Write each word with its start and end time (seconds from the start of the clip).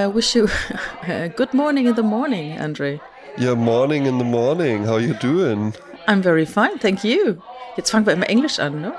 I 0.00 0.06
wish 0.06 0.34
you 0.34 0.48
a 1.08 1.28
good 1.28 1.52
morning 1.52 1.86
in 1.86 1.94
the 1.94 2.02
morning, 2.02 2.58
Andre. 2.58 3.00
Yeah, 3.38 3.54
morning 3.54 4.06
in 4.06 4.18
the 4.18 4.24
morning. 4.24 4.84
How 4.86 4.96
you 4.98 5.14
doing? 5.14 5.74
I'm 6.08 6.22
very 6.22 6.46
fine, 6.46 6.78
thank 6.78 7.04
you. 7.04 7.36
Jetzt 7.76 7.90
fangen 7.90 8.06
wir 8.06 8.12
immer 8.14 8.28
Englisch 8.28 8.58
an, 8.58 8.80
ne? 8.80 8.92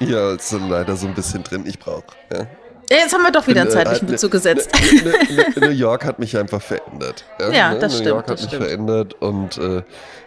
Ja, 0.00 0.34
ist 0.34 0.48
so 0.50 0.58
leider 0.58 0.96
so 0.96 1.06
ein 1.06 1.14
bisschen 1.14 1.42
drin. 1.42 1.64
Ich 1.66 1.78
brauche. 1.78 2.04
Ja. 2.32 2.46
Jetzt 2.90 3.14
haben 3.14 3.22
wir 3.22 3.32
doch 3.32 3.46
wieder 3.46 3.62
einen 3.62 3.70
äh, 3.70 3.72
zeitlichen 3.72 4.06
ne- 4.06 4.12
Bezug 4.12 4.30
gesetzt. 4.32 4.70
Ne, 5.02 5.12
ne, 5.34 5.66
New 5.68 5.70
York 5.72 6.04
hat 6.04 6.18
mich 6.18 6.36
einfach 6.36 6.60
verändert. 6.60 7.24
Ja, 7.52 7.72
ne? 7.72 7.78
das 7.78 7.92
New 7.92 7.98
stimmt, 8.00 8.08
York 8.08 8.28
hat 8.28 8.36
mich 8.40 8.46
stimmt. 8.48 8.62
verändert 8.64 9.14
und 9.22 9.56
äh, 9.56 9.82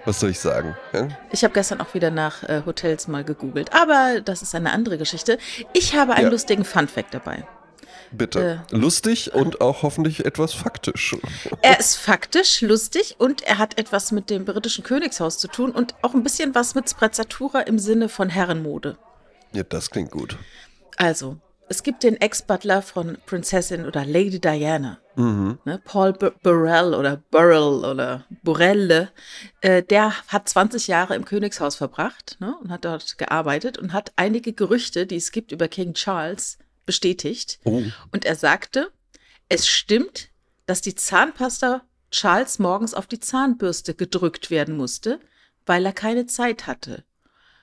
was 0.05 0.19
soll 0.19 0.31
ich 0.31 0.39
sagen? 0.39 0.75
Ja? 0.93 1.07
Ich 1.31 1.43
habe 1.43 1.53
gestern 1.53 1.79
auch 1.81 1.93
wieder 1.93 2.09
nach 2.09 2.41
äh, 2.43 2.63
Hotels 2.65 3.07
mal 3.07 3.23
gegoogelt, 3.23 3.69
aber 3.73 4.21
das 4.25 4.41
ist 4.41 4.55
eine 4.55 4.71
andere 4.71 4.97
Geschichte. 4.97 5.37
Ich 5.73 5.95
habe 5.95 6.13
einen 6.13 6.25
Ja. 6.25 6.31
lustigen 6.31 6.65
Fun-Fact 6.65 7.13
dabei. 7.13 7.43
Bitte. 8.11 8.61
Äh. 8.71 8.75
Lustig 8.75 9.33
und 9.33 9.61
auch 9.61 9.83
hoffentlich 9.83 10.25
etwas 10.25 10.53
faktisch. 10.53 11.15
Er 11.61 11.79
ist 11.79 11.95
faktisch 11.95 12.61
lustig 12.61 13.15
und 13.19 13.41
er 13.43 13.57
hat 13.57 13.77
etwas 13.77 14.11
mit 14.11 14.29
dem 14.29 14.45
britischen 14.45 14.83
Königshaus 14.83 15.37
zu 15.37 15.47
tun 15.47 15.71
und 15.71 15.95
auch 16.01 16.13
ein 16.13 16.23
bisschen 16.23 16.55
was 16.55 16.75
mit 16.75 16.89
Sprezzatura 16.89 17.61
im 17.61 17.79
Sinne 17.79 18.09
von 18.09 18.29
Herrenmode. 18.29 18.97
Ja, 19.53 19.63
das 19.63 19.89
klingt 19.89 20.11
gut. 20.11 20.37
Also, 20.97 21.37
es 21.69 21.83
gibt 21.83 22.03
den 22.03 22.15
Ex-Butler 22.15 22.81
von 22.81 23.17
Prinzessin 23.25 23.85
oder 23.85 24.05
Lady 24.05 24.39
Diana, 24.39 24.99
ne, 25.15 25.81
Paul 25.83 26.13
B 26.13 26.29
Burrell 26.41 26.93
oder 26.93 27.21
Burrell 27.29 27.83
oder 27.83 28.25
Burelle. 28.43 29.09
Äh, 29.61 29.83
der 29.83 30.13
hat 30.27 30.47
20 30.47 30.87
Jahre 30.87 31.15
im 31.15 31.25
Königshaus 31.25 31.75
verbracht 31.75 32.37
ne, 32.39 32.55
und 32.61 32.71
hat 32.71 32.85
dort 32.85 33.17
gearbeitet 33.17 33.77
und 33.77 33.91
hat 33.91 34.13
einige 34.15 34.53
Gerüchte, 34.53 35.05
die 35.05 35.17
es 35.17 35.31
gibt 35.31 35.51
über 35.51 35.67
King 35.67 35.93
Charles, 35.93 36.57
bestätigt. 36.87 37.59
Oh. 37.65 37.83
Und 38.11 38.25
er 38.25 38.35
sagte, 38.35 38.91
es 39.49 39.67
stimmt, 39.67 40.29
dass 40.65 40.81
die 40.81 40.95
Zahnpasta 40.95 41.83
Charles 42.09 42.57
morgens 42.57 42.95
auf 42.95 43.05
die 43.05 43.19
Zahnbürste 43.19 43.93
gedrückt 43.93 44.49
werden 44.49 44.75
musste, 44.75 45.19
weil 45.67 45.85
er 45.85 45.93
keine 45.93 46.25
Zeit 46.25 46.65
hatte. 46.65 47.03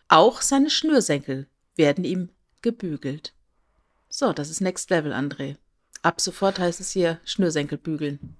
Auch 0.06 0.42
seine 0.42 0.70
Schnürsenkel 0.70 1.48
werden 1.74 2.04
ihm 2.04 2.30
gebügelt. 2.62 3.34
So, 4.08 4.32
das 4.32 4.50
ist 4.50 4.60
Next 4.60 4.90
Level, 4.90 5.12
André. 5.12 5.56
Ab 6.02 6.20
sofort 6.20 6.58
heißt 6.58 6.80
es 6.80 6.92
hier 6.92 7.18
Schnürsenkel 7.24 7.78
bügeln. 7.78 8.36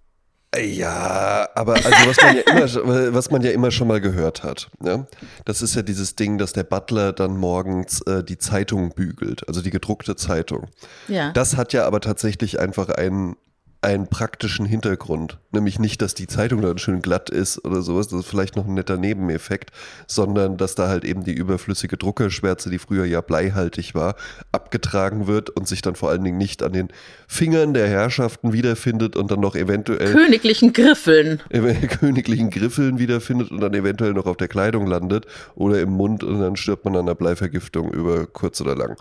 Ja, 0.61 1.49
aber 1.55 1.75
also 1.75 1.91
was 1.91 2.17
man 2.23 2.37
ja 2.37 2.43
immer, 2.83 3.15
was 3.15 3.31
man 3.31 3.43
ja 3.43 3.51
immer 3.51 3.71
schon 3.71 3.89
mal 3.89 4.01
gehört 4.01 4.43
hat, 4.43 4.71
ne? 4.81 5.07
das 5.45 5.63
ist 5.63 5.75
ja 5.75 5.83
dieses 5.83 6.17
Ding, 6.17 6.39
dass 6.39 6.53
der 6.53 6.65
Butler 6.65 7.13
dann 7.13 7.37
morgens 7.37 8.01
äh, 8.03 8.23
die 8.23 8.39
Zeitung 8.39 8.91
bügelt, 8.95 9.47
also 9.49 9.63
die 9.63 9.71
gedruckte 9.71 10.17
Zeitung. 10.17 10.69
Ja. 11.09 11.33
Das 11.33 11.57
hat 11.57 11.73
ja 11.73 11.87
aber 11.87 12.01
tatsächlich 12.01 12.61
einfach 12.61 12.89
einen, 12.89 13.37
einen 13.85 14.09
praktischen 14.09 14.65
Hintergrund. 14.65 15.39
Nämlich 15.53 15.79
nicht, 15.79 16.01
dass 16.01 16.15
die 16.15 16.27
Zeitung 16.27 16.63
dann 16.63 16.79
schön 16.79 17.03
glatt 17.03 17.29
ist 17.29 17.65
oder 17.65 17.83
sowas, 17.83 18.09
das 18.09 18.21
ist 18.21 18.27
vielleicht 18.27 18.57
noch 18.57 18.67
ein 18.67 18.75
netter 18.75 18.97
Nebeneffekt, 18.97 19.71
sondern 20.07 20.57
dass 20.57 20.75
da 20.75 20.89
halt 20.89 21.05
eben 21.05 21.23
die 21.23 21.35
überflüssige 21.35 21.99
Druckerschwärze, 21.99 22.71
die 22.71 22.79
früher 22.79 23.05
ja 23.05 23.21
bleihaltig 23.21 23.95
war, 23.95 24.17
abgetragen 24.53 25.27
wird 25.27 25.51
und 25.51 25.69
sich 25.69 25.83
dann 25.83 25.97
vor 25.97 26.11
allen 26.11 26.25
Dingen 26.25 26.39
nicht 26.39 26.63
an 26.63 26.73
den 26.73 26.89
Fingern 27.29 27.75
der 27.75 27.87
Herrschaften 27.87 28.55
wiederfindet 28.55 29.17
und 29.17 29.31
dann 29.31 29.41
noch 29.41 29.55
eventuell 29.55 30.13
Königlichen 30.13 30.73
Griffeln. 30.73 31.41
königlichen 32.01 32.49
Griffeln 32.49 32.99
wiederfindet 32.99 33.51
und 33.51 33.61
dann 33.61 33.75
eventuell 33.75 34.15
noch 34.15 34.27
auf 34.27 34.39
der 34.39 34.49
Kleidung 34.49 34.87
landet 34.87 35.27
oder 35.55 35.81
im 35.81 35.91
Mund 35.91 36.25
und 36.25 36.41
dann 36.41 36.57
stirbt 36.57 36.87
man 36.87 36.97
an 36.97 37.03
einer 37.03 37.15
Bleivergiftung 37.15 37.93
über 37.93 38.27
kurz 38.27 38.63
oder 38.63 38.75
lang. 38.75 38.97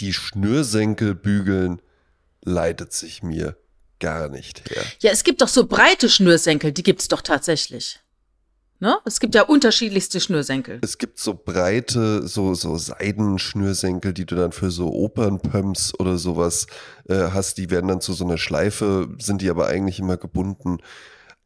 Die 0.00 0.12
Schnürsenkel 0.12 1.14
bügeln 1.14 1.80
leitet 2.44 2.92
sich 2.92 3.22
mir 3.22 3.56
gar 4.00 4.28
nicht 4.28 4.68
her. 4.68 4.82
Ja, 5.00 5.12
es 5.12 5.24
gibt 5.24 5.42
doch 5.42 5.48
so 5.48 5.66
breite 5.66 6.08
Schnürsenkel, 6.08 6.72
die 6.72 6.82
gibt's 6.82 7.08
doch 7.08 7.22
tatsächlich. 7.22 8.00
Ne? 8.82 8.98
Es 9.04 9.20
gibt 9.20 9.36
ja 9.36 9.42
unterschiedlichste 9.42 10.18
Schnürsenkel. 10.18 10.80
Es 10.82 10.98
gibt 10.98 11.20
so 11.20 11.34
breite, 11.34 12.26
so, 12.26 12.54
so 12.54 12.76
Seidenschnürsenkel, 12.76 14.12
die 14.12 14.26
du 14.26 14.34
dann 14.34 14.50
für 14.50 14.72
so 14.72 14.92
Opernpumps 14.92 15.92
oder 16.00 16.18
sowas 16.18 16.66
äh, 17.08 17.28
hast. 17.32 17.58
Die 17.58 17.70
werden 17.70 17.86
dann 17.86 18.00
zu 18.00 18.12
so 18.12 18.24
einer 18.24 18.38
Schleife, 18.38 19.08
sind 19.20 19.40
die 19.40 19.50
aber 19.50 19.68
eigentlich 19.68 20.00
immer 20.00 20.16
gebunden. 20.16 20.78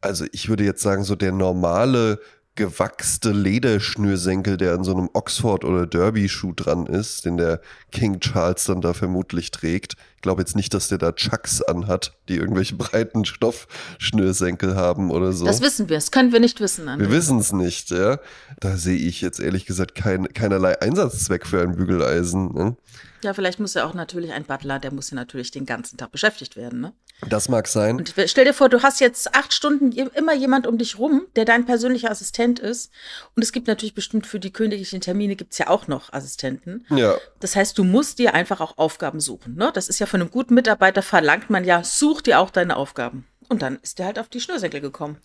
Also 0.01 0.25
ich 0.33 0.49
würde 0.49 0.65
jetzt 0.65 0.81
sagen, 0.81 1.05
so 1.05 1.15
der 1.15 1.33
normale 1.33 2.21
gewachste 2.57 3.31
Lederschnürsenkel, 3.33 4.57
der 4.57 4.75
an 4.75 4.83
so 4.83 4.93
einem 4.93 5.09
Oxford 5.13 5.65
oder 5.65 5.87
Derby-Schuh 5.87 6.53
dran 6.55 6.87
ist, 6.87 7.25
den 7.25 7.37
der 7.37 7.61
King 7.93 8.19
Charles 8.21 8.65
dann 8.65 8.81
da 8.81 8.95
vermutlich 8.95 9.51
trägt. 9.51 9.95
Ich 10.17 10.23
glaube 10.23 10.43
jetzt 10.43 10.57
nicht, 10.57 10.75
dass 10.75 10.89
der 10.89 10.99
da 10.99 11.13
Chucks 11.13 11.63
anhat, 11.63 12.17
die 12.29 12.37
irgendwelche 12.37 12.75
breiten 12.77 13.25
Stoffschnürsenkel 13.25 14.75
haben 14.75 15.11
oder 15.11 15.33
so. 15.33 15.45
Das 15.45 15.61
wissen 15.61 15.89
wir, 15.89 15.97
das 15.97 16.11
können 16.11 16.33
wir 16.33 16.41
nicht 16.41 16.61
wissen, 16.61 16.87
Wir 16.87 16.93
André. 16.93 17.11
wissen 17.11 17.39
es 17.39 17.53
nicht, 17.53 17.91
ja. 17.91 18.19
Da 18.61 18.77
sehe 18.77 18.97
ich 18.99 19.21
jetzt 19.21 19.39
ehrlich 19.39 19.67
gesagt 19.67 19.95
kein, 19.95 20.27
keinerlei 20.33 20.81
Einsatzzweck 20.81 21.47
für 21.47 21.61
ein 21.63 21.77
Bügeleisen. 21.77 22.53
Ne? 22.55 22.77
Ja, 23.23 23.35
vielleicht 23.35 23.61
muss 23.61 23.75
ja 23.75 23.85
auch 23.85 23.95
natürlich 23.95 24.33
ein 24.33 24.45
Butler, 24.45 24.79
der 24.79 24.93
muss 24.93 25.11
ja 25.11 25.15
natürlich 25.15 25.51
den 25.51 25.67
ganzen 25.67 25.97
Tag 25.97 26.13
beschäftigt 26.13 26.57
werden. 26.57 26.81
Ne? 26.81 26.93
Das 27.29 27.49
mag 27.49 27.67
sein. 27.67 27.97
Und 27.97 28.15
stell 28.27 28.45
dir 28.45 28.53
vor, 28.53 28.69
du 28.69 28.83
hast 28.83 29.01
jetzt 29.01 29.35
acht 29.35 29.55
Stunden 29.55 29.93
immer 29.93 30.35
jemand 30.35 30.67
um 30.67 30.77
dich 30.79 30.99
rum, 30.99 31.27
der 31.35 31.45
dein 31.45 31.65
persönlicher 31.65 32.11
Assistent 32.11 32.59
ist. 32.59 32.93
Und 33.35 33.43
es 33.43 33.53
gibt 33.53 33.69
natürlich 33.69 33.95
bestimmt 33.95 34.27
für 34.27 34.39
die 34.39 34.53
königlichen 34.53 35.01
Termine 35.01 35.37
gibt's 35.37 35.59
ja 35.59 35.69
auch 35.69 35.89
noch 35.89 36.13
Assistenten. 36.13 36.85
ja, 36.91 37.17
Das 37.41 37.57
heißt, 37.57 37.79
du 37.79 37.85
musst 37.85 38.19
dir 38.19 38.35
einfach 38.35 38.61
auch 38.61 38.77
Aufgaben 38.79 39.21
suchen. 39.21 39.57
Ne? 39.57 39.71
Das 39.73 39.89
ist 39.89 39.99
ja 39.99 40.07
von 40.07 40.21
einem 40.21 40.31
guten 40.31 40.55
Mitarbeiter 40.55 41.03
verlangt 41.03 41.51
man 41.51 41.65
ja, 41.65 41.83
such 41.83 42.23
dir 42.23 42.39
auch 42.41 42.51
deine 42.51 42.77
Aufgaben. 42.77 43.27
Und 43.49 43.63
dann 43.63 43.79
ist 43.83 43.99
der 43.99 44.07
halt 44.07 44.19
auf 44.19 44.29
die 44.29 44.41
Schnürsenkel 44.41 44.81
gekommen. 44.81 45.19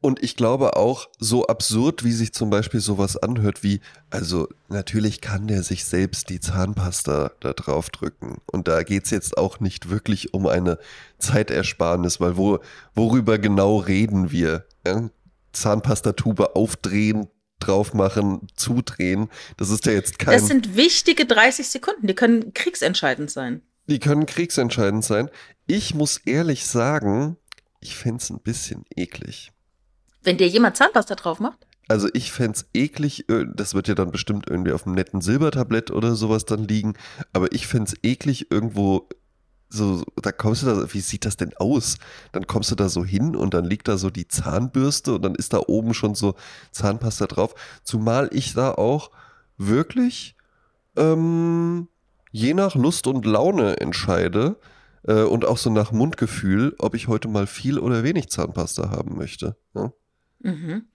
und 0.00 0.22
ich 0.22 0.36
glaube 0.36 0.76
auch, 0.76 1.08
so 1.18 1.46
absurd, 1.46 2.04
wie 2.04 2.12
sich 2.12 2.32
zum 2.32 2.50
Beispiel 2.50 2.80
sowas 2.80 3.16
anhört, 3.16 3.62
wie, 3.62 3.80
also 4.10 4.48
natürlich 4.68 5.20
kann 5.20 5.46
der 5.46 5.62
sich 5.62 5.84
selbst 5.84 6.30
die 6.30 6.40
Zahnpasta 6.40 7.32
da 7.40 7.52
drauf 7.52 7.90
drücken. 7.90 8.38
Und 8.46 8.68
da 8.68 8.82
geht's 8.82 9.10
jetzt 9.10 9.36
auch 9.36 9.60
nicht 9.60 9.90
wirklich 9.90 10.34
um 10.34 10.46
eine 10.46 10.78
Zeitersparnis, 11.18 12.20
weil 12.20 12.36
wo, 12.36 12.58
worüber 12.94 13.38
genau 13.38 13.78
reden 13.78 14.30
wir? 14.30 14.64
Ja? 14.86 15.10
Zahnpastatube 15.52 16.56
aufdrehen, 16.56 17.28
drauf 17.60 17.94
machen, 17.94 18.46
zudrehen. 18.54 19.28
Das 19.56 19.70
ist 19.70 19.86
ja 19.86 19.92
jetzt 19.92 20.18
kein. 20.18 20.38
Das 20.38 20.46
sind 20.46 20.76
wichtige 20.76 21.26
30 21.26 21.68
Sekunden, 21.68 22.06
die 22.06 22.14
können 22.14 22.54
kriegsentscheidend 22.54 23.30
sein. 23.30 23.62
Die 23.86 23.98
können 23.98 24.26
kriegsentscheidend 24.26 25.04
sein. 25.04 25.30
Ich 25.66 25.94
muss 25.94 26.18
ehrlich 26.18 26.66
sagen, 26.66 27.36
ich 27.80 27.96
fänd's 27.96 28.24
es 28.24 28.30
ein 28.30 28.40
bisschen 28.40 28.84
eklig. 28.94 29.52
Wenn 30.22 30.36
dir 30.36 30.48
jemand 30.48 30.76
Zahnpasta 30.76 31.14
drauf 31.14 31.40
macht, 31.40 31.66
Also 31.88 32.08
ich 32.12 32.32
fänd's 32.32 32.66
eklig, 32.74 33.28
äh, 33.30 33.46
das 33.54 33.74
wird 33.74 33.88
ja 33.88 33.94
dann 33.94 34.10
bestimmt 34.10 34.46
irgendwie 34.48 34.72
auf 34.72 34.86
einem 34.86 34.94
netten 34.94 35.20
Silbertablett 35.20 35.90
oder 35.90 36.14
sowas 36.14 36.44
dann 36.44 36.64
liegen, 36.64 36.94
aber 37.32 37.52
ich 37.52 37.66
fänd's 37.66 37.94
eklig 38.02 38.50
irgendwo 38.50 39.08
so, 39.70 40.02
da 40.22 40.32
kommst 40.32 40.62
du 40.62 40.66
da, 40.66 40.92
wie 40.94 41.00
sieht 41.00 41.24
das 41.26 41.36
denn 41.36 41.54
aus? 41.58 41.98
Dann 42.32 42.46
kommst 42.46 42.70
du 42.70 42.74
da 42.74 42.88
so 42.88 43.04
hin 43.04 43.36
und 43.36 43.52
dann 43.52 43.64
liegt 43.64 43.88
da 43.88 43.98
so 43.98 44.08
die 44.08 44.26
Zahnbürste 44.26 45.14
und 45.14 45.22
dann 45.22 45.34
ist 45.34 45.52
da 45.52 45.60
oben 45.66 45.92
schon 45.92 46.14
so 46.14 46.34
Zahnpasta 46.72 47.26
drauf. 47.26 47.54
Zumal 47.84 48.30
ich 48.32 48.54
da 48.54 48.72
auch 48.72 49.10
wirklich 49.58 50.36
ähm, 50.96 51.88
je 52.32 52.54
nach 52.54 52.74
Lust 52.74 53.06
und 53.06 53.26
Laune 53.26 53.78
entscheide 53.78 54.56
äh, 55.06 55.22
und 55.22 55.44
auch 55.44 55.58
so 55.58 55.70
nach 55.70 55.92
Mundgefühl, 55.92 56.74
ob 56.78 56.94
ich 56.94 57.08
heute 57.08 57.28
mal 57.28 57.46
viel 57.46 57.78
oder 57.78 58.02
wenig 58.02 58.28
Zahnpasta 58.30 58.90
haben 58.90 59.16
möchte. 59.16 59.56
Ja? 59.74 59.92
Mhm. 60.40 60.86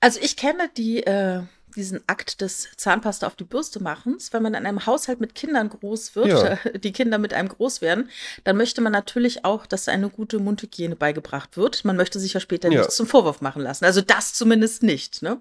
Also 0.00 0.20
ich 0.22 0.36
kenne 0.36 0.68
die, 0.76 1.02
äh, 1.04 1.42
diesen 1.76 2.00
Akt 2.06 2.40
des 2.40 2.68
Zahnpasta 2.76 3.26
auf 3.26 3.34
die 3.34 3.44
Bürste 3.44 3.82
machens. 3.82 4.32
Wenn 4.32 4.42
man 4.44 4.54
in 4.54 4.64
einem 4.64 4.86
Haushalt 4.86 5.18
mit 5.20 5.34
Kindern 5.34 5.68
groß 5.70 6.14
wird, 6.14 6.28
Ja. 6.28 6.58
die 6.78 6.92
Kinder 6.92 7.18
mit 7.18 7.32
einem 7.34 7.48
groß 7.48 7.80
werden, 7.80 8.08
dann 8.44 8.56
möchte 8.56 8.80
man 8.80 8.92
natürlich 8.92 9.44
auch, 9.44 9.66
dass 9.66 9.88
eine 9.88 10.08
gute 10.08 10.38
Mundhygiene 10.38 10.94
beigebracht 10.94 11.56
wird. 11.56 11.84
Man 11.84 11.96
möchte 11.96 12.20
sich 12.20 12.32
ja 12.34 12.38
später 12.40 12.70
Ja. 12.70 12.78
nichts 12.80 12.94
zum 12.96 13.06
Vorwurf 13.08 13.40
machen 13.40 13.60
lassen. 13.62 13.84
Also 13.86 14.02
das 14.02 14.34
zumindest 14.34 14.82
nicht. 14.84 15.22
Ne? 15.22 15.40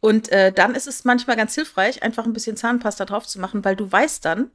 Und 0.00 0.30
äh, 0.30 0.52
dann 0.52 0.74
ist 0.76 0.86
es 0.86 1.04
manchmal 1.04 1.36
ganz 1.36 1.54
hilfreich, 1.56 2.02
einfach 2.02 2.24
ein 2.24 2.32
bisschen 2.34 2.56
Zahnpasta 2.56 3.04
drauf 3.04 3.26
zu 3.26 3.40
machen, 3.40 3.64
weil 3.64 3.74
du 3.74 3.90
weißt 3.90 4.24
dann, 4.24 4.50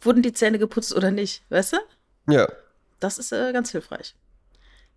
wurden 0.00 0.22
die 0.22 0.32
Zähne 0.32 0.58
geputzt 0.58 0.94
oder 0.94 1.10
nicht. 1.10 1.42
Weißt 1.50 1.74
du? 1.74 1.76
Ja. 2.28 2.46
Das 3.00 3.18
ist 3.18 3.32
äh, 3.32 3.52
ganz 3.52 3.70
hilfreich. 3.70 4.14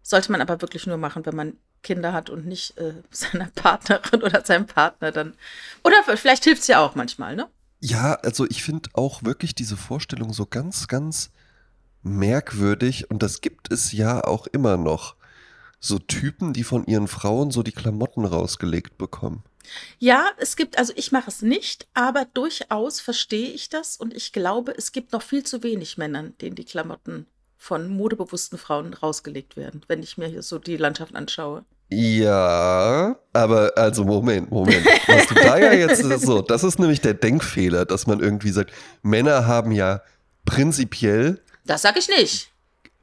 Sollte 0.04 0.32
man 0.32 0.42
aber 0.42 0.62
wirklich 0.62 0.88
nur 0.88 0.98
machen, 0.98 1.26
wenn 1.26 1.36
man 1.36 1.58
Kinder 1.84 2.14
hat 2.14 2.30
und 2.30 2.46
nicht 2.46 2.78
äh, 2.78 2.94
seiner 3.12 3.50
Partnerin 3.56 4.24
oder 4.24 4.44
seinem 4.46 4.66
Partner 4.68 5.12
dann. 5.12 5.36
Oder 5.84 6.04
vielleicht 6.18 6.44
hilft 6.44 6.62
es 6.62 6.68
ja 6.68 6.80
auch 6.80 6.96
manchmal, 6.96 7.36
ne? 7.36 7.48
Ja, 7.80 8.14
also 8.14 8.46
ich 8.48 8.64
finde 8.64 8.90
auch 8.94 9.24
wirklich 9.24 9.56
diese 9.56 9.76
Vorstellung 9.76 10.34
so 10.34 10.46
ganz, 10.46 10.88
ganz 10.88 11.32
merkwürdig 12.04 13.10
und 13.10 13.24
das 13.24 13.42
gibt 13.42 13.72
es 13.72 13.92
ja 13.92 14.24
auch 14.24 14.48
immer 14.48 14.78
noch. 14.78 15.16
So 15.80 15.98
Typen, 15.98 16.54
die 16.54 16.64
von 16.64 16.86
ihren 16.86 17.08
Frauen 17.08 17.50
so 17.50 17.64
die 17.64 17.72
Klamotten 17.72 18.26
rausgelegt 18.26 19.00
bekommen. 19.00 19.44
Ja, 20.00 20.30
es 20.38 20.56
gibt, 20.56 20.78
also 20.78 20.94
ich 20.96 21.12
mache 21.12 21.30
es 21.30 21.42
nicht, 21.42 21.88
aber 21.94 22.26
durchaus 22.34 23.00
verstehe 23.00 23.50
ich 23.50 23.70
das 23.70 23.98
und 23.98 24.14
ich 24.14 24.34
glaube, 24.34 24.74
es 24.78 24.92
gibt 24.92 25.12
noch 25.12 25.22
viel 25.22 25.44
zu 25.44 25.64
wenig 25.64 25.98
Männern, 25.98 26.34
denen 26.42 26.56
die 26.56 26.66
Klamotten 26.66 27.28
von 27.58 27.88
modebewussten 27.90 28.58
Frauen 28.58 28.94
rausgelegt 28.94 29.56
werden, 29.56 29.82
wenn 29.88 30.02
ich 30.02 30.18
mir 30.18 30.28
hier 30.28 30.42
so 30.42 30.58
die 30.58 30.78
Landschaft 30.78 31.16
anschaue. 31.16 31.64
Ja, 31.90 33.18
aber 33.34 33.74
also 33.76 34.06
Moment, 34.06 34.50
Moment. 34.50 34.86
Was 35.08 35.28
du 35.28 35.36
da 35.36 35.58
ja 35.58 35.74
jetzt 35.74 36.02
so, 36.22 36.42
das 36.42 36.64
ist 36.64 36.80
nämlich 36.80 37.02
der 37.02 37.14
Denkfehler, 37.14 37.86
dass 37.86 38.08
man 38.08 38.20
irgendwie 38.22 38.52
sagt, 38.52 38.72
Männer 39.04 39.46
haben 39.46 39.72
ja 39.72 40.02
prinzipiell 40.46 41.40
Das 41.66 41.82
sag 41.82 41.98
ich 41.98 42.08
nicht. 42.08 42.50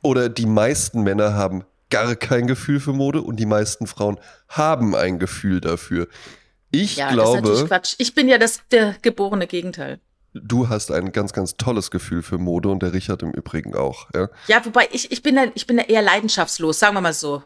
oder 0.02 0.28
die 0.28 0.46
meisten 0.46 1.02
Männer 1.02 1.34
haben 1.34 1.64
gar 1.90 2.16
kein 2.16 2.46
Gefühl 2.46 2.81
für 2.81 2.93
Mode 2.93 3.22
und 3.22 3.37
die 3.37 3.46
meisten 3.46 3.87
Frauen 3.87 4.19
haben 4.49 4.94
ein 4.94 5.19
Gefühl 5.19 5.61
dafür. 5.61 6.08
Ich 6.70 6.96
Ja, 6.96 7.06
das 7.14 7.28
ist 7.28 7.34
natürlich 7.34 7.42
glaube, 7.58 7.68
Quatsch. 7.68 7.94
Ich 7.98 8.14
bin 8.14 8.28
ja 8.28 8.38
das 8.38 8.60
der 8.70 8.94
geborene 9.02 9.46
Gegenteil. 9.46 10.00
du 10.34 10.68
hast 10.68 10.90
ein 10.92 11.12
ganz, 11.12 11.32
ganz 11.32 11.56
tolles 11.56 11.90
Gefühl 11.90 12.22
für 12.22 12.38
Mode 12.38 12.68
und 12.68 12.82
der 12.82 12.92
Richard 12.92 13.22
im 13.22 13.30
Übrigen 13.32 13.74
auch. 13.74 14.08
Ja? 14.14 14.28
Ja, 14.46 14.64
wobei 14.64 14.88
ich, 14.92 15.10
ich 15.10 15.22
bin 15.22 15.36
da, 15.36 15.44
ich 15.54 15.66
bin 15.66 15.78
da 15.78 15.84
eher 15.84 16.02
leidenschaftslos, 16.02 16.78
sagen 16.78 16.94
wir 16.94 17.00
mal 17.00 17.12
so. 17.14 17.42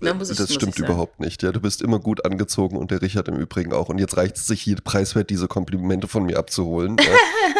Muss 0.00 0.30
ich- 0.30 0.36
das 0.36 0.54
stimmt 0.54 0.78
überhaupt 0.78 1.18
nicht. 1.18 1.42
Ja, 1.42 1.50
du 1.50 1.60
bist 1.60 1.82
immer 1.82 1.98
gut 1.98 2.24
angezogen 2.24 2.76
und 2.76 2.92
der 2.92 3.02
Richard 3.02 3.26
im 3.26 3.34
Übrigen 3.34 3.72
auch. 3.72 3.88
Und 3.88 3.98
jetzt 3.98 4.16
reicht 4.16 4.36
es 4.36 4.46
sich 4.46 4.62
hier 4.62 4.76
preiswert, 4.76 5.28
diese 5.28 5.48
Komplimente 5.48 6.06
von 6.06 6.22
mir 6.24 6.38
abzuholen. 6.38 6.96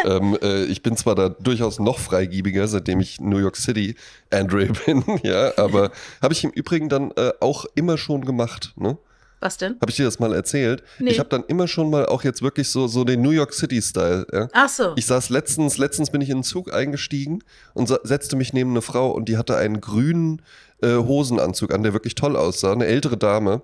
Ja. 0.05 0.17
ähm, 0.19 0.39
äh, 0.41 0.63
ich 0.67 0.83
bin 0.83 0.97
zwar 0.97 1.17
da 1.17 1.31
durchaus 1.31 1.81
noch 1.81 1.99
freigiebiger, 1.99 2.69
seitdem 2.69 3.01
ich 3.01 3.21
New 3.21 3.39
York 3.39 3.57
City 3.57 3.97
Andre 4.31 4.67
bin, 4.87 5.03
ja, 5.25 5.53
aber 5.59 5.91
habe 6.23 6.33
ich 6.33 6.45
im 6.45 6.51
Übrigen 6.51 6.89
dann 6.89 7.11
äh, 7.17 7.33
auch 7.41 7.65
immer 7.75 7.99
schon 7.99 8.25
gemacht. 8.25 8.73
Ne? 8.77 8.97
Was 9.41 9.57
denn? 9.57 9.77
Habe 9.81 9.91
ich 9.91 9.97
dir 9.97 10.05
das 10.05 10.19
mal 10.19 10.35
erzählt? 10.35 10.83
Nee. 10.99 11.11
Ich 11.11 11.19
habe 11.19 11.29
dann 11.29 11.45
immer 11.45 11.69
schon 11.69 11.91
mal 11.91 12.07
auch 12.07 12.25
jetzt 12.25 12.43
wirklich 12.43 12.69
so, 12.71 12.89
so 12.89 13.05
den 13.05 13.23
New 13.23 13.31
York 13.31 13.53
City-Style. 13.53 14.27
Ja? 14.33 14.49
Ach 14.53 14.69
so. 14.69 14.93
Ich 14.97 15.07
saß 15.07 15.31
letztens, 15.31 15.79
letztens 15.79 16.11
bin 16.11 16.21
ich 16.21 16.31
in 16.31 16.39
den 16.39 16.43
Zug 16.45 16.73
eingestiegen 16.73 17.43
und 17.75 17.89
setzte 18.03 18.37
mich 18.37 18.53
neben 18.53 18.71
eine 18.71 18.83
Frau 18.83 19.11
und 19.11 19.29
die 19.29 19.37
hatte 19.37 19.57
einen 19.57 19.81
grünen 19.81 20.43
äh, 20.83 20.97
Hosenanzug 20.97 21.73
an, 21.73 21.83
der 21.83 21.93
wirklich 21.93 22.15
toll 22.15 22.37
aussah, 22.37 22.73
eine 22.73 22.87
ältere 22.87 23.17
Dame. 23.17 23.63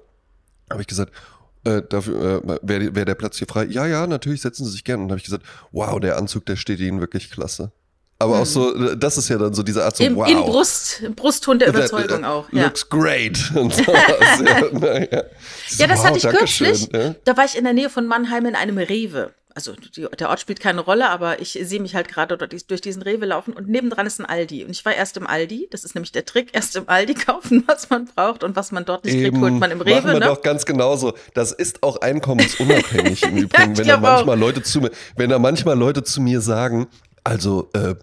Habe 0.70 0.80
ich 0.80 0.86
gesagt, 0.86 1.12
äh, 1.64 1.82
dafür 1.88 2.42
äh, 2.44 2.58
wäre 2.62 2.94
wär 2.94 3.04
der 3.04 3.14
Platz 3.14 3.38
hier 3.38 3.46
frei. 3.48 3.64
Ja, 3.64 3.86
ja, 3.86 4.06
natürlich 4.06 4.42
setzen 4.42 4.64
Sie 4.64 4.70
sich 4.70 4.84
gerne. 4.84 5.02
Und 5.02 5.10
habe 5.10 5.18
ich 5.18 5.24
gesagt, 5.24 5.44
wow, 5.72 5.98
der 5.98 6.16
Anzug, 6.16 6.46
der 6.46 6.56
steht 6.56 6.80
Ihnen 6.80 7.00
wirklich 7.00 7.30
klasse. 7.30 7.72
Aber 8.24 8.40
auch 8.40 8.46
so, 8.46 8.74
äh, 8.74 8.96
das 8.96 9.18
ist 9.18 9.28
ja 9.28 9.38
dann 9.38 9.54
so 9.54 9.62
diese 9.62 9.84
Art 9.84 9.96
so, 9.96 10.04
Im, 10.04 10.16
wow. 10.16 10.28
in 10.28 10.38
Brust, 10.38 11.00
im 11.02 11.14
Brustton 11.14 11.58
der 11.58 11.68
Überzeugung 11.68 12.22
That, 12.22 12.22
uh, 12.22 12.32
auch. 12.32 12.52
Ja. 12.52 12.64
Looks 12.64 12.88
great. 12.88 13.36
Sowas, 13.54 13.76
ja, 14.44 14.78
naja. 14.78 15.24
Ja, 15.78 15.86
das 15.86 15.98
wow, 15.98 16.06
hatte 16.06 16.18
ich 16.18 16.28
kürzlich. 16.28 16.88
Ja. 16.92 17.14
Da 17.24 17.36
war 17.36 17.44
ich 17.44 17.56
in 17.56 17.64
der 17.64 17.72
Nähe 17.72 17.90
von 17.90 18.06
Mannheim 18.06 18.46
in 18.46 18.54
einem 18.54 18.78
Rewe. 18.78 19.32
Also 19.56 19.72
die, 19.96 20.06
der 20.18 20.30
Ort 20.30 20.40
spielt 20.40 20.58
keine 20.58 20.80
Rolle, 20.80 21.08
aber 21.10 21.40
ich 21.40 21.56
sehe 21.62 21.80
mich 21.80 21.94
halt 21.94 22.08
gerade 22.08 22.36
durch, 22.36 22.66
durch 22.66 22.80
diesen 22.80 23.02
Rewe 23.02 23.24
laufen 23.24 23.52
und 23.52 23.68
nebendran 23.68 24.04
ist 24.04 24.18
ein 24.18 24.26
Aldi. 24.26 24.64
Und 24.64 24.70
ich 24.72 24.84
war 24.84 24.92
erst 24.94 25.16
im 25.16 25.28
Aldi, 25.28 25.68
das 25.70 25.84
ist 25.84 25.94
nämlich 25.94 26.10
der 26.10 26.24
Trick, 26.24 26.48
erst 26.52 26.74
im 26.74 26.88
Aldi 26.88 27.14
kaufen, 27.26 27.62
was 27.66 27.88
man 27.88 28.06
braucht 28.06 28.42
und 28.42 28.56
was 28.56 28.72
man 28.72 28.84
dort 28.84 29.04
nicht 29.04 29.16
kriegt, 29.16 29.38
holt 29.38 29.52
man 29.54 29.70
im 29.70 29.78
Machen 29.78 29.92
Rewe. 29.92 30.06
wir 30.08 30.14
Ne? 30.14 30.26
doch 30.26 30.42
ganz 30.42 30.66
genauso. 30.66 31.14
Das 31.34 31.52
ist 31.52 31.84
auch 31.84 31.98
einkommensunabhängig 31.98 33.22
im 33.22 33.36
Übrigen, 33.36 33.72
ich 33.72 33.78
wenn 33.78 33.86
da 33.86 33.96
auch. 33.96 34.00
manchmal 34.00 34.38
Leute 34.38 34.62
zu 34.62 34.80
mir, 34.80 34.90
wenn 35.16 35.30
da 35.30 35.38
manchmal 35.38 35.78
Leute 35.78 36.02
zu 36.02 36.20
mir 36.20 36.40
sagen, 36.40 36.88
also, 37.26 37.70
äh, 37.72 37.94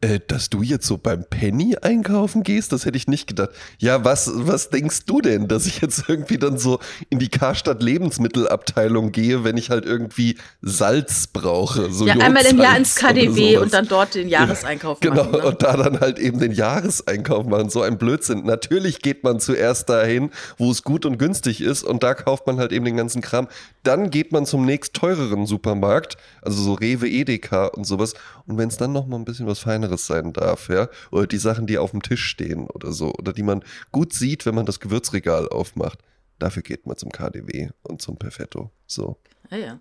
äh, 0.00 0.18
dass 0.26 0.50
du 0.50 0.62
jetzt 0.62 0.84
so 0.86 0.98
beim 0.98 1.24
Penny 1.30 1.76
einkaufen 1.80 2.42
gehst, 2.42 2.72
das 2.72 2.84
hätte 2.84 2.96
ich 2.96 3.06
nicht 3.06 3.28
gedacht. 3.28 3.50
Ja, 3.78 4.04
was, 4.04 4.28
was 4.34 4.68
denkst 4.70 5.04
du 5.06 5.20
denn, 5.20 5.46
dass 5.46 5.66
ich 5.66 5.80
jetzt 5.80 6.04
irgendwie 6.08 6.38
dann 6.38 6.58
so 6.58 6.80
in 7.08 7.20
die 7.20 7.28
Karstadt 7.28 7.82
Lebensmittelabteilung 7.84 9.12
gehe, 9.12 9.44
wenn 9.44 9.56
ich 9.56 9.70
halt 9.70 9.84
irgendwie 9.86 10.36
Salz 10.60 11.28
brauche? 11.28 11.92
So 11.92 12.04
Ja, 12.04 12.14
einmal 12.14 12.44
im 12.46 12.58
Jahr 12.58 12.76
ins 12.76 12.96
KDW 12.96 13.58
und 13.58 13.72
dann 13.72 13.86
dort 13.86 14.16
den 14.16 14.28
Jahreseinkauf 14.28 14.98
Genau, 14.98 15.22
machen. 15.24 15.32
Ne? 15.32 15.44
und 15.44 15.62
da 15.62 15.76
dann 15.76 16.00
halt 16.00 16.18
eben 16.18 16.40
den 16.40 16.50
Jahreseinkauf 16.52 17.46
machen. 17.46 17.70
So 17.70 17.82
ein 17.82 17.96
Blödsinn. 17.96 18.44
Natürlich 18.44 19.02
geht 19.02 19.22
man 19.22 19.38
zuerst 19.38 19.88
dahin, 19.88 20.30
wo 20.58 20.72
es 20.72 20.82
gut 20.82 21.06
und 21.06 21.18
günstig 21.18 21.60
ist 21.60 21.84
und 21.84 22.02
da 22.02 22.14
kauft 22.14 22.48
man 22.48 22.58
halt 22.58 22.72
eben 22.72 22.84
den 22.84 22.96
ganzen 22.96 23.22
Kram. 23.22 23.46
Dann 23.84 24.10
geht 24.10 24.32
man 24.32 24.46
zum 24.46 24.64
nächst 24.64 24.94
teureren 24.94 25.46
Supermarkt, 25.46 26.16
also 26.42 26.60
so 26.60 26.72
Rewe, 26.74 27.08
Edeka 27.08 27.66
und 27.66 27.84
sowas. 27.86 28.14
Und 28.46 28.58
wenn 28.58 28.63
es 28.68 28.76
dann 28.76 28.92
noch 28.92 29.06
mal 29.06 29.16
ein 29.16 29.24
bisschen 29.24 29.46
was 29.46 29.60
Feineres 29.60 30.06
sein 30.06 30.32
darf, 30.32 30.68
ja, 30.68 30.88
oder 31.10 31.26
die 31.26 31.38
Sachen, 31.38 31.66
die 31.66 31.78
auf 31.78 31.90
dem 31.92 32.02
Tisch 32.02 32.24
stehen 32.24 32.68
oder 32.68 32.92
so, 32.92 33.12
oder 33.12 33.32
die 33.32 33.42
man 33.42 33.64
gut 33.92 34.12
sieht, 34.12 34.46
wenn 34.46 34.54
man 34.54 34.66
das 34.66 34.80
Gewürzregal 34.80 35.48
aufmacht, 35.48 35.98
dafür 36.38 36.62
geht 36.62 36.86
man 36.86 36.96
zum 36.96 37.10
KDW 37.10 37.70
und 37.82 38.02
zum 38.02 38.16
Perfetto. 38.16 38.70
So. 38.86 39.18
Ja, 39.50 39.56
ja. 39.56 39.80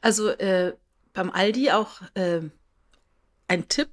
Also 0.00 0.28
äh, 0.28 0.74
beim 1.12 1.30
Aldi 1.30 1.70
auch 1.70 2.02
äh, 2.14 2.42
ein 3.48 3.68
Tipp. 3.68 3.88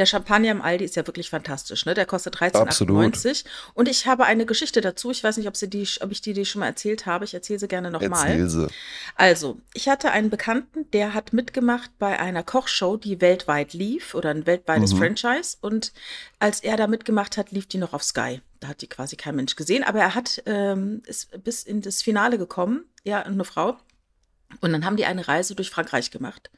Der 0.00 0.06
Champagner 0.06 0.50
im 0.50 0.62
Aldi 0.62 0.82
ist 0.86 0.96
ja 0.96 1.06
wirklich 1.06 1.28
fantastisch. 1.28 1.84
Ne? 1.84 1.92
Der 1.92 2.06
kostet 2.06 2.34
13,98. 2.36 3.44
Und 3.74 3.86
ich 3.86 4.06
habe 4.06 4.24
eine 4.24 4.46
Geschichte 4.46 4.80
dazu. 4.80 5.10
Ich 5.10 5.22
weiß 5.22 5.36
nicht, 5.36 5.46
ob, 5.46 5.58
sie 5.58 5.68
die, 5.68 5.86
ob 6.00 6.10
ich 6.10 6.22
die, 6.22 6.32
die 6.32 6.46
schon 6.46 6.60
mal 6.60 6.68
erzählt 6.68 7.04
habe. 7.04 7.26
Ich 7.26 7.34
erzähle 7.34 7.58
sie 7.58 7.68
gerne 7.68 7.90
nochmal. 7.90 8.30
Erzähl 8.30 8.48
sie. 8.48 8.66
Also, 9.14 9.58
ich 9.74 9.90
hatte 9.90 10.10
einen 10.10 10.30
Bekannten, 10.30 10.90
der 10.92 11.12
hat 11.12 11.34
mitgemacht 11.34 11.90
bei 11.98 12.18
einer 12.18 12.42
Kochshow, 12.42 12.96
die 12.96 13.20
weltweit 13.20 13.74
lief 13.74 14.14
oder 14.14 14.30
ein 14.30 14.46
weltweites 14.46 14.94
Mhm. 14.94 14.98
Franchise. 15.00 15.58
Und 15.60 15.92
als 16.38 16.60
er 16.60 16.78
da 16.78 16.86
mitgemacht 16.86 17.36
hat, 17.36 17.50
lief 17.50 17.66
die 17.66 17.76
noch 17.76 17.92
auf 17.92 18.02
Sky. 18.02 18.40
Da 18.60 18.68
hat 18.68 18.80
die 18.80 18.88
quasi 18.88 19.16
kein 19.16 19.36
Mensch 19.36 19.54
gesehen. 19.54 19.84
Aber 19.84 19.98
er 19.98 20.14
hat 20.14 20.42
ähm, 20.46 21.02
ist 21.04 21.44
bis 21.44 21.62
in 21.62 21.82
das 21.82 22.00
Finale 22.00 22.38
gekommen, 22.38 22.86
ja, 23.04 23.20
eine 23.20 23.44
Frau. 23.44 23.76
Und 24.62 24.72
dann 24.72 24.86
haben 24.86 24.96
die 24.96 25.04
eine 25.04 25.28
Reise 25.28 25.54
durch 25.54 25.68
Frankreich 25.68 26.10
gemacht 26.10 26.50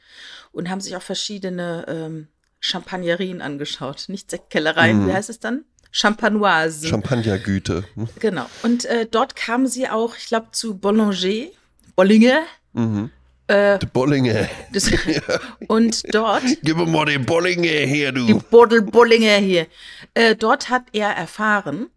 und 0.53 0.69
haben 0.69 0.79
sich 0.79 0.95
auch 0.95 1.01
verschiedene 1.01 1.83
ähm, 1.89 2.29
Champagnerien 2.65 3.41
angeschaut. 3.41 4.05
Nicht 4.07 4.31
Sektkellereien, 4.31 5.03
Mhm. 5.03 5.07
wie 5.09 5.13
heißt 5.13 5.29
es 5.29 5.39
dann? 5.39 5.65
Champanoise. 5.91 6.87
Champagnergüte. 6.87 7.83
Hm? 7.95 8.07
genau. 8.19 8.45
Und 8.63 8.85
äh, 8.85 9.05
dort 9.05 9.35
kamen 9.35 9.67
sie 9.67 9.89
auch, 9.89 10.15
ich 10.17 10.27
glaube, 10.27 10.47
zu 10.51 10.75
Bollinger. 10.77 11.51
Bollinger. 11.95 12.41
Mhm. 12.71 13.11
Äh, 13.47 13.77
Die 13.79 13.85
Bollinger. 13.85 14.47
das, 14.71 14.89
und 15.67 16.01
dort, 16.15 16.43
Gib 16.63 16.77
mir 16.77 16.85
mal 16.85 17.05
den 17.05 17.25
Bollinger 17.25 17.67
her, 17.67 18.11
die 18.13 18.25
du. 18.27 18.39
Bordel 18.49 18.81
Bollinger 18.81 19.35
hier, 19.37 19.67
äh, 20.13 20.35
dort 20.35 20.69
hat 20.69 20.83
er 20.93 21.09
erfahren, 21.09 21.87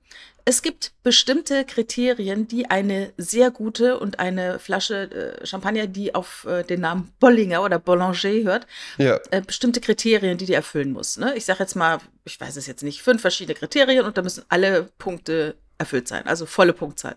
es 0.49 0.63
gibt 0.63 0.93
bestimmte 1.03 1.65
Kriterien, 1.65 2.47
die 2.47 2.71
eine 2.71 3.13
sehr 3.17 3.51
gute 3.51 3.99
und 3.99 4.21
eine 4.21 4.61
Flasche 4.61 5.11
äh, 5.43 5.45
Champagner, 5.45 5.89
die 5.89 6.15
auf 6.15 6.45
äh, 6.49 6.63
den 6.63 6.81
Namen 6.81 7.13
Bollinger 7.19 7.65
oder 7.65 7.81
Boulanger 7.81 8.15
hört, 8.15 8.67
Ja. 8.97 9.19
äh, 9.33 9.43
bestimmte 9.43 9.81
Kriterien, 9.81 10.39
die 10.39 10.47
die 10.47 10.55
erfüllen 10.55 10.93
muss. 10.93 11.17
Ne? 11.17 11.35
Ich 11.37 11.45
sage 11.45 11.59
jetzt 11.65 11.75
mal, 11.75 11.99
ich 12.25 12.41
weiß 12.41 12.55
es 12.57 12.69
jetzt 12.69 12.85
nicht, 12.85 13.03
fünf 13.03 13.21
verschiedene 13.23 13.59
Kriterien 13.59 14.07
und 14.07 14.17
da 14.17 14.23
müssen 14.23 14.45
alle 14.49 14.85
Punkte 14.99 15.57
erfüllt 15.79 16.07
sein, 16.07 16.27
also 16.29 16.47
volle 16.47 16.73
Punktzahl. 16.73 17.17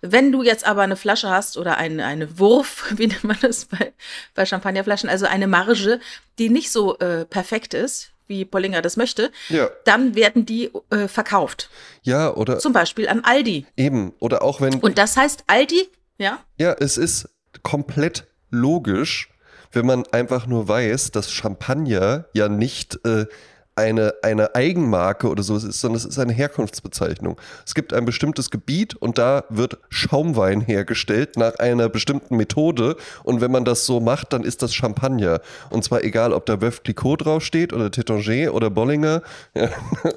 Wenn 0.00 0.30
du 0.30 0.44
jetzt 0.44 0.64
aber 0.64 0.82
eine 0.82 0.96
Flasche 0.96 1.30
hast 1.30 1.56
oder 1.56 1.76
eine, 1.76 2.04
eine 2.06 2.38
Wurf, 2.38 2.92
wie 2.96 3.08
nennt 3.08 3.24
man 3.24 3.38
das 3.40 3.64
bei, 3.64 3.92
bei 4.34 4.46
Champagnerflaschen, 4.46 5.08
also 5.08 5.26
eine 5.26 5.48
Marge, 5.48 5.98
die 6.38 6.50
nicht 6.50 6.70
so 6.70 6.96
äh, 6.98 7.24
perfekt 7.24 7.74
ist, 7.74 8.12
wie 8.26 8.44
Bollinger 8.44 8.82
das 8.82 8.96
möchte, 8.96 9.30
Ja. 9.48 9.68
dann 9.84 10.14
werden 10.14 10.46
die 10.46 10.70
äh, 10.90 11.08
verkauft. 11.08 11.68
Ja, 12.02 12.32
oder 12.34 12.58
Zum 12.58 12.72
Beispiel 12.72 13.08
an 13.08 13.20
Aldi. 13.24 13.66
eben. 13.76 14.12
Oder 14.18 14.42
auch 14.42 14.60
wenn. 14.60 14.74
Und 14.80 14.98
das 14.98 15.16
heißt 15.16 15.44
Aldi, 15.46 15.88
ja, 16.18 16.38
ja, 16.58 16.74
es 16.78 16.96
ist 16.96 17.28
komplett 17.62 18.26
logisch, 18.50 19.28
wenn 19.72 19.86
man 19.86 20.04
einfach 20.12 20.46
nur 20.46 20.68
weiß, 20.68 21.10
dass 21.10 21.30
Champagner 21.32 22.26
ja 22.32 22.48
nicht 22.48 22.98
äh, 23.04 23.26
eine, 23.76 24.14
eine 24.22 24.54
Eigenmarke 24.54 25.28
oder 25.28 25.42
so 25.42 25.56
ist, 25.56 25.80
sondern 25.80 25.96
es 25.96 26.04
ist 26.04 26.18
eine 26.18 26.32
Herkunftsbezeichnung. 26.32 27.40
Es 27.66 27.74
gibt 27.74 27.92
ein 27.92 28.04
bestimmtes 28.04 28.50
Gebiet 28.50 28.94
und 28.94 29.18
da 29.18 29.44
wird 29.48 29.78
Schaumwein 29.88 30.60
hergestellt 30.60 31.36
nach 31.36 31.56
einer 31.56 31.88
bestimmten 31.88 32.36
Methode. 32.36 32.96
Und 33.24 33.40
wenn 33.40 33.50
man 33.50 33.64
das 33.64 33.86
so 33.86 34.00
macht, 34.00 34.32
dann 34.32 34.44
ist 34.44 34.62
das 34.62 34.74
Champagner. 34.74 35.40
Und 35.70 35.84
zwar 35.84 36.02
egal, 36.04 36.32
ob 36.32 36.46
da 36.46 36.60
Veuve 36.60 36.80
Clicquot 36.82 37.16
draufsteht 37.24 37.72
oder 37.72 37.86
Tétanger 37.86 38.50
oder 38.50 38.70
Bollinger. 38.70 39.22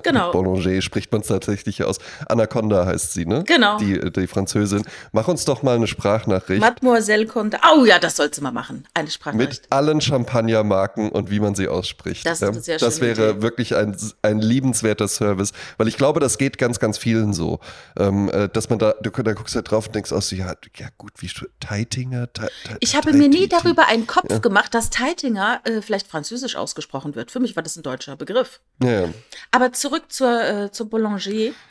Genau. 0.04 0.32
Boulanger 0.32 0.82
spricht 0.82 1.12
man 1.12 1.22
es 1.22 1.28
tatsächlich 1.28 1.84
aus. 1.84 1.98
Anaconda 2.28 2.86
heißt 2.86 3.14
sie, 3.14 3.26
ne? 3.26 3.44
Genau. 3.46 3.78
Die, 3.78 4.12
die 4.12 4.28
Französin. 4.28 4.84
Mach 5.12 5.28
uns 5.28 5.44
doch 5.46 5.64
mal 5.64 5.76
eine 5.76 5.88
Sprachnachricht 5.88 6.62
Mademoiselle 6.62 7.26
Conde. 7.26 7.58
Oh 7.74 7.86
ja, 7.86 8.00
das 8.00 8.16
sollst 8.16 8.38
du 8.38 8.44
mal 8.44 8.52
machen. 8.52 8.86
Eine 8.94 9.06
mit 9.06 9.14
Sprachnachricht. 9.14 9.64
allen 9.70 10.02
Champagnermarken 10.02 11.10
und 11.10 11.30
wie 11.30 11.40
man 11.40 11.56
sie 11.56 11.68
ausspricht. 11.68 12.26
Das 12.26 12.42
ist 12.42 12.48
eine 12.48 12.62
sehr 12.62 12.78
das 12.78 13.02
wäre 13.02 13.32
Idee. 13.32 13.42
Wirklich 13.48 13.76
ein, 13.76 13.96
ein 14.22 14.40
liebenswerter 14.40 15.08
Service, 15.08 15.54
weil 15.78 15.88
ich 15.88 15.96
glaube, 15.96 16.20
das 16.20 16.38
geht 16.38 16.58
ganz, 16.58 16.80
ganz 16.80 16.98
vielen 16.98 17.34
so. 17.34 17.60
Ähm, 17.98 18.30
äh, 18.30 18.50
dass 18.50 18.70
man 18.70 18.78
da, 18.78 18.94
du 19.02 19.10
da 19.10 19.34
guckst 19.34 19.56
halt 19.56 19.72
drauf 19.72 19.88
und 19.88 19.96
denkst 19.96 20.12
auch 20.12 20.22
so, 20.22 20.36
ja, 20.36 20.54
ja 20.76 20.88
gut, 20.98 21.14
wie 21.20 21.30
Teitinger? 21.60 22.32
Te, 22.34 22.50
Te, 22.66 22.78
Ich 22.82 22.96
habe 22.96 23.14
mir 23.14 23.30
nie 23.30 23.48
darüber 23.48 23.88
einen 23.88 24.06
Kopf 24.06 24.42
gemacht, 24.42 24.74
dass 24.74 24.90
Teitinger 24.90 25.62
äh, 25.64 25.82
vielleicht 25.82 26.08
französisch 26.08 26.56
ausgesprochen 26.58 27.16
wird. 27.16 27.32
Für 27.32 27.40
mich 27.40 27.56
war 27.56 27.64
das 27.64 27.78
ein 27.78 27.84
deutscher 27.84 28.18
Begriff. 28.18 28.60
Ja, 28.84 29.02
ja. 29.02 29.10
Aber 29.52 29.72
zurück 29.72 30.04
zur, 30.10 30.44
äh, 30.44 30.72
zur 30.72 30.90
Boulanger. 30.90 31.18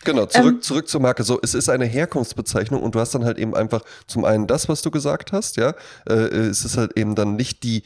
Genau, 0.04 0.26
zurück, 0.26 0.54
Ähm, 0.54 0.62
zurück 0.62 0.88
zur 0.88 1.00
Marke. 1.00 1.22
So, 1.22 1.38
es 1.42 1.54
ist 1.54 1.68
eine 1.68 1.84
Herkunftsbezeichnung 1.84 2.82
und 2.82 2.94
du 2.94 3.00
hast 3.00 3.14
dann 3.14 3.24
halt 3.24 3.38
eben 3.38 3.54
einfach 3.54 3.82
zum 4.06 4.24
einen 4.24 4.46
das, 4.46 4.68
was 4.68 4.82
du 4.82 4.90
gesagt 4.90 5.32
hast, 5.32 5.56
ja. 5.56 5.74
Äh, 6.08 6.14
es 6.14 6.64
ist 6.64 6.76
halt 6.76 6.96
eben 6.96 7.14
dann 7.14 7.36
nicht 7.36 7.62
die 7.62 7.82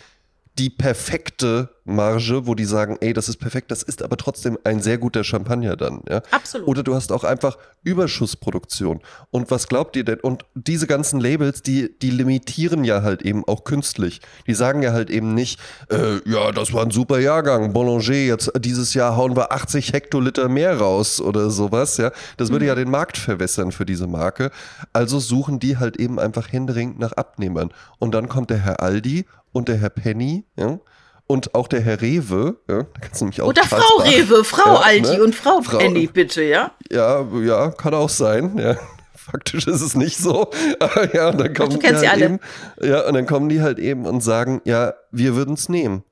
die 0.59 0.71
perfekte 0.71 1.71
Marge, 1.85 2.47
wo 2.47 2.55
die 2.55 2.65
sagen, 2.67 2.99
ey, 3.01 3.13
das 3.13 3.29
ist 3.29 3.39
perfekt, 3.39 3.71
das 3.71 3.83
ist 3.83 4.03
aber 4.03 4.17
trotzdem 4.17 4.59
ein 4.65 4.81
sehr 4.81 4.99
guter 4.99 5.25
Champagner 5.25 5.77
dann. 5.77 6.03
Ja? 6.09 6.23
Absolut. 6.31 6.69
Oder 6.69 6.83
du 6.83 6.95
hast 6.95 7.11
auch 7.13 7.25
einfach 7.25 7.57
Überschussproduktion. 7.83 9.01
Und 9.31 9.51
was 9.51 9.69
glaubt 9.69 9.97
ihr 9.97 10.05
denn? 10.05 10.21
Und 10.21 10.45
diese 10.55 10.87
ganzen 10.87 11.21
Labels, 11.21 11.63
die, 11.63 11.97
die 12.01 12.11
limitieren 12.11 12.85
ja 12.85 13.03
halt 13.03 13.23
eben 13.23 13.45
auch 13.47 13.65
künstlich. 13.65 14.21
Die 14.47 14.55
sagen 14.55 14.83
ja 14.83 14.93
halt 14.93 15.11
eben 15.11 15.35
nicht, 15.35 15.59
äh, 15.91 16.21
ja, 16.29 16.53
das 16.53 16.73
war 16.73 16.83
ein 16.85 16.91
super 16.91 17.19
Jahrgang, 17.19 17.73
Boulanger, 17.73 18.13
jetzt 18.15 18.51
dieses 18.59 18.95
Jahr 18.95 19.17
hauen 19.17 19.37
wir 19.37 19.53
80 19.53 19.93
Hektoliter 19.93 20.49
mehr 20.49 20.79
raus 20.79 21.21
oder 21.21 21.51
sowas. 21.51 21.97
Ja? 21.97 22.13
Das 22.37 22.51
würde 22.51 22.65
Mhm. 22.65 22.69
ja 22.69 22.75
den 22.75 22.91
Markt 22.91 23.17
verwässern 23.19 23.73
für 23.73 23.87
diese 23.87 24.07
Marke. 24.07 24.51
Also 24.93 25.19
suchen 25.19 25.59
die 25.61 25.77
halt 25.79 25.97
eben 25.97 26.19
einfach 26.19 26.53
händeringend 26.53 26.99
nach 26.99 27.13
Abnehmern. 27.13 27.71
Und 27.99 28.15
dann 28.15 28.29
kommt 28.29 28.51
der 28.51 28.59
Herr 28.59 28.81
Aldi 28.81 29.25
und 29.53 29.69
der 29.69 29.77
Herr 29.79 29.91
Penny, 29.91 30.45
ja, 30.57 30.79
und 31.27 31.55
auch 31.55 31.69
der 31.69 31.81
Herr 31.81 32.01
Rewe, 32.01 32.57
ja, 32.69 32.83
da 32.83 33.01
kannst 33.01 33.21
du 33.21 33.25
nämlich 33.27 33.41
auch 33.43 33.49
Oder 33.49 33.63
Frau 33.65 34.03
Rewe, 34.03 34.43
Frau 34.45 34.75
Ja, 34.75 34.81
Aldi 34.81 35.17
ne? 35.17 35.23
und 35.23 35.35
Frau, 35.35 35.61
Frau- 35.63 35.79
Penny, 35.79 36.07
bitte, 36.07 36.43
ja? 36.43 36.73
Ja, 36.91 37.25
ja, 37.43 37.71
kann 37.71 37.95
auch 37.95 38.09
sein, 38.09 38.59
ja. 38.59 38.77
Faktisch 39.15 39.67
ist 39.69 39.81
es 39.81 39.95
nicht 39.95 40.17
so. 40.19 40.51
Ja, 41.13 41.29
und 41.29 41.39
dann 41.41 41.55
kommen 41.55 41.71
du 41.71 41.77
die 41.77 41.87
kennst 41.87 42.01
halt 42.01 42.01
sie 42.01 42.09
alle. 42.09 42.25
eben, 42.25 42.41
ja, 42.83 43.07
und 43.07 43.15
dann 43.15 43.27
kommen 43.27 43.49
die 43.49 43.61
halt 43.63 43.79
eben 43.79 44.07
und 44.07 44.23
sagen, 44.23 44.61
ja, 44.65 44.95
wir 45.13 45.37
würden 45.37 45.55
es 45.55 45.69
nehmen. 45.69 46.03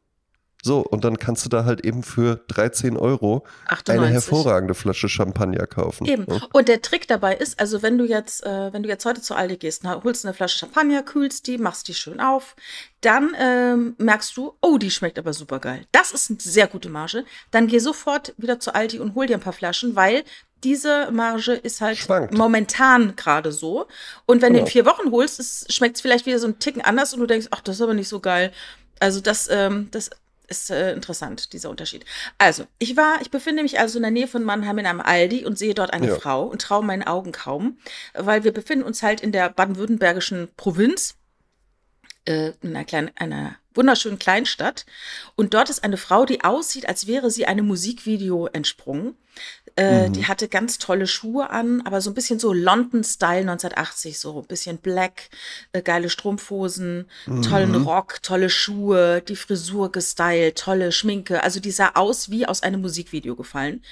So, 0.68 0.80
und 0.80 1.02
dann 1.02 1.18
kannst 1.18 1.46
du 1.46 1.48
da 1.48 1.64
halt 1.64 1.82
eben 1.82 2.02
für 2.02 2.40
13 2.48 2.98
Euro 2.98 3.42
98. 3.68 3.90
eine 4.04 4.12
hervorragende 4.12 4.74
Flasche 4.74 5.08
Champagner 5.08 5.66
kaufen. 5.66 6.04
Eben. 6.06 6.26
Ja. 6.28 6.42
Und 6.52 6.68
der 6.68 6.82
Trick 6.82 7.08
dabei 7.08 7.34
ist, 7.36 7.58
also 7.58 7.80
wenn 7.80 7.96
du 7.96 8.04
jetzt, 8.04 8.44
äh, 8.44 8.70
wenn 8.70 8.82
du 8.82 8.90
jetzt 8.90 9.06
heute 9.06 9.22
zu 9.22 9.34
Aldi 9.34 9.56
gehst, 9.56 9.82
na, 9.84 10.02
holst 10.04 10.26
eine 10.26 10.34
Flasche 10.34 10.58
Champagner, 10.58 11.02
kühlst 11.02 11.46
die, 11.46 11.56
machst 11.56 11.88
die 11.88 11.94
schön 11.94 12.20
auf, 12.20 12.54
dann 13.00 13.34
ähm, 13.40 13.94
merkst 13.96 14.36
du, 14.36 14.58
oh, 14.60 14.76
die 14.76 14.90
schmeckt 14.90 15.18
aber 15.18 15.32
super 15.32 15.58
geil. 15.58 15.86
Das 15.90 16.12
ist 16.12 16.28
eine 16.28 16.38
sehr 16.38 16.66
gute 16.66 16.90
Marge. 16.90 17.24
Dann 17.50 17.66
geh 17.66 17.78
sofort 17.78 18.34
wieder 18.36 18.60
zu 18.60 18.74
Aldi 18.74 18.98
und 18.98 19.14
hol 19.14 19.26
dir 19.26 19.38
ein 19.38 19.40
paar 19.40 19.54
Flaschen, 19.54 19.96
weil 19.96 20.22
diese 20.64 21.10
Marge 21.12 21.54
ist 21.54 21.80
halt 21.80 21.96
Schwankt. 21.96 22.36
momentan 22.36 23.16
gerade 23.16 23.52
so. 23.52 23.86
Und 24.26 24.42
wenn 24.42 24.52
du 24.52 24.58
in 24.58 24.64
Genau. 24.66 24.72
vier 24.72 24.84
Wochen 24.84 25.10
holst, 25.12 25.72
schmeckt 25.72 25.96
es 25.96 26.02
vielleicht 26.02 26.26
wieder 26.26 26.38
so 26.38 26.46
einen 26.46 26.58
Ticken 26.58 26.82
anders 26.82 27.14
und 27.14 27.20
du 27.20 27.26
denkst, 27.26 27.46
ach, 27.52 27.62
das 27.62 27.76
ist 27.76 27.80
aber 27.80 27.94
nicht 27.94 28.08
so 28.08 28.20
geil. 28.20 28.52
Also 29.00 29.22
das, 29.22 29.48
ähm, 29.50 29.88
das 29.92 30.10
ist 30.48 30.70
äh, 30.70 30.92
interessant, 30.92 31.52
dieser 31.52 31.70
Unterschied. 31.70 32.04
Also, 32.38 32.64
ich 32.78 32.96
war, 32.96 33.20
ich 33.20 33.30
befinde 33.30 33.62
mich 33.62 33.78
also 33.78 33.98
in 33.98 34.02
der 34.02 34.10
Nähe 34.10 34.26
von 34.26 34.42
Mannheim 34.42 34.78
in 34.78 34.86
einem 34.86 35.00
Aldi 35.00 35.44
und 35.44 35.58
sehe 35.58 35.74
dort 35.74 35.92
eine 35.92 36.08
Ja. 36.08 36.16
Frau 36.16 36.44
und 36.44 36.62
traue 36.62 36.84
meinen 36.84 37.02
Augen 37.04 37.32
kaum, 37.32 37.78
weil 38.14 38.44
wir 38.44 38.52
befinden 38.52 38.84
uns 38.84 39.02
halt 39.02 39.20
in 39.20 39.32
der 39.32 39.50
baden-württembergischen 39.50 40.48
Provinz, 40.56 41.14
äh, 42.24 42.52
in 42.62 42.70
einer 42.74 42.84
kleinen, 42.84 43.10
einer 43.16 43.56
wunderschönen 43.74 44.18
Kleinstadt. 44.18 44.86
Und 45.36 45.54
dort 45.54 45.70
ist 45.70 45.84
eine 45.84 45.96
Frau, 45.96 46.24
die 46.24 46.42
aussieht, 46.42 46.88
als 46.88 47.06
wäre 47.06 47.30
sie 47.30 47.46
einem 47.46 47.66
Musikvideo 47.66 48.46
entsprungen. 48.46 49.16
Äh, 49.78 50.10
Die 50.10 50.26
hatte 50.26 50.48
ganz 50.48 50.78
tolle 50.78 51.06
Schuhe 51.06 51.50
an, 51.50 51.82
aber 51.82 52.00
so 52.00 52.10
ein 52.10 52.14
bisschen 52.14 52.38
so 52.38 52.52
London-Style 52.52 53.40
1980, 53.42 54.18
so 54.18 54.40
ein 54.40 54.46
bisschen 54.46 54.78
black, 54.78 55.30
äh, 55.72 55.82
geile 55.82 56.10
Strumpfhosen, 56.10 57.06
tollen 57.42 57.74
Rock, 57.74 58.22
tolle 58.22 58.50
Schuhe, 58.50 59.22
die 59.22 59.36
Frisur 59.36 59.92
gestylt, 59.92 60.58
tolle 60.58 60.90
Schminke. 60.92 61.42
Also 61.44 61.60
die 61.60 61.70
sah 61.70 61.92
aus 61.94 62.30
wie 62.30 62.46
aus 62.46 62.62
einem 62.62 62.80
Musikvideo 62.80 63.36
gefallen. 63.36 63.82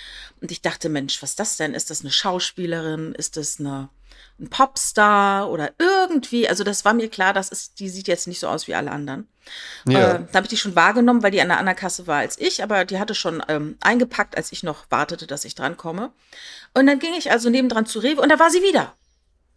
Und 0.40 0.50
ich 0.50 0.60
dachte, 0.60 0.88
Mensch, 0.88 1.22
was 1.22 1.30
ist 1.30 1.40
das 1.40 1.56
denn? 1.56 1.74
Ist 1.74 1.90
das 1.90 2.00
eine 2.00 2.10
Schauspielerin? 2.10 3.14
Ist 3.14 3.36
das 3.36 3.60
eine 3.60 3.88
ein 4.38 4.50
Popstar 4.50 5.50
oder 5.50 5.72
irgendwie. 5.78 6.48
Also 6.48 6.64
das 6.64 6.84
war 6.84 6.94
mir 6.94 7.08
klar, 7.08 7.32
das 7.32 7.48
ist, 7.48 7.80
die 7.80 7.88
sieht 7.88 8.08
jetzt 8.08 8.26
nicht 8.26 8.40
so 8.40 8.48
aus 8.48 8.66
wie 8.66 8.74
alle 8.74 8.90
anderen. 8.90 9.28
Ja. 9.86 10.14
Äh, 10.14 10.24
da 10.30 10.36
habe 10.36 10.44
ich 10.44 10.50
die 10.50 10.56
schon 10.56 10.76
wahrgenommen, 10.76 11.22
weil 11.22 11.30
die 11.30 11.40
an 11.40 11.50
einer 11.50 11.60
anderen 11.60 11.78
Kasse 11.78 12.06
war 12.06 12.18
als 12.18 12.38
ich, 12.38 12.62
aber 12.62 12.84
die 12.84 12.98
hatte 12.98 13.14
schon 13.14 13.42
ähm, 13.48 13.76
eingepackt, 13.80 14.36
als 14.36 14.52
ich 14.52 14.62
noch 14.62 14.86
wartete, 14.90 15.26
dass 15.26 15.44
ich 15.44 15.54
drankomme. 15.54 16.12
Und 16.74 16.86
dann 16.86 16.98
ging 16.98 17.14
ich 17.14 17.30
also 17.30 17.48
nebendran 17.48 17.86
zu 17.86 18.00
Rewe 18.00 18.20
und 18.20 18.28
da 18.28 18.38
war 18.38 18.50
sie 18.50 18.62
wieder. 18.62 18.94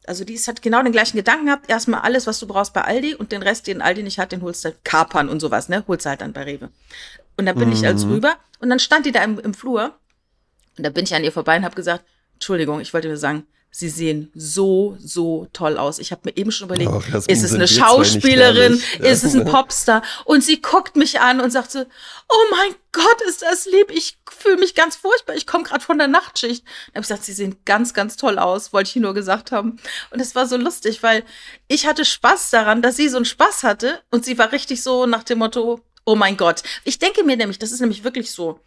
Also 0.05 0.23
die 0.23 0.33
ist, 0.33 0.47
hat 0.47 0.61
genau 0.61 0.81
den 0.81 0.91
gleichen 0.91 1.17
Gedanken 1.17 1.47
gehabt. 1.47 1.69
Erstmal 1.69 2.01
alles, 2.01 2.25
was 2.25 2.39
du 2.39 2.47
brauchst 2.47 2.73
bei 2.73 2.81
Aldi 2.81 3.15
und 3.15 3.31
den 3.31 3.43
Rest, 3.43 3.67
den 3.67 3.81
Aldi 3.81 4.03
nicht 4.03 4.17
hat, 4.17 4.31
den 4.31 4.41
holst 4.41 4.63
du 4.65 4.73
Kapern 4.83 5.29
und 5.29 5.39
sowas, 5.39 5.69
ne? 5.69 5.83
Holst 5.87 6.05
du 6.05 6.09
halt 6.09 6.21
dann 6.21 6.33
bei 6.33 6.43
Rewe. 6.43 6.69
Und 7.37 7.45
dann 7.45 7.57
bin 7.57 7.71
ich 7.71 7.85
also 7.85 8.07
rüber 8.07 8.35
und 8.59 8.69
dann 8.69 8.79
stand 8.79 9.05
die 9.05 9.11
da 9.11 9.23
im, 9.23 9.39
im 9.39 9.53
Flur 9.53 9.97
und 10.77 10.85
da 10.85 10.89
bin 10.89 11.03
ich 11.03 11.13
an 11.13 11.23
ihr 11.23 11.31
vorbei 11.31 11.57
und 11.57 11.65
habe 11.65 11.75
gesagt, 11.75 12.05
Entschuldigung, 12.35 12.79
ich 12.79 12.93
wollte 12.93 13.09
mir 13.09 13.17
sagen, 13.17 13.45
Sie 13.71 13.89
sehen 13.89 14.31
so, 14.33 14.97
so 14.99 15.47
toll 15.53 15.77
aus. 15.77 15.99
Ich 15.99 16.11
habe 16.11 16.21
mir 16.25 16.35
eben 16.35 16.51
schon 16.51 16.67
überlegt, 16.67 16.91
Ach, 16.91 17.27
ist 17.27 17.43
es 17.43 17.53
eine 17.53 17.67
Schauspielerin? 17.67 18.81
Ist 18.99 19.23
es 19.23 19.35
ein 19.35 19.45
Popstar? 19.45 20.01
Und 20.25 20.43
sie 20.43 20.59
guckt 20.61 20.95
mich 20.95 21.19
an 21.21 21.39
und 21.39 21.51
sagt 21.51 21.71
so, 21.71 21.79
oh 21.81 22.45
mein 22.51 22.73
Gott, 22.91 23.21
ist 23.27 23.43
das 23.43 23.65
lieb. 23.65 23.91
Ich 23.91 24.17
fühle 24.29 24.57
mich 24.57 24.73
ganz 24.73 24.95
furchtbar. 24.95 25.35
Ich 25.35 25.45
komme 25.45 25.63
gerade 25.63 25.83
von 25.83 25.99
der 25.99 26.07
Nachtschicht. 26.07 26.65
Dann 26.65 26.95
habe 26.95 27.01
ich 27.01 27.07
gesagt, 27.07 27.25
sie 27.25 27.33
sehen 27.33 27.57
ganz, 27.65 27.93
ganz 27.93 28.15
toll 28.17 28.39
aus, 28.39 28.73
wollte 28.73 28.89
ich 28.89 28.95
nur 28.95 29.13
gesagt 29.13 29.51
haben. 29.51 29.79
Und 30.09 30.19
es 30.19 30.33
war 30.33 30.47
so 30.47 30.57
lustig, 30.57 31.03
weil 31.03 31.23
ich 31.67 31.85
hatte 31.85 32.05
Spaß 32.05 32.49
daran, 32.49 32.81
dass 32.81 32.97
sie 32.97 33.07
so 33.07 33.17
einen 33.17 33.25
Spaß 33.25 33.63
hatte 33.63 34.01
und 34.09 34.25
sie 34.25 34.37
war 34.39 34.51
richtig 34.51 34.81
so 34.81 35.05
nach 35.05 35.23
dem 35.23 35.39
Motto, 35.39 35.81
oh 36.09 36.15
mein 36.15 36.37
Gott. 36.37 36.63
Ich 36.83 36.97
denke 36.97 37.23
mir 37.23 37.37
nämlich, 37.37 37.59
das 37.59 37.71
ist 37.71 37.79
nämlich 37.81 38.03
wirklich 38.03 38.31
so 38.31 38.59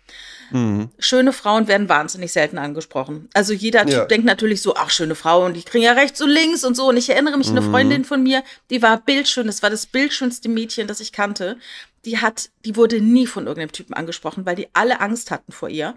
Mhm. 0.52 0.90
schöne 0.98 1.32
Frauen 1.32 1.66
werden 1.66 1.88
wahnsinnig 1.88 2.30
selten 2.30 2.58
angesprochen. 2.58 3.28
Also 3.32 3.54
jeder 3.54 3.84
Typ 3.86 3.92
Ja. 3.94 4.04
denkt 4.04 4.26
natürlich 4.26 4.60
so, 4.60 4.74
ach, 4.76 4.90
schöne 4.90 5.14
Frauen, 5.14 5.54
die 5.54 5.62
kriegen 5.62 5.82
ja 5.84 5.92
rechts 5.92 6.20
und 6.20 6.28
links 6.28 6.62
und 6.62 6.76
so. 6.76 6.88
Und 6.90 6.98
ich 6.98 7.08
erinnere 7.08 7.38
mich, 7.38 7.48
eine 7.48 7.62
Freundin 7.62 8.04
von 8.04 8.22
mir, 8.22 8.42
die 8.68 8.82
war 8.82 8.98
bildschön, 9.00 9.46
das 9.46 9.62
war 9.62 9.70
das 9.70 9.86
bildschönste 9.86 10.48
Mädchen, 10.50 10.86
das 10.86 11.00
ich 11.00 11.12
kannte. 11.12 11.56
Die 12.04 12.18
hat, 12.18 12.50
die 12.66 12.76
wurde 12.76 13.00
nie 13.00 13.26
von 13.26 13.46
irgendeinem 13.46 13.72
Typen 13.72 13.94
angesprochen, 13.94 14.44
weil 14.44 14.56
die 14.56 14.68
alle 14.74 15.00
Angst 15.00 15.30
hatten 15.30 15.52
vor 15.52 15.70
ihr. 15.70 15.94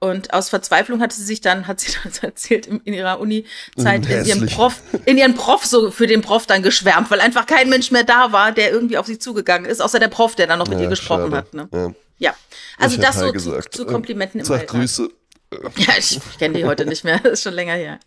Und 0.00 0.32
aus 0.32 0.48
Verzweiflung 0.48 1.00
hatte 1.00 1.16
sie 1.16 1.24
sich 1.24 1.40
dann, 1.40 1.66
hat 1.66 1.80
sie 1.80 1.92
das 2.04 2.18
erzählt, 2.20 2.66
in, 2.66 2.92
ihrer 2.92 3.18
Uni-Zeit, 3.18 4.06
in 4.06 4.24
ihrem. 4.24 4.46
Prof, 4.46 4.80
in 5.06 5.18
ihren 5.18 5.34
Prof 5.34 5.64
so 5.66 5.90
für 5.90 6.06
den 6.06 6.22
Prof 6.22 6.46
dann 6.46 6.62
geschwärmt, 6.62 7.10
weil 7.10 7.20
einfach 7.20 7.46
kein 7.46 7.68
Mensch 7.68 7.90
mehr 7.90 8.04
da 8.04 8.30
war, 8.32 8.52
der 8.52 8.70
irgendwie 8.70 8.96
auf 8.98 9.06
sie 9.06 9.18
zugegangen 9.18 9.68
ist, 9.68 9.80
außer 9.80 9.98
der 9.98 10.08
Prof, 10.08 10.36
der 10.36 10.46
dann 10.46 10.58
noch 10.60 10.68
mit 10.68 10.78
Ja, 10.78 10.84
ihr 10.84 10.90
gesprochen 10.90 11.30
schade. 11.32 11.36
hat. 11.36 11.54
Ne? 11.54 11.68
Ja. 11.72 11.94
Ja, 12.20 12.34
also 12.78 12.96
Ich 12.96 13.00
das 13.00 13.18
so 13.18 13.32
zu, 13.32 13.60
zu 13.70 13.86
Komplimenten 13.86 14.40
im 14.40 14.46
Sag 14.46 14.60
Alltag. 14.60 14.80
Grüße. 14.80 15.08
Ja, 15.76 15.94
ich 15.98 16.20
kenne 16.38 16.58
die 16.58 16.64
heute 16.66 16.84
nicht 16.84 17.04
mehr. 17.04 17.20
Das 17.20 17.32
ist 17.34 17.42
schon 17.42 17.54
länger 17.54 17.72
her. 17.72 17.98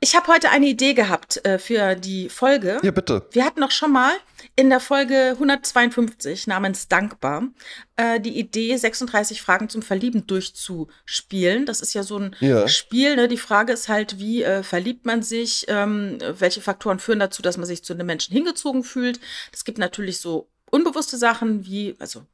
Ich 0.00 0.16
habe 0.16 0.26
heute 0.32 0.48
eine 0.50 0.66
Idee 0.66 0.94
gehabt 0.94 1.44
äh, 1.44 1.58
für 1.58 1.94
die 1.94 2.28
Folge. 2.28 2.78
Ja, 2.82 2.90
bitte. 2.90 3.26
Wir 3.32 3.44
hatten 3.44 3.60
noch 3.60 3.70
schon 3.70 3.92
mal 3.92 4.12
in 4.54 4.68
der 4.68 4.80
Folge 4.80 5.30
152 5.30 6.46
namens 6.46 6.88
Dankbar 6.88 7.48
äh, 7.96 8.20
die 8.20 8.38
Idee, 8.38 8.76
36 8.76 9.40
Fragen 9.40 9.68
zum 9.68 9.82
Verlieben 9.82 10.26
durchzuspielen. 10.26 11.66
Das 11.66 11.80
ist 11.80 11.94
ja 11.94 12.02
so 12.02 12.18
ein 12.18 12.36
Ja. 12.40 12.68
Spiel. 12.68 13.16
Ne? 13.16 13.28
Die 13.28 13.38
Frage 13.38 13.72
ist 13.72 13.88
halt, 13.88 14.18
wie 14.18 14.42
äh, 14.42 14.62
verliebt 14.62 15.06
man 15.06 15.22
sich? 15.22 15.64
Ähm, 15.68 16.18
welche 16.38 16.60
Faktoren 16.60 16.98
führen 16.98 17.18
dazu, 17.20 17.40
dass 17.42 17.56
man 17.56 17.66
sich 17.66 17.82
zu 17.82 17.94
einem 17.94 18.06
Menschen 18.06 18.32
hingezogen 18.34 18.84
fühlt? 18.84 19.20
Es 19.52 19.64
gibt 19.64 19.78
natürlich 19.78 20.20
so 20.20 20.48
unbewusste 20.70 21.16
Sachen 21.16 21.64
wie, 21.66 21.94
also 21.98 22.26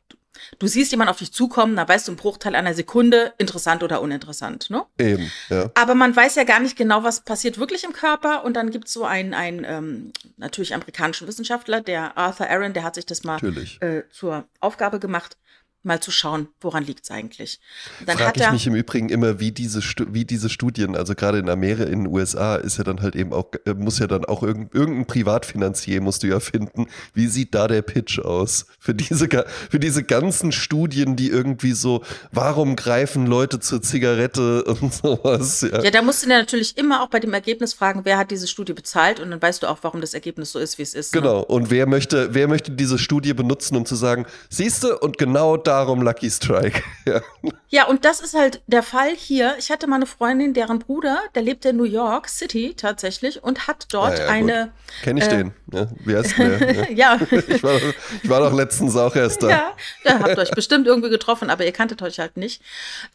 du, 0.59 0.67
siehst 0.67 0.91
jemanden 0.91 1.11
auf 1.11 1.19
dich 1.19 1.33
zukommen, 1.33 1.77
da 1.77 1.87
weißt 1.89 2.09
du 2.09 2.13
im 2.13 2.17
Bruchteil 2.17 2.55
einer 2.55 2.75
Sekunde, 2.75 3.33
interessant 3.39 3.83
oder 3.83 4.01
uninteressant. 4.01 4.71
Ne? 4.71 4.85
Eben, 4.99 5.31
ja. 5.49 5.71
Aber 5.75 5.95
man 5.95 6.15
weiß 6.15 6.35
ja 6.37 6.45
gar 6.45 6.61
nicht 6.61 6.77
genau, 6.77 7.05
was 7.05 7.21
passiert 7.21 7.59
wirklich 7.59 7.85
im 7.85 7.93
Körper. 7.93 8.45
Und 8.45 8.55
dann 8.55 8.71
gibt 8.71 8.89
es 8.89 8.93
so 8.93 9.05
einen, 9.05 9.35
einen 9.35 9.65
ähm, 9.65 10.13
natürlich 10.37 10.75
amerikanischen 10.75 11.27
Wissenschaftler, 11.29 11.81
der 11.81 12.17
Arthur 12.17 12.49
Aaron, 12.49 12.73
der 12.73 12.85
hat 12.85 12.95
sich 12.95 13.07
das 13.07 13.25
mal 13.25 13.41
äh, 13.81 14.03
zur 14.11 14.45
Aufgabe 14.61 14.99
gemacht, 14.99 15.37
mal 15.83 16.01
zu 16.01 16.11
schauen, 16.11 16.49
woran 16.61 16.85
liegt 16.85 17.05
es 17.05 17.11
eigentlich. 17.11 17.61
Frage 18.05 18.27
hat 18.27 18.37
ich 18.37 18.51
mich 18.51 18.67
im 18.67 18.75
Übrigen 18.75 19.09
immer, 19.09 19.39
wie 19.39 19.53
diese, 19.53 19.81
wie 20.09 20.25
diese 20.25 20.49
Studien, 20.49 20.97
also 20.97 21.15
gerade 21.15 21.39
in 21.39 21.49
Amerika, 21.49 21.85
in 21.85 22.05
den 22.05 22.07
USA, 22.13 22.57
ist 22.57 22.79
ja 22.79 22.85
dann 22.85 23.01
halt 23.01 23.15
eben 23.15 23.33
auch, 23.33 23.47
äh, 23.65 23.75
muss 23.75 23.99
ja 23.99 24.07
dann 24.07 24.25
auch 24.25 24.43
irgend, 24.43 24.75
irgendein 24.75 25.07
Privatfinanzier 25.07 26.01
musst 26.01 26.23
du 26.23 26.27
ja 26.27 26.41
finden. 26.41 26.87
Wie 27.15 27.29
sieht 27.29 27.55
da 27.55 27.69
der 27.69 27.83
Pitch 27.83 28.19
aus? 28.19 28.67
Für 28.81 28.95
diese, 28.95 29.29
für 29.71 29.79
diese 29.79 30.03
ganzen 30.03 30.51
Studien, 30.53 31.17
die 31.17 31.29
irgendwie 31.29 31.73
so, 31.73 32.03
warum 32.33 32.75
greifen 32.75 33.27
Leute 33.27 33.61
zur 33.61 33.81
Zigarette 33.81 34.65
und 34.81 34.93
sowas, 34.93 35.61
ja. 35.61 35.83
ja, 35.83 35.91
da 35.91 36.03
musst 36.03 36.23
du 36.23 36.27
dir 36.27 36.39
natürlich 36.39 36.77
immer 36.77 37.03
auch 37.03 37.09
bei 37.09 37.21
dem 37.21 37.33
Ergebnis 37.33 37.73
fragen, 37.73 38.01
wer 38.05 38.19
hat 38.19 38.31
diese 38.31 38.49
Studie 38.49 38.73
bezahlt 38.73 39.21
und 39.21 39.31
dann 39.31 39.41
weißt 39.41 39.63
du 39.63 39.69
auch, 39.69 39.79
warum 39.83 40.01
das 40.01 40.13
Ergebnis 40.13 40.53
so 40.53 40.59
ist, 40.59 40.79
wie 40.79 40.83
es 40.83 40.95
ist. 40.95 41.15
Ne? 41.15 41.21
Genau. 41.21 41.41
Und 41.41 41.71
wer 41.71 41.87
möchte, 41.87 42.35
wer 42.35 42.49
möchte 42.49 42.73
diese 42.73 42.99
Studie 42.99 43.33
benutzen, 43.33 43.77
um 43.77 43.87
zu 43.87 43.95
sagen, 43.95 44.27
siehste, 44.51 44.99
und 44.99 45.19
genau 45.19 45.57
darum 45.69 46.03
Lucky 46.03 46.31
Strike. 46.31 46.83
ja. 47.07 47.21
Ja, 47.71 47.87
und 47.87 48.05
das 48.07 48.21
ist 48.21 48.35
halt 48.35 48.63
der 48.67 48.83
Fall 48.83 49.15
hier. 49.15 49.55
Ich 49.59 49.71
hatte 49.71 49.87
mal 49.87 49.97
eine 49.97 50.07
Freundin, 50.07 50.55
deren 50.55 50.79
Bruder, 50.79 51.21
der 51.35 51.43
lebt 51.43 51.65
in 51.67 51.77
New 51.77 51.85
York 51.85 52.29
City 52.29 52.75
tatsächlich 52.75 53.43
und 53.45 53.69
hat 53.69 53.87
dort 53.93 54.19
Ja, 54.19 54.25
ja, 54.25 54.31
eine. 54.31 54.73
Kenne 55.03 55.21
ich 55.21 55.27
Äh. 55.27 55.37
den. 55.37 55.53
Ja, 55.73 55.87
wie 56.05 56.17
heißt 56.17 56.39
der? 56.39 56.91
Ja. 56.97 57.19
Ich, 57.31 57.63
war, 57.63 57.77
ich 58.23 58.29
war 58.29 58.41
doch 58.41 58.55
letztens 58.55 58.97
auch 58.97 59.15
erst 59.15 59.43
da. 59.43 59.51
Ja, 59.51 59.73
da 60.05 60.19
habt 60.21 60.29
ihr 60.31 60.39
euch 60.39 60.51
bestimmt 60.51 60.87
irgendwie 60.87 61.11
getroffen, 61.11 61.51
aber 61.51 61.65
ihr 61.67 61.73
kanntet 61.73 62.01
euch 62.01 62.19
halt 62.19 62.39
nicht. 62.39 62.63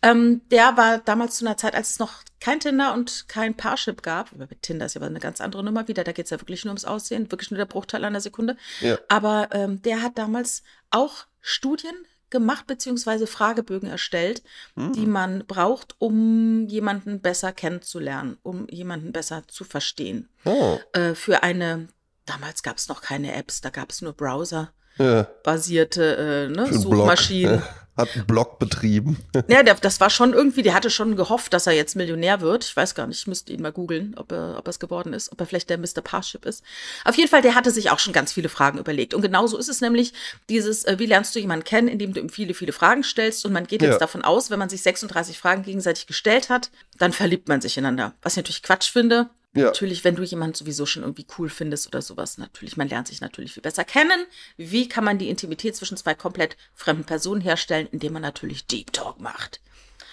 Ähm, 0.03 0.41
der 0.51 0.77
war 0.77 0.99
damals 0.99 1.37
zu 1.37 1.45
einer 1.45 1.57
Zeit, 1.57 1.73
als 1.73 1.89
es 1.91 1.99
noch 1.99 2.11
kein 2.39 2.59
Tinder 2.59 2.93
und 2.93 3.25
kein 3.27 3.55
Parship 3.55 4.03
gab. 4.03 4.29
Tinder 4.61 4.85
ist 4.85 4.93
ja 4.93 5.01
aber 5.01 5.07
eine 5.09 5.19
ganz 5.19 5.41
andere 5.41 5.63
Nummer 5.63 5.87
wieder. 5.87 6.03
Da 6.03 6.11
geht 6.11 6.25
es 6.25 6.31
ja 6.31 6.39
wirklich 6.39 6.63
nur 6.63 6.71
ums 6.71 6.85
Aussehen, 6.85 7.31
wirklich 7.31 7.49
nur 7.49 7.57
der 7.57 7.65
Bruchteil 7.65 8.05
einer 8.05 8.21
Sekunde. 8.21 8.55
Ja. 8.81 8.97
Aber 9.07 9.49
ähm, 9.51 9.81
der 9.81 10.03
hat 10.03 10.17
damals 10.19 10.61
auch 10.91 11.25
Studien 11.41 11.95
gemacht 12.33 12.67
beziehungsweise 12.67 13.27
Fragebögen 13.27 13.89
erstellt, 13.89 14.43
Hm. 14.75 14.91
die 14.91 15.05
man 15.05 15.45
braucht, 15.47 15.95
um 15.99 16.67
jemanden 16.67 17.21
besser 17.21 17.53
kennenzulernen, 17.53 18.37
um 18.43 18.67
jemanden 18.69 19.13
besser 19.13 19.43
zu 19.47 19.63
verstehen. 19.63 20.27
Oh, 20.43 20.77
Äh, 20.91 21.13
für 21.15 21.43
eine, 21.43 21.87
damals 22.25 22.61
gab 22.63 22.77
es 22.77 22.89
noch 22.89 23.01
keine 23.01 23.33
Apps, 23.33 23.61
da 23.61 23.69
gab 23.69 23.91
es 23.91 24.01
nur 24.01 24.11
Browser 24.13 24.73
ja. 24.97 25.27
basierte 25.43 26.15
äh, 26.15 26.47
ne, 26.49 26.67
Blog. 26.67 26.73
Suchmaschinen. 26.73 27.55
Ja. 27.55 27.63
Hat 27.95 28.09
einen 28.15 28.25
Blog 28.25 28.57
betrieben. 28.57 29.17
Ja, 29.47 29.61
der, 29.61 29.75
das 29.75 29.99
war 29.99 30.09
schon 30.09 30.33
irgendwie, 30.33 30.63
der 30.63 30.73
hatte 30.73 30.89
schon 30.89 31.15
gehofft, 31.15 31.53
dass 31.53 31.67
er 31.67 31.73
jetzt 31.73 31.95
Millionär 31.95 32.41
wird. 32.41 32.63
Ich 32.65 32.75
weiß 32.75 32.95
gar 32.95 33.05
nicht, 33.05 33.19
ich 33.19 33.27
müsste 33.27 33.53
ihn 33.53 33.61
mal 33.61 33.71
googeln, 33.71 34.15
ob 34.17 34.31
er, 34.31 34.55
ob 34.57 34.67
es 34.67 34.79
geworden 34.79 35.13
ist, 35.13 35.31
ob 35.31 35.39
er 35.39 35.45
vielleicht 35.45 35.69
der 35.69 35.77
Mr. 35.77 36.01
Parship 36.03 36.43
ist. 36.45 36.63
Auf 37.05 37.15
jeden 37.17 37.29
Fall, 37.29 37.43
der 37.43 37.53
hatte 37.53 37.69
sich 37.69 37.91
auch 37.91 37.99
schon 37.99 38.13
ganz 38.13 38.33
viele 38.33 38.49
Fragen 38.49 38.79
überlegt. 38.79 39.13
Und 39.13 39.21
genauso 39.21 39.59
ist 39.59 39.69
es 39.69 39.79
nämlich 39.81 40.13
dieses, 40.49 40.85
äh, 40.85 40.97
wie 40.97 41.05
lernst 41.05 41.35
du 41.35 41.39
jemanden 41.39 41.65
kennen, 41.65 41.87
indem 41.87 42.13
du 42.13 42.19
ihm 42.19 42.29
viele, 42.29 42.55
viele 42.55 42.73
Fragen 42.73 43.03
stellst. 43.03 43.45
Und 43.45 43.53
man 43.53 43.67
geht 43.67 43.83
Ja. 43.83 43.89
jetzt 43.89 44.01
davon 44.01 44.23
aus, 44.23 44.49
wenn 44.49 44.57
man 44.59 44.69
sich 44.69 44.81
36 44.81 45.37
Fragen 45.37 45.61
gegenseitig 45.61 46.07
gestellt 46.07 46.49
hat, 46.49 46.71
dann 46.97 47.13
verliebt 47.13 47.47
man 47.47 47.61
sich 47.61 47.77
ineinander. 47.77 48.13
Was 48.23 48.33
ich 48.33 48.37
natürlich 48.37 48.63
Quatsch 48.63 48.89
finde. 48.91 49.29
Ja. 49.55 49.65
Natürlich, 49.65 50.03
wenn 50.03 50.15
du 50.15 50.23
jemanden 50.23 50.55
sowieso 50.55 50.85
schon 50.87 51.03
irgendwie 51.03 51.27
cool 51.37 51.47
findest 51.49 51.85
oder 51.87 52.01
sowas, 52.01 52.37
natürlich, 52.39 52.75
man 52.75 52.89
lernt 52.89 53.07
sich 53.07 53.21
natürlich 53.21 53.53
viel 53.53 53.61
besser 53.61 53.83
kennen. 53.83 54.25
Wie 54.57 54.89
kann 54.89 55.03
man 55.03 55.19
die 55.19 55.29
Intimität 55.29 55.75
zwischen 55.75 55.95
zwei 55.95 56.15
komplett 56.15 56.57
fremden 56.73 57.03
Personen 57.03 57.39
herstellen, 57.41 57.87
indem 57.91 58.13
man 58.13 58.23
natürlich 58.23 58.65
Deep 58.65 58.91
Talk 58.93 59.19
macht. 59.19 59.59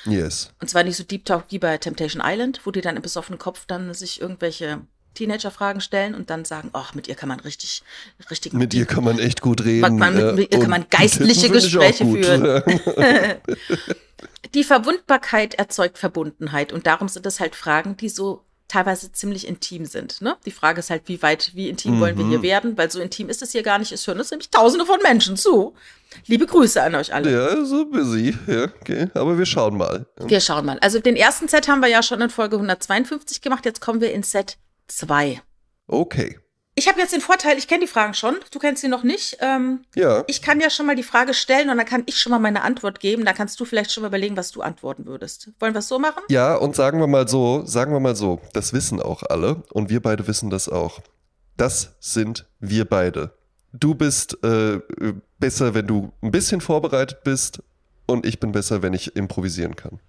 Yes. 0.05 0.53
Und 0.61 0.69
zwar 0.69 0.83
nicht 0.85 0.97
so 0.97 1.05
Deep 1.05 1.25
Talk 1.25 1.45
wie 1.49 1.59
bei 1.59 1.79
Temptation 1.79 2.23
Island, 2.25 2.61
wo 2.65 2.71
die 2.71 2.83
dann 2.83 2.97
im 2.97 3.03
besoffenen 3.03 3.39
Kopf 3.39 3.65
dann 3.67 3.93
sich 3.95 4.21
irgendwelche 4.21 4.83
Teenager-Fragen 5.15 5.81
stellen 5.81 6.15
und 6.15 6.31
dann 6.31 6.45
sagen, 6.45 6.71
ach, 6.73 6.95
mit 6.95 7.09
ihr 7.09 7.15
kann 7.15 7.29
man 7.29 7.41
richtig, 7.41 7.83
richtig 8.31 8.53
Mit 8.53 8.75
ihr 8.75 8.87
kann 8.87 9.05
man 9.05 9.19
echt 9.19 9.41
gut 9.41 9.65
reden. 9.65 9.99
Man- 9.99 10.15
mit- 10.15 10.23
äh, 10.23 10.33
mit 10.35 10.53
ihr 10.55 10.61
kann 10.61 10.71
man 10.71 10.87
geistliche 10.89 11.49
Gespräche 11.51 12.05
führen. 12.05 12.63
Die 14.55 14.65
Verwundbarkeit 14.65 15.55
erzeugt 15.55 15.99
Verbundenheit 15.99 16.73
und 16.73 16.87
darum 16.87 17.09
sind 17.09 17.27
das 17.27 17.41
halt 17.41 17.55
Fragen, 17.55 17.97
die 17.97 18.09
so 18.09 18.45
teilweise 18.71 19.11
ziemlich 19.13 19.47
intim 19.49 19.85
sind. 19.85 20.21
Ne? 20.23 20.37
Die 20.47 20.51
Frage 20.51 20.79
ist 20.79 20.91
halt, 20.91 21.03
wie 21.07 21.21
weit, 21.23 21.51
wie 21.55 21.69
intim 21.69 21.99
wollen 22.01 22.17
wir 22.17 22.25
Mhm. 22.25 22.31
hier 22.31 22.43
werden, 22.43 22.79
weil 22.79 22.91
so 22.91 23.01
intim 23.01 23.29
ist 23.29 23.43
es 23.43 23.53
hier 23.53 23.63
gar 23.63 23.79
nicht. 23.79 23.91
Es 23.93 24.07
hören 24.07 24.19
uns 24.19 24.31
nämlich 24.31 24.51
tausende 24.51 24.87
von 24.87 25.01
Menschen 25.03 25.37
zu. 25.37 25.75
Liebe 26.27 26.47
Grüße 26.47 26.83
an 26.83 26.95
euch 26.95 27.13
alle. 27.13 27.33
Ja, 27.33 27.65
so 27.65 27.87
busy. 27.87 28.37
Ja, 28.47 28.65
okay. 28.81 29.09
Aber 29.15 29.37
wir 29.39 29.47
schauen 29.47 29.77
mal. 29.77 30.07
Wir 30.19 30.41
schauen 30.41 30.67
mal. 30.67 30.79
Also 30.81 31.01
den 31.01 31.17
ersten 31.17 31.49
Set 31.49 31.69
haben 31.69 31.81
wir 31.81 31.89
ja 31.89 32.03
schon 32.03 32.21
in 32.21 32.31
Folge 32.31 32.57
152 32.57 33.41
gemacht. 33.41 33.65
Jetzt 33.65 33.81
kommen 33.81 34.01
wir 34.01 34.13
in 34.13 34.23
Set 34.23 34.57
2. 34.89 35.41
Okay. 35.87 36.39
Ich 36.81 36.89
habe 36.89 36.99
jetzt 36.99 37.13
den 37.13 37.21
Vorteil, 37.21 37.59
ich 37.59 37.69
kenne 37.69 37.81
die 37.83 37.87
Fragen 37.87 38.15
schon. 38.15 38.37
Du 38.51 38.59
kennst 38.59 38.81
sie 38.81 38.89
noch 38.89 39.03
nicht. 39.03 39.37
Ähm, 39.41 39.81
Ja. 39.95 40.25
ich 40.29 40.41
kann 40.41 40.61
ja 40.61 40.71
schon 40.71 40.87
mal 40.87 40.97
die 40.97 41.03
Frage 41.03 41.35
stellen 41.35 41.69
und 41.69 41.77
dann 41.77 41.85
kann 41.85 42.05
ich 42.07 42.17
schon 42.19 42.31
mal 42.31 42.39
meine 42.39 42.63
Antwort 42.63 43.01
geben. 43.01 43.27
Da 43.27 43.35
kannst 43.35 43.61
du 43.61 43.67
vielleicht 43.67 43.93
schon 43.93 44.01
mal 44.01 44.07
überlegen, 44.09 44.35
was 44.35 44.51
du 44.51 44.63
antworten 44.63 45.05
würdest. 45.05 45.51
Wollen 45.61 45.75
wir 45.75 45.81
es 45.81 45.89
so 45.89 45.99
machen? 45.99 46.23
Ja, 46.31 46.55
und 46.55 46.75
sagen 46.75 46.99
wir 46.99 47.07
mal 47.07 47.29
so, 47.29 47.67
sagen 47.67 47.93
wir 47.93 48.01
mal 48.01 48.17
so, 48.17 48.41
das 48.55 48.73
wissen 48.73 48.99
auch 49.03 49.23
alle 49.25 49.63
und 49.75 49.91
wir 49.91 50.01
beide 50.01 50.27
wissen 50.27 50.49
das 50.49 50.71
auch. 50.71 51.01
Das 51.59 51.97
sind 52.01 52.47
wir 52.61 52.87
beide. 52.87 53.33
Du 53.75 53.95
bist 53.95 54.43
äh, 54.43 54.81
besser, 55.39 55.75
wenn 55.75 55.87
du 55.87 56.15
ein 56.23 56.31
bisschen 56.31 56.63
vorbereitet 56.63 57.25
bist 57.25 57.63
und 58.07 58.25
ich 58.25 58.41
bin 58.41 58.53
besser, 58.53 58.81
wenn 58.81 58.95
ich 58.95 59.17
improvisieren 59.17 59.77
kann. 59.77 60.01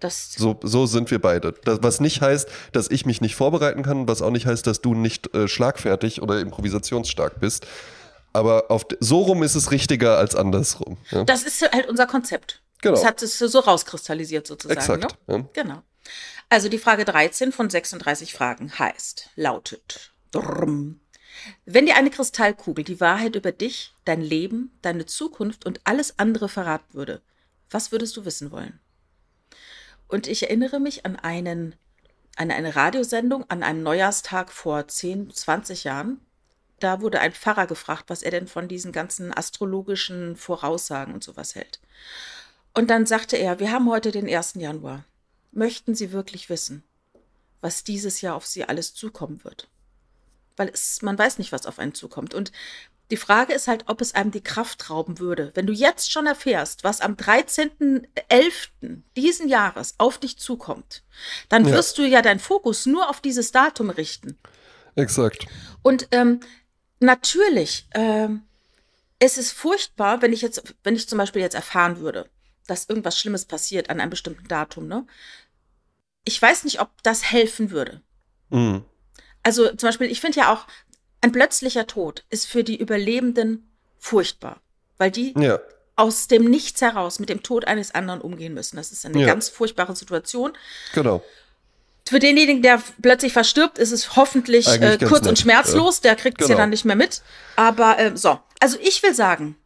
Das, 0.00 0.32
So, 0.32 0.58
so 0.62 0.86
sind 0.86 1.10
wir 1.10 1.20
beide. 1.20 1.52
Das, 1.64 1.80
was 1.82 2.00
nicht 2.00 2.20
heißt, 2.20 2.48
dass 2.72 2.90
ich 2.90 3.04
mich 3.04 3.20
nicht 3.20 3.34
vorbereiten 3.34 3.82
kann, 3.82 4.06
was 4.06 4.22
auch 4.22 4.30
nicht 4.30 4.46
heißt, 4.46 4.66
dass 4.66 4.80
du 4.80 4.94
nicht 4.94 5.34
äh, 5.34 5.48
schlagfertig 5.48 6.22
oder 6.22 6.40
improvisationsstark 6.40 7.40
bist. 7.40 7.66
Aber 8.32 8.70
auf, 8.70 8.86
so 9.00 9.22
rum 9.22 9.42
ist 9.42 9.54
es 9.54 9.70
richtiger 9.70 10.18
als 10.18 10.34
andersrum. 10.34 10.98
Ja? 11.10 11.24
das 11.24 11.42
ist 11.42 11.62
halt 11.62 11.88
unser 11.88 12.06
Konzept. 12.06 12.62
Genau. 12.82 12.94
Das 12.94 13.04
hat 13.04 13.22
es 13.22 13.38
so 13.38 13.58
rauskristallisiert 13.58 14.46
sozusagen. 14.46 14.78
Exakt. 14.78 15.16
Ne? 15.26 15.36
Ja. 15.36 15.62
Genau. 15.62 15.82
Also 16.48 16.68
die 16.68 16.78
Frage 16.78 17.04
13 17.04 17.52
von 17.52 17.68
36 17.68 18.32
Fragen 18.32 18.78
heißt, 18.78 19.30
lautet, 19.34 20.12
drrrm, 20.30 21.00
wenn 21.64 21.86
dir 21.86 21.96
eine 21.96 22.10
Kristallkugel 22.10 22.84
die 22.84 23.00
Wahrheit 23.00 23.36
über 23.36 23.52
dich, 23.52 23.92
dein 24.04 24.20
Leben, 24.20 24.72
deine 24.82 25.06
Zukunft 25.06 25.66
und 25.66 25.80
alles 25.84 26.18
andere 26.18 26.48
verraten 26.48 26.94
würde, 26.94 27.22
was 27.70 27.92
würdest 27.92 28.16
du 28.16 28.24
wissen 28.24 28.50
wollen? 28.50 28.80
Und 30.08 30.26
ich 30.26 30.44
erinnere 30.44 30.80
mich 30.80 31.04
an 31.06 31.16
einen, 31.16 31.76
an 32.36 32.50
eine 32.50 32.74
Radiosendung 32.74 33.48
an 33.48 33.62
einem 33.62 33.82
Neujahrstag 33.82 34.50
vor 34.50 34.88
10, 34.88 35.32
20 35.32 35.84
Jahren. 35.84 36.20
Da 36.80 37.00
wurde 37.00 37.20
ein 37.20 37.32
Pfarrer 37.32 37.66
gefragt, 37.66 38.04
was 38.08 38.22
er 38.22 38.30
denn 38.30 38.48
von 38.48 38.68
diesen 38.68 38.92
ganzen 38.92 39.36
astrologischen 39.36 40.36
Voraussagen 40.36 41.12
und 41.12 41.22
sowas 41.22 41.54
hält. 41.54 41.80
Und 42.74 42.90
dann 42.90 43.06
sagte 43.06 43.36
er, 43.36 43.58
wir 43.58 43.70
haben 43.70 43.88
heute 43.90 44.10
den 44.10 44.28
1. 44.28 44.54
Januar. 44.54 45.04
Möchten 45.50 45.94
Sie 45.94 46.12
wirklich 46.12 46.48
wissen, 46.48 46.84
was 47.60 47.84
dieses 47.84 48.20
Jahr 48.20 48.34
auf 48.34 48.46
Sie 48.46 48.64
alles 48.64 48.94
zukommen 48.94 49.42
wird? 49.44 49.68
Weil 50.56 50.68
es, 50.68 51.02
man 51.02 51.18
weiß 51.18 51.38
nicht, 51.38 51.52
was 51.52 51.66
auf 51.66 51.78
einen 51.78 51.94
zukommt. 51.94 52.34
Und 52.34 52.52
die 53.10 53.16
Frage 53.16 53.54
ist 53.54 53.68
halt, 53.68 53.84
ob 53.86 54.00
es 54.00 54.14
einem 54.14 54.30
die 54.30 54.42
Kraft 54.42 54.90
rauben 54.90 55.18
würde. 55.18 55.50
Wenn 55.54 55.66
du 55.66 55.72
jetzt 55.72 56.12
schon 56.12 56.26
erfährst, 56.26 56.84
was 56.84 57.00
am 57.00 57.14
13.11. 57.14 59.02
diesen 59.16 59.48
Jahres 59.48 59.94
auf 59.98 60.18
dich 60.18 60.38
zukommt, 60.38 61.02
dann 61.48 61.66
Ja. 61.66 61.72
wirst 61.72 61.96
du 61.98 62.02
ja 62.06 62.20
deinen 62.22 62.40
Fokus 62.40 62.86
nur 62.86 63.08
auf 63.08 63.20
dieses 63.20 63.50
Datum 63.52 63.90
richten. 63.90 64.38
Exakt. 64.94 65.46
Und 65.82 66.08
ähm, 66.10 66.40
natürlich, 67.00 67.86
ähm, 67.94 68.42
es 69.18 69.38
ist 69.38 69.52
furchtbar, 69.52 70.22
wenn 70.22 70.32
ich 70.32 70.42
jetzt, 70.42 70.74
wenn 70.84 70.94
ich 70.96 71.08
zum 71.08 71.18
Beispiel 71.18 71.42
jetzt 71.42 71.54
erfahren 71.54 71.98
würde, 72.00 72.28
dass 72.66 72.88
irgendwas 72.88 73.18
Schlimmes 73.18 73.46
passiert 73.46 73.88
an 73.90 74.00
einem 74.00 74.10
bestimmten 74.10 74.46
Datum, 74.48 74.86
ne? 74.86 75.06
Ich 76.24 76.40
weiß 76.40 76.64
nicht, 76.64 76.80
ob 76.80 76.90
das 77.02 77.24
helfen 77.32 77.70
würde. 77.70 78.02
Mhm. 78.50 78.84
Also 79.42 79.68
zum 79.68 79.88
Beispiel, 79.88 80.10
ich 80.10 80.20
finde 80.20 80.40
ja 80.40 80.52
auch, 80.52 80.66
ein 81.20 81.32
plötzlicher 81.32 81.86
Tod 81.86 82.24
ist 82.30 82.46
für 82.46 82.64
die 82.64 82.76
Überlebenden 82.78 83.68
furchtbar, 83.98 84.60
weil 84.98 85.10
die 85.10 85.34
Ja. 85.36 85.58
aus 85.96 86.28
dem 86.28 86.44
Nichts 86.44 86.80
heraus 86.80 87.18
mit 87.18 87.28
dem 87.28 87.42
Tod 87.42 87.66
eines 87.66 87.94
anderen 87.94 88.20
umgehen 88.20 88.54
müssen. 88.54 88.76
Das 88.76 88.92
ist 88.92 89.04
eine 89.04 89.20
Ja. 89.20 89.26
ganz 89.26 89.48
furchtbare 89.48 89.96
Situation. 89.96 90.52
Genau. 90.94 91.22
Für 92.08 92.20
denjenigen, 92.20 92.62
der 92.62 92.82
plötzlich 93.02 93.32
verstirbt, 93.32 93.76
ist 93.78 93.92
es 93.92 94.16
hoffentlich 94.16 94.66
äh, 94.68 94.96
kurz 95.06 95.26
und 95.26 95.38
schmerzlos. 95.38 96.00
Der 96.00 96.16
kriegt 96.16 96.40
es 96.40 96.48
ja 96.48 96.54
Genau. 96.54 96.62
dann 96.62 96.70
nicht 96.70 96.84
mehr 96.84 96.96
mit. 96.96 97.20
Aber 97.56 97.98
äh, 97.98 98.16
so, 98.16 98.38
also 98.60 98.78
ich 98.80 99.02
will 99.02 99.12
sagen, 99.14 99.56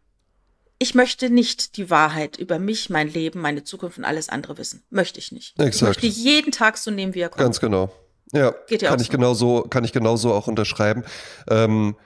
ich 0.79 0.97
möchte 0.97 1.31
nicht 1.31 1.77
die 1.77 1.91
Wahrheit 1.91 2.39
über 2.39 2.59
mich, 2.59 2.91
mein 2.91 3.09
Leben, 3.13 3.41
meine 3.41 3.63
Zukunft 3.63 3.99
und 3.99 4.05
alles 4.05 4.29
andere 4.29 4.59
wissen. 4.59 4.83
Möchte 4.91 5.21
ich 5.21 5.31
nicht. 5.31 5.55
Ich 5.57 5.65
Exakt. 5.65 6.03
möchte 6.03 6.07
jeden 6.09 6.51
Tag 6.51 6.79
so 6.79 6.91
nehmen, 6.91 7.15
wie 7.15 7.21
er 7.21 7.29
kommt. 7.29 7.39
Ganz 7.43 7.61
genau. 7.61 7.93
Ja, 8.33 8.55
Geht 8.67 8.83
ja 8.83 8.89
kann 8.91 8.99
auch 8.99 9.01
ich 9.03 9.09
so. 9.09 9.13
genauso, 9.13 9.63
kann 9.63 9.85
ich 9.85 9.93
genauso 9.93 10.33
auch 10.33 10.47
unterschreiben. 10.47 11.05
Ähm, 11.51 11.97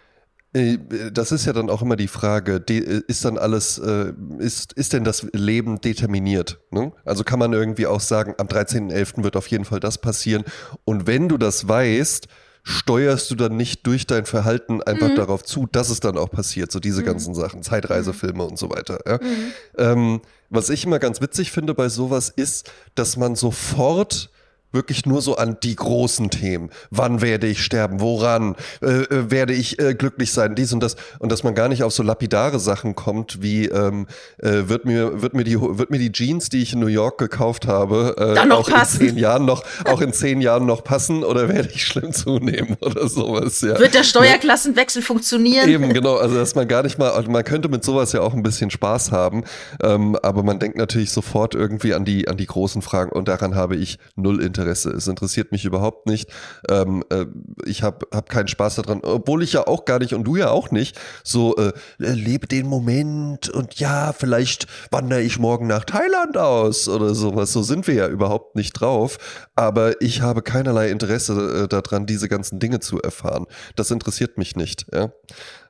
äh, 0.53 0.79
das 1.12 1.31
ist 1.33 1.47
ja 1.47 1.53
dann 1.53 1.71
auch 1.71 1.83
immer 1.83 1.97
die 1.97 2.09
Frage, 2.09 2.61
de- 2.61 3.03
ist 3.07 3.25
dann 3.25 3.39
alles, 3.39 3.79
äh, 3.79 4.12
ist, 4.39 4.73
ist 4.73 4.93
denn 4.93 5.05
das 5.05 5.27
Leben 5.33 5.81
determiniert? 5.81 6.59
Ne? 6.71 6.93
Also 7.05 7.23
kann 7.25 7.39
man 7.39 7.53
irgendwie 7.53 7.87
auch 7.87 8.01
sagen, 8.01 8.35
am 8.39 8.47
13.11. 8.49 9.23
wird 9.23 9.37
auf 9.37 9.47
jeden 9.49 9.65
Fall 9.65 9.81
das 9.81 9.99
passieren. 9.99 10.45
Und 10.85 11.07
wenn 11.07 11.29
du 11.29 11.37
das 11.39 11.69
weißt, 11.69 12.27
steuerst 12.69 13.31
du 13.31 13.37
dann 13.37 13.57
nicht 13.57 13.87
durch 13.87 14.09
dein 14.09 14.27
Verhalten 14.27 14.83
einfach 14.83 15.11
Mhm. 15.11 15.15
darauf 15.15 15.45
zu, 15.45 15.69
dass 15.71 15.89
es 15.91 16.01
dann 16.01 16.19
auch 16.19 16.31
passiert. 16.31 16.73
So 16.73 16.81
diese 16.81 17.05
ganzen 17.05 17.33
Sachen, 17.37 17.62
Zeitreisefilme 17.62 18.43
und 18.43 18.59
so 18.59 18.69
weiter. 18.71 18.99
Ja? 19.07 19.19
Mhm. 19.19 19.53
Ähm, 19.79 20.21
was 20.51 20.71
ich 20.71 20.85
immer 20.85 20.99
ganz 20.99 21.21
witzig 21.21 21.53
finde 21.53 21.75
bei 21.75 21.89
sowas 21.89 22.29
ist, 22.35 22.73
dass 22.97 23.17
man 23.17 23.37
sofort 23.37 24.31
wirklich 24.77 25.07
nur 25.07 25.23
so 25.23 25.37
an 25.37 25.57
die 25.62 25.75
großen 25.75 26.31
Themen. 26.31 26.71
Wann 26.91 27.23
werde 27.23 27.47
ich 27.47 27.65
sterben? 27.65 28.01
Woran 28.01 28.55
äh, 28.83 28.87
äh, 28.87 29.31
werde 29.31 29.55
ich 29.55 29.81
äh, 29.81 29.95
glücklich 29.95 30.33
sein? 30.33 30.55
Dies 30.55 30.73
und 30.73 30.81
das. 30.81 30.97
Und 31.19 31.33
dass 31.33 31.43
man 31.43 31.55
gar 31.55 31.69
nicht 31.69 31.83
auf 31.83 31.93
so 31.93 32.03
lapidare 32.03 32.61
Sachen 32.61 32.95
kommt, 32.95 33.43
wie 33.43 33.67
ähm, 33.67 34.07
äh, 34.39 34.69
wird, 34.69 34.85
mir, 34.85 35.23
wird, 35.23 35.35
mir 35.35 35.45
die, 35.45 35.61
wird 35.61 35.91
mir 35.91 35.99
die 35.99 36.12
Jeans, 36.12 36.49
die 36.51 36.62
ich 36.62 36.75
in 36.75 36.81
New 36.81 36.87
York 36.87 37.19
gekauft 37.19 37.67
habe, 37.67 38.15
äh, 38.19 38.35
Dann 38.35 38.49
noch 38.49 38.61
auch 38.61 38.71
passen. 38.71 39.01
in 39.01 39.09
zehn 39.09 39.19
Jahren 39.19 39.45
noch, 39.47 39.65
auch 39.87 40.01
in 40.01 40.12
zehn 40.12 40.41
Jahren 40.41 40.67
noch 40.67 40.85
passen 40.85 41.25
oder 41.25 41.49
werde 41.49 41.71
ich 41.73 41.85
schlimm 41.85 42.12
zunehmen 42.12 42.77
oder 42.81 43.09
sowas, 43.09 43.61
ja. 43.62 43.79
Wird 43.79 43.95
der 43.95 44.05
Steuerklassenwechsel 44.05 45.03
funktionieren? 45.03 45.69
Eben, 45.69 45.93
genau. 45.93 46.17
Also, 46.17 46.37
dass 46.37 46.55
man 46.55 46.69
gar 46.69 46.83
nicht 46.83 46.99
mal, 46.99 47.11
also 47.11 47.31
man 47.31 47.45
könnte 47.45 47.69
mit 47.69 47.83
sowas 47.85 48.12
ja 48.12 48.21
auch 48.21 48.35
ein 48.35 48.43
bisschen 48.43 48.71
Spaß 48.71 49.11
haben, 49.11 49.45
ähm, 49.83 50.17
aber 50.23 50.43
man 50.43 50.59
denkt 50.59 50.77
natürlich 50.77 51.11
sofort 51.11 51.55
irgendwie 51.55 51.95
an 51.95 52.05
die, 52.05 52.29
an 52.29 52.37
die 52.37 52.47
großen 52.47 52.83
Fragen 52.83 53.12
und 53.12 53.29
daran 53.29 53.55
habe 53.55 53.77
ich 53.77 53.99
null 54.17 54.43
Interesse. 54.43 54.65
Es 54.70 55.07
interessiert 55.07 55.52
mich 55.52 55.64
überhaupt 55.64 56.07
nicht. 56.07 56.31
Ähm, 56.70 57.05
äh, 57.11 57.26
ich 57.64 57.83
habe 57.83 58.07
hab 58.12 58.29
keinen 58.29 58.48
Spaß 58.48 58.76
daran, 58.76 59.00
obwohl 59.02 59.42
ich 59.42 59.52
ja 59.52 59.66
auch 59.66 59.85
gar 59.85 59.98
nicht 59.98 60.14
und 60.14 60.24
du 60.24 60.37
ja 60.37 60.50
auch 60.50 60.70
nicht 60.70 60.98
so 61.24 61.57
äh, 61.57 61.72
lebe 61.98 62.46
den 62.46 62.66
Moment 62.66 63.48
und 63.48 63.74
ja, 63.79 64.12
vielleicht 64.12 64.66
wandere 64.90 65.22
ich 65.22 65.38
morgen 65.38 65.66
nach 65.66 65.85
Thailand 65.85 66.37
aus 66.37 66.88
oder 66.88 67.14
sowas. 67.14 67.52
So 67.52 67.62
sind 67.62 67.87
wir 67.87 67.94
ja 67.94 68.09
überhaupt 68.09 68.57
nicht 68.57 68.72
drauf. 68.72 69.18
Aber 69.55 70.00
ich 70.00 70.20
habe 70.20 70.42
keinerlei 70.42 70.90
Interesse 70.90 71.64
äh, 71.64 71.68
daran, 71.68 72.07
diese 72.07 72.29
ganzen 72.29 72.59
Dinge 72.59 72.81
zu 72.81 73.00
erfahren. 73.00 73.46
Das 73.74 73.90
interessiert 73.90 74.38
mich 74.38 74.57
nicht. 74.57 74.87
Ja, 74.92 75.12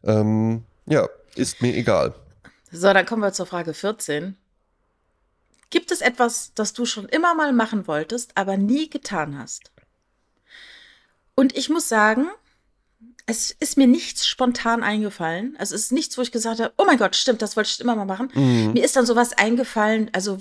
ähm, 0.04 0.64
ja 0.86 1.06
ist 1.34 1.62
mir 1.62 1.74
egal. 1.74 2.14
So, 2.72 2.92
dann 2.92 3.06
kommen 3.06 3.22
wir 3.22 3.32
zur 3.32 3.46
Frage 3.46 3.74
14. 3.74 4.36
Gibt 5.70 5.90
es 5.90 6.00
etwas, 6.00 6.52
das 6.54 6.72
du 6.72 6.86
schon 6.86 7.08
immer 7.08 7.34
mal 7.34 7.52
machen 7.52 7.86
wolltest, 7.86 8.32
aber 8.36 8.56
nie 8.56 8.88
getan 8.88 9.38
hast? 9.38 9.72
Und 11.34 11.56
ich 11.56 11.68
muss 11.68 11.88
sagen, 11.88 12.28
es 13.26 13.50
ist 13.50 13.76
mir 13.76 13.88
nichts 13.88 14.26
spontan 14.26 14.82
eingefallen. 14.82 15.56
Also 15.58 15.74
es 15.74 15.84
ist 15.84 15.92
nichts, 15.92 16.16
wo 16.16 16.22
ich 16.22 16.32
gesagt 16.32 16.60
habe, 16.60 16.72
oh 16.78 16.84
mein 16.86 16.98
Gott, 16.98 17.16
stimmt, 17.16 17.42
das 17.42 17.56
wollte 17.56 17.70
ich 17.70 17.80
immer 17.80 17.96
mal 17.96 18.04
machen. 18.04 18.30
Mhm. 18.34 18.72
Mir 18.72 18.84
ist 18.84 18.96
dann 18.96 19.04
sowas 19.04 19.32
eingefallen, 19.32 20.10
also 20.12 20.38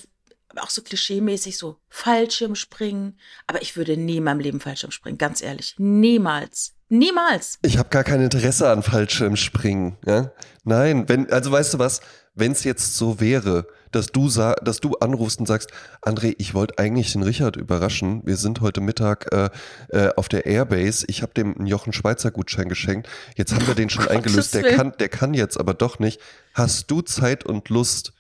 auch 0.57 0.69
so 0.69 0.81
klischeemäßig, 0.81 1.57
so 1.57 1.77
Fallschirmspringen. 1.89 3.19
Aber 3.47 3.61
ich 3.61 3.75
würde 3.75 3.97
nie 3.97 4.17
in 4.17 4.23
meinem 4.23 4.39
Leben 4.39 4.59
Fallschirm 4.59 4.91
springen, 4.91 5.17
ganz 5.17 5.41
ehrlich. 5.41 5.75
Niemals. 5.77 6.73
Niemals. 6.87 7.57
Ich 7.63 7.77
habe 7.79 7.89
gar 7.89 8.03
kein 8.03 8.21
Interesse 8.21 8.69
an 8.69 8.83
Fallschirmspringen. 8.83 9.97
Ja? 10.05 10.31
Nein, 10.63 11.09
wenn, 11.09 11.31
also 11.31 11.51
weißt 11.51 11.73
du 11.73 11.79
was, 11.79 12.01
wenn 12.35 12.51
es 12.51 12.63
jetzt 12.63 12.95
so 12.95 13.19
wäre, 13.19 13.67
dass 13.95 14.07
du, 14.07 14.27
dass 14.29 14.81
du 14.81 14.95
anrufst 14.95 15.39
und 15.39 15.45
sagst, 15.45 15.71
André, 16.01 16.35
ich 16.37 16.53
wollte 16.53 16.77
eigentlich 16.77 17.13
den 17.13 17.23
Richard 17.23 17.55
überraschen. 17.55 18.21
Wir 18.25 18.35
sind 18.35 18.59
heute 18.59 18.81
Mittag 18.81 19.31
äh, 19.31 19.49
äh, 19.89 20.09
auf 20.17 20.27
der 20.27 20.45
Airbase. 20.45 21.05
Ich 21.07 21.21
habe 21.21 21.33
dem 21.33 21.55
einen 21.55 21.67
Jochen 21.67 21.93
Schweizer 21.93 22.29
Gutschein 22.29 22.67
geschenkt. 22.67 23.07
Jetzt 23.37 23.53
haben 23.53 23.65
wir 23.67 23.73
den 23.73 23.89
schon 23.89 24.07
eingelöst. 24.09 24.53
Der 24.53 24.75
kann, 24.75 24.93
der 24.99 25.07
kann 25.07 25.33
jetzt 25.33 25.57
aber 25.57 25.73
doch 25.73 25.99
nicht. 25.99 26.19
Hast 26.53 26.91
du 26.91 27.01
Zeit 27.01 27.45
und 27.45 27.69
Lust? 27.69 28.11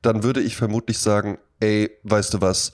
Dann 0.00 0.22
würde 0.22 0.40
ich 0.40 0.56
vermutlich 0.56 0.98
sagen, 0.98 1.38
ey, 1.60 1.90
weißt 2.04 2.32
du 2.32 2.40
was? 2.40 2.72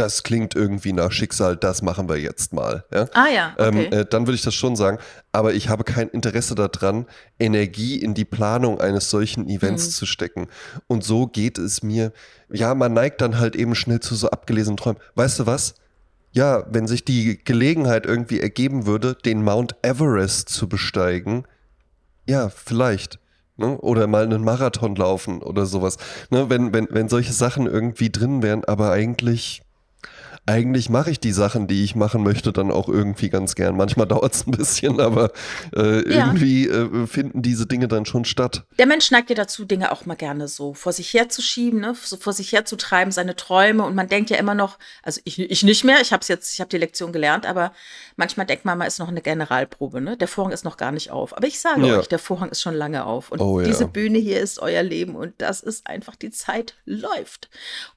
Das 0.00 0.22
klingt 0.22 0.54
irgendwie 0.54 0.92
nach 0.92 1.10
Schicksal, 1.12 1.56
das 1.56 1.82
machen 1.82 2.08
wir 2.08 2.16
jetzt 2.18 2.52
mal. 2.52 2.84
Ja? 2.92 3.06
Ah 3.14 3.26
ja, 3.28 3.52
okay. 3.58 3.86
ähm, 3.86 3.92
äh, 3.92 4.04
dann 4.04 4.26
würde 4.26 4.36
ich 4.36 4.42
das 4.42 4.54
schon 4.54 4.76
sagen. 4.76 4.98
Aber 5.32 5.54
ich 5.54 5.68
habe 5.68 5.84
kein 5.84 6.08
Interesse 6.08 6.54
daran, 6.54 7.06
Energie 7.38 7.96
in 8.00 8.14
die 8.14 8.24
Planung 8.24 8.80
eines 8.80 9.10
solchen 9.10 9.48
Events 9.48 9.86
Mhm. 9.86 9.90
zu 9.90 10.06
stecken. 10.06 10.46
Und 10.86 11.04
so 11.04 11.26
geht 11.26 11.58
es 11.58 11.82
mir. 11.82 12.12
Ja, 12.50 12.74
man 12.74 12.92
neigt 12.92 13.20
dann 13.20 13.38
halt 13.38 13.56
eben 13.56 13.74
schnell 13.74 14.00
zu 14.00 14.14
so 14.14 14.30
abgelesenen 14.30 14.76
Träumen. 14.76 15.00
Weißt 15.16 15.38
du 15.40 15.46
was? 15.46 15.74
Ja, 16.32 16.64
wenn 16.70 16.86
sich 16.86 17.04
die 17.04 17.42
Gelegenheit 17.42 18.06
irgendwie 18.06 18.40
ergeben 18.40 18.86
würde, 18.86 19.14
den 19.14 19.42
Mount 19.42 19.74
Everest 19.82 20.48
zu 20.50 20.68
besteigen, 20.68 21.44
ja, 22.26 22.48
vielleicht. 22.50 23.18
Ne? 23.56 23.76
Oder 23.78 24.06
mal 24.06 24.22
einen 24.24 24.44
Marathon 24.44 24.94
laufen 24.94 25.42
oder 25.42 25.66
sowas. 25.66 25.96
Ne? 26.30 26.48
Wenn, 26.48 26.72
wenn, 26.72 26.86
wenn 26.90 27.08
solche 27.08 27.32
Sachen 27.32 27.66
irgendwie 27.66 28.10
drin 28.10 28.42
wären, 28.42 28.64
aber 28.64 28.92
eigentlich, 28.92 29.62
eigentlich 30.48 30.88
mache 30.88 31.10
ich 31.10 31.20
die 31.20 31.32
Sachen, 31.32 31.66
die 31.66 31.84
ich 31.84 31.94
machen 31.94 32.22
möchte, 32.24 32.52
dann 32.52 32.70
auch 32.70 32.88
irgendwie 32.88 33.28
ganz 33.28 33.54
gern. 33.54 33.76
Manchmal 33.76 34.06
dauert 34.08 34.34
es 34.34 34.46
ein 34.46 34.52
bisschen, 34.52 34.98
aber 34.98 35.30
äh, 35.76 36.10
Ja. 36.12 36.26
irgendwie 36.26 36.66
äh, 36.68 37.06
finden 37.06 37.42
diese 37.42 37.66
Dinge 37.66 37.86
dann 37.86 38.06
schon 38.06 38.24
statt. 38.24 38.64
Der 38.78 38.86
Mensch 38.86 39.10
neigt 39.10 39.28
ja 39.28 39.36
dazu, 39.36 39.64
Dinge 39.66 39.92
auch 39.92 40.06
mal 40.06 40.14
gerne 40.14 40.48
so 40.48 40.72
vor 40.72 40.92
sich 40.92 41.12
herzuschieben, 41.12 41.80
ne? 41.80 41.94
so 42.02 42.16
vor 42.16 42.32
sich 42.32 42.52
herzutreiben, 42.52 43.12
seine 43.12 43.36
Träume. 43.36 43.84
Und 43.84 43.94
man 43.94 44.08
denkt 44.08 44.30
ja 44.30 44.38
immer 44.38 44.54
noch, 44.54 44.78
also 45.02 45.20
ich, 45.24 45.38
ich 45.38 45.62
nicht 45.62 45.84
mehr, 45.84 46.00
ich 46.00 46.12
habe 46.12 46.24
jetzt, 46.26 46.54
ich 46.54 46.60
habe 46.60 46.70
die 46.70 46.78
Lektion 46.78 47.12
gelernt, 47.12 47.44
aber 47.44 47.72
manchmal 48.16 48.46
denkt 48.46 48.64
man, 48.64 48.78
man 48.78 48.88
ist 48.88 48.98
noch 48.98 49.08
eine 49.08 49.20
Generalprobe. 49.20 50.00
Ne? 50.00 50.16
Der 50.16 50.28
Vorhang 50.28 50.52
ist 50.52 50.64
noch 50.64 50.78
gar 50.78 50.92
nicht 50.92 51.10
auf. 51.10 51.36
Aber 51.36 51.46
ich 51.46 51.60
sage 51.60 51.86
Ja. 51.86 51.98
euch, 51.98 52.08
der 52.08 52.18
Vorhang 52.18 52.48
ist 52.48 52.62
schon 52.62 52.74
lange 52.74 53.04
auf. 53.04 53.30
Und 53.30 53.40
Oh 53.40 53.60
ja. 53.60 53.66
diese 53.66 53.86
Bühne 53.86 54.18
hier 54.18 54.40
ist 54.40 54.58
euer 54.60 54.82
Leben 54.82 55.14
und 55.14 55.34
das 55.38 55.60
ist 55.60 55.86
einfach, 55.86 56.16
die 56.16 56.30
Zeit 56.30 56.74
läuft. 56.86 57.50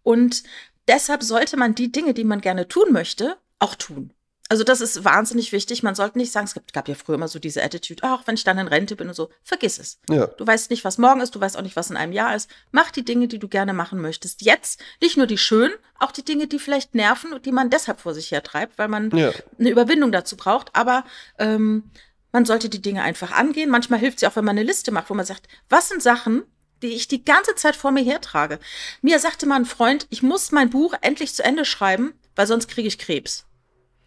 Und 0.03 0.43
deshalb 0.91 1.23
sollte 1.23 1.58
man 1.58 1.73
die 1.73 1.91
Dinge, 1.91 2.13
die 2.13 2.23
man 2.23 2.41
gerne 2.41 2.67
tun 2.67 2.91
möchte, 2.91 3.38
auch 3.60 3.75
tun. 3.75 4.13
Also 4.49 4.65
das 4.65 4.82
ist 4.82 5.06
wahnsinnig 5.06 5.54
wichtig. 5.54 5.82
Man 5.82 5.95
sollte 5.95 6.17
nicht 6.17 6.34
sagen, 6.34 6.45
es 6.45 6.73
gab, 6.73 6.89
ja 6.89 6.95
früher 6.95 7.15
immer 7.15 7.30
so 7.30 7.39
diese 7.39 7.63
Attitude, 7.63 8.04
ach, 8.04 8.23
wenn 8.25 8.36
ich 8.36 8.43
dann 8.43 8.58
in 8.58 8.67
Rente 8.67 8.97
bin 8.97 9.08
und 9.08 9.13
so, 9.13 9.30
vergiss 9.43 9.80
es. 9.80 9.99
Ja. 10.10 10.27
Du 10.27 10.45
weißt 10.45 10.69
nicht, 10.71 10.84
was 10.84 10.97
morgen 10.97 11.21
ist, 11.21 11.34
du 11.34 11.39
weißt 11.39 11.56
auch 11.56 11.62
nicht, 11.62 11.77
was 11.77 11.89
in 11.89 11.95
einem 11.95 12.12
Jahr 12.12 12.36
ist. 12.36 12.49
Mach 12.71 12.91
die 12.91 13.06
Dinge, 13.06 13.30
die 13.30 13.39
du 13.39 13.47
gerne 13.47 13.71
machen 13.71 14.01
möchtest. 14.01 14.41
Jetzt 14.41 14.82
nicht 15.01 15.15
nur 15.15 15.25
die 15.25 15.38
schönen, 15.38 15.71
auch 15.99 16.12
die 16.12 16.25
Dinge, 16.25 16.47
die 16.47 16.60
vielleicht 16.60 16.95
nerven 16.95 17.32
und 17.32 17.45
die 17.45 17.54
man 17.54 17.69
deshalb 17.69 18.01
vor 18.01 18.13
sich 18.13 18.30
hertreibt, 18.32 18.77
weil 18.77 18.89
man 18.89 19.10
Ja. 19.12 19.32
eine 19.58 19.69
Überwindung 19.69 20.12
dazu 20.12 20.36
braucht. 20.36 20.75
Aber 20.75 21.06
ähm, 21.39 21.89
man 22.34 22.43
sollte 22.43 22.67
die 22.67 22.82
Dinge 22.82 23.04
einfach 23.04 23.32
angehen. 23.32 23.69
Manchmal 23.69 23.99
hilft 23.99 24.17
es 24.17 24.21
ja 24.23 24.30
auch, 24.30 24.36
wenn 24.36 24.43
man 24.45 24.58
eine 24.58 24.67
Liste 24.67 24.91
macht, 24.91 25.10
wo 25.10 25.13
man 25.13 25.25
sagt, 25.25 25.47
was 25.69 25.88
sind 25.88 26.04
Sachen, 26.04 26.43
die 26.81 26.89
ich 26.89 27.07
die 27.07 27.23
ganze 27.23 27.55
Zeit 27.55 27.75
vor 27.75 27.91
mir 27.91 28.03
hertrage. 28.03 28.59
Mir 29.01 29.19
sagte 29.19 29.45
mal 29.45 29.55
ein 29.55 29.65
Freund, 29.65 30.07
ich 30.09 30.23
muss 30.23 30.51
mein 30.51 30.69
Buch 30.69 30.93
endlich 31.01 31.33
zu 31.33 31.43
Ende 31.43 31.65
schreiben, 31.65 32.13
weil 32.35 32.47
sonst 32.47 32.67
kriege 32.67 32.87
ich 32.87 32.97
Krebs. 32.97 33.45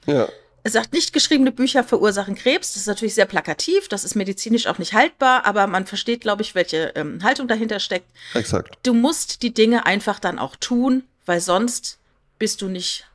Ja. 0.06 0.28
Er 0.66 0.70
sagt, 0.70 0.94
nicht 0.94 1.12
geschriebene 1.12 1.52
Bücher 1.52 1.84
verursachen 1.84 2.36
Krebs. 2.36 2.72
Das 2.72 2.82
ist 2.82 2.86
natürlich 2.86 3.14
sehr 3.14 3.26
plakativ, 3.26 3.88
das 3.88 4.02
ist 4.02 4.14
medizinisch 4.14 4.66
auch 4.66 4.78
nicht 4.78 4.94
haltbar, 4.94 5.44
aber 5.44 5.66
man 5.66 5.86
versteht, 5.86 6.22
glaube 6.22 6.40
ich, 6.40 6.54
welche 6.54 6.92
ähm, 6.94 7.22
Haltung 7.22 7.48
dahinter 7.48 7.80
steckt. 7.80 8.10
Exakt. 8.32 8.78
Du 8.82 8.94
musst 8.94 9.42
die 9.42 9.52
Dinge 9.52 9.84
einfach 9.84 10.18
dann 10.18 10.38
auch 10.38 10.56
tun, 10.56 11.04
weil 11.26 11.40
sonst 11.40 11.98
bist 12.38 12.62
du 12.62 12.68
nicht 12.68 13.06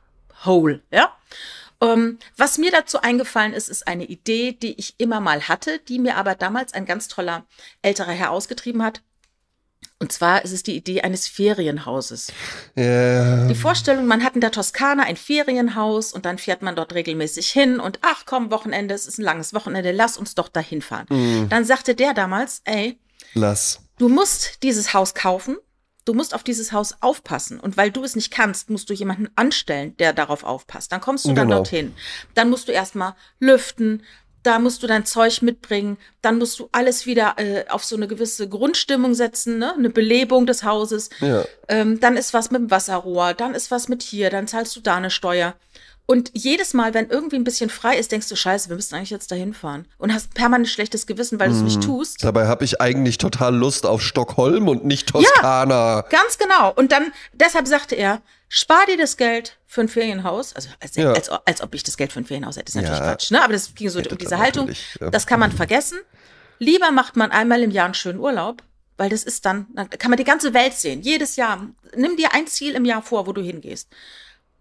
whole, 0.44 0.80
ja? 0.92 1.16
Ähm, 1.82 2.18
was 2.36 2.58
mir 2.58 2.70
dazu 2.70 3.00
eingefallen 3.00 3.52
ist, 3.52 3.68
ist 3.68 3.88
eine 3.88 4.04
Idee, 4.04 4.52
die 4.52 4.78
ich 4.78 4.94
immer 4.98 5.20
mal 5.20 5.48
hatte, 5.48 5.78
die 5.88 5.98
mir 5.98 6.16
aber 6.16 6.34
damals 6.34 6.74
ein 6.74 6.84
ganz 6.84 7.08
toller 7.08 7.46
älterer 7.82 8.12
Herr 8.12 8.30
ausgetrieben 8.30 8.82
hat. 8.82 9.02
Und 10.02 10.12
zwar 10.12 10.42
ist 10.44 10.52
es 10.52 10.62
die 10.62 10.74
Idee 10.76 11.02
eines 11.02 11.28
Ferienhauses. 11.28 12.32
Ja. 12.74 13.46
Die 13.46 13.54
Vorstellung, 13.54 14.06
man 14.06 14.24
hat 14.24 14.34
in 14.34 14.40
der 14.40 14.50
Toskana 14.50 15.02
ein 15.02 15.16
Ferienhaus 15.16 16.12
und 16.14 16.24
dann 16.24 16.38
fährt 16.38 16.62
man 16.62 16.74
dort 16.74 16.94
regelmäßig 16.94 17.50
hin 17.50 17.78
und 17.80 17.98
ach 18.00 18.24
komm, 18.24 18.50
Wochenende, 18.50 18.94
es 18.94 19.06
ist 19.06 19.18
ein 19.18 19.24
langes 19.24 19.52
Wochenende, 19.52 19.92
lass 19.92 20.16
uns 20.16 20.34
doch 20.34 20.48
dahin 20.48 20.80
fahren. 20.80 21.06
Mhm. 21.10 21.48
Dann 21.50 21.66
sagte 21.66 21.94
der 21.94 22.14
damals, 22.14 22.62
ey, 22.64 22.98
Lass. 23.34 23.80
du 23.98 24.08
musst 24.08 24.62
dieses 24.62 24.94
Haus 24.94 25.12
kaufen, 25.12 25.58
du 26.06 26.14
musst 26.14 26.34
auf 26.34 26.42
dieses 26.44 26.72
Haus 26.72 26.94
aufpassen 27.02 27.60
und 27.60 27.76
weil 27.76 27.90
du 27.90 28.02
es 28.02 28.16
nicht 28.16 28.30
kannst, 28.30 28.70
musst 28.70 28.88
du 28.88 28.94
jemanden 28.94 29.28
anstellen, 29.36 29.94
der 29.98 30.14
darauf 30.14 30.44
aufpasst. 30.44 30.90
Dann 30.92 31.02
kommst 31.02 31.26
du 31.26 31.34
dann 31.34 31.46
Genau. 31.48 31.56
dorthin. 31.58 31.94
Dann 32.34 32.48
musst 32.48 32.68
du 32.68 32.72
erstmal 32.72 33.14
lüften, 33.38 34.02
da 34.42 34.58
musst 34.58 34.82
du 34.82 34.86
dein 34.86 35.04
Zeug 35.04 35.42
mitbringen, 35.42 35.98
dann 36.22 36.38
musst 36.38 36.58
du 36.58 36.68
alles 36.72 37.06
wieder 37.06 37.34
äh, 37.36 37.64
auf 37.68 37.84
so 37.84 37.96
eine 37.96 38.08
gewisse 38.08 38.48
Grundstimmung 38.48 39.14
setzen, 39.14 39.58
ne? 39.58 39.74
eine 39.74 39.90
Belebung 39.90 40.46
des 40.46 40.64
Hauses. 40.64 41.10
Ja. 41.20 41.44
Ähm, 41.68 42.00
dann 42.00 42.16
ist 42.16 42.32
was 42.32 42.50
mit 42.50 42.60
dem 42.60 42.70
Wasserrohr, 42.70 43.34
dann 43.34 43.54
ist 43.54 43.70
was 43.70 43.88
mit 43.88 44.02
hier, 44.02 44.30
dann 44.30 44.46
zahlst 44.46 44.74
du 44.76 44.80
da 44.80 44.96
eine 44.96 45.10
Steuer. 45.10 45.54
Und 46.10 46.32
jedes 46.34 46.74
Mal, 46.74 46.92
wenn 46.92 47.08
irgendwie 47.08 47.36
ein 47.36 47.44
bisschen 47.44 47.70
frei 47.70 47.96
ist, 47.96 48.10
denkst 48.10 48.28
du, 48.28 48.34
scheiße, 48.34 48.68
wir 48.68 48.74
müssen 48.74 48.96
eigentlich 48.96 49.10
jetzt 49.10 49.30
dahin 49.30 49.54
fahren. 49.54 49.86
Und 49.96 50.12
hast 50.12 50.34
permanent 50.34 50.68
schlechtes 50.68 51.06
Gewissen, 51.06 51.38
weil 51.38 51.50
du 51.50 51.54
es 51.54 51.62
nicht 51.62 51.82
tust. 51.84 52.24
Dabei 52.24 52.48
habe 52.48 52.64
ich 52.64 52.80
eigentlich 52.80 53.16
total 53.18 53.54
Lust 53.54 53.86
auf 53.86 54.02
Stockholm 54.02 54.66
und 54.66 54.84
nicht 54.84 55.08
Toskana. 55.08 56.00
Ganz 56.10 56.36
genau. 56.36 56.72
Und 56.74 56.90
dann, 56.90 57.12
deshalb 57.32 57.68
sagte 57.68 57.94
er, 57.94 58.22
spar 58.48 58.86
dir 58.86 58.96
das 58.96 59.16
Geld 59.18 59.56
für 59.68 59.82
ein 59.82 59.88
Ferienhaus. 59.88 60.52
Also 60.56 60.70
als, 60.80 60.96
Ja. 60.96 61.12
als, 61.12 61.28
als 61.28 61.62
ob 61.62 61.76
ich 61.76 61.84
das 61.84 61.96
Geld 61.96 62.10
für 62.12 62.18
ein 62.18 62.24
Ferienhaus 62.26 62.56
hätte. 62.56 62.72
Das 62.72 62.74
ist 62.74 62.82
natürlich 62.82 62.98
Ja. 62.98 63.06
Quatsch, 63.12 63.30
ne? 63.30 63.44
Aber 63.44 63.52
das 63.52 63.72
ging 63.76 63.88
so 63.88 64.00
Hätte 64.00 64.08
um 64.10 64.18
diese 64.18 64.38
Haltung. 64.38 64.68
ja. 65.00 65.10
Das 65.10 65.28
kann 65.28 65.38
man 65.38 65.52
vergessen. 65.52 65.98
Lieber 66.58 66.90
macht 66.90 67.14
man 67.14 67.30
einmal 67.30 67.62
im 67.62 67.70
Jahr 67.70 67.84
einen 67.84 67.94
schönen 67.94 68.18
Urlaub, 68.18 68.64
weil 68.96 69.10
das 69.10 69.22
ist 69.22 69.46
dann, 69.46 69.68
dann 69.76 69.88
kann 69.88 70.10
man 70.10 70.16
die 70.18 70.24
ganze 70.24 70.54
Welt 70.54 70.74
sehen. 70.74 71.02
Jedes 71.02 71.36
Jahr. 71.36 71.68
Nimm 71.94 72.16
dir 72.16 72.34
ein 72.34 72.48
Ziel 72.48 72.74
im 72.74 72.84
Jahr 72.84 73.00
vor, 73.02 73.28
wo 73.28 73.32
du 73.32 73.40
hingehst. 73.42 73.88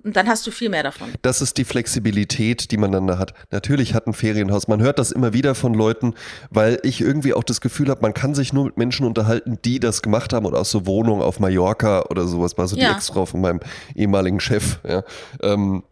Und 0.04 0.16
dann 0.16 0.28
hast 0.30 0.48
du 0.48 0.52
viel 0.52 0.70
mehr 0.70 0.84
davon. 0.84 1.10
Das 1.22 1.42
ist 1.42 1.58
die 1.58 1.66
Flexibilität, 1.66 2.72
die 2.72 2.78
man 2.78 2.92
dann 2.92 3.06
da 3.08 3.18
hat. 3.18 3.34
Natürlich 3.52 3.94
hat 3.94 4.08
ein 4.08 4.14
Ferienhaus. 4.14 4.68
Man 4.70 4.82
hört 4.82 4.98
das 4.98 5.12
immer 5.12 5.34
wieder 5.34 5.56
von 5.56 5.74
Leuten, 5.74 6.14
weil 6.50 6.80
ich 6.84 7.02
irgendwie 7.02 7.34
auch 7.34 7.44
das 7.44 7.60
Gefühl 7.60 7.90
habe, 7.90 8.02
man 8.02 8.14
kann 8.14 8.34
sich 8.34 8.54
nur 8.54 8.66
mit 8.66 8.78
Menschen 8.78 9.06
unterhalten, 9.06 9.58
die 9.66 9.80
das 9.80 10.02
gemacht 10.02 10.32
haben 10.32 10.46
oder 10.46 10.60
aus 10.60 10.72
so 10.72 10.86
Wohnungen 10.86 11.22
auf 11.22 11.40
Mallorca 11.40 12.04
oder 12.10 12.28
sowas. 12.28 12.58
War 12.58 12.68
so 12.68 12.76
die 12.78 12.84
Ja. 12.84 12.94
Ex-Frau 12.94 13.26
von 13.26 13.42
meinem 13.42 13.60
ehemaligen 13.96 14.40
Chef. 14.40 14.80
Ja. 14.88 15.04
Ähm, 15.42 15.84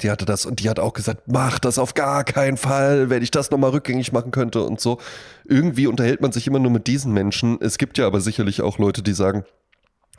Die 0.00 0.08
hatte 0.08 0.24
das 0.24 0.46
und 0.46 0.60
die 0.60 0.70
hat 0.70 0.78
auch 0.78 0.92
gesagt, 0.92 1.22
mach 1.26 1.58
das 1.58 1.76
auf 1.76 1.94
gar 1.94 2.22
keinen 2.22 2.56
Fall, 2.56 3.10
wenn 3.10 3.24
ich 3.24 3.32
das 3.32 3.50
nochmal 3.50 3.70
rückgängig 3.70 4.12
machen 4.12 4.30
könnte 4.30 4.62
und 4.62 4.80
so. 4.80 4.98
Irgendwie 5.44 5.88
unterhält 5.88 6.20
man 6.20 6.30
sich 6.30 6.46
immer 6.46 6.60
nur 6.60 6.70
mit 6.70 6.86
diesen 6.86 7.12
Menschen. 7.12 7.58
Es 7.60 7.76
gibt 7.76 7.98
ja 7.98 8.06
aber 8.06 8.20
sicherlich 8.20 8.62
auch 8.62 8.78
Leute, 8.78 9.02
die 9.02 9.12
sagen, 9.12 9.42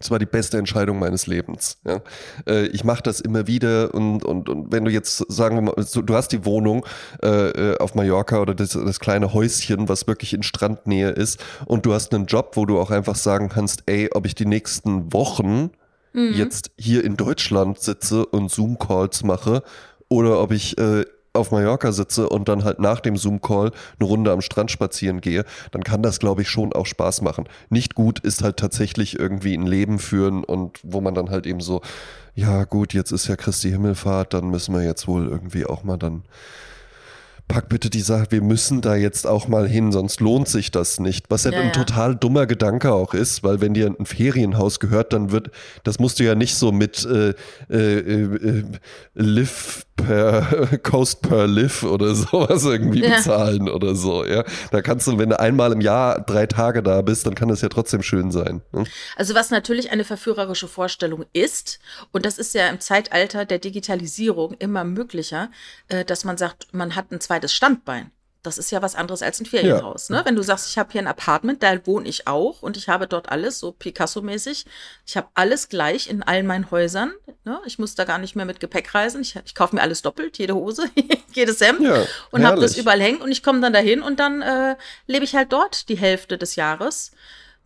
das 0.02 0.10
war 0.10 0.20
die 0.20 0.26
beste 0.26 0.58
Entscheidung 0.58 1.00
meines 1.00 1.28
Lebens. 1.28 1.78
Ja. 1.86 2.02
Äh, 2.48 2.68
ich 2.68 2.84
mache 2.84 3.04
das 3.04 3.20
immer 3.20 3.48
wieder 3.48 3.94
und, 3.94 4.26
und, 4.26 4.50
und 4.50 4.72
wenn 4.72 4.84
du 4.84 4.92
jetzt 4.92 5.24
sagen 5.32 5.56
wir 5.56 5.62
mal, 5.62 5.76
du 5.76 6.16
hast 6.16 6.30
die 6.30 6.44
Wohnung 6.44 6.86
äh, 7.24 7.28
äh, 7.28 7.78
auf 7.78 7.94
Mallorca 7.94 8.40
oder 8.42 8.56
das, 8.56 8.72
das 8.72 9.00
kleine 9.00 9.34
Häuschen, 9.34 9.90
was 9.90 10.08
wirklich 10.08 10.34
in 10.34 10.44
Strandnähe 10.44 11.10
ist 11.10 11.40
und 11.66 11.86
du 11.86 11.94
hast 11.94 12.14
einen 12.14 12.26
Job, 12.26 12.54
wo 12.56 12.66
du 12.66 12.80
auch 12.80 12.90
einfach 12.90 13.16
sagen 13.16 13.50
kannst, 13.50 13.84
ey, 13.86 14.10
ob 14.12 14.26
ich 14.26 14.34
die 14.34 14.46
nächsten 14.46 15.14
Wochen 15.14 15.70
mhm. 16.14 16.34
jetzt 16.34 16.72
hier 16.78 17.04
in 17.06 17.16
Deutschland 17.16 17.80
sitze 17.80 18.26
und 18.26 18.50
Zoom-Calls 18.50 19.24
mache 19.24 19.64
oder 20.10 20.42
ob 20.42 20.52
ich 20.52 20.78
äh, 20.78 21.06
auf 21.34 21.52
Mallorca 21.52 21.92
sitze 21.92 22.28
und 22.28 22.50
dann 22.50 22.64
halt 22.64 22.80
nach 22.80 23.00
dem 23.00 23.16
Zoom-Call 23.16 23.72
eine 24.00 24.08
Runde 24.08 24.32
am 24.32 24.42
Strand 24.42 24.72
spazieren 24.72 25.22
gehe, 25.22 25.46
dann 25.72 25.84
kann 25.84 26.04
das, 26.04 26.20
glaube 26.20 26.42
ich, 26.42 26.50
schon 26.50 26.74
auch 26.74 26.86
Spaß 26.86 27.22
machen. 27.22 27.46
Nicht 27.70 27.96
gut 27.96 28.20
ist 28.20 28.44
halt 28.44 28.58
tatsächlich 28.58 29.18
irgendwie 29.18 29.54
ein 29.54 29.66
Leben 29.66 30.00
führen 30.00 30.44
und 30.44 30.80
wo 30.84 31.00
man 31.02 31.16
dann 31.16 31.30
halt 31.30 31.46
eben 31.46 31.62
so, 31.62 31.82
ja 32.36 32.66
gut, 32.66 32.94
jetzt 32.94 33.12
ist 33.12 33.28
ja 33.28 33.36
Christi 33.36 33.70
Himmelfahrt, 33.70 34.34
dann 34.34 34.50
müssen 34.50 34.74
wir 34.74 34.84
jetzt 34.84 35.08
wohl 35.08 35.28
irgendwie 35.28 35.66
auch 35.66 35.84
mal 35.84 35.98
dann 35.98 36.24
pack 37.52 37.68
bitte 37.68 37.90
die 37.90 38.02
Sache, 38.02 38.28
wir 38.30 38.42
müssen 38.42 38.80
da 38.80 38.96
jetzt 38.96 39.28
auch 39.28 39.50
mal 39.50 39.68
hin, 39.68 39.92
sonst 39.92 40.22
lohnt 40.22 40.48
sich 40.48 40.72
das 40.72 41.02
nicht. 41.02 41.26
Was 41.30 41.44
ja, 41.44 41.52
ja 41.52 41.60
ein 41.60 41.66
ja. 41.68 41.72
total 41.72 42.16
dummer 42.16 42.46
Gedanke 42.46 42.94
auch 42.94 43.14
ist, 43.14 43.44
weil 43.44 43.60
wenn 43.60 43.74
dir 43.74 43.88
ein 43.88 44.06
Ferienhaus 44.06 44.80
gehört, 44.80 45.12
dann 45.12 45.32
wird, 45.32 45.52
das 45.84 46.00
musst 46.00 46.20
du 46.20 46.24
ja 46.24 46.34
nicht 46.34 46.56
so 46.56 46.72
mit 46.72 47.06
äh, 47.06 47.34
äh, 47.70 48.00
äh, 48.00 48.64
Live 49.16 49.86
per 50.04 50.78
Coast 50.84 51.22
per 51.22 51.48
Live 51.48 51.84
oder 51.84 52.16
sowas 52.16 52.66
irgendwie 52.66 53.04
ja. 53.04 53.18
bezahlen 53.18 53.70
oder 53.70 53.96
so. 53.96 54.26
Ja, 54.26 54.44
da 54.72 54.82
kannst 54.82 55.08
du, 55.08 55.18
wenn 55.18 55.30
du 55.30 55.40
einmal 55.40 55.72
im 55.72 55.82
Jahr 55.82 56.22
drei 56.22 56.46
Tage 56.46 56.84
da 56.84 57.02
bist, 57.02 57.26
dann 57.26 57.36
kann 57.36 57.50
das 57.50 57.62
ja 57.62 57.70
trotzdem 57.70 58.02
schön 58.02 58.32
sein. 58.32 58.62
Ne? 58.72 58.86
Also 59.16 59.36
was 59.36 59.50
natürlich 59.50 59.92
eine 59.92 60.04
verführerische 60.04 60.68
Vorstellung 60.68 61.26
ist, 61.34 61.80
und 62.12 62.26
das 62.26 62.38
ist 62.38 62.54
ja 62.54 62.68
im 62.68 62.80
Zeitalter 62.80 63.46
der 63.46 63.60
Digitalisierung 63.60 64.54
immer 64.60 64.84
möglicher, 64.84 65.50
äh, 65.88 66.06
dass 66.06 66.24
man 66.24 66.38
sagt, 66.38 66.68
man 66.74 66.96
hat 66.96 67.12
ein 67.12 67.22
zweites 67.22 67.54
Standbein. 67.54 68.12
Das 68.44 68.58
ist 68.58 68.72
ja 68.72 68.82
was 68.82 68.96
anderes 68.96 69.22
als 69.22 69.40
ein 69.40 69.46
Ferienhaus. 69.46 70.10
Ja. 70.10 70.18
Ne? 70.18 70.26
Wenn 70.26 70.36
du 70.36 70.42
sagst, 70.42 70.70
ich 70.70 70.78
habe 70.78 70.92
hier 70.92 71.02
ein 71.02 71.08
Apartment, 71.08 71.62
da 71.62 71.86
wohne 71.86 72.10
ich 72.10 72.28
auch 72.28 72.64
und 72.64 72.76
ich 72.76 72.90
habe 72.90 73.06
dort 73.06 73.30
alles, 73.30 73.60
so 73.60 73.72
Picasso-mäßig. 73.72 74.66
Ich 75.06 75.16
habe 75.16 75.28
alles 75.36 75.70
gleich 75.70 76.10
in 76.10 76.24
all 76.24 76.42
meinen 76.42 76.72
Häusern. 76.72 77.14
Ne? 77.44 77.60
Ich 77.66 77.80
muss 77.80 77.96
da 77.96 78.04
gar 78.04 78.20
nicht 78.20 78.36
mehr 78.36 78.46
mit 78.46 78.60
Gepäck 78.60 78.94
reisen. 78.94 79.22
Ich, 79.22 79.36
ich 79.46 79.56
kaufe 79.56 79.76
mir 79.76 79.82
alles 79.82 80.04
doppelt, 80.04 80.38
jede 80.38 80.54
Hose, 80.54 80.84
jedes 81.34 81.60
Hemd 81.60 81.82
ja, 81.82 82.04
und 82.30 82.46
habe 82.46 82.62
das 82.62 82.78
überall 82.78 83.02
hängen 83.02 83.22
und 83.22 83.32
ich 83.32 83.42
komme 83.42 83.62
dann 83.62 83.74
dahin 83.74 84.02
und 84.02 84.20
dann 84.20 84.42
äh, 84.42 84.76
lebe 85.08 85.26
ich 85.26 85.36
halt 85.36 85.52
dort 85.52 85.90
die 85.90 85.98
Hälfte 85.98 86.38
des 86.38 86.56
Jahres. 86.56 87.12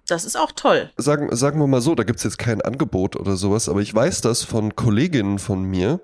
Das 0.08 0.24
ist 0.24 0.38
auch 0.38 0.52
toll. 0.52 0.92
Sagen, 0.98 1.36
sagen 1.36 1.60
wir 1.60 1.68
mal 1.68 1.82
so, 1.82 1.96
da 1.96 2.04
gibt 2.04 2.18
es 2.18 2.24
jetzt 2.24 2.38
kein 2.38 2.62
Angebot 2.62 3.16
oder 3.16 3.36
sowas, 3.36 3.68
aber 3.68 3.82
ich 3.82 3.94
weiß 3.94 4.22
das 4.22 4.44
von 4.44 4.76
Kolleginnen 4.76 5.40
von 5.40 5.64
mir, 5.64 6.00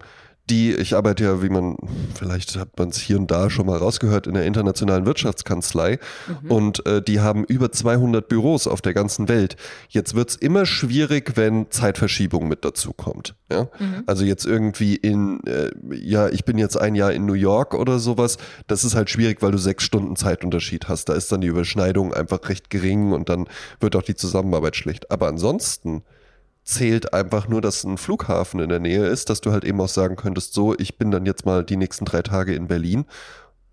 die, 0.52 0.74
ich 0.74 0.96
arbeite 0.96 1.24
ja, 1.24 1.42
wie 1.42 1.50
man, 1.50 1.78
vielleicht 2.14 2.58
hat 2.58 2.78
man 2.78 2.90
es 2.90 2.98
hier 2.98 3.18
und 3.18 3.32
da 3.32 3.50
schon 3.50 3.66
mal 3.66 3.78
rausgehört, 3.78 4.28
in 4.28 4.34
der 4.34 4.46
internationalen 4.46 5.06
Wirtschaftskanzlei 5.06 5.98
mhm. 6.44 6.52
und 6.52 6.86
äh, 6.86 7.02
die 7.02 7.22
haben 7.22 7.46
über 7.46 7.72
200 7.72 8.28
Büros 8.28 8.68
auf 8.68 8.82
der 8.82 8.94
ganzen 8.94 9.30
Welt. 9.30 9.56
Jetzt 9.88 10.14
wird 10.14 10.32
es 10.32 10.36
immer 10.36 10.66
schwierig, 10.66 11.34
wenn 11.36 11.72
Zeitverschiebung 11.72 12.50
mit 12.50 12.66
dazu 12.66 12.92
kommt. 12.92 13.36
Ja? 13.50 13.70
Mhm. 13.80 14.04
Also 14.06 14.26
jetzt 14.26 14.46
irgendwie 14.46 14.96
in, 14.96 15.40
äh, 15.46 15.72
ja, 15.90 16.28
ich 16.28 16.44
bin 16.44 16.58
jetzt 16.58 16.76
ein 16.76 16.96
Jahr 16.96 17.14
in 17.14 17.26
New 17.26 17.34
York 17.34 17.74
oder 17.74 18.00
sowas, 18.00 18.38
das 18.68 18.84
ist 18.84 18.94
halt 18.94 19.10
schwierig, 19.10 19.42
weil 19.42 19.52
du 19.52 19.58
sechs 19.58 19.86
Stunden 19.86 20.18
Zeitunterschied 20.18 20.90
hast. 20.90 21.08
Da 21.08 21.14
ist 21.14 21.32
dann 21.32 21.40
die 21.40 21.48
Überschneidung 21.48 22.14
einfach 22.14 22.40
recht 22.50 22.70
gering 22.70 23.14
und 23.14 23.30
dann 23.30 23.48
wird 23.80 23.96
auch 23.96 24.04
die 24.04 24.16
Zusammenarbeit 24.16 24.76
schlecht. 24.76 25.12
Aber 25.12 25.30
ansonsten 25.30 26.04
zählt 26.64 27.14
einfach 27.14 27.48
nur, 27.48 27.62
dass 27.62 27.84
ein 27.84 27.98
Flughafen 27.98 28.60
in 28.60 28.70
der 28.70 28.80
Nähe 28.80 29.08
ist, 29.08 29.30
dass 29.30 29.42
du 29.42 29.52
halt 29.52 29.64
eben 29.64 29.82
auch 29.82 29.90
sagen 29.90 30.16
könntest, 30.16 30.54
so, 30.54 30.76
ich 30.78 30.98
bin 30.98 31.12
dann 31.12 31.26
jetzt 31.26 31.46
mal 31.46 31.64
die 31.64 31.78
nächsten 31.78 32.06
drei 32.06 32.22
Tage 32.22 32.54
in 32.54 32.68
Berlin 32.68 33.06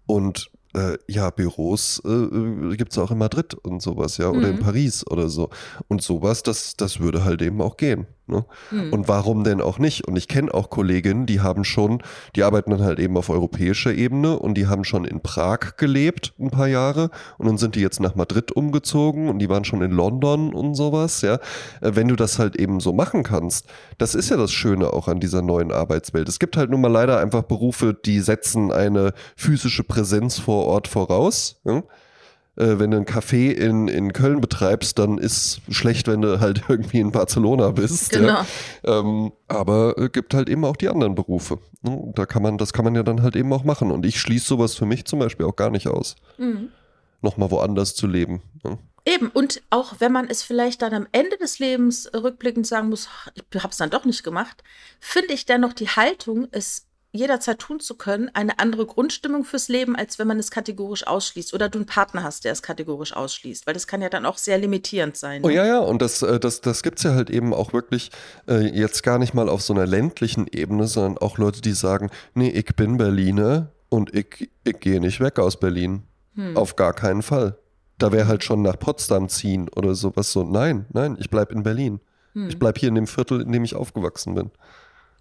und 0.06 0.50
äh, 0.74 0.98
ja, 1.06 1.30
Büros 1.30 2.02
äh, 2.04 2.08
äh 2.08 2.76
gibt 2.76 2.92
es 2.92 2.98
auch 2.98 3.10
in 3.10 3.18
Madrid 3.18 3.54
und 3.54 3.82
sowas, 3.82 4.18
ja, 4.18 4.28
oder 4.28 4.48
mhm. 4.48 4.58
in 4.58 4.60
Paris 4.60 5.06
oder 5.06 5.28
so. 5.28 5.50
Und 5.88 6.02
sowas, 6.02 6.42
das, 6.42 6.76
das 6.76 7.00
würde 7.00 7.24
halt 7.24 7.42
eben 7.42 7.60
auch 7.60 7.76
gehen. 7.76 8.06
Ne? 8.28 8.44
Mhm. 8.70 8.92
Und 8.92 9.08
warum 9.08 9.42
denn 9.42 9.60
auch 9.60 9.78
nicht? 9.78 10.06
Und 10.06 10.16
ich 10.16 10.28
kenne 10.28 10.52
auch 10.52 10.70
Kolleginnen, 10.70 11.26
die 11.26 11.40
haben 11.40 11.64
schon, 11.64 12.02
die 12.36 12.42
arbeiten 12.42 12.70
dann 12.70 12.82
halt 12.82 12.98
eben 12.98 13.16
auf 13.16 13.30
europäischer 13.30 13.92
Ebene 13.92 14.38
und 14.38 14.54
die 14.54 14.66
haben 14.66 14.84
schon 14.84 15.04
in 15.04 15.20
Prag 15.20 15.76
gelebt 15.76 16.34
ein 16.38 16.50
paar 16.50 16.68
Jahre 16.68 17.10
und 17.38 17.46
dann 17.46 17.58
sind 17.58 17.74
die 17.74 17.80
jetzt 17.80 18.00
nach 18.00 18.14
Madrid 18.14 18.52
umgezogen 18.52 19.28
und 19.28 19.38
die 19.38 19.48
waren 19.48 19.64
schon 19.64 19.82
in 19.82 19.92
London 19.92 20.52
und 20.52 20.74
sowas, 20.74 21.22
ja. 21.22 21.34
Äh, 21.80 21.92
wenn 21.94 22.08
du 22.08 22.16
das 22.16 22.38
halt 22.38 22.56
eben 22.56 22.80
so 22.80 22.92
machen 22.92 23.22
kannst, 23.22 23.66
das 23.96 24.14
ist 24.14 24.28
ja 24.28 24.36
das 24.36 24.52
Schöne 24.52 24.92
auch 24.92 25.08
an 25.08 25.20
dieser 25.20 25.42
neuen 25.42 25.72
Arbeitswelt. 25.72 26.28
Es 26.28 26.38
gibt 26.38 26.56
halt 26.56 26.70
nun 26.70 26.80
mal 26.80 26.92
leider 26.92 27.18
einfach 27.18 27.42
Berufe, 27.42 27.94
die 27.94 28.20
setzen 28.20 28.72
eine 28.72 29.12
physische 29.36 29.84
Präsenz 29.84 30.38
vor 30.38 30.66
Ort 30.66 30.86
voraus. 30.88 31.60
Ja? 31.64 31.82
Äh, 32.58 32.78
wenn 32.78 32.90
du 32.90 32.96
ein 32.96 33.06
Café 33.06 33.52
in, 33.52 33.88
in 33.88 34.12
Köln 34.12 34.40
betreibst, 34.40 34.98
dann 34.98 35.18
ist 35.18 35.60
schlecht, 35.70 36.08
wenn 36.08 36.22
du 36.22 36.40
halt 36.40 36.64
irgendwie 36.68 36.98
in 36.98 37.12
Barcelona 37.12 37.70
bist. 37.70 38.10
Genau. 38.10 38.28
Ja. 38.28 38.46
Ähm, 38.84 39.32
aber 39.46 39.96
äh, 39.96 40.08
gibt 40.08 40.34
halt 40.34 40.48
eben 40.48 40.64
auch 40.64 40.76
die 40.76 40.88
anderen 40.88 41.14
Berufe. 41.14 41.58
Ne? 41.82 42.12
Da 42.14 42.26
kann 42.26 42.42
man, 42.42 42.58
das 42.58 42.72
kann 42.72 42.84
man 42.84 42.94
ja 42.94 43.02
dann 43.02 43.22
halt 43.22 43.36
eben 43.36 43.52
auch 43.52 43.64
machen. 43.64 43.90
Und 43.90 44.04
ich 44.04 44.20
schließe 44.20 44.46
sowas 44.46 44.74
für 44.74 44.86
mich 44.86 45.04
zum 45.04 45.20
Beispiel 45.20 45.46
auch 45.46 45.56
gar 45.56 45.70
nicht 45.70 45.86
aus. 45.86 46.16
Mhm. 46.36 46.68
Nochmal 47.22 47.50
woanders 47.50 47.94
zu 47.94 48.06
leben. 48.06 48.42
Ne? 48.64 48.78
Eben, 49.04 49.28
und 49.28 49.62
auch 49.70 49.94
wenn 50.00 50.12
man 50.12 50.28
es 50.28 50.42
vielleicht 50.42 50.82
dann 50.82 50.92
am 50.92 51.06
Ende 51.12 51.38
des 51.38 51.58
Lebens 51.58 52.10
rückblickend 52.12 52.66
sagen 52.66 52.88
muss, 52.88 53.08
ich 53.34 53.62
habe 53.62 53.70
es 53.70 53.78
dann 53.78 53.90
doch 53.90 54.04
nicht 54.04 54.22
gemacht, 54.22 54.62
finde 55.00 55.32
ich 55.32 55.46
dennoch 55.46 55.72
die 55.72 55.88
Haltung, 55.88 56.48
es 56.50 56.87
jederzeit 57.12 57.58
tun 57.58 57.80
zu 57.80 57.96
können, 57.96 58.30
eine 58.34 58.58
andere 58.58 58.84
Grundstimmung 58.84 59.44
fürs 59.44 59.68
Leben, 59.68 59.96
als 59.96 60.18
wenn 60.18 60.28
man 60.28 60.38
es 60.38 60.50
kategorisch 60.50 61.06
ausschließt 61.06 61.54
oder 61.54 61.68
du 61.68 61.78
einen 61.78 61.86
Partner 61.86 62.22
hast, 62.22 62.44
der 62.44 62.52
es 62.52 62.62
kategorisch 62.62 63.14
ausschließt, 63.14 63.66
weil 63.66 63.74
das 63.74 63.86
kann 63.86 64.02
ja 64.02 64.10
dann 64.10 64.26
auch 64.26 64.36
sehr 64.36 64.58
limitierend 64.58 65.16
sein. 65.16 65.42
Oh 65.42 65.48
ne? 65.48 65.54
Oh 65.54 65.56
ja, 65.56 65.66
ja, 65.66 65.78
und 65.78 66.02
das, 66.02 66.22
äh, 66.22 66.38
das, 66.38 66.60
das 66.60 66.82
gibt 66.82 66.98
es 66.98 67.04
ja 67.04 67.14
halt 67.14 67.30
eben 67.30 67.54
auch 67.54 67.72
wirklich 67.72 68.10
äh, 68.46 68.66
jetzt 68.66 69.02
gar 69.02 69.18
nicht 69.18 69.32
mal 69.32 69.48
auf 69.48 69.62
so 69.62 69.72
einer 69.72 69.86
ländlichen 69.86 70.46
Ebene, 70.48 70.86
sondern 70.86 71.18
auch 71.18 71.38
Leute, 71.38 71.62
die 71.62 71.72
sagen, 71.72 72.10
nee, 72.34 72.50
ich 72.50 72.76
bin 72.76 72.98
Berliner 72.98 73.72
und 73.88 74.14
ich, 74.14 74.50
ich 74.64 74.80
gehe 74.80 75.00
nicht 75.00 75.20
weg 75.20 75.38
aus 75.38 75.58
Berlin. 75.58 76.02
Hm. 76.34 76.56
Auf 76.56 76.76
gar 76.76 76.92
keinen 76.92 77.22
Fall. 77.22 77.56
Da 77.96 78.12
wäre 78.12 78.28
halt 78.28 78.44
schon 78.44 78.62
nach 78.62 78.78
Potsdam 78.78 79.28
ziehen 79.28 79.68
oder 79.74 79.94
sowas 79.94 80.30
so. 80.30 80.44
Nein, 80.44 80.86
nein, 80.92 81.16
ich 81.18 81.30
bleibe 81.30 81.54
in 81.54 81.62
Berlin. 81.62 82.00
Hm. 82.34 82.48
Ich 82.48 82.58
bleibe 82.58 82.78
hier 82.78 82.90
in 82.90 82.94
dem 82.94 83.06
Viertel, 83.06 83.40
in 83.40 83.50
dem 83.50 83.64
ich 83.64 83.74
aufgewachsen 83.74 84.34
bin. 84.34 84.50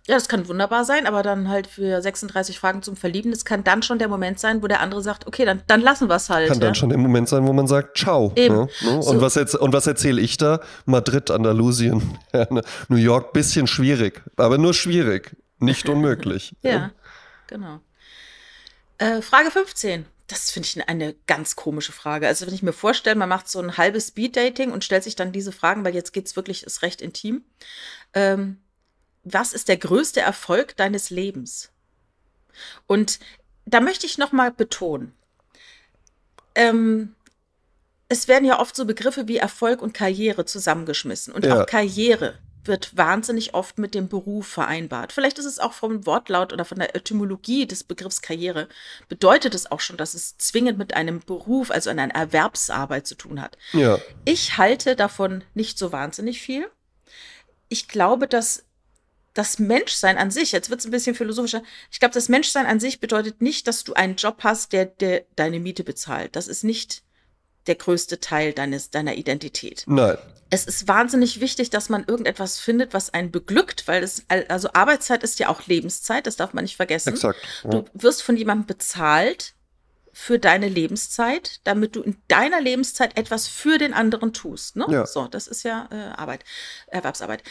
Ja, 0.08 0.15
das 0.15 0.30
kann 0.30 0.48
wunderbar 0.48 0.86
sein, 0.86 1.06
aber 1.06 1.22
dann 1.22 1.50
halt 1.50 1.67
für 1.67 2.02
36 2.02 2.60
Fragen 2.60 2.82
zum 2.82 2.96
Verlieben, 2.96 3.32
das 3.32 3.43
kann 3.43 3.65
dann 3.65 3.84
schon 3.84 4.00
der 4.00 4.08
Moment 4.08 4.39
sein, 4.39 4.63
wo 4.63 4.67
der 4.67 4.80
andere 4.80 5.02
sagt, 5.02 5.28
okay, 5.28 5.43
dann, 5.43 5.62
dann 5.67 5.82
lassen 5.82 6.08
wir 6.08 6.15
es 6.15 6.30
halt. 6.30 6.48
Kann 6.48 6.60
ja? 6.60 6.67
dann 6.67 6.76
schon 6.76 6.88
der 6.88 6.98
Moment 6.98 7.28
sein, 7.28 7.46
wo 7.46 7.52
man 7.52 7.67
sagt, 7.67 7.98
ciao. 7.98 8.32
Eben. 8.36 8.56
Ne? 8.56 8.70
Ne? 8.84 9.04
So. 9.04 9.10
Und, 9.12 9.22
was 9.22 9.36
jetzt, 9.36 9.56
und 9.56 9.74
was 9.74 9.86
erzähle 9.86 10.22
ich 10.22 10.38
da? 10.38 10.62
Madrid, 10.86 11.30
Andalusien, 11.30 12.17
ne? 12.34 12.62
New 12.88 12.96
York, 12.96 13.34
bisschen 13.34 13.67
schwierig, 13.67 14.24
aber 14.38 14.58
nur 14.58 14.74
schwierig, 14.74 15.36
nicht 15.60 15.89
unmöglich. 15.89 16.56
ja, 16.62 16.72
ja, 16.72 16.91
genau. 17.48 17.82
Äh, 19.00 19.22
Frage 19.22 19.52
15. 19.52 20.06
Das 20.28 20.52
finde 20.52 20.67
ich 20.67 20.89
eine 20.89 21.15
ganz 21.26 21.56
komische 21.56 21.93
Frage. 21.93 22.28
Also 22.28 22.46
wenn 22.46 22.54
ich 22.54 22.63
mir 22.63 22.74
vorstelle, 22.74 23.15
man 23.15 23.30
macht 23.30 23.48
so 23.50 23.60
ein 23.60 23.78
halbes 23.78 24.08
Speed-Dating 24.08 24.72
und 24.72 24.84
stellt 24.84 25.04
sich 25.04 25.15
dann 25.15 25.32
diese 25.32 25.54
Fragen, 25.54 25.86
weil 25.86 25.96
jetzt 25.96 26.12
geht 26.12 26.28
es 26.28 26.36
wirklich, 26.36 26.63
ist 26.63 26.82
recht 26.82 27.02
intim. 27.02 27.43
Ähm, 28.13 28.58
was 29.34 29.54
ist 29.54 29.68
der 29.68 29.78
größte 29.78 30.22
Erfolg 30.22 30.76
deines 30.78 31.10
Lebens? 31.10 31.70
Und 32.86 33.20
da 33.66 33.80
möchte 33.80 34.06
ich 34.06 34.18
noch 34.18 34.32
mal 34.32 34.52
betonen, 34.52 35.13
ähm, 36.56 37.13
es 38.10 38.28
werden 38.28 38.46
ja 38.46 38.60
oft 38.60 38.76
so 38.76 38.86
Begriffe 38.86 39.28
wie 39.28 39.38
Erfolg 39.38 39.82
und 39.82 39.94
Karriere 39.94 40.46
zusammengeschmissen. 40.46 41.34
Und 41.34 41.46
ja. 41.46 41.62
auch 41.62 41.66
Karriere 41.66 42.40
wird 42.63 42.96
wahnsinnig 42.98 43.54
oft 43.54 43.78
mit 43.78 43.96
dem 43.96 44.10
Beruf 44.10 44.48
vereinbart. 44.48 45.13
Vielleicht 45.13 45.40
ist 45.40 45.46
es 45.46 45.60
auch 45.60 45.74
vom 45.74 46.06
Wortlaut 46.06 46.54
oder 46.54 46.66
von 46.66 46.80
der 46.80 46.96
Etymologie 46.96 47.66
des 47.66 47.84
Begriffs 47.84 48.22
Karriere, 48.22 48.68
bedeutet 49.08 49.56
es 49.56 49.72
auch 49.72 49.80
schon, 49.80 49.98
dass 49.98 50.13
es 50.13 50.38
zwingend 50.38 50.78
mit 50.78 50.94
einem 50.94 51.22
Beruf, 51.22 51.72
also 51.72 51.90
einer 51.90 52.10
Erwerbsarbeit 52.13 53.08
zu 53.08 53.16
tun 53.16 53.42
hat. 53.42 53.58
Ja. 53.74 54.00
Ich 54.26 54.58
halte 54.58 54.96
davon 54.96 55.44
nicht 55.54 55.78
so 55.78 55.92
wahnsinnig 55.92 56.42
viel. 56.42 56.70
Ich 57.70 57.88
glaube, 57.88 58.28
dass 58.28 58.63
das 59.38 59.60
Menschsein 59.60 60.17
an 60.17 60.32
sich, 60.32 60.52
jetzt 60.52 60.69
wird 60.69 60.80
es 60.80 60.88
ein 60.88 60.91
bisschen 60.91 61.15
philosophischer, 61.15 61.62
ich 61.91 62.00
glaube, 62.00 62.13
das 62.13 62.28
Menschsein 62.28 62.65
an 62.65 62.80
sich 62.80 63.00
bedeutet 63.00 63.41
nicht, 63.41 63.67
dass 63.67 63.84
du 63.84 63.93
einen 63.93 64.15
Job 64.15 64.38
hast, 64.39 64.73
der, 64.73 64.86
der 64.86 65.26
deine 65.36 65.60
Miete 65.60 65.84
bezahlt. 65.84 66.36
Das 66.36 66.47
ist 66.47 66.63
nicht 66.63 67.04
der 67.67 67.76
größte 67.76 68.19
Teil 68.19 68.54
deines, 68.54 68.89
deiner 68.89 69.15
Identität. 69.15 69.84
Nein. 69.86 70.17
Es 70.50 70.65
ist 70.65 70.88
wahnsinnig 70.88 71.41
wichtig, 71.41 71.69
dass 71.69 71.89
man 71.89 72.06
irgendetwas 72.06 72.58
findet, 72.58 72.93
was 72.93 73.13
einen 73.13 73.32
beglückt, 73.32 73.88
weil 73.88 74.02
es, 74.02 74.23
also 74.47 74.69
Arbeitszeit 74.73 75.21
ist 75.21 75.39
ja 75.39 75.50
auch 75.50 75.67
Lebenszeit, 75.67 76.26
das 76.26 76.38
darf 76.38 76.54
man 76.54 76.63
nicht 76.63 76.78
vergessen. 76.78 77.10
Exakt. 77.10 77.39
Ja. 77.63 77.69
Du 77.69 77.86
wirst 77.93 78.23
von 78.23 78.38
jemandem 78.38 78.65
bezahlt 78.65 79.54
für 80.13 80.39
deine 80.39 80.67
Lebenszeit, 80.67 81.60
damit 81.65 81.95
du 81.95 82.02
in 82.02 82.17
deiner 82.28 82.60
Lebenszeit 82.60 83.17
etwas 83.17 83.47
für 83.47 83.78
den 83.78 83.93
anderen 83.93 84.34
tust. 84.34 84.78
Ne? 84.78 84.88
Ja. 84.89 85.06
So, 85.06 85.28
das 85.28 85.45
ist 85.45 85.63
ja 85.63 85.89
äh, 85.91 86.19
Arbeit, 86.19 86.43
Erwerbsarbeit. 86.88 87.43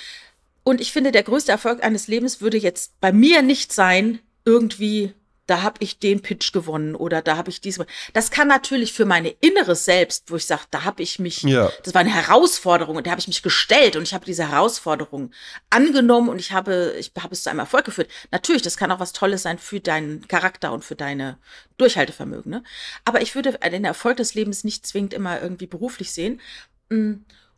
Und 0.66 0.80
ich 0.80 0.90
finde, 0.90 1.12
der 1.12 1.22
größte 1.22 1.52
Erfolg 1.52 1.84
eines 1.84 2.08
Lebens 2.08 2.40
würde 2.40 2.56
jetzt 2.56 3.00
bei 3.00 3.12
mir 3.12 3.40
nicht 3.40 3.72
sein, 3.72 4.18
irgendwie 4.44 5.14
da 5.46 5.62
habe 5.62 5.76
ich 5.78 6.00
den 6.00 6.22
Pitch 6.22 6.52
gewonnen 6.52 6.96
oder 6.96 7.22
da 7.22 7.36
habe 7.36 7.50
ich 7.50 7.60
diesmal. 7.60 7.86
Das 8.14 8.32
kann 8.32 8.48
natürlich 8.48 8.92
für 8.92 9.04
meine 9.04 9.28
inneres 9.28 9.84
Selbst, 9.84 10.28
wo 10.28 10.34
ich 10.34 10.44
sage, 10.44 10.62
da 10.72 10.82
habe 10.82 11.04
ich 11.04 11.20
mich, 11.20 11.42
Ja. 11.44 11.70
das 11.84 11.94
war 11.94 12.00
eine 12.00 12.12
Herausforderung 12.12 12.96
und 12.96 13.06
da 13.06 13.12
habe 13.12 13.20
ich 13.20 13.28
mich 13.28 13.44
gestellt 13.44 13.94
und 13.94 14.02
ich 14.02 14.12
habe 14.12 14.24
diese 14.24 14.50
Herausforderung 14.50 15.30
angenommen 15.70 16.28
und 16.28 16.40
ich 16.40 16.50
habe, 16.50 16.96
ich 16.98 17.12
habe 17.16 17.32
es 17.32 17.44
zu 17.44 17.50
einem 17.50 17.60
Erfolg 17.60 17.84
geführt. 17.84 18.10
Natürlich, 18.32 18.62
das 18.62 18.76
kann 18.76 18.90
auch 18.90 18.98
was 18.98 19.12
Tolles 19.12 19.42
sein 19.42 19.58
für 19.58 19.78
deinen 19.78 20.26
Charakter 20.26 20.72
und 20.72 20.84
für 20.84 20.96
deine 20.96 21.38
Durchhaltevermögen. 21.76 22.50
Ne? 22.50 22.64
Aber 23.04 23.22
ich 23.22 23.36
würde 23.36 23.56
den 23.70 23.84
Erfolg 23.84 24.16
des 24.16 24.34
Lebens 24.34 24.64
nicht 24.64 24.84
zwingend 24.84 25.14
immer 25.14 25.40
irgendwie 25.40 25.68
beruflich 25.68 26.12
sehen. 26.12 26.40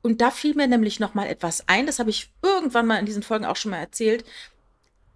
Und 0.03 0.21
da 0.21 0.31
fiel 0.31 0.55
mir 0.55 0.67
nämlich 0.69 1.01
noch 1.01 1.15
mal 1.15 1.27
etwas 1.27 1.65
ein. 1.69 1.87
Das 1.87 1.99
habe 1.99 2.11
ich 2.11 2.31
irgendwann 2.43 2.87
mal 2.87 2.99
in 2.99 3.07
diesen 3.07 3.23
Folgen 3.23 3.45
auch 3.45 3.57
schon 3.57 3.71
mal 3.73 3.79
erzählt 3.79 4.25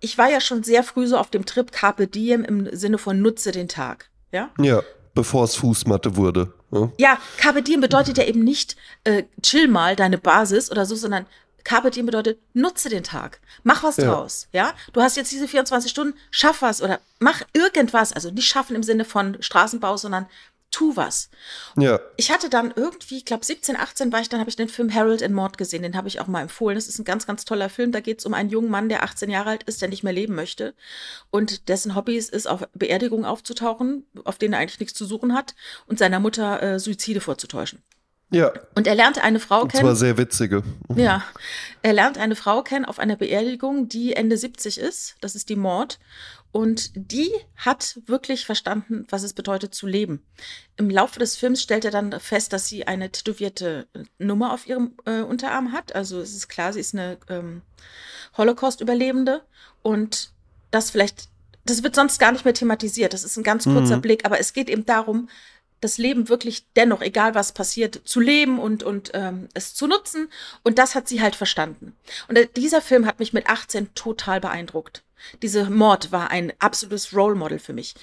ich 0.03 0.19
war 0.19 0.29
ja 0.29 0.41
schon 0.41 0.63
sehr 0.63 0.83
früh 0.83 1.07
so 1.07 1.17
auf 1.17 1.31
dem 1.31 1.47
Trip 1.47 1.73
Carpe 1.73 2.07
Diem 2.09 2.45
im 2.45 2.69
Sinne 2.77 2.99
von 2.99 3.23
nutze 3.23 3.53
den 3.53 3.69
Tag. 3.69 4.11
Ja? 4.33 4.51
Ja, 4.59 4.83
bevor 5.15 5.45
es 5.45 5.55
Fußmatte 5.55 6.17
wurde. 6.17 6.53
Ja. 6.73 6.91
Ja, 6.99 7.19
Carpe 7.39 7.63
Diem 7.63 7.81
bedeutet 7.81 8.19
ja 8.19 8.25
eben 8.25 8.43
nicht 8.43 8.77
äh, 9.05 9.23
chill 9.43 9.69
mal 9.69 9.95
deine 9.95 10.19
Basis 10.19 10.71
oder 10.71 10.87
so, 10.87 10.97
sondern 10.97 11.27
Carpe 11.63 11.93
Diem 11.93 12.07
bedeutet 12.07 12.41
nutze 12.53 12.89
den 12.89 13.05
Tag. 13.05 13.41
Mach 13.63 13.85
was 13.85 13.97
Ja. 13.97 14.07
draus. 14.07 14.49
Ja? 14.53 14.75
Du 14.93 15.01
hast 15.01 15.17
jetzt 15.17 15.31
diese 15.31 15.47
24 15.47 15.89
Stunden, 15.89 16.19
schaff 16.33 16.63
was 16.63 16.83
oder 16.83 16.99
mach 17.21 17.43
irgendwas. 17.53 18.13
Also 18.13 18.33
nicht 18.33 18.49
schaffen 18.49 18.75
im 18.75 18.83
Sinne 18.83 19.05
von 19.05 19.41
Straßenbau, 19.41 19.97
sondern 19.97 20.27
tu 20.73 20.97
was. 20.97 21.31
ja. 21.77 22.01
Ich 22.17 22.33
hatte 22.33 22.49
dann 22.51 22.73
irgendwie, 22.75 23.19
ich 23.19 23.25
glaube 23.25 23.45
17, 23.45 23.77
18 23.77 24.13
war 24.13 24.21
ich, 24.21 24.29
dann 24.29 24.41
habe 24.41 24.51
ich 24.51 24.57
den 24.57 24.69
Film 24.69 24.93
Harold 24.93 25.23
and 25.23 25.35
Maude 25.35 25.57
gesehen, 25.57 25.83
den 25.83 25.97
habe 25.97 26.09
ich 26.09 26.19
auch 26.19 26.27
mal 26.27 26.43
empfohlen. 26.43 26.75
Das 26.75 26.89
ist 26.89 26.99
ein 26.99 27.05
ganz, 27.05 27.27
ganz 27.27 27.45
toller 27.45 27.69
Film. 27.69 27.93
Da 27.93 28.01
geht 28.01 28.19
es 28.19 28.27
um 28.27 28.35
einen 28.35 28.51
jungen 28.51 28.71
Mann, 28.71 28.89
der 28.89 29.05
18 29.05 29.31
Jahre 29.31 29.51
alt 29.51 29.63
ist, 29.65 29.81
der 29.81 29.89
nicht 29.89 30.03
mehr 30.03 30.13
leben 30.13 30.35
möchte 30.35 30.75
und 31.31 31.69
dessen 31.69 31.95
Hobby 31.95 32.17
es 32.17 32.29
ist, 32.29 32.49
auf 32.49 32.67
Beerdigungen 32.75 33.25
aufzutauchen, 33.25 34.07
auf 34.25 34.39
denen 34.39 34.55
er 34.55 34.61
eigentlich 34.61 34.81
nichts 34.81 34.99
zu 34.99 35.05
suchen 35.05 35.35
hat 35.35 35.55
und 35.87 35.99
seiner 35.99 36.19
Mutter 36.19 36.63
äh, 36.63 36.79
Suizide 36.79 37.21
vorzutäuschen. 37.21 37.83
Ja. 38.33 38.51
Und 38.75 38.87
er 38.87 38.95
lernte 38.95 39.23
eine 39.23 39.39
Frau 39.39 39.63
Und 39.63 39.73
zwar 39.73 39.83
kennen. 39.83 39.97
sehr 39.97 40.17
witzige. 40.17 40.63
Ja, 40.97 41.23
er 41.83 41.93
lernt 41.93 42.17
eine 42.17 42.35
Frau 42.35 42.63
kennen 42.63 42.87
auf 42.87 42.99
einer 42.99 43.17
Beerdigung, 43.17 43.89
die 43.89 44.15
Ende 44.15 44.39
70 44.39 44.79
ist. 44.79 45.17
Das 45.21 45.35
ist 45.35 45.51
die 45.51 45.57
Mord. 45.57 45.99
Und 46.53 46.91
die 46.95 47.31
hat 47.57 47.99
wirklich 48.05 48.45
verstanden, 48.45 49.07
was 49.09 49.23
es 49.23 49.33
bedeutet 49.33 49.75
zu 49.75 49.87
leben. 49.87 50.23
Im 50.77 50.91
Laufe 50.91 51.19
des 51.19 51.35
Films 51.37 51.63
stellt 51.63 51.87
er 51.87 51.91
dann 51.91 52.21
fest, 52.21 52.53
dass 52.53 52.69
sie 52.69 52.87
eine 52.87 53.11
tätowierte 53.11 53.89
Nummer 54.19 54.53
auf 54.53 54.67
ihrem 54.67 54.93
äh, 55.07 55.23
Unterarm 55.23 55.73
hat. 55.73 55.95
Also 55.95 56.21
es 56.21 56.35
ist 56.35 56.49
klar, 56.49 56.75
sie 56.75 56.81
ist 56.81 56.95
eine 56.95 57.17
ähm, 57.31 57.63
Holocaust-Überlebende. 58.37 59.43
Und 59.81 60.31
das 60.71 60.91
vielleicht, 60.91 61.29
das 61.65 61.83
wird 61.83 61.95
sonst 61.95 62.19
gar 62.19 62.33
nicht 62.33 62.45
mehr 62.45 62.55
thematisiert. 62.55 63.15
Das 63.15 63.25
ist 63.25 63.39
ein 63.39 63.45
ganz 63.45 63.65
kurzer 63.65 63.97
Mhm. 63.97 64.03
Blick. 64.03 64.27
Aber 64.27 64.39
es 64.39 64.53
geht 64.53 64.69
eben 64.69 64.85
darum, 64.85 65.31
das 65.81 65.97
Leben 65.97 66.29
wirklich 66.29 66.67
dennoch, 66.77 67.01
egal 67.01 67.35
was 67.35 67.53
passiert, 67.53 68.03
zu 68.05 68.21
leben 68.21 68.59
und, 68.59 68.83
und 68.83 69.11
ähm, 69.15 69.49
es 69.55 69.75
zu 69.75 69.87
nutzen. 69.87 70.29
Und 70.63 70.79
das 70.79 70.95
hat 70.95 71.09
sie 71.09 71.23
halt 71.23 71.35
verstanden. 71.35 71.97
Und 72.29 72.37
äh, 72.37 72.47
dieser 72.47 72.83
Film 72.83 73.07
hat 73.07 73.21
mich 73.21 73.33
mit 73.33 73.49
18 73.49 73.95
total 73.95 74.41
beeindruckt. 74.41 75.03
Diese 75.43 75.71
Mord 75.71 76.13
war 76.13 76.31
ein 76.31 76.53
absolutes 76.59 77.15
Role 77.15 77.35
Model 77.35 77.59
für 77.59 77.73
mich. 77.73 77.95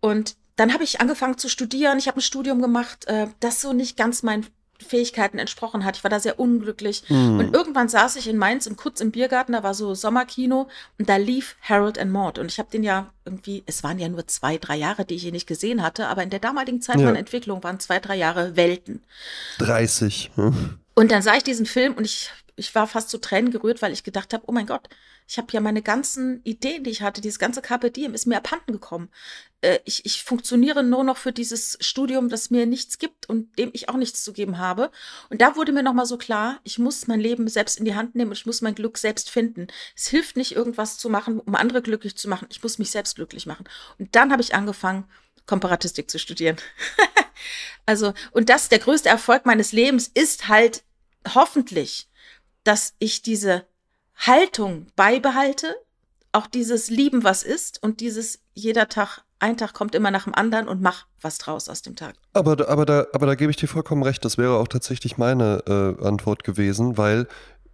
Und 0.00 0.36
dann 0.56 0.72
habe 0.72 0.84
ich 0.84 1.00
angefangen 1.00 1.38
zu 1.38 1.48
studieren. 1.48 1.98
Ich 1.98 2.08
habe 2.08 2.18
ein 2.18 2.22
Studium 2.22 2.62
gemacht, 2.62 3.06
äh, 3.06 3.26
das 3.40 3.60
so 3.60 3.72
nicht 3.72 3.96
ganz 3.96 4.22
meinen 4.22 4.46
Fähigkeiten 4.86 5.38
entsprochen 5.38 5.84
hat. 5.84 5.96
Ich 5.96 6.04
war 6.04 6.10
da 6.10 6.20
sehr 6.20 6.38
unglücklich. 6.38 7.02
Hm. 7.06 7.38
Und 7.38 7.54
irgendwann 7.54 7.88
saß 7.88 8.16
ich 8.16 8.28
in 8.28 8.36
Mainz 8.36 8.66
im 8.66 8.76
Kutz 8.76 9.00
im 9.00 9.10
Biergarten, 9.10 9.52
da 9.52 9.62
war 9.62 9.74
so 9.74 9.94
Sommerkino 9.94 10.68
und 10.98 11.08
da 11.08 11.16
lief 11.16 11.56
Harold 11.62 11.98
and 11.98 12.12
Maude. 12.12 12.40
Und 12.40 12.50
ich 12.50 12.58
habe 12.58 12.70
den 12.70 12.82
ja 12.82 13.10
irgendwie, 13.24 13.62
es 13.66 13.82
waren 13.82 13.98
ja 13.98 14.08
nur 14.08 14.26
zwei, 14.26 14.58
drei 14.58 14.76
Jahre, 14.76 15.04
die 15.04 15.14
ich 15.14 15.24
ihn 15.24 15.32
nicht 15.32 15.46
gesehen 15.46 15.82
hatte, 15.82 16.08
aber 16.08 16.22
in 16.22 16.30
der 16.30 16.40
damaligen 16.40 16.80
Zeit 16.82 16.96
Ja. 16.98 17.06
meiner 17.06 17.18
Entwicklung 17.18 17.62
waren 17.64 17.80
zwei, 17.80 17.98
drei 18.00 18.16
Jahre 18.16 18.56
Welten. 18.56 19.02
30. 19.58 20.32
hm. 20.34 20.78
Und 20.94 21.10
dann 21.10 21.22
sah 21.22 21.36
ich 21.36 21.42
diesen 21.44 21.66
Film 21.66 21.94
und 21.94 22.04
ich, 22.04 22.30
ich 22.56 22.74
war 22.74 22.86
fast 22.86 23.10
zu 23.10 23.18
Tränen 23.18 23.50
gerührt, 23.50 23.82
weil 23.82 23.92
ich 23.92 24.02
gedacht 24.02 24.32
habe, 24.32 24.44
oh 24.46 24.52
mein 24.52 24.66
Gott, 24.66 24.88
ich 25.28 25.38
habe 25.38 25.48
ja 25.52 25.60
meine 25.60 25.82
ganzen 25.82 26.40
Ideen, 26.44 26.84
die 26.84 26.90
ich 26.90 27.02
hatte, 27.02 27.20
dieses 27.20 27.38
ganze 27.38 27.60
Carpe 27.60 27.90
Diem 27.90 28.14
ist 28.14 28.26
mir 28.26 28.36
abhanden 28.36 28.72
gekommen. 28.72 29.10
Äh, 29.60 29.80
ich, 29.84 30.06
ich 30.06 30.22
funktioniere 30.22 30.82
nur 30.82 31.04
noch 31.04 31.16
für 31.16 31.32
dieses 31.32 31.76
Studium, 31.80 32.28
das 32.28 32.50
mir 32.50 32.64
nichts 32.64 32.98
gibt 32.98 33.28
und 33.28 33.58
dem 33.58 33.70
ich 33.72 33.88
auch 33.88 33.96
nichts 33.96 34.24
zu 34.24 34.32
geben 34.32 34.58
habe. 34.58 34.90
Und 35.28 35.40
da 35.40 35.56
wurde 35.56 35.72
mir 35.72 35.82
nochmal 35.82 36.06
so 36.06 36.16
klar, 36.16 36.60
ich 36.64 36.78
muss 36.78 37.06
mein 37.06 37.20
Leben 37.20 37.48
selbst 37.48 37.78
in 37.78 37.84
die 37.84 37.94
Hand 37.94 38.14
nehmen 38.14 38.30
und 38.30 38.36
ich 38.38 38.46
muss 38.46 38.62
mein 38.62 38.74
Glück 38.74 38.98
selbst 38.98 39.30
finden. 39.30 39.66
Es 39.94 40.06
hilft 40.06 40.36
nicht, 40.36 40.52
irgendwas 40.52 40.96
zu 40.96 41.10
machen, 41.10 41.40
um 41.40 41.54
andere 41.54 41.82
glücklich 41.82 42.16
zu 42.16 42.28
machen. 42.28 42.46
Ich 42.50 42.62
muss 42.62 42.78
mich 42.78 42.90
selbst 42.90 43.16
glücklich 43.16 43.46
machen. 43.46 43.68
Und 43.98 44.14
dann 44.14 44.32
habe 44.32 44.42
ich 44.42 44.54
angefangen, 44.54 45.04
Komparatistik 45.44 46.10
zu 46.10 46.18
studieren. 46.18 46.56
also, 47.86 48.14
und 48.30 48.48
das, 48.48 48.68
der 48.68 48.78
größte 48.78 49.08
Erfolg 49.08 49.44
meines 49.44 49.72
Lebens 49.72 50.10
ist 50.12 50.48
halt 50.48 50.82
hoffentlich, 51.34 52.08
dass 52.66 52.94
ich 52.98 53.22
diese 53.22 53.64
Haltung 54.16 54.86
beibehalte, 54.96 55.74
auch 56.32 56.46
dieses 56.46 56.90
Lieben, 56.90 57.24
was 57.24 57.42
ist 57.42 57.82
und 57.82 58.00
dieses 58.00 58.40
jeder 58.54 58.88
Tag, 58.88 59.22
ein 59.38 59.56
Tag 59.56 59.74
kommt 59.74 59.94
immer 59.94 60.10
nach 60.10 60.24
dem 60.24 60.34
anderen 60.34 60.66
und 60.68 60.80
mach 60.80 61.06
was 61.20 61.38
draus 61.38 61.68
aus 61.68 61.82
dem 61.82 61.96
Tag. 61.96 62.14
Aber, 62.32 62.56
da- 62.56 62.68
aber, 62.68 62.86
da, 62.86 63.06
aber 63.12 63.26
da 63.26 63.34
gebe 63.34 63.50
ich 63.50 63.56
dir 63.56 63.68
vollkommen 63.68 64.02
recht. 64.02 64.24
Das 64.24 64.38
wäre 64.38 64.56
auch 64.56 64.68
tatsächlich 64.68 65.18
meine 65.18 65.62
äh, 65.66 66.04
Antwort 66.06 66.42
gewesen, 66.44 66.96
weil, 66.96 67.26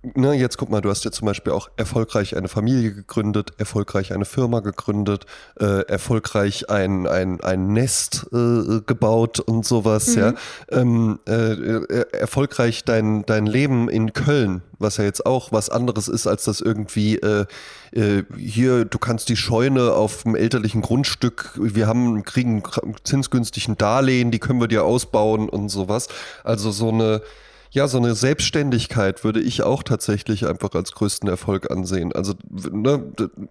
ne, 0.02 0.34
jetzt 0.34 0.58
guck 0.58 0.70
mal, 0.70 0.80
du 0.80 0.90
hast 0.90 1.04
ja 1.04 1.10
zum 1.10 1.26
Beispiel 1.26 1.52
auch 1.52 1.70
erfolgreich 1.76 2.36
eine 2.36 2.48
Familie 2.48 2.92
gegründet, 2.92 3.52
erfolgreich 3.58 4.12
eine 4.12 4.24
Firma 4.24 4.60
gegründet, 4.60 5.26
äh, 5.60 5.86
erfolgreich 5.86 6.70
ein, 6.70 7.06
ein, 7.06 7.40
ein 7.40 7.72
Nest 7.72 8.26
äh, 8.32 8.80
gebaut 8.86 9.40
und 9.40 9.64
sowas, 9.64 10.08
Mhm. 10.16 10.18
ja. 10.18 10.34
Ähm, 10.70 11.18
äh, 11.26 11.52
äh, 11.52 12.06
erfolgreich 12.12 12.84
dein, 12.84 13.24
dein 13.26 13.46
Leben 13.46 13.88
in 13.88 14.12
Köln, 14.12 14.62
was 14.78 14.96
ja 14.96 15.04
jetzt 15.04 15.24
auch 15.26 15.52
was 15.52 15.70
anderes 15.70 16.08
ist, 16.08 16.26
als 16.26 16.44
das 16.44 16.60
irgendwie 16.60 17.16
äh, 17.16 17.46
äh, 17.92 18.24
hier, 18.36 18.84
du 18.84 18.98
kannst 18.98 19.28
die 19.28 19.36
Scheune 19.36 19.92
auf 19.92 20.24
dem 20.24 20.34
elterlichen 20.34 20.82
Grundstück, 20.82 21.52
wir 21.56 21.86
haben, 21.86 22.24
kriegen 22.24 22.62
zinsgünstigen 23.04 23.76
Darlehen, 23.78 24.30
die 24.30 24.38
können 24.38 24.60
wir 24.60 24.68
dir 24.68 24.84
ausbauen 24.84 25.48
und 25.48 25.68
sowas. 25.68 26.08
Also 26.42 26.70
so 26.70 26.88
eine, 26.88 27.22
ja, 27.72 27.88
so 27.88 27.96
eine 27.96 28.14
Selbstständigkeit 28.14 29.24
würde 29.24 29.40
ich 29.40 29.62
auch 29.62 29.82
tatsächlich 29.82 30.46
einfach 30.46 30.74
als 30.74 30.92
größten 30.92 31.26
Erfolg 31.26 31.70
ansehen. 31.70 32.12
Also, 32.12 32.34
ne, 32.50 33.02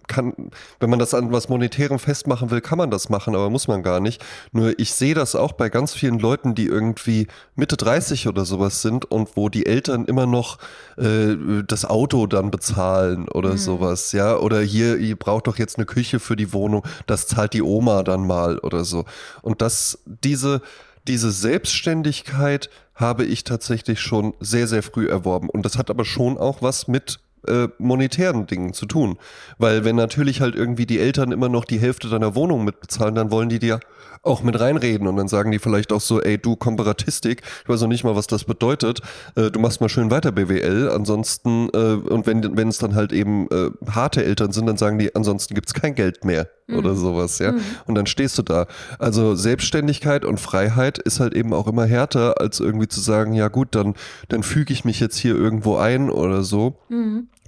kann, 0.06 0.32
wenn 0.78 0.90
man 0.90 1.00
das 1.00 1.12
an 1.12 1.32
was 1.32 1.48
Monetärem 1.48 1.98
festmachen 1.98 2.52
will, 2.52 2.60
kann 2.60 2.78
man 2.78 2.92
das 2.92 3.08
machen, 3.08 3.34
aber 3.34 3.50
muss 3.50 3.66
man 3.66 3.82
gar 3.82 3.98
nicht. 3.98 4.24
Nur 4.52 4.78
ich 4.78 4.94
sehe 4.94 5.14
das 5.14 5.34
auch 5.34 5.52
bei 5.52 5.68
ganz 5.70 5.92
vielen 5.92 6.20
Leuten, 6.20 6.54
die 6.54 6.66
irgendwie 6.66 7.26
Mitte 7.56 7.76
30 7.76 8.28
oder 8.28 8.44
sowas 8.44 8.80
sind 8.80 9.10
und 9.10 9.30
wo 9.34 9.48
die 9.48 9.66
Eltern 9.66 10.04
immer 10.04 10.26
noch 10.26 10.58
äh, 10.98 11.34
das 11.66 11.84
Auto 11.84 12.28
dann 12.28 12.52
bezahlen 12.52 13.28
oder 13.28 13.58
sowas, 13.58 14.12
ja. 14.12 14.36
Oder 14.36 14.60
hier, 14.60 14.98
ihr 14.98 15.16
braucht 15.16 15.48
doch 15.48 15.58
jetzt 15.58 15.78
eine 15.78 15.86
Küche 15.86 16.20
für 16.20 16.36
die 16.36 16.52
Wohnung, 16.52 16.86
das 17.08 17.26
zahlt 17.26 17.54
die 17.54 17.62
Oma 17.62 18.04
dann 18.04 18.24
mal 18.24 18.58
oder 18.58 18.84
so. 18.84 19.04
Und 19.42 19.62
das, 19.62 19.98
diese, 20.06 20.62
diese 21.08 21.30
Selbstständigkeit 21.30 22.70
habe 22.94 23.24
ich 23.24 23.44
tatsächlich 23.44 24.00
schon 24.00 24.34
sehr, 24.40 24.66
sehr 24.66 24.82
früh 24.82 25.08
erworben. 25.08 25.48
Und 25.48 25.64
das 25.64 25.78
hat 25.78 25.90
aber 25.90 26.04
schon 26.04 26.38
auch 26.38 26.62
was 26.62 26.88
mit 26.88 27.18
äh, 27.48 27.68
monetären 27.78 28.46
Dingen 28.46 28.72
zu 28.72 28.86
tun. 28.86 29.18
Weil 29.58 29.84
wenn 29.84 29.96
natürlich 29.96 30.40
halt 30.40 30.54
irgendwie 30.54 30.86
die 30.86 31.00
Eltern 31.00 31.32
immer 31.32 31.48
noch 31.48 31.64
die 31.64 31.80
Hälfte 31.80 32.08
deiner 32.08 32.34
Wohnung 32.34 32.64
mitbezahlen, 32.64 33.14
dann 33.14 33.30
wollen 33.30 33.48
die 33.48 33.58
dir 33.58 33.80
auch 34.22 34.42
mit 34.42 34.58
reinreden 34.58 35.06
und 35.06 35.16
dann 35.16 35.28
sagen 35.28 35.50
die 35.50 35.58
vielleicht 35.58 35.92
auch 35.92 36.00
so, 36.00 36.20
ey, 36.20 36.38
du 36.38 36.56
Komparatistik, 36.56 37.42
ich 37.62 37.68
weiß 37.68 37.80
noch 37.82 37.88
nicht 37.88 38.04
mal, 38.04 38.16
was 38.16 38.26
das 38.26 38.44
bedeutet, 38.44 39.00
äh, 39.36 39.50
du 39.50 39.58
machst 39.60 39.80
mal 39.80 39.88
schön 39.88 40.10
weiter 40.10 40.32
BWL, 40.32 40.90
ansonsten, 40.90 41.68
äh, 41.72 41.94
und 41.94 42.26
wenn, 42.26 42.56
wenn 42.56 42.68
es 42.68 42.78
dann 42.78 42.94
halt 42.94 43.12
eben 43.12 43.48
äh, 43.50 43.70
harte 43.90 44.24
Eltern 44.24 44.52
sind, 44.52 44.66
dann 44.66 44.76
sagen 44.76 44.98
die, 44.98 45.14
ansonsten 45.14 45.54
gibt's 45.54 45.74
kein 45.74 45.94
Geld 45.94 46.24
mehr 46.24 46.48
oder 46.68 46.94
sowas, 46.94 47.38
ja. 47.38 47.52
Und 47.86 47.94
dann 47.96 48.06
stehst 48.06 48.38
du 48.38 48.42
da. 48.42 48.66
Also 48.98 49.34
Selbstständigkeit 49.34 50.24
und 50.24 50.40
Freiheit 50.40 50.98
ist 50.98 51.20
halt 51.20 51.34
eben 51.34 51.52
auch 51.52 51.66
immer 51.66 51.84
härter, 51.84 52.40
als 52.40 52.60
irgendwie 52.60 52.88
zu 52.88 53.00
sagen, 53.00 53.34
ja 53.34 53.48
gut, 53.48 53.74
dann, 53.74 53.94
dann 54.28 54.42
füge 54.42 54.72
ich 54.72 54.84
mich 54.84 55.00
jetzt 55.00 55.16
hier 55.16 55.34
irgendwo 55.36 55.76
ein 55.76 56.10
oder 56.10 56.42
so. 56.42 56.78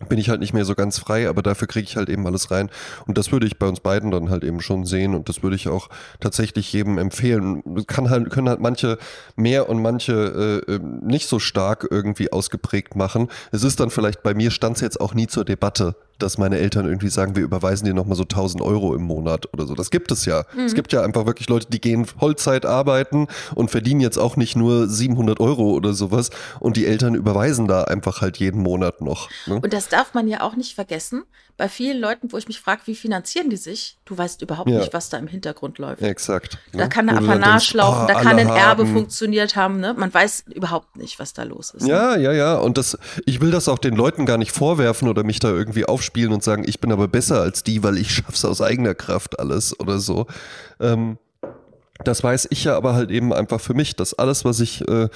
Bin 0.09 0.19
ich 0.19 0.29
halt 0.29 0.41
nicht 0.41 0.53
mehr 0.53 0.65
so 0.65 0.75
ganz 0.75 0.99
frei, 0.99 1.29
aber 1.29 1.43
dafür 1.43 1.69
kriege 1.69 1.87
ich 1.89 1.97
halt 1.97 2.09
eben 2.09 2.27
alles 2.27 2.51
rein. 2.51 2.71
Und 3.07 3.19
das 3.19 3.33
würde 3.33 3.47
ich 3.47 3.59
bei 3.59 3.67
uns 3.67 3.81
beiden 3.81 4.11
dann 4.11 4.31
halt 4.31 4.45
eben 4.45 4.61
schon 4.61 4.85
sehen 4.85 5.15
und 5.15 5.29
das 5.29 5.43
würde 5.43 5.57
ich 5.57 5.69
auch 5.69 5.89
tatsächlich 6.21 6.73
jedem 6.73 6.99
empfehlen. 6.99 7.87
Kann 7.87 8.11
halt, 8.11 8.31
können 8.31 8.49
halt 8.49 8.61
manche 8.61 8.99
mehr 9.37 9.69
und 9.69 9.83
manche 9.83 10.63
äh, 10.69 10.73
ähm, 10.73 11.01
nicht 11.03 11.29
so 11.29 11.39
stark 11.39 11.87
irgendwie 11.91 12.33
ausgeprägt 12.33 12.97
machen. 12.97 13.29
Es 13.53 13.65
ist 13.65 13.81
dann 13.81 13.91
vielleicht, 13.91 14.23
bei 14.23 14.35
mir 14.35 14.51
stand 14.51 14.77
es 14.77 14.83
jetzt 14.83 15.01
auch 15.01 15.15
nie 15.15 15.27
zur 15.27 15.45
Debatte, 15.45 15.97
dass 16.19 16.39
meine 16.39 16.59
Eltern 16.59 16.87
irgendwie 16.87 17.09
sagen, 17.09 17.37
wir 17.37 17.43
überweisen 17.43 17.85
dir 17.85 17.95
nochmal 17.95 18.17
so 18.17 18.23
1000 18.23 18.63
Euro 18.63 18.95
im 18.95 19.03
Monat 19.03 19.53
oder 19.53 19.67
so. 19.67 19.75
Das 19.75 19.91
gibt 19.91 20.11
es 20.11 20.25
ja. 20.25 20.45
Mhm. 20.55 20.61
Es 20.61 20.75
gibt 20.75 20.93
ja 20.93 21.03
einfach 21.03 21.27
wirklich 21.27 21.49
Leute, 21.49 21.67
die 21.71 21.81
gehen 21.81 22.05
Vollzeit 22.05 22.67
arbeiten 22.67 23.29
und 23.55 23.71
verdienen 23.71 24.01
jetzt 24.01 24.19
auch 24.19 24.37
nicht 24.37 24.57
nur 24.57 24.89
700 24.89 25.41
Euro 25.41 25.73
oder 25.73 25.93
sowas 25.93 26.31
und 26.61 26.77
die 26.77 26.87
Eltern 26.87 27.15
überweisen 27.15 27.67
da 27.67 27.85
einfach 27.85 28.21
halt 28.21 28.39
jeden 28.39 28.63
Monat 28.63 29.01
noch. 29.01 29.29
Ne? 29.47 29.57
Und 29.57 29.73
das 29.73 29.89
darf 29.89 30.15
man 30.15 30.29
ja 30.29 30.41
auch 30.43 30.57
nicht 30.57 30.75
vergessen. 30.75 31.25
Bei 31.57 31.69
vielen 31.69 32.01
Leuten, 32.01 32.33
wo 32.33 32.37
ich 32.37 32.49
mich 32.49 32.61
frage, 32.61 32.83
wie 32.87 32.97
finanzieren 32.97 33.49
die 33.49 33.57
sich, 33.57 33.97
du 34.05 34.19
weißt 34.19 34.43
überhaupt 34.43 34.69
ja. 34.69 34.81
nicht, 34.81 34.93
was 34.93 35.09
da 35.09 35.19
im 35.19 35.29
Hintergrund 35.29 35.79
läuft. 35.79 36.03
exakt. 36.03 36.59
Ne? 36.73 36.79
Da 36.81 36.89
kann 36.89 37.09
eine 37.09 37.19
Apanage 37.19 37.77
laufen, 37.77 38.05
oh, 38.05 38.09
da 38.09 38.21
kann 38.21 38.39
ein 38.39 38.49
Erbe 38.49 38.87
funktioniert 38.87 39.55
haben. 39.55 39.79
Ne? 39.79 39.95
Man 39.95 40.13
weiß 40.13 40.45
überhaupt 40.53 40.97
nicht, 40.97 41.21
was 41.21 41.33
da 41.33 41.45
los 41.45 41.71
ist. 41.71 41.85
Ne? 41.85 41.91
Ja, 41.91 42.17
ja, 42.17 42.33
ja. 42.33 42.57
Und 42.57 42.77
das, 42.77 42.99
ich 43.25 43.41
will 43.41 43.53
das 43.53 43.69
auch 43.69 43.79
den 43.79 43.95
Leuten 43.95 44.27
gar 44.27 44.39
nicht 44.39 44.51
vorwerfen 44.51 45.09
oder 45.09 45.23
mich 45.23 45.39
da 45.39 45.49
irgendwie 45.49 45.85
aufspielen 45.85 46.33
und 46.33 46.43
sagen, 46.43 46.65
ich 46.67 46.81
bin 46.81 46.91
aber 46.91 47.07
besser 47.07 47.41
als 47.41 47.63
die, 47.63 47.85
weil 47.85 47.99
ich 47.99 48.11
schaff's 48.15 48.45
aus 48.45 48.61
eigener 48.61 48.95
Kraft 48.95 49.39
alles 49.39 49.79
oder 49.79 50.01
so. 50.01 50.27
Ähm, 50.81 51.19
das 52.03 52.25
weiß 52.25 52.49
ich 52.51 52.65
ja 52.65 52.77
aber 52.77 52.95
halt 52.95 53.13
eben 53.13 53.33
einfach 53.33 53.61
für 53.61 53.75
mich, 53.75 53.95
dass 53.95 54.15
alles, 54.15 54.45
was 54.45 54.59
ich 54.59 54.87
äh, 54.89 55.09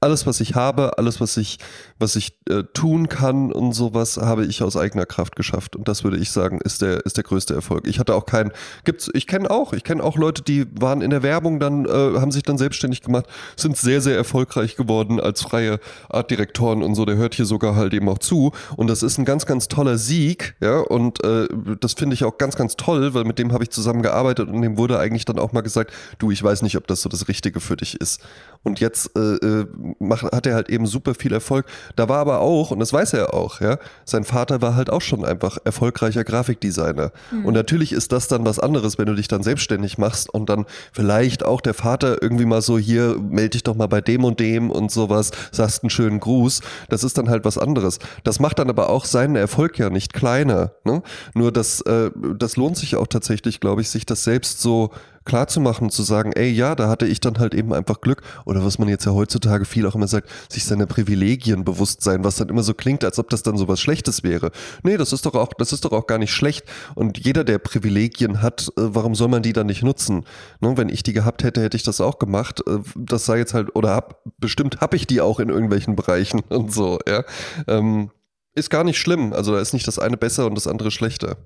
alles, 0.00 0.26
was 0.26 0.40
ich 0.40 0.54
habe, 0.54 0.98
alles, 0.98 1.20
was 1.20 1.36
ich, 1.36 1.58
was 1.98 2.16
ich 2.16 2.36
äh, 2.48 2.62
tun 2.74 3.08
kann 3.08 3.52
und 3.52 3.72
sowas, 3.72 4.18
habe 4.18 4.44
ich 4.44 4.62
aus 4.62 4.76
eigener 4.76 5.06
Kraft 5.06 5.36
geschafft. 5.36 5.76
Und 5.76 5.88
das 5.88 6.04
würde 6.04 6.18
ich 6.18 6.30
sagen, 6.30 6.60
ist 6.62 6.82
der, 6.82 7.04
ist 7.06 7.16
der 7.16 7.24
größte 7.24 7.54
Erfolg. 7.54 7.86
Ich 7.86 7.98
hatte 7.98 8.14
auch 8.14 8.26
keinen, 8.26 8.52
gibt's, 8.84 9.10
ich 9.14 9.26
kenne 9.26 9.50
auch, 9.50 9.72
ich 9.72 9.84
kenne 9.84 10.02
auch 10.04 10.16
Leute, 10.16 10.42
die 10.42 10.66
waren 10.78 11.00
in 11.00 11.10
der 11.10 11.22
Werbung, 11.22 11.58
dann 11.58 11.86
äh, 11.86 11.88
haben 11.88 12.30
sich 12.32 12.42
dann 12.42 12.58
selbstständig 12.58 13.00
gemacht, 13.00 13.26
sind 13.56 13.76
sehr, 13.76 14.00
sehr 14.00 14.16
erfolgreich 14.16 14.76
geworden 14.76 15.20
als 15.20 15.42
freie 15.42 15.80
Artdirektoren 16.08 16.82
und 16.82 16.94
so. 16.94 17.04
Der 17.04 17.16
hört 17.16 17.34
hier 17.34 17.46
sogar 17.46 17.76
halt 17.76 17.94
eben 17.94 18.08
auch 18.08 18.18
zu. 18.18 18.52
Und 18.76 18.88
das 18.88 19.02
ist 19.02 19.18
ein 19.18 19.24
ganz, 19.24 19.46
ganz 19.46 19.68
toller 19.68 19.96
Sieg, 19.96 20.56
ja. 20.60 20.80
Und 20.80 21.24
äh, 21.24 21.48
das 21.80 21.94
finde 21.94 22.14
ich 22.14 22.24
auch 22.24 22.36
ganz, 22.36 22.56
ganz 22.56 22.76
toll, 22.76 23.14
weil 23.14 23.24
mit 23.24 23.38
dem 23.38 23.52
habe 23.52 23.64
ich 23.64 23.70
zusammengearbeitet 23.70 24.48
und 24.48 24.60
dem 24.60 24.76
wurde 24.76 24.98
eigentlich 24.98 25.24
dann 25.24 25.38
auch 25.38 25.52
mal 25.52 25.62
gesagt, 25.62 25.92
du, 26.18 26.30
ich 26.30 26.42
weiß 26.42 26.62
nicht, 26.62 26.76
ob 26.76 26.86
das 26.86 27.00
so 27.00 27.08
das 27.08 27.28
Richtige 27.28 27.60
für 27.60 27.76
dich 27.76 27.98
ist. 28.00 28.20
Und 28.62 28.80
jetzt 28.80 29.16
äh, 29.16 29.36
äh 29.36 29.66
macht, 29.98 30.24
hat 30.24 30.46
er 30.46 30.54
halt 30.54 30.68
eben 30.68 30.86
super 30.86 31.14
viel 31.14 31.32
Erfolg. 31.32 31.66
Da 31.94 32.08
war 32.08 32.18
aber 32.18 32.40
auch, 32.40 32.70
und 32.70 32.80
das 32.80 32.92
weiß 32.92 33.12
er 33.14 33.34
auch, 33.34 33.60
ja, 33.60 33.78
sein 34.04 34.24
Vater 34.24 34.62
war 34.62 34.74
halt 34.74 34.90
auch 34.90 35.02
schon 35.02 35.24
einfach 35.24 35.58
erfolgreicher 35.64 36.24
Grafikdesigner. 36.24 37.12
Mhm. 37.30 37.44
Und 37.44 37.54
natürlich 37.54 37.92
ist 37.92 38.12
das 38.12 38.28
dann 38.28 38.44
was 38.44 38.58
anderes, 38.58 38.98
wenn 38.98 39.06
du 39.06 39.14
dich 39.14 39.28
dann 39.28 39.42
selbstständig 39.42 39.98
machst 39.98 40.32
und 40.32 40.48
dann 40.48 40.66
vielleicht 40.92 41.44
auch 41.44 41.60
der 41.60 41.74
Vater 41.74 42.22
irgendwie 42.22 42.44
mal 42.44 42.62
so 42.62 42.78
hier, 42.78 43.16
melde 43.18 43.50
dich 43.50 43.62
doch 43.62 43.74
mal 43.74 43.86
bei 43.86 44.00
dem 44.00 44.24
und 44.24 44.40
dem 44.40 44.70
und 44.70 44.90
sowas, 44.90 45.30
sagst 45.52 45.82
einen 45.82 45.90
schönen 45.90 46.20
Gruß. 46.20 46.60
Das 46.88 47.04
ist 47.04 47.18
dann 47.18 47.28
halt 47.28 47.44
was 47.44 47.58
anderes. 47.58 47.98
Das 48.24 48.40
macht 48.40 48.58
dann 48.58 48.70
aber 48.70 48.90
auch 48.90 49.04
seinen 49.04 49.36
Erfolg 49.36 49.78
ja 49.78 49.90
nicht 49.90 50.12
kleiner. 50.12 50.72
Ne? 50.84 51.02
Nur 51.34 51.52
das, 51.52 51.80
äh, 51.82 52.10
das 52.36 52.56
lohnt 52.56 52.76
sich 52.76 52.96
auch 52.96 53.06
tatsächlich, 53.06 53.60
glaube 53.60 53.82
ich, 53.82 53.90
sich 53.90 54.06
das 54.06 54.24
selbst 54.24 54.60
so 54.60 54.90
klar 55.26 55.48
zu 55.48 55.60
machen, 55.60 55.90
zu 55.90 56.02
sagen, 56.02 56.32
ey, 56.32 56.48
ja, 56.48 56.74
da 56.74 56.88
hatte 56.88 57.06
ich 57.06 57.20
dann 57.20 57.38
halt 57.38 57.54
eben 57.54 57.74
einfach 57.74 58.00
Glück. 58.00 58.22
Oder 58.46 58.64
was 58.64 58.78
man 58.78 58.88
jetzt 58.88 59.04
ja 59.04 59.12
heutzutage 59.12 59.66
viel 59.66 59.86
auch 59.86 59.94
immer 59.94 60.08
sagt, 60.08 60.30
sich 60.50 60.64
seiner 60.64 60.86
Privilegien 60.86 61.64
bewusst 61.64 62.02
sein, 62.02 62.24
was 62.24 62.36
dann 62.36 62.48
immer 62.48 62.62
so 62.62 62.72
klingt, 62.72 63.04
als 63.04 63.18
ob 63.18 63.28
das 63.28 63.42
dann 63.42 63.58
so 63.58 63.68
was 63.68 63.80
Schlechtes 63.80 64.22
wäre. 64.22 64.50
Nee, 64.82 64.96
das 64.96 65.12
ist 65.12 65.26
doch 65.26 65.34
auch, 65.34 65.52
das 65.58 65.72
ist 65.72 65.84
doch 65.84 65.92
auch 65.92 66.06
gar 66.06 66.18
nicht 66.18 66.32
schlecht. 66.32 66.64
Und 66.94 67.18
jeder, 67.18 67.44
der 67.44 67.58
Privilegien 67.58 68.40
hat, 68.40 68.68
äh, 68.76 68.94
warum 68.94 69.14
soll 69.14 69.28
man 69.28 69.42
die 69.42 69.52
dann 69.52 69.66
nicht 69.66 69.82
nutzen? 69.82 70.24
Ne, 70.60 70.76
wenn 70.76 70.88
ich 70.88 71.02
die 71.02 71.12
gehabt 71.12 71.44
hätte, 71.44 71.62
hätte 71.62 71.76
ich 71.76 71.82
das 71.82 72.00
auch 72.00 72.18
gemacht. 72.18 72.62
Äh, 72.66 72.78
das 72.94 73.26
sei 73.26 73.38
jetzt 73.38 73.52
halt, 73.52 73.74
oder 73.76 73.90
hab, 73.90 74.22
bestimmt 74.38 74.80
habe 74.80 74.96
ich 74.96 75.06
die 75.06 75.20
auch 75.20 75.40
in 75.40 75.48
irgendwelchen 75.48 75.96
Bereichen 75.96 76.40
und 76.48 76.72
so, 76.72 76.98
ja. 77.06 77.24
Ähm, 77.66 78.10
ist 78.54 78.70
gar 78.70 78.84
nicht 78.84 78.98
schlimm. 78.98 79.32
Also 79.32 79.52
da 79.52 79.60
ist 79.60 79.74
nicht 79.74 79.86
das 79.86 79.98
eine 79.98 80.16
besser 80.16 80.46
und 80.46 80.54
das 80.54 80.66
andere 80.66 80.90
schlechter. 80.90 81.36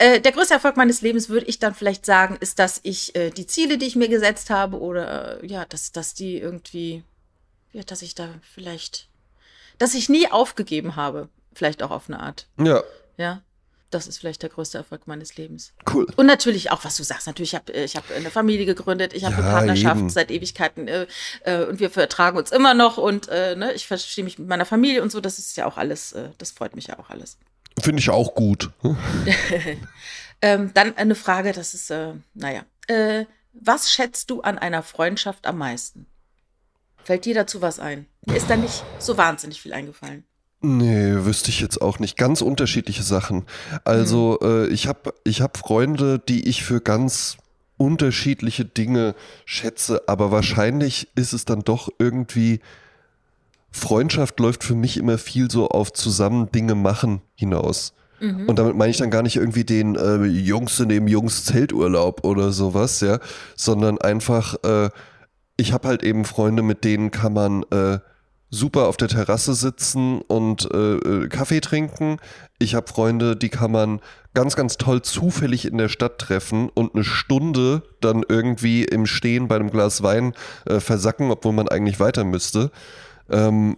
Äh, 0.00 0.22
der 0.22 0.32
größte 0.32 0.54
Erfolg 0.54 0.78
meines 0.78 1.02
Lebens, 1.02 1.28
würde 1.28 1.44
ich 1.44 1.58
dann 1.58 1.74
vielleicht 1.74 2.06
sagen, 2.06 2.38
ist, 2.40 2.58
dass 2.58 2.80
ich 2.84 3.14
äh, 3.14 3.28
die 3.28 3.46
Ziele, 3.46 3.76
die 3.76 3.86
ich 3.86 3.96
mir 3.96 4.08
gesetzt 4.08 4.48
habe, 4.48 4.80
oder 4.80 5.42
äh, 5.42 5.46
ja, 5.46 5.66
dass, 5.66 5.92
dass 5.92 6.14
die 6.14 6.38
irgendwie, 6.38 7.04
ja, 7.74 7.82
dass 7.82 8.00
ich 8.00 8.14
da 8.14 8.30
vielleicht, 8.54 9.08
dass 9.76 9.92
ich 9.92 10.08
nie 10.08 10.30
aufgegeben 10.30 10.96
habe. 10.96 11.28
Vielleicht 11.52 11.82
auch 11.82 11.90
auf 11.90 12.08
eine 12.08 12.18
Art. 12.18 12.46
Ja. 12.58 12.82
Ja. 13.18 13.42
Das 13.90 14.06
ist 14.06 14.16
vielleicht 14.16 14.40
der 14.40 14.48
größte 14.48 14.78
Erfolg 14.78 15.06
meines 15.06 15.36
Lebens. 15.36 15.74
Cool. 15.92 16.06
Und 16.16 16.24
natürlich 16.24 16.70
auch, 16.70 16.82
was 16.84 16.96
du 16.96 17.02
sagst, 17.02 17.26
natürlich, 17.26 17.52
ich 17.52 17.56
habe 17.56 17.72
ich 17.72 17.96
hab 17.96 18.10
eine 18.10 18.30
Familie 18.30 18.64
gegründet, 18.64 19.12
ich 19.12 19.24
habe 19.24 19.34
ja, 19.34 19.40
eine 19.40 19.50
Partnerschaft 19.50 19.98
eben. 19.98 20.10
seit 20.10 20.30
Ewigkeiten 20.30 20.88
äh, 20.88 21.06
äh, 21.42 21.64
und 21.64 21.78
wir 21.78 21.90
vertragen 21.90 22.38
uns 22.38 22.52
immer 22.52 22.72
noch 22.72 22.96
und 22.96 23.28
äh, 23.28 23.54
ne, 23.56 23.74
ich 23.74 23.86
verstehe 23.86 24.24
mich 24.24 24.38
mit 24.38 24.48
meiner 24.48 24.64
Familie 24.64 25.02
und 25.02 25.10
so, 25.12 25.20
das 25.20 25.38
ist 25.38 25.56
ja 25.56 25.66
auch 25.66 25.76
alles, 25.76 26.12
äh, 26.12 26.30
das 26.38 26.52
freut 26.52 26.74
mich 26.74 26.86
ja 26.86 27.00
auch 27.00 27.10
alles. 27.10 27.36
Finde 27.82 28.00
ich 28.00 28.10
auch 28.10 28.34
gut. 28.34 28.70
ähm, 30.42 30.70
dann 30.74 30.96
eine 30.96 31.14
Frage, 31.14 31.52
das 31.52 31.74
ist, 31.74 31.90
äh, 31.90 32.14
naja. 32.34 32.64
Äh, 32.86 33.24
was 33.52 33.90
schätzt 33.90 34.30
du 34.30 34.42
an 34.42 34.58
einer 34.58 34.82
Freundschaft 34.82 35.46
am 35.46 35.58
meisten? 35.58 36.06
Fällt 37.02 37.24
dir 37.24 37.34
dazu 37.34 37.62
was 37.62 37.80
ein? 37.80 38.06
Mir 38.26 38.36
ist 38.36 38.48
da 38.48 38.56
nicht 38.56 38.84
so 38.98 39.16
wahnsinnig 39.16 39.60
viel 39.60 39.72
eingefallen. 39.72 40.24
Nee, 40.62 41.24
wüsste 41.24 41.48
ich 41.48 41.60
jetzt 41.60 41.80
auch 41.80 41.98
nicht. 41.98 42.16
Ganz 42.18 42.42
unterschiedliche 42.42 43.02
Sachen. 43.02 43.46
Also, 43.84 44.38
mhm. 44.40 44.46
äh, 44.46 44.66
ich 44.66 44.86
habe 44.86 45.14
ich 45.24 45.40
hab 45.40 45.56
Freunde, 45.56 46.18
die 46.18 46.48
ich 46.48 46.62
für 46.62 46.80
ganz 46.80 47.38
unterschiedliche 47.78 48.66
Dinge 48.66 49.14
schätze, 49.46 50.02
aber 50.06 50.30
wahrscheinlich 50.30 51.08
ist 51.14 51.32
es 51.32 51.46
dann 51.46 51.62
doch 51.62 51.88
irgendwie 51.98 52.60
Freundschaft 53.70 54.40
läuft 54.40 54.64
für 54.64 54.74
mich 54.74 54.96
immer 54.96 55.18
viel 55.18 55.50
so 55.50 55.68
auf 55.68 55.92
zusammen 55.92 56.50
Dinge 56.50 56.74
machen 56.74 57.22
hinaus. 57.34 57.94
Mhm. 58.20 58.48
Und 58.48 58.58
damit 58.58 58.76
meine 58.76 58.90
ich 58.90 58.98
dann 58.98 59.10
gar 59.10 59.22
nicht 59.22 59.36
irgendwie 59.36 59.64
den 59.64 59.96
äh, 59.96 60.24
Jungs 60.24 60.78
in 60.80 60.88
dem 60.88 61.08
Jungs 61.08 61.44
Zelturlaub 61.44 62.24
oder 62.24 62.52
sowas, 62.52 63.00
ja, 63.00 63.18
sondern 63.56 63.98
einfach, 63.98 64.56
äh, 64.64 64.90
ich 65.56 65.72
habe 65.72 65.88
halt 65.88 66.02
eben 66.02 66.24
Freunde, 66.24 66.62
mit 66.62 66.84
denen 66.84 67.10
kann 67.10 67.32
man 67.32 67.62
äh, 67.70 67.98
super 68.50 68.88
auf 68.88 68.96
der 68.96 69.08
Terrasse 69.08 69.54
sitzen 69.54 70.20
und 70.22 70.68
äh, 70.72 70.96
äh, 70.96 71.28
Kaffee 71.28 71.60
trinken. 71.60 72.18
Ich 72.58 72.74
habe 72.74 72.88
Freunde, 72.88 73.36
die 73.36 73.48
kann 73.48 73.70
man 73.70 74.00
ganz, 74.34 74.56
ganz 74.56 74.76
toll 74.76 75.02
zufällig 75.02 75.66
in 75.66 75.78
der 75.78 75.88
Stadt 75.88 76.18
treffen 76.18 76.68
und 76.68 76.94
eine 76.94 77.04
Stunde 77.04 77.82
dann 78.00 78.24
irgendwie 78.28 78.84
im 78.84 79.06
Stehen 79.06 79.48
bei 79.48 79.56
einem 79.56 79.70
Glas 79.70 80.02
Wein 80.02 80.34
äh, 80.66 80.80
versacken, 80.80 81.30
obwohl 81.30 81.52
man 81.52 81.68
eigentlich 81.68 82.00
weiter 82.00 82.24
müsste. 82.24 82.70
Ähm, 83.30 83.76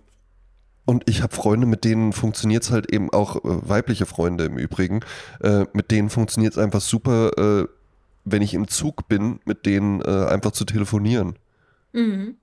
und 0.84 1.08
ich 1.08 1.22
habe 1.22 1.34
Freunde, 1.34 1.66
mit 1.66 1.84
denen 1.84 2.12
funktioniert 2.12 2.64
es 2.64 2.70
halt 2.70 2.92
eben 2.92 3.12
auch, 3.12 3.36
äh, 3.36 3.68
weibliche 3.68 4.06
Freunde 4.06 4.44
im 4.44 4.58
Übrigen, 4.58 5.00
äh, 5.40 5.64
mit 5.72 5.90
denen 5.90 6.10
funktioniert 6.10 6.54
es 6.54 6.58
einfach 6.58 6.80
super, 6.80 7.30
äh, 7.38 7.68
wenn 8.24 8.42
ich 8.42 8.54
im 8.54 8.68
Zug 8.68 9.08
bin, 9.08 9.40
mit 9.44 9.66
denen 9.66 10.00
äh, 10.00 10.26
einfach 10.26 10.52
zu 10.52 10.64
telefonieren. 10.64 11.38
Mhm. 11.92 12.36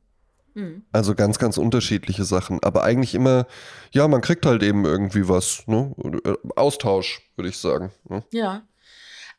Mhm. 0.53 0.83
Also 0.91 1.15
ganz, 1.15 1.39
ganz 1.39 1.57
unterschiedliche 1.57 2.23
Sachen. 2.23 2.61
Aber 2.63 2.83
eigentlich 2.83 3.15
immer, 3.15 3.47
ja, 3.91 4.07
man 4.07 4.21
kriegt 4.21 4.45
halt 4.45 4.63
eben 4.63 4.85
irgendwie 4.85 5.27
was. 5.27 5.63
Ne? 5.67 5.93
Äh, 6.23 6.35
Austausch, 6.55 7.21
würde 7.35 7.49
ich 7.49 7.57
sagen. 7.57 7.91
Ne? 8.07 8.23
Ja. 8.31 8.63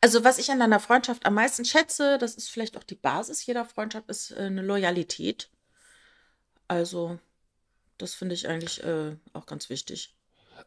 Also 0.01 0.23
was 0.23 0.39
ich 0.39 0.49
an 0.51 0.61
einer 0.61 0.79
Freundschaft 0.79 1.25
am 1.25 1.35
meisten 1.35 1.63
schätze, 1.63 2.17
das 2.17 2.35
ist 2.35 2.49
vielleicht 2.49 2.75
auch 2.75 2.83
die 2.83 2.95
Basis 2.95 3.45
jeder 3.45 3.65
Freundschaft, 3.65 4.09
ist 4.09 4.31
äh, 4.31 4.41
eine 4.41 4.63
Loyalität. 4.63 5.49
Also 6.67 7.19
das 8.01 8.13
finde 8.13 8.35
ich 8.35 8.47
eigentlich 8.47 8.83
äh, 8.83 9.15
auch 9.33 9.45
ganz 9.45 9.69
wichtig. 9.69 10.15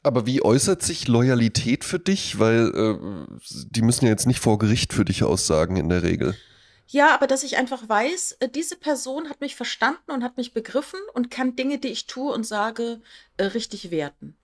Aber 0.02 0.26
wie 0.26 0.42
äußert 0.42 0.82
sich 0.82 1.08
Loyalität 1.08 1.84
für 1.84 1.98
dich? 1.98 2.38
Weil 2.38 2.70
äh, 2.74 3.38
die 3.70 3.82
müssen 3.82 4.04
ja 4.04 4.10
jetzt 4.10 4.26
nicht 4.26 4.40
vor 4.40 4.58
Gericht 4.58 4.92
für 4.92 5.04
dich 5.04 5.22
aussagen 5.22 5.76
in 5.76 5.88
der 5.88 6.02
Regel. 6.02 6.36
Ja, 6.86 7.14
aber 7.14 7.26
dass 7.26 7.44
ich 7.44 7.56
einfach 7.56 7.88
weiß, 7.88 8.36
äh, 8.40 8.48
diese 8.48 8.76
Person 8.76 9.28
hat 9.30 9.40
mich 9.40 9.56
verstanden 9.56 10.10
und 10.10 10.22
hat 10.22 10.36
mich 10.36 10.52
begriffen 10.52 11.00
und 11.14 11.30
kann 11.30 11.56
Dinge, 11.56 11.78
die 11.78 11.88
ich 11.88 12.06
tue 12.06 12.32
und 12.32 12.44
sage, 12.44 13.00
äh, 13.36 13.44
richtig 13.44 13.90
werten. 13.90 14.36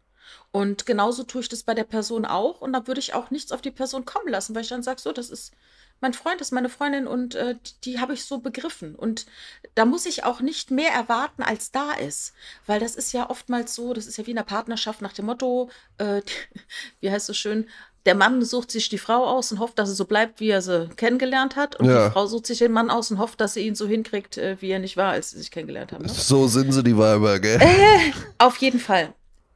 Und 0.52 0.86
genauso 0.86 1.22
tue 1.24 1.42
ich 1.42 1.48
das 1.48 1.62
bei 1.62 1.74
der 1.74 1.84
Person 1.84 2.24
auch. 2.24 2.60
Und 2.60 2.72
da 2.72 2.86
würde 2.86 3.00
ich 3.00 3.14
auch 3.14 3.30
nichts 3.30 3.52
auf 3.52 3.62
die 3.62 3.70
Person 3.70 4.04
kommen 4.04 4.28
lassen, 4.28 4.54
weil 4.54 4.62
ich 4.62 4.68
dann 4.68 4.82
sage, 4.82 5.00
so, 5.00 5.12
das 5.12 5.30
ist 5.30 5.52
mein 6.00 6.14
Freund 6.14 6.40
ist 6.40 6.50
meine 6.50 6.68
Freundin 6.68 7.06
und 7.06 7.34
äh, 7.34 7.54
die, 7.54 7.92
die 7.92 8.00
habe 8.00 8.14
ich 8.14 8.24
so 8.24 8.38
begriffen. 8.38 8.94
Und 8.94 9.26
da 9.74 9.84
muss 9.84 10.06
ich 10.06 10.24
auch 10.24 10.40
nicht 10.40 10.70
mehr 10.70 10.90
erwarten, 10.90 11.42
als 11.42 11.70
da 11.70 11.92
ist. 11.92 12.32
Weil 12.66 12.80
das 12.80 12.96
ist 12.96 13.12
ja 13.12 13.28
oftmals 13.28 13.74
so, 13.74 13.92
das 13.92 14.06
ist 14.06 14.16
ja 14.16 14.26
wie 14.26 14.30
in 14.30 14.38
einer 14.38 14.46
Partnerschaft 14.46 15.02
nach 15.02 15.12
dem 15.12 15.26
Motto, 15.26 15.70
äh, 15.98 16.22
wie 17.00 17.10
heißt 17.10 17.28
es 17.28 17.36
schön, 17.36 17.66
der 18.06 18.14
Mann 18.14 18.42
sucht 18.42 18.70
sich 18.70 18.88
die 18.88 18.98
Frau 18.98 19.26
aus 19.26 19.52
und 19.52 19.58
hofft, 19.58 19.78
dass 19.78 19.90
sie 19.90 19.94
so 19.94 20.06
bleibt, 20.06 20.40
wie 20.40 20.48
er 20.48 20.62
sie 20.62 20.88
kennengelernt 20.96 21.56
hat. 21.56 21.76
Und 21.76 21.86
ja. 21.86 22.06
die 22.06 22.12
Frau 22.12 22.26
sucht 22.26 22.46
sich 22.46 22.58
den 22.58 22.72
Mann 22.72 22.90
aus 22.90 23.10
und 23.10 23.18
hofft, 23.18 23.40
dass 23.42 23.54
sie 23.54 23.66
ihn 23.66 23.74
so 23.74 23.86
hinkriegt, 23.86 24.38
äh, 24.38 24.56
wie 24.60 24.70
er 24.70 24.78
nicht 24.78 24.96
war, 24.96 25.12
als 25.12 25.30
sie 25.30 25.38
sich 25.38 25.50
kennengelernt 25.50 25.92
haben. 25.92 26.06
Ne? 26.06 26.12
So 26.12 26.48
sind 26.48 26.72
sie 26.72 26.82
die 26.82 26.96
Weiber, 26.96 27.38
gell? 27.40 27.60
Äh, 27.60 28.12
auf 28.38 28.56
jeden 28.56 28.80
Fall 28.80 29.12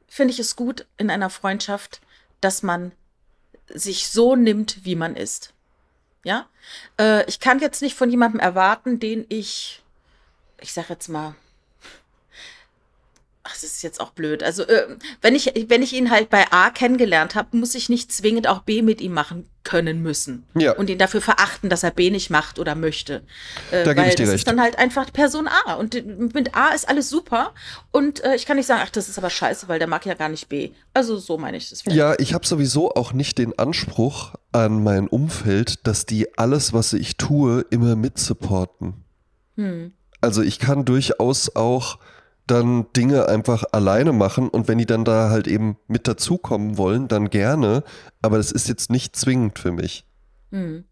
finde 0.07 0.31
ich 0.31 0.39
es 0.39 0.55
gut 0.55 0.85
in 0.97 1.09
einer 1.09 1.31
Freundschaft, 1.31 2.01
dass 2.39 2.61
man 2.61 2.91
sich 3.73 4.09
so 4.09 4.35
nimmt, 4.35 4.85
wie 4.85 4.95
man 4.95 5.15
ist. 5.15 5.54
Ja, 6.25 6.47
äh, 6.99 7.23
ich 7.29 7.39
kann 7.39 7.59
jetzt 7.59 7.83
nicht 7.83 7.95
von 7.95 8.09
jemandem 8.09 8.39
erwarten, 8.39 8.99
den 8.99 9.27
ich, 9.29 9.83
ich 10.59 10.73
sag 10.73 10.89
jetzt 10.89 11.07
mal, 11.07 11.35
ach, 13.45 13.53
das 13.53 13.63
ist 13.63 13.83
jetzt 13.83 14.01
auch 14.01 14.09
blöd. 14.11 14.43
Also, 14.43 14.63
äh, 14.63 14.97
wenn 15.21 15.35
ich, 15.35 15.53
wenn 15.69 15.81
ich 15.81 15.93
ihn 15.93 16.11
halt 16.11 16.29
bei 16.29 16.51
A 16.51 16.69
kennengelernt 16.71 17.35
habe, 17.35 17.55
muss 17.57 17.75
ich 17.75 17.89
nicht 17.89 18.11
zwingend 18.11 18.47
auch 18.47 18.59
B 18.59 18.81
mit 18.81 18.99
ihm 19.01 19.13
machen 19.13 19.47
können 19.63 20.01
müssen. 20.03 20.45
Ja. 20.55 20.73
Und 20.73 20.89
ihn 20.89 20.97
dafür 20.97 21.21
verachten, 21.21 21.69
dass 21.69 21.83
er 21.83 21.91
B 21.91 22.11
nicht 22.11 22.29
macht 22.29 22.59
oder 22.59 22.75
möchte. 22.75 23.23
Äh, 23.71 23.83
Da 23.83 23.93
geb 23.93 24.03
weil 24.03 24.09
ich 24.09 24.15
dir 24.15 24.23
das 24.23 24.33
recht. 24.33 24.41
ist 24.41 24.47
dann 24.47 24.61
halt 24.61 24.77
einfach 24.77 25.11
Person 25.11 25.47
A. 25.47 25.73
Und 25.75 26.33
mit 26.33 26.55
A 26.55 26.69
ist 26.69 26.87
alles 26.87 27.09
super. 27.09 27.53
Und 27.91 28.23
äh, 28.23 28.35
ich 28.35 28.45
kann 28.45 28.57
nicht 28.57 28.67
sagen, 28.67 28.81
ach, 28.83 28.89
das 28.91 29.09
ist 29.09 29.17
aber 29.17 29.29
scheiße, 29.29 29.67
weil 29.67 29.79
der 29.79 29.87
mag 29.87 30.05
ja 30.05 30.13
gar 30.13 30.29
nicht 30.29 30.49
B. 30.49 30.71
Also 30.93 31.17
so 31.17 31.37
meine 31.37 31.57
ich 31.57 31.69
das. 31.69 31.81
vielleicht. 31.81 31.97
Ja, 31.97 32.15
ich 32.19 32.33
habe 32.33 32.45
sowieso 32.45 32.91
auch 32.93 33.13
nicht 33.13 33.37
den 33.37 33.57
Anspruch 33.57 34.35
an 34.51 34.83
mein 34.83 35.07
Umfeld, 35.07 35.85
dass 35.87 36.05
die 36.05 36.37
alles, 36.37 36.73
was 36.73 36.93
ich 36.93 37.17
tue, 37.17 37.65
immer 37.69 37.95
mitsupporten. 37.95 38.93
Hm. 39.55 39.93
Also 40.21 40.41
ich 40.41 40.59
kann 40.59 40.85
durchaus 40.85 41.55
auch 41.55 41.99
dann 42.47 42.85
Dinge 42.95 43.27
einfach 43.27 43.63
alleine 43.71 44.11
machen 44.11 44.49
und 44.49 44.67
wenn 44.67 44.77
die 44.77 44.85
dann 44.85 45.05
da 45.05 45.29
halt 45.29 45.47
eben 45.47 45.77
mit 45.87 46.07
dazukommen 46.07 46.77
wollen, 46.77 47.07
dann 47.07 47.29
gerne, 47.29 47.83
aber 48.21 48.37
das 48.37 48.51
ist 48.51 48.67
jetzt 48.67 48.91
nicht 48.91 49.15
zwingend 49.15 49.59
für 49.59 49.71
mich. 49.71 50.05
Hm. 50.51 50.85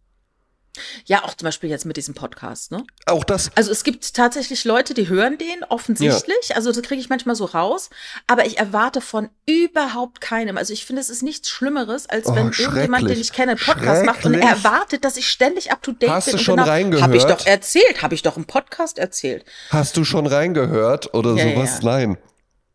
Ja, 1.05 1.23
auch 1.23 1.35
zum 1.35 1.45
Beispiel 1.45 1.69
jetzt 1.69 1.85
mit 1.85 1.97
diesem 1.97 2.15
Podcast, 2.15 2.71
ne? 2.71 2.83
Auch 3.05 3.23
das, 3.23 3.51
Also 3.55 3.71
es 3.71 3.83
gibt 3.83 4.13
tatsächlich 4.15 4.65
Leute, 4.65 4.93
die 4.93 5.07
hören 5.07 5.37
den 5.37 5.63
offensichtlich. 5.69 6.55
Also 6.55 6.71
das 6.71 6.81
kriege 6.81 6.99
ich 6.99 7.09
manchmal 7.09 7.35
so 7.35 7.45
raus. 7.45 7.89
Aber 8.27 8.45
ich 8.45 8.57
erwarte 8.57 8.99
von 9.01 9.29
überhaupt 9.45 10.19
keinem. 10.21 10.57
Also 10.57 10.73
ich 10.73 10.85
finde, 10.85 11.01
es 11.01 11.09
ist 11.09 11.21
nichts 11.21 11.49
Schlimmeres, 11.49 12.09
als 12.09 12.25
Oh, 12.27 12.35
wenn 12.35 12.51
irgendjemand, 12.57 13.09
den 13.09 13.19
ich 13.19 13.31
kenne, 13.33 13.51
einen 13.51 13.59
Podcast 13.59 14.05
macht 14.05 14.25
und 14.25 14.33
er 14.33 14.49
erwartet, 14.49 15.05
dass 15.05 15.17
ich 15.17 15.27
ständig 15.27 15.71
up 15.71 15.81
to 15.83 15.91
date 15.91 16.09
Hast 16.09 16.25
bin. 16.25 16.33
du 16.33 16.37
und 16.39 16.43
schon 16.43 16.55
genau, 16.57 16.67
reingehört? 16.67 17.03
Habe 17.03 17.17
ich 17.17 17.23
doch 17.25 17.45
erzählt, 17.45 18.01
habe 18.01 18.15
ich 18.15 18.23
doch 18.23 18.37
im 18.37 18.45
Podcast 18.45 18.97
erzählt. 18.97 19.45
hast 19.69 19.95
du 19.97 20.03
schon 20.03 20.25
reingehört 20.25 21.13
oder 21.13 21.35
Ja, 21.35 21.45
ja, 21.45 21.55
sowas? 21.55 21.79
ja. 21.83 21.89
Nein. 21.91 22.17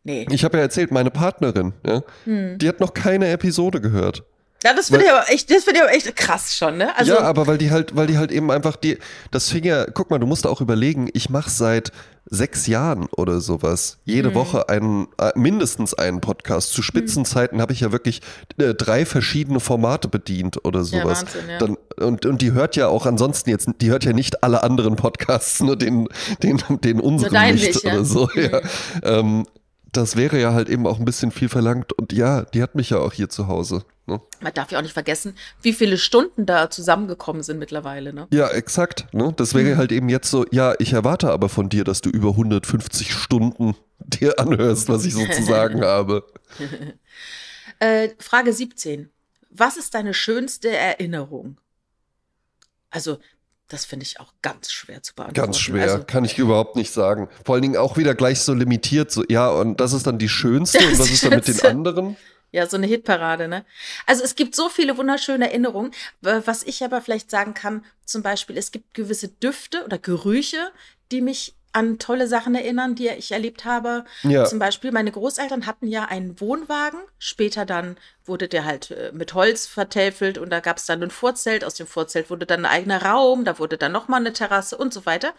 Nee. 0.03 0.25
Ich 0.31 0.45
habe 0.45 0.57
ja 0.57 0.63
erzählt, 0.63 0.91
meine 0.91 1.11
Partnerin, 1.11 1.73
ja, 1.85 2.01
Hm. 2.23 2.57
die 2.57 2.69
hat 2.69 2.79
noch 2.79 2.93
keine 2.93 3.29
Episode 3.29 3.81
gehört. 3.81 4.23
Ja, 4.63 4.73
das 4.73 4.89
finde 4.89 5.05
ich 5.05 5.11
aber 5.11 5.29
echt, 5.29 5.49
das 5.49 5.63
finde 5.63 5.79
ich 5.79 5.83
aber 5.83 5.93
echt 5.93 6.15
krass 6.17 6.55
schon, 6.55 6.77
ne? 6.77 6.95
Also, 6.97 7.13
ja, 7.13 7.21
aber 7.21 7.47
weil 7.47 7.57
die 7.57 7.71
halt, 7.71 7.95
weil 7.95 8.07
die 8.07 8.17
halt 8.17 8.31
eben 8.31 8.51
einfach 8.51 8.75
die, 8.75 8.97
das 9.31 9.49
fing 9.49 9.63
ja, 9.63 9.85
guck 9.85 10.09
mal, 10.09 10.19
du 10.19 10.27
musst 10.27 10.45
auch 10.45 10.59
überlegen, 10.59 11.09
ich 11.13 11.29
mache 11.29 11.49
seit 11.49 11.91
sechs 12.31 12.67
Jahren 12.67 13.07
oder 13.17 13.39
sowas 13.39 13.97
Mhm. 14.05 14.13
jede 14.13 14.35
Woche 14.35 14.69
einen, 14.69 15.07
äh, 15.17 15.31
mindestens 15.35 15.93
einen 15.93 16.21
Podcast. 16.21 16.73
Zu 16.73 16.81
Spitzenzeiten 16.81 17.61
habe 17.61 17.73
ich 17.73 17.79
ja 17.79 17.91
wirklich 17.91 18.21
äh, 18.57 18.73
drei 18.75 19.05
verschiedene 19.05 19.59
Formate 19.59 20.07
bedient 20.09 20.63
oder 20.63 20.83
sowas. 20.83 21.21
Wahnsinn, 21.21 21.49
ja. 21.49 21.57
Dann, 21.57 21.77
und, 21.97 22.25
und 22.25 22.41
die 22.41 22.51
hört 22.51 22.75
ja 22.75 22.87
auch 22.87 23.05
ansonsten 23.05 23.49
jetzt, 23.49 23.69
die 23.81 23.89
hört 23.89 24.03
ja 24.03 24.13
nicht 24.13 24.43
alle 24.43 24.61
anderen 24.61 24.95
Podcasts, 24.95 25.59
nur 25.61 25.75
den, 25.75 26.07
den, 26.43 26.61
den 26.69 26.99
unseren 26.99 27.51
nicht, 27.53 27.65
nicht, 27.65 27.83
ja. 27.83 27.93
oder 27.93 28.05
so. 28.05 28.29
Mhm. 28.35 28.41
Ja. 28.51 28.61
Ähm, 29.03 29.45
das 29.91 30.15
wäre 30.15 30.39
ja 30.39 30.53
halt 30.53 30.69
eben 30.69 30.85
auch 30.87 30.99
ein 30.99 31.05
bisschen 31.05 31.31
viel 31.31 31.49
verlangt. 31.49 31.93
Und 31.93 32.13
ja, 32.13 32.43
die 32.43 32.61
hat 32.61 32.75
mich 32.75 32.89
ja 32.91 32.97
auch 32.97 33.13
hier 33.13 33.29
zu 33.29 33.47
Hause. 33.47 33.83
Ne? 34.05 34.19
man 34.41 34.51
darf 34.55 34.71
ja 34.71 34.79
auch 34.79 34.81
nicht 34.81 34.93
vergessen, 34.93 35.35
wie 35.61 35.71
viele 35.71 35.97
Stunden 35.99 36.47
da 36.47 36.71
zusammengekommen 36.71 37.43
sind 37.43 37.59
mittlerweile, 37.59 38.11
ne? 38.11 38.27
Ja, 38.31 38.47
exakt. 38.49 39.05
Ne? 39.13 39.31
Das 39.37 39.53
Mhm. 39.53 39.59
wäre 39.59 39.77
halt 39.77 39.91
eben 39.91 40.09
jetzt 40.09 40.31
so, 40.31 40.47
ja, 40.49 40.73
ich 40.79 40.93
erwarte 40.93 41.29
aber 41.31 41.47
von 41.47 41.69
dir, 41.69 41.83
dass 41.83 42.01
du 42.01 42.09
über 42.09 42.29
150 42.35 43.13
Stunden 43.13 43.75
dir 43.99 44.39
anhörst, 44.39 44.89
was 44.89 45.05
ich 45.05 45.13
sozusagen 45.13 45.81
habe. 45.85 46.25
Äh, 47.79 48.09
Frage 48.17 48.51
17. 48.51 49.09
Was 49.51 49.77
ist 49.77 49.93
deine 49.93 50.13
schönste 50.15 50.69
Erinnerung? 50.69 51.57
Also, 52.89 53.19
das 53.69 53.85
finde 53.85 54.05
ich 54.05 54.19
auch 54.19 54.33
ganz 54.41 54.71
schwer 54.71 55.01
zu 55.01 55.13
beantworten. 55.13 55.47
Ganz 55.47 55.59
schwer, 55.59 55.83
Also, 55.83 56.03
kann 56.03 56.25
ich 56.25 56.37
überhaupt 56.37 56.75
nicht 56.75 56.91
sagen. 56.91 57.29
Vor 57.45 57.55
allen 57.55 57.61
Dingen 57.61 57.77
auch 57.77 57.97
wieder 57.97 58.15
gleich 58.15 58.41
so 58.41 58.53
limitiert, 58.53 59.11
so, 59.11 59.23
ja, 59.29 59.49
und 59.49 59.79
das 59.79 59.93
ist 59.93 60.05
dann 60.07 60.17
die 60.17 60.29
schönste 60.29 60.79
und 60.79 60.99
was 60.99 61.09
ist 61.09 61.23
dann 61.23 61.35
mit 61.35 61.47
den 61.47 61.61
anderen? 61.61 62.17
ja, 62.51 62.65
so 62.65 62.77
eine 62.77 62.87
Hitparade, 62.87 63.47
ne? 63.47 63.63
Also, 64.07 64.23
es 64.23 64.35
gibt 64.35 64.55
so 64.55 64.69
viele 64.69 64.97
wunderschöne 64.97 65.47
Erinnerungen. 65.47 65.91
Was 66.21 66.63
ich 66.63 66.83
aber 66.83 66.99
vielleicht 67.01 67.29
sagen 67.29 67.53
kann, 67.53 67.85
zum 68.05 68.23
Beispiel, 68.23 68.57
es 68.57 68.71
gibt 68.71 68.95
gewisse 68.95 69.27
Düfte 69.27 69.85
oder 69.85 69.99
Gerüche, 69.99 70.71
die 71.11 71.21
mich 71.21 71.53
an 71.71 71.99
tolle 71.99 72.27
Sachen 72.27 72.55
erinnern, 72.55 72.95
die 72.95 73.07
ich 73.09 73.31
erlebt 73.31 73.65
habe. 73.65 74.05
Ja. 74.23 74.45
Zum 74.45 74.59
Beispiel, 74.59 74.91
meine 74.91 75.11
Großeltern 75.11 75.65
hatten 75.65 75.87
ja 75.87 76.05
einen 76.05 76.39
Wohnwagen. 76.39 76.99
Später 77.17 77.65
dann 77.65 77.97
wurde 78.25 78.47
der 78.47 78.65
halt 78.65 78.91
äh, 78.91 79.11
mit 79.13 79.33
Holz 79.33 79.67
vertäfelt 79.67 80.37
und 80.37 80.49
da 80.49 80.59
gab 80.59 80.77
es 80.77 80.85
dann 80.85 81.03
ein 81.03 81.11
Vorzelt. 81.11 81.63
Aus 81.63 81.75
dem 81.75 81.87
Vorzelt 81.87 82.29
wurde 82.29 82.45
dann 82.45 82.65
ein 82.65 82.71
eigener 82.71 83.03
Raum, 83.03 83.45
da 83.45 83.59
wurde 83.59 83.77
dann 83.77 83.91
nochmal 83.91 84.19
eine 84.19 84.33
Terrasse 84.33 84.77
und 84.77 84.93
so 84.93 85.05
weiter. 85.05 85.33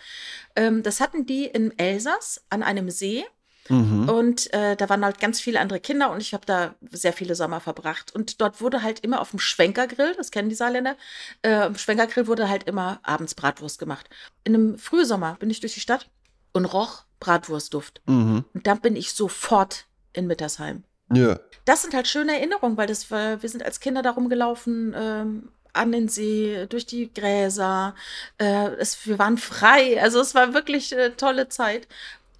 Ähm, 0.56 0.82
das 0.82 1.00
hatten 1.00 1.26
die 1.26 1.46
im 1.46 1.72
Elsass 1.76 2.42
an 2.50 2.62
einem 2.62 2.90
See. 2.90 3.24
Mhm. 3.70 4.08
Und 4.08 4.52
äh, 4.52 4.74
da 4.74 4.88
waren 4.88 5.04
halt 5.04 5.20
ganz 5.20 5.40
viele 5.40 5.60
andere 5.60 5.78
Kinder 5.78 6.10
und 6.10 6.20
ich 6.20 6.34
habe 6.34 6.44
da 6.44 6.74
sehr 6.90 7.12
viele 7.12 7.36
Sommer 7.36 7.60
verbracht. 7.60 8.12
Und 8.12 8.40
dort 8.40 8.60
wurde 8.60 8.82
halt 8.82 9.00
immer 9.00 9.20
auf 9.20 9.30
dem 9.30 9.38
Schwenkergrill, 9.38 10.14
das 10.16 10.32
kennen 10.32 10.48
die 10.48 10.56
Saarländer, 10.56 10.96
äh, 11.42 11.54
am 11.54 11.76
Schwenkergrill 11.76 12.26
wurde 12.26 12.48
halt 12.48 12.64
immer 12.64 12.98
abends 13.04 13.36
Bratwurst 13.36 13.78
gemacht. 13.78 14.10
In 14.42 14.54
einem 14.54 14.78
Frühsommer 14.78 15.36
bin 15.38 15.50
ich 15.50 15.60
durch 15.60 15.74
die 15.74 15.80
Stadt 15.80 16.10
und 16.52 16.64
roch 16.64 17.04
Bratwurstduft. 17.20 18.00
Mhm. 18.06 18.44
Und 18.54 18.66
dann 18.66 18.80
bin 18.80 18.96
ich 18.96 19.12
sofort 19.12 19.86
in 20.12 20.26
Mittersheim. 20.26 20.84
Ja. 21.12 21.38
Das 21.64 21.82
sind 21.82 21.94
halt 21.94 22.08
schöne 22.08 22.36
Erinnerungen, 22.36 22.76
weil 22.76 22.86
das 22.86 23.10
war, 23.10 23.42
wir 23.42 23.48
sind 23.48 23.64
als 23.64 23.80
Kinder 23.80 24.02
darum 24.02 24.28
gelaufen, 24.28 24.94
ähm, 24.96 25.48
an 25.72 25.92
den 25.92 26.08
See, 26.08 26.66
durch 26.68 26.86
die 26.86 27.12
Gräser. 27.12 27.94
Äh, 28.38 28.70
es, 28.78 29.06
wir 29.06 29.18
waren 29.18 29.38
frei. 29.38 30.02
Also 30.02 30.20
es 30.20 30.34
war 30.34 30.54
wirklich 30.54 30.94
eine 30.94 31.16
tolle 31.16 31.48
Zeit. 31.48 31.86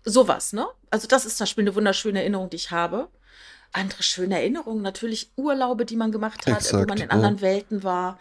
Sowas, 0.05 0.53
ne? 0.53 0.67
Also 0.91 1.07
das 1.07 1.27
ist 1.27 1.37
zum 1.37 1.45
Beispiel 1.45 1.65
eine 1.65 1.75
wunderschöne 1.75 2.21
Erinnerung, 2.21 2.51
die 2.51 2.57
ich 2.57 2.71
habe. 2.71 3.09
Andere 3.73 4.03
schöne 4.03 4.37
Erinnerungen, 4.37 4.83
natürlich 4.83 5.31
Urlaube, 5.37 5.85
die 5.85 5.95
man 5.95 6.11
gemacht 6.11 6.47
hat, 6.47 6.55
wo 6.55 6.79
Exakt, 6.79 6.89
man 6.89 6.99
in 6.99 7.05
ja. 7.05 7.11
anderen 7.11 7.41
Welten 7.41 7.85
war. 7.85 8.19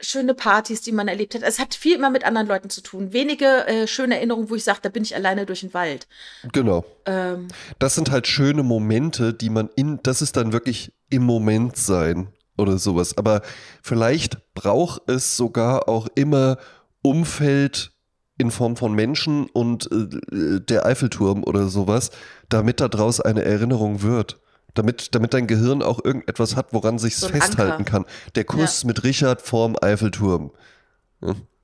Schöne 0.00 0.34
Partys, 0.34 0.82
die 0.82 0.92
man 0.92 1.08
erlebt 1.08 1.34
hat. 1.34 1.42
Es 1.42 1.58
hat 1.58 1.74
viel 1.74 1.96
immer 1.96 2.10
mit 2.10 2.24
anderen 2.24 2.46
Leuten 2.46 2.68
zu 2.68 2.82
tun. 2.82 3.12
Wenige 3.12 3.66
äh, 3.66 3.86
schöne 3.86 4.16
Erinnerungen, 4.16 4.50
wo 4.50 4.54
ich 4.54 4.64
sage, 4.64 4.80
da 4.82 4.88
bin 4.88 5.02
ich 5.02 5.14
alleine 5.14 5.46
durch 5.46 5.60
den 5.60 5.72
Wald. 5.72 6.06
Genau. 6.52 6.84
Ähm, 7.06 7.48
Das 7.78 7.94
sind 7.94 8.10
halt 8.10 8.26
schöne 8.26 8.62
Momente, 8.62 9.32
die 9.32 9.50
man 9.50 9.70
in, 9.74 10.00
das 10.02 10.20
ist 10.20 10.36
dann 10.36 10.52
wirklich 10.52 10.92
im 11.08 11.22
Moment 11.24 11.76
sein 11.76 12.28
oder 12.58 12.78
sowas. 12.78 13.16
Aber 13.16 13.42
vielleicht 13.82 14.54
braucht 14.54 15.08
es 15.08 15.36
sogar 15.36 15.88
auch 15.88 16.08
immer 16.14 16.58
Umfeld 17.02 17.92
in 18.38 18.50
Form 18.50 18.76
von 18.76 18.92
Menschen 18.92 19.46
und 19.46 19.90
äh, 19.90 20.60
der 20.60 20.84
Eiffelturm 20.84 21.42
oder 21.44 21.68
sowas, 21.68 22.10
damit 22.48 22.80
daraus 22.80 23.20
eine 23.20 23.44
Erinnerung 23.44 24.02
wird. 24.02 24.40
Damit, 24.76 25.14
damit 25.14 25.34
dein 25.34 25.46
Gehirn 25.46 25.82
auch 25.82 26.04
irgendetwas 26.04 26.54
hat, 26.54 26.72
woran 26.72 26.98
sich 26.98 27.16
So 27.16 27.28
festhalten 27.28 27.72
Anker. 27.78 27.90
kann. 27.90 28.04
Der 28.34 28.44
Kuss 28.44 28.84
mit 28.84 29.02
Richard 29.04 29.42
vorm 29.42 29.76
Eiffelturm. 29.80 30.52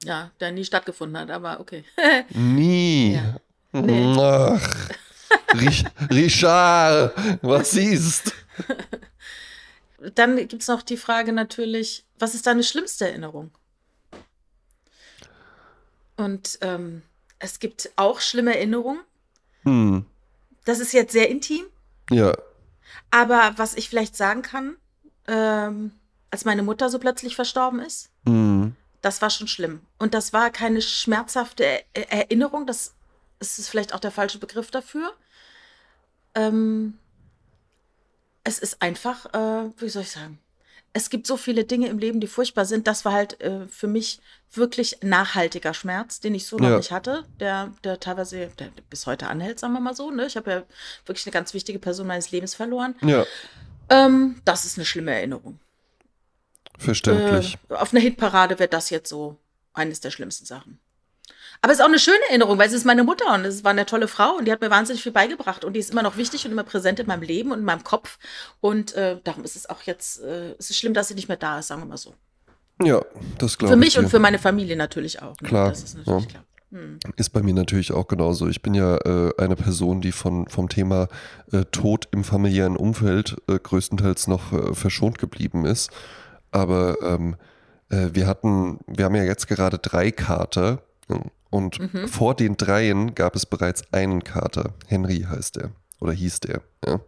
ja, 0.03 0.31
der 0.41 0.51
nie 0.53 0.65
stattgefunden 0.65 1.17
hat, 1.19 1.31
aber 1.31 1.61
okay. 1.61 1.85
Nie. 2.31 3.15
Ja. 3.15 3.37
Nee. 3.73 4.17
Ach. 4.19 4.91
Rich 5.55 5.85
Richard, 6.11 7.15
was 7.43 7.71
siehst? 7.71 8.33
Dann 10.15 10.37
gibt 10.37 10.63
es 10.63 10.69
noch 10.69 10.83
die 10.83 10.97
Frage 10.97 11.33
natürlich, 11.33 12.05
was 12.19 12.35
ist 12.35 12.47
deine 12.47 12.63
schlimmste 12.65 13.09
Erinnerung? 13.09 13.51
Und 16.17 16.59
ähm, 16.61 17.03
es 17.39 17.59
gibt 17.59 17.91
auch 17.97 18.21
schlimme 18.21 18.55
Erinnerungen. 18.57 19.01
Hm. 19.65 20.05
Das 20.65 20.81
ist 20.81 20.93
jetzt 20.93 21.13
sehr 21.13 21.29
intim, 21.29 21.65
Ja. 22.11 22.33
Aber 23.13 23.53
was 23.57 23.75
ich 23.75 23.89
vielleicht 23.89 24.17
sagen 24.17 24.43
kann, 24.43 24.77
ähm, 25.29 25.93
als 26.33 26.45
meine 26.45 26.63
Mutter 26.65 26.89
so 26.91 26.99
plötzlich 26.99 27.37
verstorben 27.37 27.79
ist, 27.81 28.11
Hm. 28.27 28.75
das 29.03 29.23
war 29.23 29.31
schon 29.31 29.47
schlimm. 29.47 29.81
Und 29.99 30.15
das 30.15 30.33
war 30.33 30.51
keine 30.51 30.83
schmerzhafte 30.83 31.65
Er 31.93 32.11
Erinnerung, 32.11 32.67
das, 32.67 32.95
das 33.39 33.59
ist 33.59 33.69
vielleicht 33.69 33.95
auch 33.95 34.01
der 34.01 34.11
falsche 34.11 34.39
Begriff 34.39 34.71
dafür. 34.71 35.13
Ähm, 36.35 36.99
es 38.45 38.59
ist 38.59 38.81
einfach, 38.83 39.27
äh, 39.35 39.71
wie 39.77 39.89
soll 39.91 40.03
ich 40.03 40.11
sagen, 40.11 40.39
es 40.95 41.09
gibt 41.09 41.27
so 41.27 41.37
viele 41.39 41.65
Dinge 41.65 41.89
im 41.89 41.99
Leben, 41.99 42.21
die 42.21 42.27
furchtbar 42.27 42.65
sind. 42.67 42.87
Das 42.87 43.05
war 43.05 43.13
halt 43.13 43.41
äh, 43.41 43.67
für 43.69 43.87
mich 43.87 44.21
wirklich 44.53 44.99
nachhaltiger 45.03 45.73
Schmerz, 45.73 46.21
den 46.21 46.35
ich 46.35 46.47
so 46.47 46.59
noch 46.59 46.69
Ja. 46.69 46.77
nicht 46.77 46.93
hatte, 46.93 47.25
der, 47.41 47.73
der 47.83 47.99
teilweise 47.99 48.49
der 48.59 48.69
bis 48.91 49.07
heute 49.07 49.29
anhält, 49.29 49.59
sagen 49.59 49.73
wir 49.73 49.81
mal 49.81 49.95
so. 49.95 50.11
Ne? 50.11 50.27
Ich 50.27 50.37
habe 50.37 50.51
ja 50.51 50.63
wirklich 51.07 51.27
eine 51.27 51.33
ganz 51.33 51.55
wichtige 51.55 51.79
Person 51.79 52.07
meines 52.07 52.31
Lebens 52.31 52.55
verloren. 52.55 52.95
Ja, 53.03 53.25
Ähm, 53.89 54.41
das 54.45 54.65
ist 54.67 54.77
eine 54.79 54.85
schlimme 54.85 55.13
Erinnerung. 55.15 55.59
verständlich. 56.79 57.59
Äh, 57.71 57.75
auf 57.75 57.93
einer 57.93 58.01
Hitparade 58.03 58.59
wäre 58.59 58.69
das 58.69 58.91
jetzt 58.91 59.09
so 59.09 59.39
eines 59.73 60.01
der 60.01 60.11
schlimmsten 60.11 60.45
Sachen. 60.45 60.79
Aber 61.63 61.73
es 61.73 61.79
ist 61.79 61.85
auch 61.85 61.89
eine 61.89 62.01
schöne 62.01 62.19
Erinnerung, 62.29 62.59
weil 62.59 62.67
es 62.67 62.73
ist 62.73 62.85
meine 62.85 63.05
Mutter 63.05 63.33
und 63.33 63.45
es 63.45 63.63
war 63.63 63.71
eine 63.71 63.87
tolle 63.87 64.09
Frau 64.09 64.37
und 64.37 64.47
die 64.47 64.53
hat 64.53 64.61
mir 64.61 64.71
wahnsinnig 64.71 65.01
viel 65.01 65.13
beigebracht 65.13 65.65
und 65.65 65.75
die 65.75 65.81
ist 65.81 65.93
immer 65.93 66.03
noch 66.03 66.17
wichtig 66.17 66.45
und 66.45 66.51
immer 66.51 66.65
präsent 66.65 66.99
in 66.99 67.07
meinem 67.07 67.23
Leben 67.23 67.53
und 67.53 67.61
in 67.61 67.65
meinem 67.65 67.85
Kopf. 67.85 68.19
Und 68.61 68.95
äh, 68.95 69.19
darum 69.23 69.45
ist 69.45 69.55
es 69.55 69.71
auch 69.71 69.83
jetzt, 69.83 70.21
äh, 70.23 70.57
es 70.59 70.71
ist 70.71 70.79
schlimm, 70.79 70.93
dass 70.93 71.07
sie 71.07 71.15
nicht 71.15 71.29
mehr 71.29 71.37
da 71.37 71.61
ist, 71.61 71.69
sagen 71.69 71.83
wir 71.83 71.87
mal 71.87 71.97
so. 71.97 72.15
Ja, 72.83 73.01
das 73.39 73.59
glaube 73.59 73.75
Für 73.75 73.79
ich. 73.79 73.85
mich 73.85 73.99
und 73.99 74.09
für 74.09 74.19
meine 74.19 74.41
Familie 74.41 74.75
natürlich 74.77 75.23
auch. 75.23 75.41
Ne? 75.41 75.49
Klar, 75.49 75.69
Das 75.69 75.85
ist 75.85 75.99
natürlich 75.99 76.25
ja. 76.25 76.31
klar. 76.31 76.45
Hm. 76.73 76.99
Ist 77.17 77.31
bei 77.31 77.43
mir 77.43 77.55
natürlich 77.55 77.93
auch 77.93 78.09
genauso. 78.09 78.49
Ich 78.49 78.63
bin 78.63 78.75
ja 78.75 78.97
äh, 78.97 79.31
eine 79.39 79.55
Person, 79.55 80.01
die 80.01 80.11
von, 80.11 80.49
vom 80.49 80.69
Thema 80.69 81.07
äh, 81.53 81.65
Tod 81.67 82.09
im 82.11 82.25
familiären 82.25 82.77
Umfeld 82.77 83.37
äh, 83.47 83.59
größtenteils 83.59 84.27
noch 84.27 84.53
äh, 84.53 84.75
verschont 84.75 85.19
geblieben 85.19 85.65
ist. 85.65 85.91
Aber 86.51 86.97
ähm, 87.03 87.37
äh, 87.91 88.09
wir 88.15 88.27
hatten, 88.27 88.81
wir 88.89 89.05
haben 89.05 89.15
ja 89.15 89.23
jetzt 89.23 89.47
gerade 89.47 89.79
drei 89.79 90.11
Kater 90.11 90.83
und 91.53 91.79
Mhm. 91.79 92.09
vor 92.09 92.35
den 92.35 92.57
dreien 92.57 93.15
gab 93.15 93.37
es 93.37 93.47
bereits 93.47 93.85
einen 93.93 94.25
Kater. 94.25 94.75
Henry 94.89 95.27
heißt 95.29 95.57
der 95.57 95.71
oder 96.01 96.13
hieß 96.13 96.41
der. 96.41 96.63
Ja. 96.85 96.99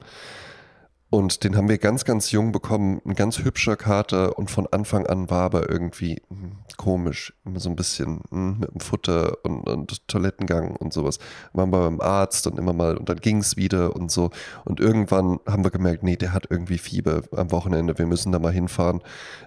Und 1.10 1.44
den 1.44 1.56
haben 1.56 1.68
wir 1.68 1.78
ganz, 1.78 2.04
ganz 2.04 2.32
jung 2.32 2.50
bekommen. 2.50 3.00
Ein 3.04 3.14
ganz 3.14 3.38
hübscher 3.38 3.76
Kater 3.76 4.36
und 4.36 4.50
von 4.50 4.66
Anfang 4.66 5.06
an 5.06 5.30
war 5.30 5.42
aber 5.42 5.70
irgendwie 5.70 6.20
hm, 6.28 6.56
komisch. 6.76 7.32
Immer 7.44 7.60
so 7.60 7.68
ein 7.68 7.76
bisschen 7.76 8.22
hm, 8.30 8.58
mit 8.58 8.72
dem 8.72 8.80
Futter 8.80 9.36
und, 9.44 9.68
und 9.68 10.08
Toilettengang 10.08 10.74
und 10.74 10.92
sowas. 10.92 11.18
Waren 11.52 11.70
wir 11.70 11.82
beim 11.82 12.00
Arzt 12.00 12.48
und 12.48 12.58
immer 12.58 12.72
mal 12.72 12.96
und 12.96 13.08
dann 13.08 13.18
ging 13.18 13.38
es 13.38 13.56
wieder 13.56 13.94
und 13.94 14.10
so. 14.10 14.30
Und 14.64 14.80
irgendwann 14.80 15.38
haben 15.46 15.62
wir 15.62 15.70
gemerkt, 15.70 16.02
nee, 16.02 16.16
der 16.16 16.32
hat 16.32 16.46
irgendwie 16.50 16.78
Fieber 16.78 17.22
am 17.30 17.52
Wochenende. 17.52 17.96
Wir 17.96 18.06
müssen 18.06 18.32
da 18.32 18.40
mal 18.40 18.52
hinfahren. 18.52 19.00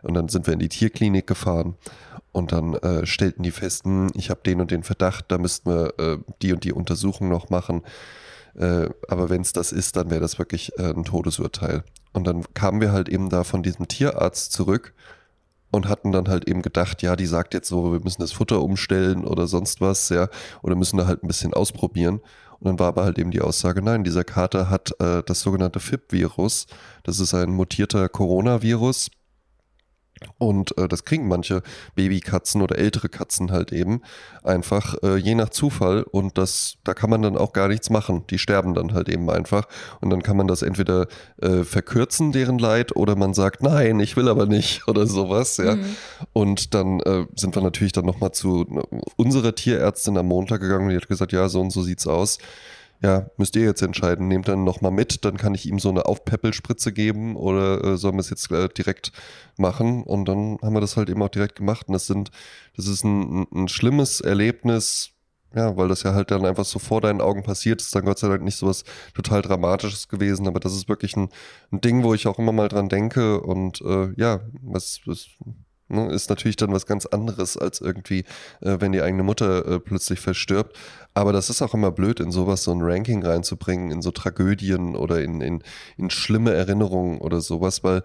Und 0.03 0.13
dann 0.13 0.29
sind 0.29 0.47
wir 0.47 0.53
in 0.53 0.59
die 0.59 0.69
Tierklinik 0.69 1.27
gefahren. 1.27 1.75
Und 2.31 2.51
dann 2.51 2.75
äh, 2.75 3.05
stellten 3.05 3.43
die 3.43 3.51
fest, 3.51 3.83
hm, 3.83 4.07
ich 4.13 4.29
habe 4.29 4.41
den 4.45 4.61
und 4.61 4.71
den 4.71 4.83
Verdacht, 4.83 5.25
da 5.29 5.37
müssten 5.37 5.69
wir 5.69 5.93
äh, 5.99 6.17
die 6.41 6.53
und 6.53 6.63
die 6.63 6.71
Untersuchung 6.71 7.29
noch 7.29 7.49
machen. 7.49 7.81
Äh, 8.57 8.89
aber 9.07 9.29
wenn 9.29 9.41
es 9.41 9.53
das 9.53 9.71
ist, 9.71 9.95
dann 9.95 10.09
wäre 10.09 10.21
das 10.21 10.39
wirklich 10.39 10.77
äh, 10.77 10.93
ein 10.93 11.03
Todesurteil. 11.03 11.83
Und 12.13 12.25
dann 12.25 12.43
kamen 12.53 12.81
wir 12.81 12.91
halt 12.91 13.09
eben 13.09 13.29
da 13.29 13.43
von 13.43 13.63
diesem 13.63 13.87
Tierarzt 13.87 14.51
zurück 14.51 14.93
und 15.71 15.87
hatten 15.87 16.11
dann 16.11 16.27
halt 16.27 16.47
eben 16.47 16.61
gedacht, 16.61 17.01
ja, 17.01 17.15
die 17.15 17.25
sagt 17.25 17.53
jetzt 17.53 17.67
so, 17.67 17.91
wir 17.91 17.99
müssen 17.99 18.21
das 18.21 18.31
Futter 18.31 18.61
umstellen 18.61 19.25
oder 19.25 19.47
sonst 19.47 19.81
was, 19.81 20.09
ja, 20.09 20.29
oder 20.63 20.75
müssen 20.75 20.97
da 20.97 21.05
halt 21.05 21.23
ein 21.23 21.27
bisschen 21.27 21.53
ausprobieren. 21.53 22.21
Und 22.59 22.65
dann 22.65 22.79
war 22.79 22.87
aber 22.87 23.03
halt 23.03 23.19
eben 23.19 23.29
die 23.29 23.41
Aussage, 23.41 23.83
nein, 23.83 24.03
dieser 24.03 24.23
Kater 24.23 24.69
hat 24.69 24.99
äh, 24.99 25.21
das 25.23 25.41
sogenannte 25.41 25.79
FIP-Virus. 25.79 26.65
Das 27.03 27.19
ist 27.19 27.33
ein 27.35 27.51
mutierter 27.51 28.09
Coronavirus. 28.09 29.11
Und 30.37 30.77
äh, 30.77 30.87
das 30.87 31.05
kriegen 31.05 31.27
manche 31.27 31.61
Babykatzen 31.95 32.61
oder 32.61 32.77
ältere 32.77 33.09
Katzen 33.09 33.51
halt 33.51 33.71
eben 33.71 34.01
einfach 34.43 34.95
äh, 35.03 35.17
je 35.17 35.35
nach 35.35 35.49
Zufall 35.49 36.03
und 36.03 36.37
das 36.37 36.77
da 36.83 36.93
kann 36.93 37.09
man 37.09 37.21
dann 37.21 37.37
auch 37.37 37.53
gar 37.53 37.67
nichts 37.67 37.89
machen. 37.89 38.23
Die 38.29 38.37
sterben 38.37 38.73
dann 38.73 38.93
halt 38.93 39.09
eben 39.09 39.29
einfach 39.29 39.67
und 40.01 40.09
dann 40.09 40.23
kann 40.23 40.37
man 40.37 40.47
das 40.47 40.61
entweder 40.61 41.07
äh, 41.41 41.63
verkürzen 41.63 42.31
deren 42.31 42.59
Leid 42.59 42.95
oder 42.95 43.15
man 43.15 43.33
sagt 43.33 43.63
nein, 43.63 43.99
ich 43.99 44.17
will 44.17 44.29
aber 44.29 44.45
nicht 44.45 44.87
oder 44.87 45.07
sowas, 45.07 45.57
ja. 45.57 45.75
Mhm. 45.75 45.85
Und 46.33 46.73
dann 46.73 46.99
äh, 47.01 47.25
sind 47.35 47.55
wir 47.55 47.61
natürlich 47.61 47.93
dann 47.93 48.05
nochmal 48.05 48.31
zu 48.31 48.61
äh, 48.91 48.99
unserer 49.15 49.55
Tierärztin 49.55 50.17
am 50.17 50.27
Montag 50.27 50.61
gegangen 50.61 50.85
und 50.85 50.89
die 50.91 50.97
hat 50.97 51.07
gesagt, 51.07 51.31
ja, 51.31 51.49
so 51.49 51.61
und 51.61 51.71
so 51.71 51.81
sieht's 51.81 52.07
aus. 52.07 52.37
Ja, 53.01 53.29
müsst 53.37 53.55
ihr 53.55 53.63
jetzt 53.63 53.81
entscheiden. 53.81 54.27
Nehmt 54.27 54.47
dann 54.47 54.63
nochmal 54.63 54.91
mit, 54.91 55.23
dann 55.23 55.37
kann 55.37 55.53
ich 55.53 55.67
ihm 55.67 55.77
so 55.77 55.89
eine 55.89 56.05
Aufpäppelspritze 56.07 56.91
geben 56.91 57.35
oder 57.35 57.83
äh, 57.83 57.97
sollen 57.97 58.15
wir 58.15 58.21
es 58.21 58.31
jetzt 58.31 58.51
äh, 58.51 58.69
direkt 58.69 59.11
machen? 59.57 60.03
Und 60.03 60.25
dann 60.25 60.57
haben 60.63 60.73
wir 60.73 60.81
das 60.81 60.97
halt 60.97 61.09
eben 61.09 61.21
auch 61.21 61.29
direkt 61.29 61.55
gemacht. 61.57 61.87
Und 61.87 61.93
das 61.93 62.07
sind, 62.07 62.31
das 62.75 62.87
ist 62.87 63.03
ein, 63.03 63.41
ein, 63.41 63.47
ein 63.53 63.67
schlimmes 63.67 64.19
Erlebnis, 64.21 65.11
ja, 65.55 65.77
weil 65.77 65.87
das 65.87 66.03
ja 66.03 66.13
halt 66.13 66.31
dann 66.31 66.45
einfach 66.45 66.65
so 66.65 66.79
vor 66.79 67.01
deinen 67.01 67.21
Augen 67.21 67.43
passiert 67.43 67.81
ist, 67.81 67.95
dann 67.95 68.05
Gott 68.05 68.19
sei 68.19 68.27
Dank 68.29 68.43
nicht 68.43 68.57
so 68.57 68.67
was 68.67 68.83
total 69.13 69.41
Dramatisches 69.41 70.07
gewesen, 70.07 70.47
aber 70.47 70.59
das 70.59 70.73
ist 70.73 70.89
wirklich 70.89 71.15
ein, 71.15 71.29
ein 71.71 71.81
Ding, 71.81 72.03
wo 72.03 72.13
ich 72.13 72.27
auch 72.27 72.39
immer 72.39 72.51
mal 72.51 72.67
dran 72.67 72.89
denke 72.89 73.41
und 73.41 73.81
äh, 73.81 74.09
ja, 74.17 74.41
was, 74.61 75.01
was 75.05 75.27
ne, 75.89 76.11
ist 76.11 76.29
natürlich 76.29 76.57
dann 76.57 76.73
was 76.73 76.85
ganz 76.85 77.05
anderes 77.05 77.57
als 77.57 77.81
irgendwie, 77.81 78.19
äh, 78.61 78.77
wenn 78.79 78.91
die 78.91 79.01
eigene 79.01 79.23
Mutter 79.23 79.65
äh, 79.65 79.79
plötzlich 79.79 80.19
verstirbt. 80.19 80.77
Aber 81.17 81.33
das 81.33 81.49
ist 81.49 81.63
auch 81.63 81.73
immer 81.73 81.89
blöd, 81.91 82.19
in 82.19 82.31
sowas 82.31 82.63
so 82.63 82.71
ein 82.71 82.83
Ranking 82.83 83.25
reinzubringen, 83.25 83.89
in 83.89 84.03
so 84.03 84.11
Tragödien 84.11 84.95
oder 84.95 85.19
in, 85.23 85.41
in, 85.41 85.63
in 85.97 86.11
schlimme 86.11 86.53
Erinnerungen 86.53 87.17
oder 87.17 87.41
sowas, 87.41 87.83
weil 87.83 88.03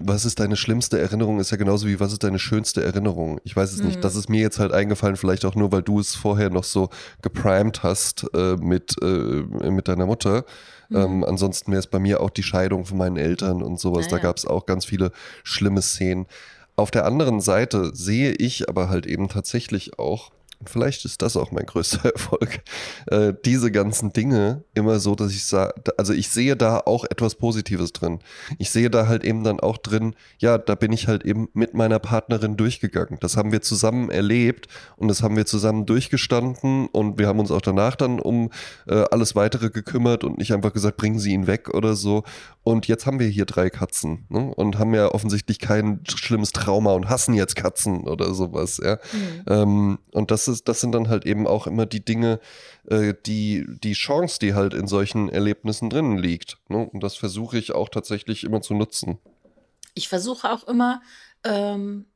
was 0.00 0.24
ist 0.24 0.40
deine 0.40 0.56
schlimmste 0.56 0.98
Erinnerung, 0.98 1.38
ist 1.38 1.50
ja 1.50 1.58
genauso 1.58 1.88
wie 1.88 2.00
was 2.00 2.12
ist 2.12 2.24
deine 2.24 2.38
schönste 2.38 2.82
Erinnerung. 2.82 3.38
Ich 3.44 3.54
weiß 3.54 3.70
es 3.72 3.80
Mhm. 3.80 3.86
nicht. 3.88 4.02
Das 4.04 4.16
ist 4.16 4.30
mir 4.30 4.40
jetzt 4.40 4.58
halt 4.58 4.72
eingefallen, 4.72 5.16
vielleicht 5.16 5.44
auch 5.44 5.54
nur, 5.54 5.72
weil 5.72 5.82
du 5.82 6.00
es 6.00 6.14
vorher 6.14 6.48
noch 6.48 6.64
so 6.64 6.88
geprimed 7.20 7.82
hast 7.82 8.26
äh, 8.32 8.56
mit, 8.56 8.94
äh, 9.02 9.06
mit 9.70 9.88
deiner 9.88 10.06
Mutter. 10.06 10.46
Mhm. 10.88 10.96
Ähm, 10.96 11.24
ansonsten 11.24 11.70
wäre 11.70 11.80
es 11.80 11.86
bei 11.86 11.98
mir 11.98 12.22
auch 12.22 12.30
die 12.30 12.44
Scheidung 12.44 12.86
von 12.86 12.96
meinen 12.96 13.18
Eltern 13.18 13.60
und 13.62 13.78
sowas. 13.78 14.06
Ah, 14.06 14.10
da 14.12 14.18
gab 14.20 14.38
es 14.38 14.46
auch 14.46 14.64
ganz 14.64 14.86
viele 14.86 15.12
schlimme 15.44 15.82
Szenen. 15.82 16.24
Auf 16.76 16.90
der 16.90 17.04
anderen 17.04 17.40
Seite 17.42 17.90
sehe 17.94 18.32
ich 18.32 18.70
aber 18.70 18.88
halt 18.88 19.04
eben 19.04 19.28
tatsächlich 19.28 19.98
auch, 19.98 20.30
vielleicht 20.64 21.04
ist 21.04 21.22
das 21.22 21.36
auch 21.36 21.50
mein 21.50 21.66
größter 21.66 22.04
Erfolg, 22.12 22.62
äh, 23.06 23.32
diese 23.44 23.70
ganzen 23.70 24.12
Dinge 24.12 24.64
immer 24.74 24.98
so, 24.98 25.14
dass 25.14 25.32
ich 25.32 25.44
sage, 25.44 25.74
also 25.96 26.12
ich 26.12 26.28
sehe 26.30 26.56
da 26.56 26.80
auch 26.80 27.04
etwas 27.04 27.34
Positives 27.34 27.92
drin. 27.92 28.20
Ich 28.58 28.70
sehe 28.70 28.90
da 28.90 29.06
halt 29.06 29.24
eben 29.24 29.44
dann 29.44 29.60
auch 29.60 29.76
drin, 29.78 30.14
ja, 30.38 30.58
da 30.58 30.74
bin 30.74 30.92
ich 30.92 31.08
halt 31.08 31.24
eben 31.24 31.48
mit 31.52 31.74
meiner 31.74 31.98
Partnerin 31.98 32.56
durchgegangen. 32.56 33.18
Das 33.20 33.36
haben 33.36 33.52
wir 33.52 33.62
zusammen 33.62 34.10
erlebt 34.10 34.68
und 34.96 35.08
das 35.08 35.22
haben 35.22 35.36
wir 35.36 35.46
zusammen 35.46 35.86
durchgestanden 35.86 36.86
und 36.88 37.18
wir 37.18 37.28
haben 37.28 37.40
uns 37.40 37.50
auch 37.50 37.60
danach 37.60 37.96
dann 37.96 38.20
um 38.20 38.50
äh, 38.86 39.04
alles 39.10 39.34
weitere 39.36 39.70
gekümmert 39.70 40.24
und 40.24 40.38
nicht 40.38 40.52
einfach 40.52 40.72
gesagt, 40.72 40.96
bringen 40.96 41.18
Sie 41.18 41.32
ihn 41.32 41.46
weg 41.46 41.74
oder 41.74 41.94
so. 41.94 42.24
Und 42.62 42.88
jetzt 42.88 43.06
haben 43.06 43.20
wir 43.20 43.28
hier 43.28 43.44
drei 43.44 43.70
Katzen 43.70 44.26
ne? 44.28 44.52
und 44.56 44.78
haben 44.78 44.92
ja 44.92 45.12
offensichtlich 45.12 45.60
kein 45.60 46.00
schlimmes 46.08 46.50
Trauma 46.50 46.94
und 46.94 47.08
hassen 47.08 47.34
jetzt 47.34 47.54
Katzen 47.54 48.08
oder 48.08 48.34
sowas, 48.34 48.80
ja. 48.82 48.94
Mhm. 48.94 49.42
Ähm, 49.46 49.98
und 50.12 50.32
das 50.32 50.48
ist, 50.48 50.55
das 50.64 50.80
sind 50.80 50.92
dann 50.92 51.08
halt 51.08 51.26
eben 51.26 51.46
auch 51.46 51.66
immer 51.66 51.86
die 51.86 52.04
Dinge, 52.04 52.40
äh, 52.86 53.14
die, 53.26 53.66
die 53.68 53.92
Chance, 53.94 54.38
die 54.40 54.54
halt 54.54 54.74
in 54.74 54.86
solchen 54.86 55.28
Erlebnissen 55.28 55.90
drinnen 55.90 56.18
liegt. 56.18 56.58
Ne? 56.68 56.88
Und 56.88 57.02
das 57.02 57.16
versuche 57.16 57.58
ich 57.58 57.72
auch 57.72 57.88
tatsächlich 57.88 58.44
immer 58.44 58.60
zu 58.60 58.74
nutzen. 58.74 59.18
Ich 59.94 60.08
versuche 60.08 60.50
auch 60.50 60.64
immer, 60.64 61.00
ähm, 61.44 62.06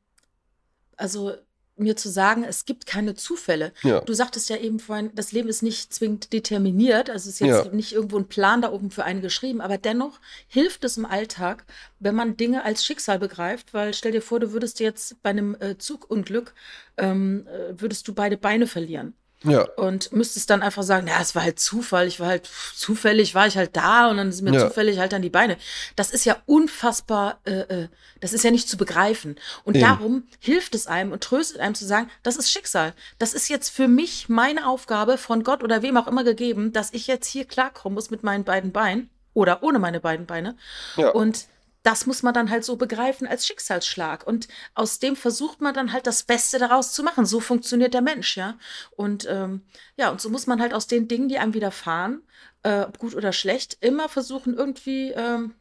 also 0.97 1.33
mir 1.77 1.95
zu 1.95 2.09
sagen, 2.09 2.43
es 2.43 2.65
gibt 2.65 2.85
keine 2.85 3.15
Zufälle. 3.15 3.71
Ja. 3.83 4.01
Du 4.01 4.13
sagtest 4.13 4.49
ja 4.49 4.57
eben 4.57 4.79
vorhin, 4.79 5.11
das 5.15 5.31
Leben 5.31 5.49
ist 5.49 5.63
nicht 5.63 5.93
zwingend 5.93 6.31
determiniert, 6.33 7.09
also 7.09 7.29
es 7.29 7.35
ist 7.35 7.39
jetzt 7.39 7.65
Ja. 7.65 7.71
nicht 7.71 7.93
irgendwo 7.93 8.17
ein 8.17 8.27
Plan 8.27 8.61
da 8.61 8.71
oben 8.71 8.91
für 8.91 9.03
einen 9.03 9.21
geschrieben, 9.21 9.61
aber 9.61 9.77
dennoch 9.77 10.19
hilft 10.47 10.83
es 10.83 10.97
im 10.97 11.05
Alltag, 11.05 11.65
wenn 11.99 12.15
man 12.15 12.37
Dinge 12.37 12.63
als 12.63 12.85
Schicksal 12.85 13.19
begreift, 13.19 13.73
weil 13.73 13.93
stell 13.93 14.11
dir 14.11 14.21
vor, 14.21 14.39
du 14.39 14.51
würdest 14.51 14.79
jetzt 14.79 15.21
bei 15.23 15.31
einem 15.31 15.55
äh, 15.59 15.77
Zugunglück, 15.77 16.53
ähm, 16.97 17.47
äh, 17.47 17.79
würdest 17.79 18.07
du 18.07 18.13
beide 18.13 18.37
Beine 18.37 18.67
verlieren 18.67 19.13
Ja. 19.43 19.63
und 19.75 20.11
müsstest 20.13 20.49
dann 20.51 20.61
einfach 20.61 20.83
sagen, 20.83 21.07
ja, 21.07 21.19
es 21.19 21.33
war 21.33 21.41
halt 21.43 21.59
Zufall, 21.59 22.07
ich 22.07 22.19
war 22.19 22.27
halt 22.27 22.47
zufällig, 22.75 23.33
war 23.33 23.47
ich 23.47 23.57
halt 23.57 23.75
da 23.75 24.07
und 24.09 24.17
dann 24.17 24.29
ist 24.29 24.41
mir 24.41 24.53
Ja. 24.53 24.67
zufällig 24.67 24.99
halt 24.99 25.13
an 25.13 25.21
die 25.23 25.29
Beine. 25.31 25.57
Das 25.95 26.11
ist 26.11 26.25
ja 26.25 26.37
unfassbar, 26.45 27.39
äh, 27.45 27.61
äh, 27.61 27.87
das 28.19 28.33
ist 28.33 28.43
ja 28.43 28.51
nicht 28.51 28.69
zu 28.69 28.77
begreifen. 28.77 29.35
Und 29.63 29.75
Eben. 29.75 29.85
darum 29.85 30.23
hilft 30.39 30.75
es 30.75 30.87
einem 30.87 31.11
und 31.11 31.23
tröstet 31.23 31.59
einem 31.59 31.75
zu 31.75 31.85
sagen, 31.85 32.09
das 32.23 32.35
ist 32.35 32.51
Schicksal. 32.51 32.93
Das 33.19 33.33
ist 33.33 33.49
jetzt 33.49 33.69
für 33.69 33.87
mich 33.87 34.29
meine 34.29 34.67
Aufgabe 34.67 35.17
von 35.17 35.43
Gott 35.43 35.63
oder 35.63 35.81
wem 35.81 35.97
auch 35.97 36.07
immer 36.07 36.23
gegeben, 36.23 36.71
dass 36.71 36.93
ich 36.93 37.07
jetzt 37.07 37.27
hier 37.27 37.45
klarkommen 37.45 37.95
muss 37.95 38.11
mit 38.11 38.23
meinen 38.23 38.43
beiden 38.43 38.71
Beinen 38.71 39.09
oder 39.33 39.63
ohne 39.63 39.79
meine 39.79 39.99
beiden 39.99 40.25
Beine. 40.25 40.55
Ja. 40.97 41.09
Und 41.09 41.45
das 41.83 42.05
muss 42.05 42.21
man 42.23 42.33
dann 42.33 42.49
halt 42.49 42.63
so 42.63 42.75
begreifen 42.75 43.27
als 43.27 43.47
Schicksalsschlag. 43.47 44.25
Und 44.25 44.47
aus 44.75 44.99
dem 44.99 45.15
versucht 45.15 45.61
man 45.61 45.73
dann 45.73 45.93
halt 45.93 46.05
das 46.05 46.23
Beste 46.23 46.59
daraus 46.59 46.93
zu 46.93 47.03
machen. 47.03 47.25
So 47.25 47.39
funktioniert 47.39 47.93
der 47.93 48.01
Mensch, 48.01 48.37
ja. 48.37 48.57
Und 48.91 49.25
ähm, 49.29 49.63
ja, 49.97 50.09
und 50.11 50.21
so 50.21 50.29
muss 50.29 50.47
man 50.47 50.61
halt 50.61 50.73
aus 50.73 50.87
den 50.87 51.07
Dingen, 51.07 51.27
die 51.27 51.39
einem 51.39 51.53
widerfahren, 51.53 52.21
äh, 52.63 52.81
ob 52.81 52.99
gut 52.99 53.15
oder 53.15 53.33
schlecht, 53.33 53.77
immer 53.81 54.09
versuchen, 54.09 54.53
irgendwie 54.55 55.11
ähm, 55.11 55.55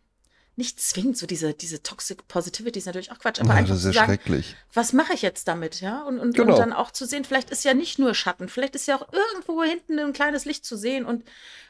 nicht 0.57 0.79
zwingend 0.79 1.17
so 1.17 1.27
diese, 1.27 1.55
diese 1.55 1.83
Toxic 1.83 2.29
Positivity 2.29 2.79
ist 2.81 2.85
natürlich 2.85 3.11
auch 3.13 3.19
Quatsch, 3.19 3.41
aber 3.41 3.51
ja, 3.51 3.55
einfach 3.55 3.71
das 3.75 3.85
ist 3.85 3.93
zu 3.93 3.93
sagen, 3.95 4.13
schrecklich. 4.13 4.57
was 4.75 4.93
mache 4.93 5.15
ich 5.15 5.23
jetzt 5.23 5.49
damit, 5.49 5.81
ja? 5.81 6.03
Und, 6.03 6.19
und, 6.19 6.35
Genau. 6.35 6.53
und 6.53 6.59
dann 6.59 6.73
auch 6.75 6.91
zu 6.91 7.07
sehen, 7.07 7.25
vielleicht 7.25 7.49
ist 7.49 7.65
ja 7.65 7.73
nicht 7.73 7.99
nur 7.99 8.15
Schatten, 8.15 8.49
vielleicht 8.51 8.75
ist 8.75 8.87
ja 8.87 8.97
auch 8.97 9.09
irgendwo 9.11 9.63
hinten 9.63 9.99
ein 9.99 10.13
kleines 10.13 10.45
Licht 10.45 10.67
zu 10.67 10.77
sehen 10.77 11.07
und 11.07 11.25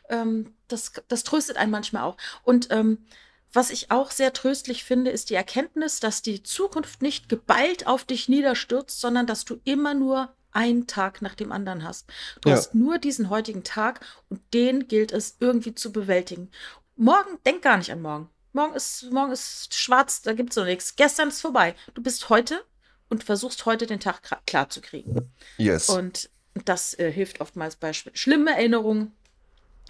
ähm, 0.09 0.55
das, 0.66 0.92
das 1.07 1.22
tröstet 1.22 1.57
einen 1.57 1.70
manchmal 1.70 2.03
auch. 2.03 2.16
Und 2.42 2.66
ähm, 2.70 3.07
was 3.53 3.70
ich 3.70 3.90
auch 3.90 4.11
sehr 4.11 4.32
tröstlich 4.32 4.84
finde, 4.84 5.11
ist 5.11 5.30
die 5.30 5.34
Erkenntnis, 5.34 6.01
dass 6.01 6.22
die 6.22 6.42
Zukunft 6.42 7.03
nicht 7.03 7.28
geballt 7.28 7.86
auf 7.86 8.05
dich 8.05 8.28
niederstürzt, 8.28 9.01
sondern 9.01 9.26
dass 9.26 9.44
du 9.44 9.61
immer 9.64 9.94
nur 9.94 10.32
einen 10.53 10.86
Tag 10.86 11.22
nach 11.22 11.34
dem 11.34 11.53
anderen 11.53 11.84
hast. 11.84 12.07
Du 12.40 12.48
Ja. 12.48 12.57
hast 12.57 12.74
nur 12.74 12.98
diesen 12.98 13.30
heutigen 13.30 13.62
Tag 13.64 14.01
und 14.28 14.40
den 14.53 14.88
gilt 14.88 15.12
es 15.12 15.36
irgendwie 15.40 15.74
zu 15.74 15.92
bewältigen. 15.92 16.51
Morgen, 16.96 17.38
denk 17.46 17.62
gar 17.62 17.76
nicht 17.76 17.92
an 17.92 18.03
morgen. 18.03 18.28
Morgen 18.53 18.74
ist, 18.74 19.11
morgen 19.12 19.30
ist 19.32 19.74
schwarz, 19.74 20.22
da 20.22 20.32
gibt 20.32 20.51
es 20.51 20.57
noch 20.57 20.64
nichts. 20.64 20.96
Gestern 20.96 21.28
ist 21.28 21.40
vorbei. 21.40 21.74
Du 21.94 22.03
bist 22.03 22.28
heute 22.30 22.64
und 23.09 23.22
versuchst 23.22 23.64
heute 23.64 23.86
den 23.86 24.01
Tag 24.01 24.22
klar 24.46 24.68
zu 24.70 24.80
kriegen. 24.80 25.32
Yes. 25.57 25.88
Und 25.88 26.30
das 26.64 26.98
äh, 26.98 27.12
hilft 27.12 27.40
oftmals 27.40 27.76
bei 27.76 27.92
schlimmen 27.92 28.48
Erinnerungen, 28.48 29.12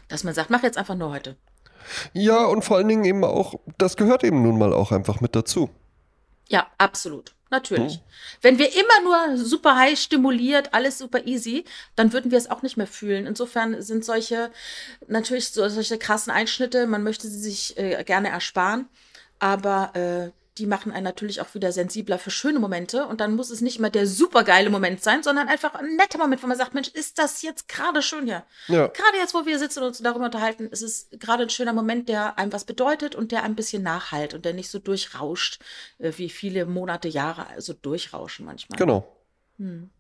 dass 0.09 0.25
man 0.25 0.35
sagt, 0.35 0.51
mach 0.51 0.63
jetzt 0.63 0.77
einfach 0.77 0.95
nur 0.95 1.11
heute. 1.11 1.37
Ja, 2.13 2.45
und 2.47 2.65
vor 2.65 2.77
allen 2.77 2.89
Dingen 2.89 3.05
eben 3.05 3.25
auch, 3.25 3.55
das 3.79 3.97
gehört 3.97 4.25
eben 4.25 4.43
nun 4.43 4.59
mal 4.59 4.73
auch 4.73 4.93
einfach 4.93 5.21
mit 5.21 5.35
dazu. 5.35 5.71
Ja, 6.49 6.67
absolut. 6.79 7.35
Natürlich. 7.51 7.95
Hm. 7.95 8.01
Wenn 8.43 8.59
wir 8.59 8.69
immer 8.73 9.27
nur 9.27 9.37
super 9.37 9.75
high 9.77 9.99
stimuliert, 9.99 10.73
alles 10.73 10.99
super 10.99 11.27
easy, 11.27 11.65
dann 11.97 12.13
würden 12.13 12.31
wir 12.31 12.39
es 12.39 12.49
auch 12.49 12.63
nicht 12.63 12.77
mehr 12.77 12.87
fühlen. 12.87 13.27
Insofern 13.27 13.83
sind 13.83 14.05
solche, 14.05 14.53
natürlich 15.09 15.51
so, 15.51 15.69
solche 15.69 15.99
krassen 15.99 16.33
Einschnitte, 16.33 16.87
man 16.87 17.03
möchte 17.03 17.27
sie 17.27 17.41
sich 17.41 17.77
äh, 17.77 18.05
gerne 18.05 18.29
ersparen, 18.29 18.89
aber 19.41 19.91
äh, 19.97 20.31
die 20.59 20.67
machen 20.67 20.93
einen 20.93 21.05
natürlich 21.05 21.41
auch 21.41 21.55
wieder 21.55 21.73
sensibler 21.73 22.19
für 22.19 22.31
schöne 22.31 22.59
Momente. 22.59 23.07
Und 23.07 23.21
dann 23.21 23.37
muss 23.37 23.51
es 23.51 23.61
nicht 23.61 23.79
mehr 23.79 23.91
der 23.91 24.07
supergeile 24.07 24.71
Moment 24.71 25.03
sein, 25.03 25.23
sondern 25.23 25.49
einfach 25.49 25.75
ein 25.75 25.97
netter 25.97 26.19
Moment, 26.19 26.43
wo 26.43 26.47
man 26.47 26.57
sagt, 26.57 26.75
Mensch, 26.75 26.89
ist 26.89 27.19
das 27.19 27.43
jetzt 27.43 27.69
gerade 27.69 28.03
schön 28.03 28.27
hier? 28.27 28.45
Ja. 28.69 28.89
Gerade 28.89 29.19
jetzt, 29.19 29.35
wo 29.35 29.47
wir 29.47 29.59
sitzen 29.59 29.81
und 29.81 29.89
uns 29.89 29.99
darüber 29.99 30.27
unterhalten, 30.27 30.67
ist 30.69 30.83
es 30.83 31.09
gerade 31.13 31.45
ein 31.45 31.51
schöner 31.51 31.73
Moment, 31.73 32.09
der 32.09 32.39
einem 32.39 32.53
was 32.53 32.65
bedeutet 32.65 33.15
und 33.15 33.33
der 33.33 33.45
ein 33.45 33.55
bisschen 33.55 33.83
nachhalt 33.83 34.35
und 34.35 34.45
der 34.45 34.53
nicht 34.53 34.71
so 34.71 34.79
durchrauscht, 34.79 35.61
äh, 35.99 36.13
wie 36.17 36.31
viele 36.31 36.67
Monate, 36.67 37.09
Jahre 37.09 37.47
also 37.49 37.73
durchrauschen 37.73 38.45
manchmal. 38.47 38.79
Genau. 38.79 39.17
Hm. 39.59 39.91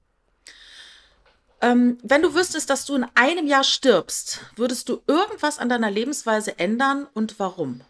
Ähm, 1.62 1.98
wenn 2.02 2.22
du 2.22 2.34
wüsstest, 2.34 2.70
dass 2.70 2.86
du 2.86 2.94
in 2.94 3.06
einem 3.14 3.46
Jahr 3.46 3.64
stirbst, 3.64 4.40
würdest 4.56 4.88
du 4.88 5.02
irgendwas 5.06 5.58
an 5.58 5.68
deiner 5.68 5.90
Lebensweise 5.90 6.58
ändern 6.58 7.06
und 7.12 7.38
warum? 7.38 7.82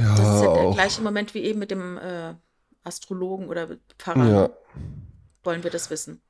Ja, 0.00 0.16
das 0.16 0.36
ist 0.36 0.44
ja 0.44 0.54
der 0.54 0.62
auch. 0.64 0.74
gleiche 0.74 1.02
Moment 1.02 1.34
wie 1.34 1.42
eben 1.42 1.58
mit 1.58 1.70
dem 1.70 1.98
äh, 1.98 2.34
Astrologen 2.84 3.48
oder 3.48 3.68
Pfarrer. 3.98 4.28
Ja. 4.28 4.50
Wollen 5.44 5.62
wir 5.62 5.70
das 5.70 5.88
wissen. 5.88 6.20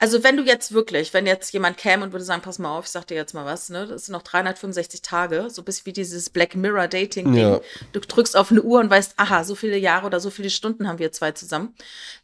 Also, 0.00 0.24
wenn 0.24 0.36
du 0.36 0.42
jetzt 0.42 0.72
wirklich, 0.72 1.12
wenn 1.12 1.26
jetzt 1.26 1.52
jemand 1.52 1.76
käme 1.76 2.02
und 2.02 2.12
würde 2.12 2.24
sagen, 2.24 2.42
pass 2.42 2.58
mal 2.58 2.76
auf, 2.76 2.86
ich 2.86 2.90
sag 2.90 3.06
dir 3.06 3.14
jetzt 3.14 3.34
mal 3.34 3.44
was, 3.44 3.68
ne? 3.68 3.86
Das 3.86 4.06
sind 4.06 4.14
noch 4.14 4.22
365 4.22 5.02
Tage, 5.02 5.48
so 5.50 5.62
bis 5.62 5.86
wie 5.86 5.92
dieses 5.92 6.30
Black 6.30 6.56
Mirror 6.56 6.88
Dating-Ding. 6.88 7.36
Ja. 7.36 7.60
Du 7.92 8.00
drückst 8.00 8.36
auf 8.36 8.50
eine 8.50 8.62
Uhr 8.62 8.80
und 8.80 8.90
weißt, 8.90 9.14
aha, 9.16 9.44
so 9.44 9.54
viele 9.54 9.76
Jahre 9.76 10.06
oder 10.06 10.18
so 10.18 10.30
viele 10.30 10.50
Stunden 10.50 10.88
haben 10.88 10.98
wir 10.98 11.12
zwei 11.12 11.32
zusammen. 11.32 11.74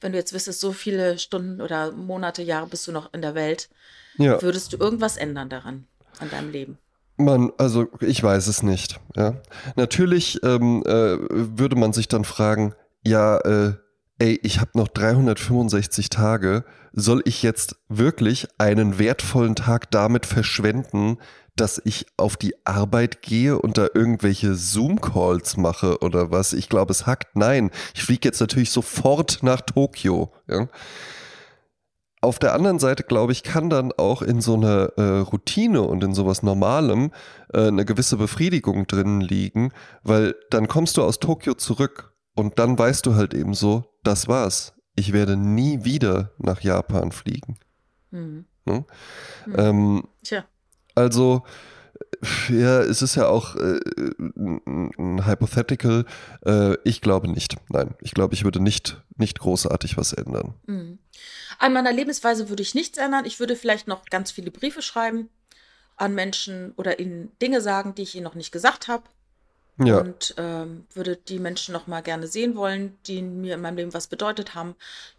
Wenn 0.01 0.13
du 0.13 0.19
jetzt 0.19 0.33
wüsstest, 0.33 0.61
so 0.61 0.73
viele 0.73 1.19
Stunden 1.19 1.61
oder 1.61 1.93
Monate, 1.93 2.43
Jahre 2.43 2.67
bist 2.67 2.89
du 2.89 2.93
noch 2.93 3.13
in 3.13 3.23
der 3.23 3.35
Welt, 3.35 3.69
ja. 4.17 4.41
würdest 4.43 4.73
du 4.73 4.79
irgendwas 4.79 5.19
ändern 5.19 5.51
daran, 5.51 5.87
an 6.19 6.31
deinem 6.31 6.51
Leben? 6.51 6.79
Man, 7.25 7.53
also 7.59 7.89
ich 8.01 8.23
weiß 8.23 8.47
es 8.47 8.63
nicht. 8.63 9.01
Ja. 9.17 9.35
Natürlich 9.77 10.43
ähm, 10.43 10.83
äh, 10.87 11.19
würde 11.31 11.77
man 11.77 11.93
sich 11.93 12.09
dann 12.09 12.25
fragen, 12.25 12.75
ja, 13.07 13.39
äh, 13.39 13.75
ey, 14.19 14.39
ich 14.43 14.61
habe 14.61 14.71
noch 14.75 14.89
365 14.89 16.11
Tage, 16.11 16.65
soll 16.93 17.23
ich 17.25 17.43
jetzt 17.43 17.77
wirklich 17.89 18.49
einen 18.59 18.99
wertvollen 18.99 19.55
Tag 19.55 19.91
damit 19.91 20.27
verschwenden, 20.27 21.19
dass 21.57 21.81
ich 21.85 22.07
auf 22.17 22.37
die 22.37 22.55
Arbeit 22.65 23.23
gehe 23.23 23.59
und 23.59 23.77
da 23.77 23.89
irgendwelche 23.93 24.55
Zoom-Calls 24.55 25.57
mache 25.57 25.99
oder 25.99 26.31
was? 26.31 26.53
Ich 26.53 26.69
glaube, 26.69 26.93
es 26.93 27.07
hackt. 27.07 27.37
Nein, 27.37 27.71
ich 27.95 28.03
fliege 28.03 28.29
jetzt 28.29 28.41
natürlich 28.41 28.71
sofort 28.71 29.43
nach 29.43 29.61
Tokio. 29.61 30.33
Ja. 30.49 30.69
Auf 32.23 32.39
der 32.39 32.53
anderen 32.53 32.79
Seite, 32.79 33.03
glaube 33.03 33.33
ich, 33.33 33.43
kann 33.43 33.71
dann 33.71 33.93
auch 33.93 34.21
in 34.21 34.43
so 34.43 34.55
einer 34.55 34.93
äh, 34.99 35.19
Routine 35.21 35.83
und 35.83 36.05
in 36.05 36.13
sowas 36.15 36.43
Normalem 36.43 37.13
äh, 37.53 37.69
eine 37.69 37.87
gewisse 37.87 38.19
Befriedigung 38.19 38.87
drin 38.87 39.23
liegen, 39.23 39.73
weil 40.03 40.35
dann 40.51 40.69
kommst 40.69 40.99
du 40.99 41.03
aus 41.03 41.19
Tokio 41.19 41.55
zurück 41.55 42.13
und 42.35 42.59
dann 42.59 42.79
weißt 42.79 43.07
du 43.07 43.15
halt 43.15 43.33
eben 43.33 43.55
so, 43.55 43.85
das 44.03 44.29
war's. 44.29 44.75
Ich 44.97 45.15
werde 45.15 45.37
nie 45.37 45.85
wieder 45.85 46.33
nach 46.39 46.61
Japan 46.61 47.11
fliegen. 47.11 47.57
Mhm. 48.11 48.45
Hm? 48.67 48.85
Mhm. 49.47 49.55
Ähm, 49.57 50.09
Tja. 50.23 50.45
Also, 50.95 51.45
ja, 52.51 52.81
es 52.81 53.01
ist 53.01 53.15
ja 53.15 53.29
auch 53.29 53.57
äh, 53.57 53.81
ein 54.29 55.27
Hypothetical. 55.27 56.05
Äh, 56.45 56.77
ich 56.85 57.01
glaube 57.01 57.29
nicht. 57.29 57.57
Nein, 57.71 57.95
ich 58.01 58.13
glaube, 58.13 58.35
ich 58.35 58.45
würde 58.45 58.61
nicht, 58.61 59.03
nicht 59.17 59.39
großartig 59.39 59.97
was 59.97 60.13
ändern. 60.13 60.55
Mhm. 60.67 60.99
An 61.61 61.75
meiner 61.75 61.93
Lebensweise 61.93 62.49
würde 62.49 62.63
ich 62.63 62.75
nichts 62.75 62.97
ändern. 62.97 63.27
Ich 63.27 63.39
würde 63.39 63.55
vielleicht 63.55 63.87
noch 63.87 64.07
ganz 64.07 64.31
viele 64.31 64.51
Briefe 64.51 64.81
schreiben 64.81 65.29
an 65.97 66.15
Menschen 66.15 66.73
oder 66.77 66.99
ihnen 66.99 67.31
Dinge 67.43 67.61
sagen, 67.61 67.95
die 67.95 68.03
ich 68.03 68.15
ihnen 68.15 68.25
noch 68.25 68.35
nicht 68.35 68.51
gesagt 68.51 68.89
habe. 68.89 69.05
Ja. 69.77 69.99
Und 69.99 70.35
ähm, 70.39 70.87
würde 70.95 71.17
die 71.17 71.39
Menschen 71.39 71.73
noch 71.75 71.87
mal 71.87 72.01
gerne 72.01 72.27
sehen 72.27 72.57
wollen, 72.57 72.97
die 73.07 73.21
mir 73.21 73.57
in 73.57 73.61
meinem 73.61 73.77
Leben 73.77 73.93
was 73.93 74.07
bedeutet 74.07 74.55
haben. 74.55 74.75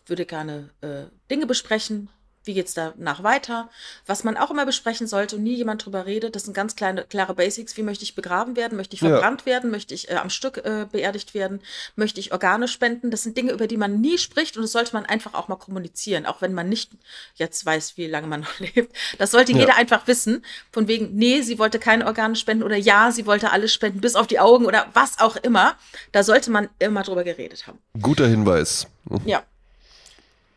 Würde 0.08 0.26
gerne 0.26 0.72
äh, 0.82 1.04
Dinge 1.30 1.46
besprechen, 1.46 2.10
wie 2.44 2.54
geht 2.56 2.68
es 2.68 2.74
danach 2.74 3.24
weiter? 3.24 3.70
Was 4.08 4.24
man 4.24 4.38
auch 4.38 4.50
immer 4.50 4.66
besprechen 4.66 5.06
sollte 5.06 5.36
und 5.36 5.44
nie 5.44 5.54
jemand 5.54 5.86
drüber 5.86 6.06
redet, 6.06 6.36
das 6.36 6.44
sind 6.44 6.54
ganz 6.54 6.76
kleine, 6.76 7.04
klare 7.04 7.36
Basics. 7.36 7.78
Wie 7.78 7.84
möchte 7.84 8.04
ich 8.04 8.16
begraben 8.16 8.56
werden? 8.56 8.78
Möchte 8.78 8.96
ich 8.96 9.00
verbrannt 9.00 9.42
ja. 9.42 9.46
werden? 9.48 9.70
Möchte 9.70 9.94
ich 9.94 10.10
äh, 10.10 10.16
am 10.16 10.30
Stück 10.30 10.58
äh, 10.58 10.88
beerdigt 10.92 11.34
werden? 11.34 11.62
Möchte 11.96 12.20
ich 12.20 12.32
Organe 12.32 12.68
spenden? 12.68 13.12
Das 13.12 13.24
sind 13.24 13.38
Dinge, 13.38 13.52
über 13.52 13.68
die 13.68 13.78
man 13.78 14.02
nie 14.02 14.18
spricht 14.18 14.58
und 14.58 14.64
das 14.64 14.72
sollte 14.72 14.94
man 14.94 15.06
einfach 15.06 15.34
auch 15.36 15.48
mal 15.50 15.56
kommunizieren, 15.56 16.26
auch 16.26 16.42
wenn 16.42 16.54
man 16.54 16.68
nicht 16.68 16.92
jetzt 17.36 17.66
weiß, 17.66 17.98
wie 17.98 18.08
lange 18.08 18.28
man 18.28 18.40
noch 18.42 18.60
lebt. 18.60 18.96
Das 19.20 19.32
sollte 19.32 19.52
ja. 19.52 19.60
jeder 19.60 19.76
einfach 19.76 20.08
wissen. 20.08 20.44
Von 20.72 20.88
wegen, 20.88 21.16
nee, 21.16 21.42
sie 21.42 21.60
wollte 21.60 21.78
keine 21.78 22.08
Organe 22.08 22.36
spenden 22.36 22.64
oder 22.64 22.78
ja, 22.78 23.12
sie 23.12 23.28
wollte 23.28 23.52
alles 23.52 23.72
spenden, 23.72 24.02
bis 24.02 24.16
auf 24.16 24.28
die 24.28 24.40
Augen 24.40 24.66
oder 24.66 24.88
was 24.94 25.20
auch 25.20 25.36
immer. 25.36 25.76
Da 26.12 26.24
sollte 26.24 26.50
man 26.50 26.70
immer 26.80 27.04
drüber 27.04 27.24
geredet 27.24 27.68
haben. 27.68 27.78
Guter 28.02 28.28
Hinweis. 28.28 28.88
Ja. 29.26 29.44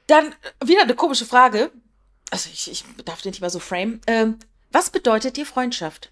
Dann 0.07 0.35
wieder 0.65 0.83
eine 0.83 0.95
komische 0.95 1.25
Frage. 1.25 1.71
Also 2.31 2.51
ich, 2.53 2.71
ich 2.71 2.85
darf 3.05 3.23
den 3.23 3.31
nicht 3.31 3.41
mal 3.41 3.51
so 3.51 3.59
frame. 3.59 4.01
Ähm, 4.07 4.39
was 4.73 4.91
bedeutet 4.91 5.37
dir 5.37 5.47
Freundschaft? 5.47 6.11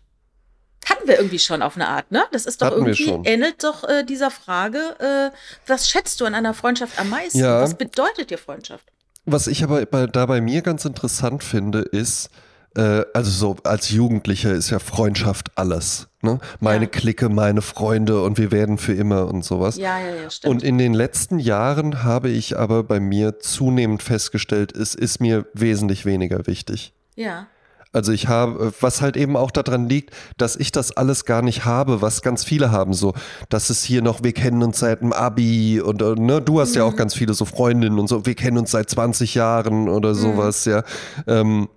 Hatten 0.85 1.07
wir 1.07 1.17
irgendwie 1.17 1.39
schon 1.39 1.63
auf 1.63 1.77
eine 1.77 1.89
Art, 1.89 2.11
ne? 2.11 2.25
Das 2.33 2.45
ist 2.45 2.61
doch 2.61 2.69
Hatten 2.69 2.87
irgendwie, 2.87 3.29
ähnelt 3.29 3.63
doch 3.63 3.85
äh, 3.89 4.05
dieser 4.05 4.31
Frage, 4.31 4.97
äh, 4.99 5.37
was 5.67 5.89
schätzt 5.89 6.21
du 6.21 6.25
an 6.25 6.35
einer 6.35 6.55
Freundschaft 6.55 6.99
am 6.99 7.09
meisten? 7.09 7.39
Ja. 7.39 7.61
Was 7.61 7.75
bedeutet 7.75 8.31
dir 8.31 8.39
Freundschaft? 8.39 8.85
Was 9.25 9.47
ich 9.47 9.63
aber 9.63 9.85
da 9.87 10.27
bei 10.27 10.41
mir 10.41 10.63
ganz 10.63 10.85
interessant 10.85 11.45
finde, 11.45 11.81
ist, 11.81 12.31
äh, 12.77 13.05
also 13.15 13.31
so 13.31 13.57
als 13.65 13.91
Jugendlicher 13.91 14.53
ist 14.53 14.71
ja 14.71 14.79
Freundschaft 14.79 15.51
alles. 15.57 16.09
Ne? 16.23 16.39
Meine 16.61 16.85
ja. 16.85 16.91
Clique, 16.91 17.29
meine 17.29 17.63
Freunde 17.63 18.23
und 18.23 18.39
wir 18.39 18.53
werden 18.53 18.79
für 18.79 18.93
immer 18.93 19.27
und 19.27 19.45
sowas. 19.45 19.77
Ja, 19.77 19.99
ja, 19.99 20.15
ja, 20.23 20.31
stimmt. 20.31 20.55
Und 20.55 20.63
in 20.63 20.79
den 20.79 20.95
letzten 20.95 21.39
Jahren 21.39 22.05
habe 22.05 22.29
ich 22.29 22.57
aber 22.57 22.85
bei 22.85 23.01
mir 23.01 23.41
zunehmend 23.41 24.03
festgestellt, 24.03 24.77
es 24.77 24.95
ist 24.95 25.21
mir 25.21 25.47
wesentlich 25.53 26.07
weniger 26.07 26.47
wichtig. 26.47 26.93
Ja. 27.17 27.49
Also 27.93 28.11
ich 28.13 28.27
habe, 28.27 28.73
was 28.81 29.03
halt 29.03 29.19
eben 29.19 29.37
auch 29.37 29.51
daran 29.51 29.87
liegt, 29.89 30.15
dass 30.39 30.57
ich 30.57 30.73
das 30.73 30.97
alles 30.97 31.27
gar 31.27 31.43
nicht 31.43 31.67
habe, 31.67 32.01
was 32.01 32.23
ganz 32.23 32.43
viele 32.43 32.71
haben. 32.71 32.95
So, 32.95 33.13
dass 33.51 33.69
es 33.69 33.85
hier 33.85 34.01
noch, 34.01 34.23
wir 34.23 34.33
kennen 34.33 34.63
uns 34.63 34.79
seit 34.79 35.03
dem 35.03 35.13
Abi 35.13 35.81
und 35.81 36.01
ne, 36.01 36.41
du 36.41 36.61
hast 36.61 36.71
mhm. 36.71 36.77
ja 36.77 36.85
auch 36.85 36.93
mhm. 36.93 36.97
ganz 36.97 37.15
viele 37.15 37.35
so 37.35 37.45
Freundinnen 37.45 37.99
und 37.99 38.09
so, 38.09 38.25
wir 38.25 38.35
kennen 38.35 38.57
uns 38.57 38.71
seit 38.71 38.89
20 38.89 39.35
Jahren 39.35 39.89
oder 39.89 40.11
mhm. 40.11 40.15
sowas, 40.15 40.65
mhm. 40.65 40.73
ja. 40.73 40.83
Ähm, 41.27 41.69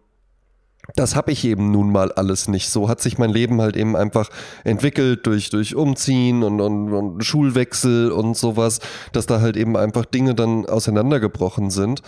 das 0.95 1.15
habe 1.15 1.31
ich 1.31 1.43
eben 1.45 1.71
nun 1.71 1.91
mal 1.91 2.11
alles 2.11 2.47
nicht. 2.47 2.69
So 2.69 2.87
hat 2.89 3.01
sich 3.01 3.17
mein 3.17 3.31
Leben 3.31 3.61
halt 3.61 3.75
eben 3.75 3.95
einfach 3.95 4.29
entwickelt 4.63 5.25
durch, 5.25 5.49
durch 5.49 5.75
Umziehen 5.75 6.43
und, 6.43 6.61
und, 6.61 6.93
und 6.93 7.25
Schulwechsel 7.25 8.11
und 8.11 8.37
sowas, 8.37 8.79
dass 9.11 9.25
da 9.25 9.41
halt 9.41 9.57
eben 9.57 9.75
einfach 9.77 10.05
Dinge 10.05 10.35
dann 10.35 10.65
auseinandergebrochen 10.65 11.69
sind. 11.69 12.01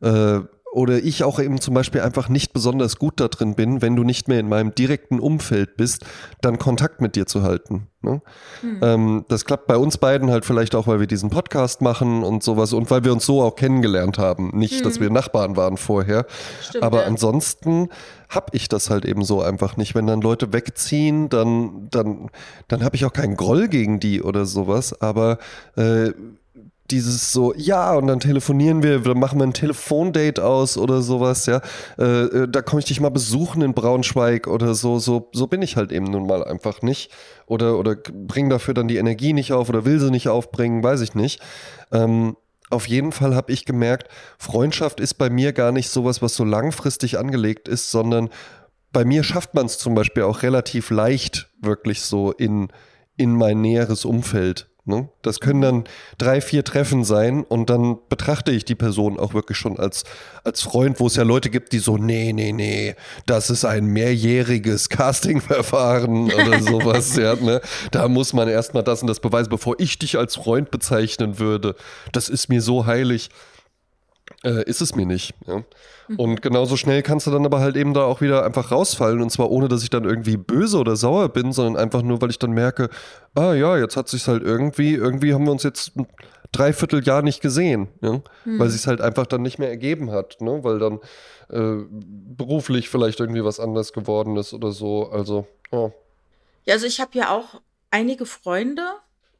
Äh, 0.00 0.40
oder 0.72 0.98
ich 0.98 1.22
auch 1.22 1.38
eben 1.38 1.60
zum 1.60 1.74
Beispiel 1.74 2.00
einfach 2.00 2.30
nicht 2.30 2.54
besonders 2.54 2.96
gut 2.96 3.20
da 3.20 3.28
drin 3.28 3.54
bin, 3.54 3.82
wenn 3.82 3.94
du 3.94 4.04
nicht 4.04 4.26
mehr 4.26 4.40
in 4.40 4.48
meinem 4.48 4.74
direkten 4.74 5.20
Umfeld 5.20 5.76
bist, 5.76 6.06
dann 6.40 6.58
Kontakt 6.58 7.02
mit 7.02 7.14
dir 7.14 7.26
zu 7.26 7.42
halten. 7.42 7.88
Ne? 8.00 8.22
Mhm. 8.62 8.80
Ähm, 8.80 9.24
das 9.28 9.44
klappt 9.44 9.66
bei 9.66 9.76
uns 9.76 9.98
beiden 9.98 10.30
halt 10.30 10.46
vielleicht 10.46 10.74
auch, 10.74 10.86
weil 10.86 10.98
wir 10.98 11.06
diesen 11.06 11.28
Podcast 11.28 11.82
machen 11.82 12.24
und 12.24 12.42
sowas 12.42 12.72
und 12.72 12.90
weil 12.90 13.04
wir 13.04 13.12
uns 13.12 13.26
so 13.26 13.42
auch 13.42 13.54
kennengelernt 13.54 14.16
haben. 14.16 14.50
Nicht, 14.54 14.80
mhm. 14.80 14.84
dass 14.84 14.98
wir 14.98 15.10
Nachbarn 15.10 15.56
waren 15.56 15.76
vorher. 15.76 16.24
Stimmt, 16.62 16.82
Aber 16.82 17.02
ja. 17.02 17.06
ansonsten 17.06 17.90
habe 18.30 18.46
ich 18.52 18.68
das 18.68 18.88
halt 18.88 19.04
eben 19.04 19.24
so 19.24 19.42
einfach 19.42 19.76
nicht. 19.76 19.94
Wenn 19.94 20.06
dann 20.06 20.22
Leute 20.22 20.54
wegziehen, 20.54 21.28
dann, 21.28 21.88
dann, 21.90 22.30
dann 22.68 22.82
habe 22.82 22.96
ich 22.96 23.04
auch 23.04 23.12
keinen 23.12 23.36
Groll 23.36 23.68
gegen 23.68 24.00
die 24.00 24.22
oder 24.22 24.46
sowas. 24.46 24.98
Aber 25.02 25.36
äh, 25.76 26.12
dieses 26.92 27.32
so, 27.32 27.54
ja, 27.56 27.94
und 27.94 28.06
dann 28.06 28.20
telefonieren 28.20 28.82
wir, 28.82 29.00
dann 29.00 29.18
machen 29.18 29.38
wir 29.38 29.46
ein 29.46 29.52
Telefondate 29.52 30.44
aus 30.44 30.78
oder 30.78 31.02
sowas, 31.02 31.46
ja. 31.46 31.60
Äh, 31.98 32.24
äh, 32.24 32.48
da 32.48 32.62
komme 32.62 32.80
ich 32.80 32.86
dich 32.86 33.00
mal 33.00 33.10
besuchen 33.10 33.62
in 33.62 33.74
Braunschweig 33.74 34.46
oder 34.46 34.74
so. 34.74 34.98
So, 34.98 35.30
so 35.32 35.46
bin 35.46 35.62
ich 35.62 35.76
halt 35.76 35.90
eben 35.90 36.06
nun 36.06 36.26
mal 36.26 36.44
einfach 36.44 36.82
nicht. 36.82 37.10
Oder, 37.46 37.78
oder 37.78 37.96
bring 37.96 38.48
dafür 38.48 38.74
dann 38.74 38.88
die 38.88 38.98
Energie 38.98 39.32
nicht 39.32 39.52
auf 39.52 39.68
oder 39.68 39.84
will 39.84 39.98
sie 39.98 40.10
nicht 40.10 40.28
aufbringen, 40.28 40.82
weiß 40.82 41.00
ich 41.00 41.14
nicht. 41.14 41.40
Ähm, 41.90 42.36
auf 42.70 42.88
jeden 42.88 43.12
Fall 43.12 43.34
habe 43.34 43.52
ich 43.52 43.64
gemerkt, 43.64 44.08
Freundschaft 44.38 45.00
ist 45.00 45.14
bei 45.14 45.28
mir 45.28 45.52
gar 45.52 45.72
nicht 45.72 45.90
sowas, 45.90 46.22
was 46.22 46.34
so 46.34 46.44
langfristig 46.44 47.18
angelegt 47.18 47.68
ist, 47.68 47.90
sondern 47.90 48.30
bei 48.92 49.04
mir 49.04 49.24
schafft 49.24 49.54
man 49.54 49.66
es 49.66 49.78
zum 49.78 49.94
Beispiel 49.94 50.22
auch 50.22 50.42
relativ 50.42 50.90
leicht, 50.90 51.50
wirklich 51.60 52.02
so 52.02 52.32
in, 52.32 52.68
in 53.16 53.34
mein 53.34 53.60
näheres 53.60 54.04
Umfeld? 54.04 54.71
Das 55.22 55.38
können 55.38 55.60
dann 55.60 55.84
drei, 56.18 56.40
vier 56.40 56.64
Treffen 56.64 57.04
sein 57.04 57.44
und 57.44 57.70
dann 57.70 57.98
betrachte 58.08 58.50
ich 58.50 58.64
die 58.64 58.74
Person 58.74 59.16
auch 59.16 59.32
wirklich 59.32 59.56
schon 59.56 59.78
als, 59.78 60.02
als 60.42 60.62
Freund, 60.62 60.98
wo 60.98 61.06
es 61.06 61.14
ja 61.14 61.22
Leute 61.22 61.50
gibt, 61.50 61.72
die 61.72 61.78
so, 61.78 61.98
nee, 61.98 62.32
nee, 62.32 62.50
nee, 62.50 62.96
das 63.26 63.48
ist 63.48 63.64
ein 63.64 63.86
mehrjähriges 63.86 64.88
Castingverfahren 64.88 66.32
oder 66.34 66.60
sowas. 66.60 67.14
ja, 67.16 67.36
ne? 67.36 67.60
Da 67.92 68.08
muss 68.08 68.32
man 68.32 68.48
erstmal 68.48 68.82
das 68.82 69.02
und 69.02 69.08
das 69.08 69.20
beweisen, 69.20 69.50
bevor 69.50 69.76
ich 69.78 70.00
dich 70.00 70.18
als 70.18 70.34
Freund 70.34 70.72
bezeichnen 70.72 71.38
würde. 71.38 71.76
Das 72.10 72.28
ist 72.28 72.48
mir 72.48 72.60
so 72.60 72.84
heilig. 72.84 73.30
Äh, 74.42 74.64
ist 74.64 74.80
es 74.80 74.96
mir 74.96 75.06
nicht. 75.06 75.34
Ja? 75.46 75.62
Mhm. 76.12 76.18
Und 76.18 76.42
genauso 76.42 76.76
schnell 76.76 77.02
kannst 77.02 77.26
du 77.26 77.30
dann 77.30 77.44
aber 77.44 77.60
halt 77.60 77.76
eben 77.76 77.94
da 77.94 78.04
auch 78.04 78.20
wieder 78.20 78.44
einfach 78.44 78.70
rausfallen. 78.70 79.20
Und 79.20 79.30
zwar 79.30 79.50
ohne, 79.50 79.68
dass 79.68 79.82
ich 79.82 79.90
dann 79.90 80.04
irgendwie 80.04 80.36
böse 80.36 80.78
oder 80.78 80.96
sauer 80.96 81.28
bin, 81.28 81.52
sondern 81.52 81.76
einfach 81.76 82.02
nur, 82.02 82.20
weil 82.20 82.30
ich 82.30 82.38
dann 82.38 82.52
merke, 82.52 82.88
ah 83.34 83.54
ja, 83.54 83.76
jetzt 83.78 83.96
hat 83.96 84.08
sich 84.08 84.26
halt 84.28 84.42
irgendwie, 84.42 84.94
irgendwie 84.94 85.34
haben 85.34 85.44
wir 85.44 85.52
uns 85.52 85.62
jetzt 85.62 85.96
ein 85.96 86.06
Dreivierteljahr 86.52 87.22
nicht 87.22 87.40
gesehen, 87.40 87.88
ja? 88.02 88.20
Mhm. 88.44 88.58
weil 88.58 88.68
sich 88.68 88.86
halt 88.86 89.00
einfach 89.00 89.26
dann 89.26 89.42
nicht 89.42 89.58
mehr 89.58 89.70
ergeben 89.70 90.10
hat, 90.10 90.40
ne? 90.42 90.62
weil 90.62 90.78
dann 90.78 91.00
äh, 91.48 91.84
beruflich 91.88 92.90
vielleicht 92.90 93.20
irgendwie 93.20 93.42
was 93.42 93.58
anderes 93.58 93.94
geworden 93.94 94.36
ist 94.36 94.52
oder 94.52 94.70
so. 94.70 95.10
Also, 95.10 95.46
ja. 95.72 95.90
Ja, 96.64 96.74
also 96.74 96.86
ich 96.86 97.00
habe 97.00 97.18
ja 97.18 97.30
auch 97.30 97.60
einige 97.90 98.26
Freunde 98.26 98.82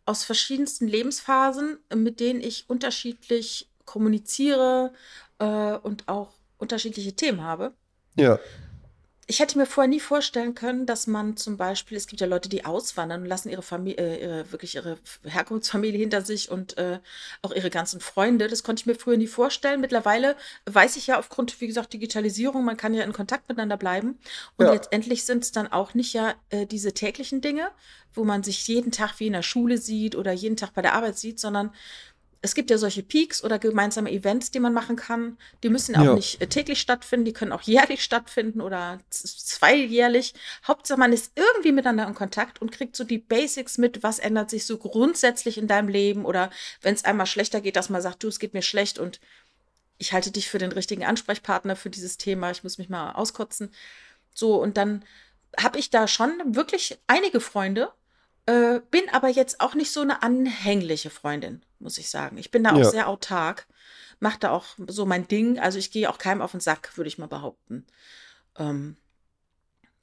aus 0.06 0.24
verschiedensten 0.24 0.88
Lebensphasen, 0.88 1.78
mit 1.94 2.18
denen 2.18 2.40
ich 2.40 2.64
unterschiedlich 2.68 3.68
kommuniziere 3.84 4.92
äh, 5.38 5.74
und 5.74 6.08
auch 6.08 6.32
unterschiedliche 6.62 7.14
Themen 7.14 7.42
habe. 7.42 7.74
Ja. 8.16 8.38
Ich 9.28 9.38
hätte 9.38 9.56
mir 9.56 9.66
vorher 9.66 9.88
nie 9.88 10.00
vorstellen 10.00 10.54
können, 10.54 10.84
dass 10.84 11.06
man 11.06 11.36
zum 11.36 11.56
Beispiel, 11.56 11.96
es 11.96 12.08
gibt 12.08 12.20
ja 12.20 12.26
Leute, 12.26 12.48
die 12.48 12.64
auswandern 12.64 13.22
und 13.22 13.28
lassen 13.28 13.50
ihre 13.50 13.62
Familie, 13.62 13.96
äh, 13.96 14.20
ihre, 14.20 14.52
wirklich 14.52 14.74
ihre 14.74 14.98
Herkunftsfamilie 15.24 15.98
hinter 15.98 16.22
sich 16.22 16.50
und 16.50 16.76
äh, 16.76 16.98
auch 17.40 17.52
ihre 17.52 17.70
ganzen 17.70 18.00
Freunde. 18.00 18.48
Das 18.48 18.64
konnte 18.64 18.80
ich 18.80 18.86
mir 18.86 18.96
früher 18.96 19.16
nie 19.16 19.28
vorstellen. 19.28 19.80
Mittlerweile 19.80 20.36
weiß 20.66 20.96
ich 20.96 21.06
ja 21.06 21.18
aufgrund, 21.18 21.60
wie 21.60 21.68
gesagt, 21.68 21.92
Digitalisierung, 21.92 22.64
man 22.64 22.76
kann 22.76 22.94
ja 22.94 23.04
in 23.04 23.12
Kontakt 23.12 23.48
miteinander 23.48 23.76
bleiben. 23.76 24.18
Und 24.56 24.66
ja. 24.66 24.72
letztendlich 24.72 25.24
sind 25.24 25.44
es 25.44 25.52
dann 25.52 25.70
auch 25.70 25.94
nicht 25.94 26.12
ja 26.12 26.34
äh, 26.50 26.66
diese 26.66 26.92
täglichen 26.92 27.40
Dinge, 27.40 27.70
wo 28.12 28.24
man 28.24 28.42
sich 28.42 28.66
jeden 28.66 28.90
Tag 28.90 29.20
wie 29.20 29.28
in 29.28 29.32
der 29.34 29.42
Schule 29.42 29.78
sieht 29.78 30.16
oder 30.16 30.32
jeden 30.32 30.56
Tag 30.56 30.74
bei 30.74 30.82
der 30.82 30.94
Arbeit 30.94 31.16
sieht, 31.16 31.38
sondern 31.38 31.72
es 32.44 32.56
gibt 32.56 32.70
ja 32.70 32.78
solche 32.78 33.04
Peaks 33.04 33.44
oder 33.44 33.60
gemeinsame 33.60 34.10
Events, 34.10 34.50
die 34.50 34.58
man 34.58 34.74
machen 34.74 34.96
kann. 34.96 35.38
Die 35.62 35.68
müssen 35.68 35.94
auch 35.94 36.04
ja. 36.04 36.14
nicht 36.14 36.42
äh, 36.42 36.48
täglich 36.48 36.80
stattfinden, 36.80 37.24
die 37.24 37.32
können 37.32 37.52
auch 37.52 37.62
jährlich 37.62 38.02
stattfinden 38.02 38.60
oder 38.60 38.98
zweijährlich. 39.10 40.34
Hauptsache, 40.66 40.98
man 40.98 41.12
ist 41.12 41.32
irgendwie 41.36 41.70
miteinander 41.70 42.06
in 42.06 42.16
Kontakt 42.16 42.60
und 42.60 42.72
kriegt 42.72 42.96
so 42.96 43.04
die 43.04 43.18
Basics 43.18 43.78
mit, 43.78 44.02
was 44.02 44.18
ändert 44.18 44.50
sich 44.50 44.66
so 44.66 44.76
grundsätzlich 44.76 45.56
in 45.56 45.68
deinem 45.68 45.88
Leben 45.88 46.24
oder 46.24 46.50
wenn 46.82 46.94
es 46.94 47.04
einmal 47.04 47.26
schlechter 47.26 47.60
geht, 47.60 47.76
dass 47.76 47.90
man 47.90 48.02
sagt, 48.02 48.24
du, 48.24 48.28
es 48.28 48.40
geht 48.40 48.54
mir 48.54 48.62
schlecht 48.62 48.98
und 48.98 49.20
ich 49.98 50.12
halte 50.12 50.32
dich 50.32 50.48
für 50.48 50.58
den 50.58 50.72
richtigen 50.72 51.04
Ansprechpartner 51.04 51.76
für 51.76 51.90
dieses 51.90 52.16
Thema, 52.16 52.50
ich 52.50 52.64
muss 52.64 52.76
mich 52.76 52.88
mal 52.88 53.12
auskotzen. 53.12 53.70
So, 54.34 54.60
und 54.60 54.76
dann 54.76 55.04
habe 55.56 55.78
ich 55.78 55.90
da 55.90 56.08
schon 56.08 56.32
wirklich 56.44 56.98
einige 57.06 57.38
Freunde, 57.38 57.92
äh, 58.46 58.80
bin 58.90 59.02
aber 59.12 59.28
jetzt 59.28 59.60
auch 59.60 59.74
nicht 59.74 59.92
so 59.92 60.00
eine 60.00 60.22
anhängliche 60.22 61.10
Freundin, 61.10 61.64
muss 61.78 61.98
ich 61.98 62.10
sagen. 62.10 62.38
Ich 62.38 62.50
bin 62.50 62.64
da 62.64 62.72
auch 62.72 62.78
ja. 62.78 62.90
sehr 62.90 63.08
autark, 63.08 63.66
mache 64.20 64.38
da 64.40 64.50
auch 64.50 64.64
so 64.86 65.06
mein 65.06 65.28
Ding. 65.28 65.58
Also 65.58 65.78
ich 65.78 65.90
gehe 65.90 66.08
auch 66.10 66.18
keinem 66.18 66.42
auf 66.42 66.52
den 66.52 66.60
Sack, 66.60 66.96
würde 66.96 67.08
ich 67.08 67.18
mal 67.18 67.26
behaupten. 67.26 67.86
Ähm, 68.56 68.96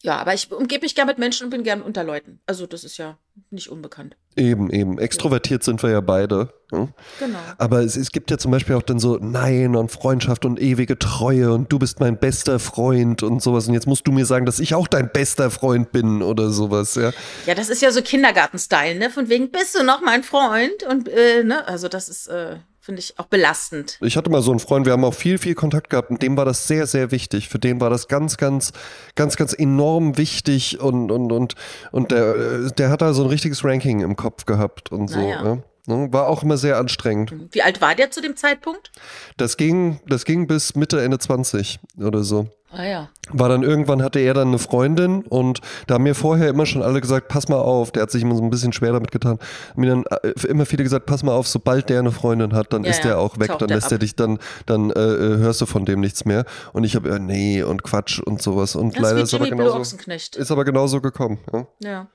ja, 0.02 0.18
aber 0.18 0.34
ich 0.34 0.50
umgebe 0.50 0.86
mich 0.86 0.96
gern 0.96 1.08
mit 1.08 1.18
Menschen 1.18 1.46
und 1.46 1.50
bin 1.50 1.64
gern 1.64 1.82
unter 1.82 2.06
Leuten. 2.06 2.40
Also 2.46 2.66
das 2.66 2.86
ist 2.86 2.98
ja 2.98 3.18
nicht 3.52 3.70
unbekannt. 3.70 4.16
Eben, 4.38 4.70
eben. 4.70 4.98
Extrovertiert 4.98 5.62
ja. 5.62 5.66
sind 5.66 5.84
wir 5.84 5.90
ja 5.90 6.00
beide. 6.00 6.54
Ja? 6.72 6.88
Genau. 7.20 7.40
Aber 7.58 7.82
es, 7.82 7.98
es, 7.98 8.12
gibt 8.12 8.32
ja 8.32 8.38
zum 8.38 8.52
Beispiel 8.52 8.76
auch 8.76 8.82
dann 8.82 9.00
so 9.00 9.18
Nein 9.18 9.76
und 9.76 9.92
Freundschaft 9.92 10.46
und 10.46 10.62
ewige 10.62 10.98
Treue 10.98 11.52
und 11.52 11.70
du 11.72 11.80
bist 11.80 12.00
mein 12.00 12.18
bester 12.18 12.60
Freund 12.60 13.24
und 13.24 13.44
sowas. 13.44 13.68
Und 13.68 13.74
jetzt 13.74 13.88
musst 13.88 14.08
du 14.08 14.14
mir 14.14 14.26
sagen, 14.26 14.46
dass 14.46 14.62
ich 14.62 14.74
auch 14.74 14.88
dein 14.88 15.12
bester 15.12 15.52
Freund 15.52 15.92
bin 15.92 16.22
oder 16.22 16.50
sowas, 16.50 16.96
ja. 16.96 17.12
Ja, 17.46 17.56
das 17.56 17.70
ist 17.70 17.82
ja 17.82 17.92
so 17.92 18.02
Kindergarten-Style, 18.02 18.98
ne? 18.98 19.10
Von 19.10 19.28
wegen, 19.28 19.52
bist 19.52 19.78
du 19.78 19.84
noch 19.84 20.02
mein 20.02 20.24
Freund? 20.24 20.84
Und, 20.90 21.10
äh, 21.10 21.44
ne? 21.44 21.68
Also 21.68 21.90
das 21.90 22.08
ist, 22.08 22.28
äh, 22.28 22.58
finde 22.80 23.02
ich 23.02 23.20
auch 23.20 23.26
belastend. 23.26 23.98
Ich 24.02 24.18
hatte 24.18 24.30
mal 24.30 24.42
so 24.42 24.52
einen 24.52 24.60
Freund, 24.60 24.86
wir 24.86 24.94
haben 24.94 25.04
auch 25.04 25.14
viel, 25.14 25.38
viel 25.38 25.56
Kontakt 25.56 25.90
gehabt 25.90 26.10
und 26.10 26.22
dem 26.22 26.38
war 26.38 26.46
das 26.46 26.68
sehr, 26.68 26.88
sehr 26.88 27.12
wichtig. 27.12 27.50
Für 27.50 27.60
den 27.60 27.82
war 27.82 27.90
das 27.90 28.08
ganz, 28.08 28.38
ganz, 28.38 28.72
ganz, 29.16 29.36
ganz 29.36 29.54
enorm 29.54 30.18
wichtig 30.18 30.80
und, 30.80 31.12
und, 31.12 31.32
und, 31.32 31.56
und 31.92 32.12
der, 32.12 32.72
der 32.72 32.90
hat 32.90 33.02
da 33.02 33.14
so 33.14 33.24
ein 33.24 33.30
richtiges 33.30 33.64
Ranking 33.64 34.02
im 34.02 34.16
Kopf 34.16 34.46
gehabt 34.46 34.92
und 34.92 35.10
so. 35.10 35.20
Naja. 35.20 35.44
Ja. 35.44 35.58
Ne? 35.86 36.14
War 36.14 36.28
auch 36.28 36.44
immer 36.44 36.58
sehr 36.58 36.78
anstrengend. 36.78 37.34
Wie 37.52 37.64
alt 37.64 37.82
war 37.82 37.96
der 37.96 38.12
zu 38.12 38.22
dem 38.22 38.36
Zeitpunkt? 38.36 38.92
Das 39.38 39.58
ging, 39.58 40.00
das 40.06 40.24
ging 40.24 40.46
bis 40.46 40.76
Mitte, 40.76 41.02
Ende 41.02 41.18
20 41.18 41.80
oder 41.98 42.24
so. 42.24 42.48
Ah 42.72 42.86
ja. 42.86 43.10
War 43.32 43.50
dann 43.50 43.64
irgendwann 43.64 44.04
hatte 44.04 44.20
er 44.20 44.34
dann 44.36 44.50
eine 44.50 44.60
Freundin 44.60 45.24
und 45.24 45.60
da 45.88 45.96
haben 45.96 46.04
mir 46.04 46.14
vorher 46.14 46.50
immer 46.50 46.68
schon 46.68 46.84
alle 46.84 47.02
gesagt, 47.02 47.28
pass 47.28 47.48
mal 47.48 47.58
auf, 47.58 47.92
der 47.92 48.04
hat 48.04 48.12
sich 48.12 48.22
immer 48.22 48.36
so 48.36 48.44
ein 48.44 48.52
bisschen 48.52 48.74
schwer 48.74 48.94
damit 48.94 49.12
getan. 49.12 49.40
Haben 49.72 49.82
mir 49.82 49.90
dann 49.90 50.04
äh, 50.24 50.48
immer 50.48 50.68
viele 50.68 50.84
gesagt, 50.84 51.08
pass 51.08 51.24
mal 51.24 51.34
auf, 51.34 51.48
sobald 51.48 51.90
der 51.90 52.00
eine 52.00 52.12
Freundin 52.12 52.54
hat, 52.54 52.72
dann 52.72 52.84
ja, 52.84 52.92
ist 52.92 53.04
der 53.04 53.18
auch 53.18 53.40
weg, 53.40 53.52
dann 53.58 53.70
lässt 53.70 53.92
er 53.92 53.98
dich 53.98 54.16
dann, 54.16 54.38
dann 54.68 54.92
äh, 54.92 55.00
äh, 55.00 55.38
hörst 55.38 55.62
du 55.62 55.66
von 55.66 55.86
dem 55.86 56.00
nichts 56.00 56.26
mehr. 56.26 56.46
Und 56.74 56.84
ich 56.84 56.96
habe, 56.96 57.10
äh, 57.10 57.20
nee 57.20 57.64
und 57.64 57.82
Quatsch 57.82 58.20
und 58.20 58.42
sowas. 58.42 58.76
Und 58.76 58.96
das 58.96 59.02
leider 59.02 59.22
ist, 59.22 59.34
aber 59.34 59.50
genauso, 59.50 59.98
ist 60.08 60.52
aber 60.52 60.66
genauso 60.66 61.02
gekommen. 61.02 61.40
Ja. 61.52 61.68
ja. 61.84 62.08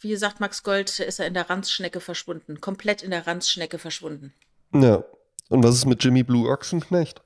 Wie 0.00 0.14
sagt 0.16 0.40
Max 0.40 0.62
Gold, 0.62 0.98
ist 0.98 1.18
er 1.18 1.26
in 1.26 1.32
der 1.32 1.48
Ranzschnecke 1.48 2.00
verschwunden. 2.00 2.60
Komplett 2.60 3.02
in 3.02 3.10
der 3.10 3.26
Ranzschnecke 3.26 3.78
verschwunden. 3.78 4.34
Ja. 4.74 5.02
Und 5.48 5.64
was 5.64 5.74
ist 5.76 5.86
mit 5.86 6.04
Jimmy 6.04 6.22
Blue 6.22 6.50
Ochsenknecht? 6.50 7.22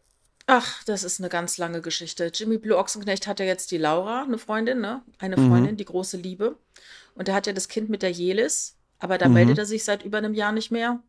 Ach, 0.51 0.83
das 0.85 1.05
ist 1.05 1.21
eine 1.21 1.29
ganz 1.29 1.59
lange 1.59 1.83
Geschichte. 1.83 2.33
Jimmy 2.33 2.57
Blue 2.57 2.79
Ochsenknecht 2.79 3.27
hat 3.27 3.39
ja 3.39 3.45
jetzt 3.45 3.71
die 3.71 3.77
Laura, 3.77 4.23
eine 4.23 4.39
Freundin, 4.39 4.81
ne? 4.81 5.03
Eine 5.19 5.37
mhm. 5.37 5.51
Freundin, 5.51 5.73
mhm. 5.73 5.77
die 5.77 5.85
große 5.85 6.17
Liebe. 6.17 6.57
Und 7.15 7.29
er 7.29 7.35
hat 7.35 7.47
ja 7.47 7.53
das 7.53 7.69
Kind 7.69 7.91
mit 7.91 8.01
der 8.01 8.11
Jelis, 8.11 8.75
aber 8.99 9.19
da 9.19 9.29
mhm. 9.29 9.35
meldet 9.35 9.59
er 9.59 9.67
sich 9.67 9.85
seit 9.85 10.05
über 10.05 10.17
einem 10.17 10.33
Jahr 10.33 10.53
nicht 10.53 10.71
mehr. 10.71 11.01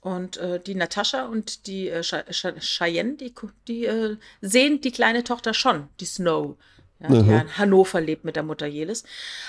Und 0.00 0.36
äh, 0.38 0.58
die 0.58 0.74
Natascha 0.74 1.26
und 1.26 1.68
die 1.68 1.88
äh, 1.88 2.02
Cheyenne, 2.02 3.14
die, 3.14 3.32
die 3.68 3.84
äh, 3.84 4.16
sehen 4.40 4.80
die 4.80 4.90
kleine 4.90 5.22
Tochter 5.22 5.54
schon, 5.54 5.88
die 6.00 6.04
Snow 6.04 6.56
ja, 7.00 7.08
die 7.08 7.30
ja 7.30 7.40
in 7.42 7.56
Hannover 7.56 8.00
lebt 8.00 8.24
mit 8.24 8.34
der 8.34 8.42
Mutter 8.42 8.66
Jelis. 8.66 9.04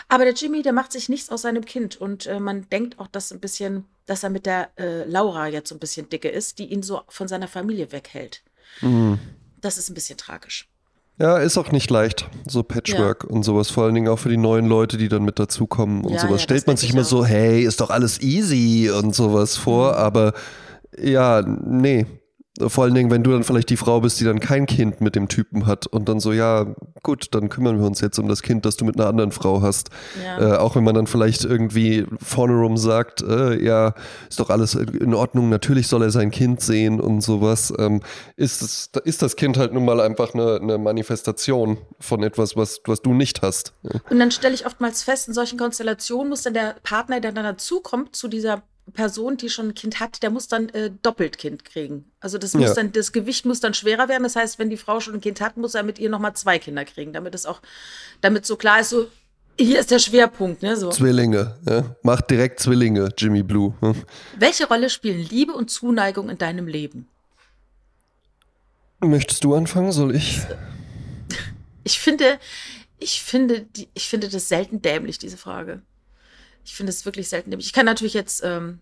Aber 0.10 0.26
der 0.26 0.36
Jimmy, 0.36 0.62
der 0.62 0.74
macht 0.74 0.92
sich 0.92 1.10
nichts 1.10 1.32
aus 1.32 1.42
seinem 1.42 1.66
Kind. 1.66 2.00
Und 2.00 2.28
äh, 2.28 2.40
man 2.40 2.70
denkt 2.70 3.00
auch, 3.00 3.08
dass 3.08 3.32
ein 3.32 3.40
bisschen, 3.40 3.86
dass 4.06 4.22
er 4.22 4.30
mit 4.30 4.46
der 4.46 4.70
äh, 4.78 5.06
Laura 5.06 5.48
jetzt 5.48 5.70
so 5.70 5.76
ein 5.76 5.80
bisschen 5.80 6.08
dicke 6.08 6.30
ist, 6.30 6.60
die 6.60 6.66
ihn 6.66 6.84
so 6.84 7.02
von 7.08 7.28
seiner 7.28 7.48
Familie 7.48 7.92
weghält. 7.92 8.44
Mhm. 8.82 9.18
Das 9.62 9.78
ist 9.78 9.90
ein 9.90 9.94
bisschen 9.94 10.18
tragisch. 10.18 10.68
Ja, 11.20 11.38
ist 11.38 11.58
auch 11.58 11.74
nicht 11.74 11.90
leicht, 11.90 12.30
so 12.48 12.64
Patchwork 12.64 13.26
ja. 13.26 13.30
und 13.30 13.44
sowas, 13.44 13.70
vor 13.70 13.84
allen 13.84 13.94
Dingen 13.94 14.08
auch 14.08 14.20
für 14.20 14.30
die 14.30 14.38
neuen 14.38 14.68
Leute, 14.68 14.98
die 14.98 15.10
dann 15.10 15.24
mit 15.24 15.38
dazukommen 15.38 16.06
und 16.06 16.14
ja, 16.14 16.20
sowas. 16.20 16.40
Ja, 16.40 16.44
Stellt 16.46 16.68
man 16.68 16.78
sich 16.78 16.94
immer 16.94 17.04
so, 17.04 17.26
hey, 17.26 17.62
ist 17.62 17.82
doch 17.82 17.90
alles 17.90 18.22
easy 18.22 18.90
und 18.90 19.14
sowas 19.14 19.58
vor, 19.58 19.92
mhm. 19.92 19.98
aber 19.98 20.34
ja, 20.98 21.42
nee, 21.42 22.06
vor 22.68 22.84
allen 22.84 22.94
Dingen, 22.94 23.12
wenn 23.12 23.24
du 23.24 23.32
dann 23.32 23.44
vielleicht 23.44 23.70
die 23.70 23.78
Frau 23.78 24.02
bist, 24.02 24.20
die 24.20 24.26
dann 24.26 24.40
kein 24.40 24.66
Kind 24.66 25.02
mit 25.02 25.16
dem 25.16 25.28
Typen 25.28 25.66
hat 25.66 25.88
und 25.88 26.10
dann 26.10 26.20
so, 26.20 26.34
ja, 26.34 26.76
gut, 27.04 27.28
dann 27.32 27.50
kümmern 27.50 27.80
wir 27.80 27.86
uns 27.86 28.02
jetzt 28.02 28.20
um 28.20 28.28
das 28.28 28.42
Kind, 28.42 28.66
das 28.66 28.76
du 28.78 28.86
mit 28.86 29.00
einer 29.00 29.08
anderen 29.08 29.32
Frau 29.32 29.62
hast. 29.62 29.90
Ja. 30.24 30.56
Äh, 30.56 30.58
auch 30.58 30.76
wenn 30.76 30.84
man 30.84 30.96
dann 30.96 31.08
vielleicht 31.08 31.46
irgendwie 31.46 32.06
vorne 32.22 32.54
rum 32.54 32.78
sagt, 32.78 33.22
äh, 33.22 33.64
ja, 33.64 33.94
ist 34.30 34.40
doch 34.40 34.50
alles 34.50 34.76
in 34.76 35.14
Ordnung, 35.14 35.50
natürlich 35.50 35.88
soll 35.88 36.04
er 36.04 36.12
sein 36.12 36.32
Kind 36.32 36.62
sehen 36.62 37.00
und 37.00 37.22
sowas, 37.22 37.74
ähm, 37.78 38.02
ist, 38.36 38.62
das, 38.62 39.04
ist 39.04 39.22
das 39.22 39.36
Kind 39.36 39.58
halt 39.58 39.74
nun 39.74 39.86
mal 39.86 40.02
einfach 40.02 40.34
eine, 40.34 40.60
eine 40.62 40.78
Manifestation 40.78 41.78
von 42.00 42.24
etwas, 42.24 42.56
was, 42.58 42.82
was 42.86 43.02
du 43.02 43.14
nicht 43.14 43.42
hast. 43.42 43.74
Und 44.10 44.20
dann 44.20 44.32
stelle 44.32 44.54
ich 44.54 44.66
oftmals 44.66 45.04
fest, 45.04 45.28
in 45.28 45.34
solchen 45.34 45.58
Konstellationen 45.58 46.30
muss 46.30 46.44
dann 46.44 46.54
der 46.54 46.76
Partner, 46.84 47.20
der 47.20 47.32
dann 47.32 47.46
dazukommt, 47.46 48.16
zu 48.16 48.28
dieser 48.28 48.64
Person, 48.92 49.38
die 49.38 49.50
schon 49.50 49.70
ein 49.70 49.74
Kind 49.74 50.00
hat, 50.00 50.24
der 50.24 50.30
muss 50.30 50.48
dann 50.48 50.70
äh, 50.70 50.92
doppelt 51.02 51.38
Kind 51.38 51.66
kriegen. 51.66 52.12
Also 52.20 52.38
das 52.38 52.54
muss 52.54 52.70
ja. 52.70 52.74
dann, 52.74 52.92
das 52.92 53.12
Gewicht 53.12 53.46
muss 53.46 53.60
dann 53.60 53.74
schwerer 53.74 54.08
werden. 54.10 54.24
Das 54.24 54.36
heißt, 54.36 54.60
wenn 54.60 54.70
die 54.70 54.78
Frau 54.78 55.00
schon 55.00 55.16
ein 55.16 55.22
Kind 55.22 55.42
hat, 55.42 55.58
muss 55.58 55.76
er 55.76 55.84
mit 55.84 56.00
ihr 56.00 56.10
nochmal 56.10 56.36
zwei 56.36 56.60
Kinder 56.60 56.86
kriegen, 56.86 57.14
damit 57.14 57.36
es 57.36 57.46
auch, 57.46 57.62
damit 58.22 58.46
so 58.46 58.56
klar 58.56 58.80
ist, 58.80 58.90
so, 58.90 59.08
hier 59.60 59.80
ist 59.80 59.92
der 59.92 60.00
Schwerpunkt, 60.00 60.64
ne? 60.64 60.78
So. 60.78 60.90
Zwillinge, 60.90 61.58
ja. 61.68 61.96
Macht 62.04 62.30
direkt 62.32 62.60
Zwillinge, 62.60 63.10
Jimmy 63.18 63.44
Blue. 63.44 63.74
Hm. 63.82 63.96
Welche 64.38 64.68
Rolle 64.68 64.90
spielen 64.90 65.20
Liebe 65.20 65.54
und 65.54 65.70
Zuneigung 65.70 66.30
in 66.30 66.38
deinem 66.38 66.68
Leben? 66.68 67.08
Möchtest 69.02 69.44
du 69.44 69.54
anfangen? 69.56 69.92
Soll 69.92 70.16
ich? 70.16 70.42
Ich 71.84 72.00
finde, 72.00 72.40
ich 73.00 73.22
finde, 73.22 73.66
ich 73.94 74.10
finde 74.10 74.30
das 74.30 74.50
selten 74.50 74.82
dämlich, 74.82 75.18
diese 75.18 75.38
Frage. 75.38 75.82
Ich 76.70 76.76
finde 76.76 76.92
es 76.92 77.04
wirklich 77.04 77.30
selten. 77.30 77.52
Ich 77.60 77.74
kann 77.74 77.88
natürlich 77.88 78.14
jetzt, 78.14 78.44
ähm, 78.44 78.80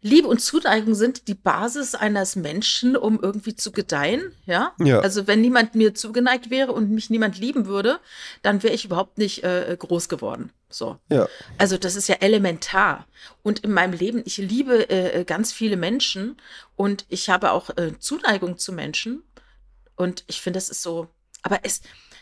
Liebe 0.00 0.26
und 0.26 0.38
Zuneigung 0.38 0.94
sind 0.94 1.28
die 1.28 1.34
Basis 1.34 1.94
eines 1.94 2.34
Menschen, 2.34 2.96
um 2.96 3.20
irgendwie 3.20 3.54
zu 3.54 3.72
gedeihen, 3.72 4.32
ja? 4.46 4.72
Ja. 4.78 5.00
Also 5.00 5.26
wenn 5.26 5.42
niemand 5.42 5.74
mir 5.74 5.94
zugeneigt 5.94 6.48
wäre 6.48 6.72
und 6.72 6.90
mich 6.90 7.10
niemand 7.10 7.38
lieben 7.38 7.66
würde, 7.66 8.00
dann 8.40 8.62
wäre 8.62 8.72
ich 8.72 8.86
überhaupt 8.86 9.18
nicht 9.18 9.44
äh, 9.44 9.76
groß 9.78 10.08
geworden. 10.08 10.50
So. 10.70 10.98
Ja. 11.10 11.28
Also 11.58 11.76
das 11.76 11.94
ist 11.94 12.08
ja 12.08 12.16
elementar. 12.16 13.06
Und 13.42 13.60
in 13.60 13.72
meinem 13.72 13.92
Leben, 13.92 14.22
ich 14.24 14.38
liebe 14.38 14.88
äh, 14.88 15.24
ganz 15.24 15.52
viele 15.52 15.76
Menschen 15.76 16.38
und 16.74 17.04
ich 17.10 17.28
habe 17.28 17.52
auch 17.52 17.68
äh, 17.76 17.98
Zuneigung 17.98 18.56
zu 18.56 18.72
Menschen. 18.72 19.22
Und 19.94 20.24
ich 20.26 20.40
finde, 20.40 20.56
das 20.56 20.70
ist 20.70 20.82
so, 20.82 21.08
aber 21.42 21.60
es, 21.62 21.80
äh, 21.80 21.82
äh, 21.82 22.13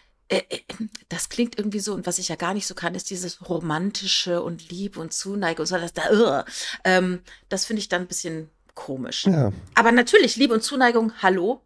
das 1.09 1.29
klingt 1.29 1.59
irgendwie 1.59 1.81
so, 1.81 1.95
und 1.95 2.07
was 2.07 2.19
ich 2.19 2.29
ja 2.29 2.37
gar 2.37 2.55
nicht 2.55 2.67
so 2.67 2.75
kann, 2.75 2.95
ist 2.95 3.11
dieses 3.11 3.49
romantische 3.49 4.43
und 4.43 4.71
Liebe 4.71 5.01
und 5.01 5.13
Zuneigung 5.13 5.63
und 5.63 5.67
so, 5.67 5.77
das, 5.77 5.93
da, 5.93 6.45
ähm, 6.85 7.21
das 7.49 7.67
finde 7.67 7.81
ich 7.81 7.89
dann 7.89 8.03
ein 8.03 8.09
bisschen 8.09 8.49
komisch. 8.75 9.27
Ja. 9.27 9.53
Aber 9.75 9.93
natürlich, 9.93 10.37
Liebe 10.37 10.55
und 10.55 10.63
Zuneigung, 10.63 11.13
hallo. 11.21 11.61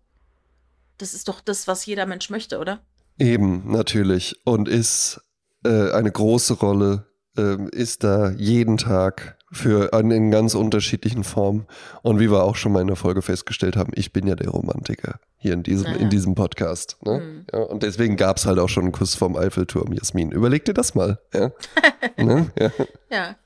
Das 0.98 1.14
ist 1.14 1.28
doch 1.28 1.40
das, 1.40 1.68
was 1.68 1.84
jeder 1.86 2.06
Mensch 2.06 2.30
möchte, 2.30 2.58
oder? 2.58 2.80
Eben, 3.18 3.70
natürlich. 3.70 4.40
Und 4.44 4.68
ist 4.68 5.20
äh, 5.64 5.90
eine 5.92 6.10
große 6.10 6.54
Rolle, 6.54 7.06
ähm, 7.36 7.68
ist 7.68 8.02
da 8.02 8.30
jeden 8.30 8.78
Tag 8.78 9.35
für 9.52 9.92
in 9.92 10.30
ganz 10.30 10.54
unterschiedlichen 10.54 11.24
Formen. 11.24 11.66
Und 12.02 12.18
wie 12.18 12.30
wir 12.30 12.42
auch 12.42 12.56
schon 12.56 12.72
mal 12.72 12.80
in 12.80 12.88
der 12.88 12.96
Folge 12.96 13.22
festgestellt 13.22 13.76
haben, 13.76 13.92
ich 13.94 14.12
bin 14.12 14.26
ja 14.26 14.34
der 14.34 14.48
Romantiker 14.48 15.20
hier 15.38 15.52
in 15.52 15.62
diesem, 15.62 15.86
Ah, 15.86 15.96
in 15.96 16.10
diesem 16.10 16.34
Podcast. 16.34 16.96
Ne? 17.02 17.20
Mhm. 17.20 17.46
Ja, 17.52 17.60
und 17.60 17.82
deswegen 17.82 18.16
gab 18.16 18.38
es 18.38 18.46
halt 18.46 18.58
auch 18.58 18.68
schon 18.68 18.84
einen 18.84 18.92
Kuss 18.92 19.14
vom 19.14 19.36
Eiffelturm, 19.36 19.92
Jasmin. 19.92 20.32
Überleg 20.32 20.64
dir 20.64 20.74
das 20.74 20.94
mal. 20.94 21.20
Ja? 21.32 21.52
ne? 22.16 22.50
ja. 22.58 22.70
Ja. 23.10 23.36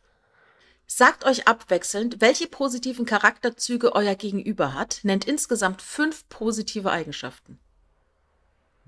Sagt 0.87 1.25
euch 1.25 1.47
abwechselnd, 1.47 2.21
welche 2.21 2.49
positiven 2.49 3.07
Charakterzüge 3.07 3.95
euer 3.95 4.15
Gegenüber 4.17 4.75
hat. 4.75 5.01
Nennt 5.03 5.25
insgesamt 5.25 5.83
fünf 5.83 6.29
positive 6.29 6.91
Eigenschaften. 6.91 7.59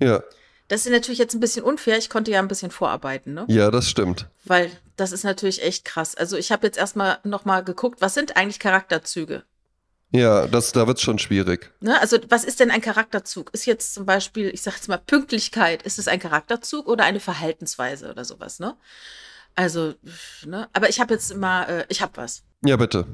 ja, 0.00 0.22
Das 0.72 0.86
ist 0.86 0.90
natürlich 0.92 1.18
jetzt 1.18 1.34
ein 1.34 1.40
bisschen 1.40 1.64
unfair. 1.64 1.98
Ich 1.98 2.08
konnte 2.08 2.30
ja 2.30 2.38
ein 2.38 2.48
bisschen 2.48 2.70
vorarbeiten, 2.70 3.34
ne? 3.34 3.44
ja, 3.48 3.70
das 3.70 3.90
stimmt. 3.90 4.26
Weil 4.44 4.70
das 4.96 5.12
ist 5.12 5.22
natürlich 5.22 5.62
echt 5.62 5.84
krass. 5.84 6.14
Also 6.14 6.38
ich 6.38 6.50
habe 6.50 6.66
jetzt 6.66 6.78
erstmal 6.78 7.18
nochmal 7.24 7.62
geguckt, 7.62 8.00
was 8.00 8.14
sind 8.14 8.38
eigentlich 8.38 8.58
Charakterzüge? 8.58 9.42
Ja, 10.12 10.46
das, 10.46 10.72
da 10.72 10.86
wird 10.86 10.96
es 10.96 11.02
schon 11.02 11.18
schwierig. 11.18 11.70
Ne? 11.80 12.00
Also 12.00 12.16
was 12.30 12.44
ist 12.44 12.58
denn 12.58 12.70
ein 12.70 12.80
Charakterzug? 12.80 13.50
Ist 13.52 13.66
jetzt 13.66 13.92
zum 13.92 14.06
Beispiel, 14.06 14.48
ich 14.48 14.62
sage 14.62 14.76
jetzt 14.76 14.88
mal 14.88 14.96
Pünktlichkeit, 14.96 15.82
ist 15.82 15.98
es 15.98 16.08
ein 16.08 16.20
Charakterzug 16.20 16.88
oder 16.88 17.04
eine 17.04 17.20
Verhaltensweise 17.20 18.10
oder 18.10 18.24
sowas, 18.24 18.58
ne? 18.58 18.74
Also, 19.54 19.92
ne? 20.46 20.70
Aber 20.72 20.88
ich 20.88 21.00
habe 21.00 21.12
jetzt 21.12 21.36
mal, 21.36 21.64
äh, 21.64 21.84
ich 21.90 22.00
habe 22.00 22.16
was. 22.16 22.44
Ja, 22.64 22.76
bitte. 22.78 23.06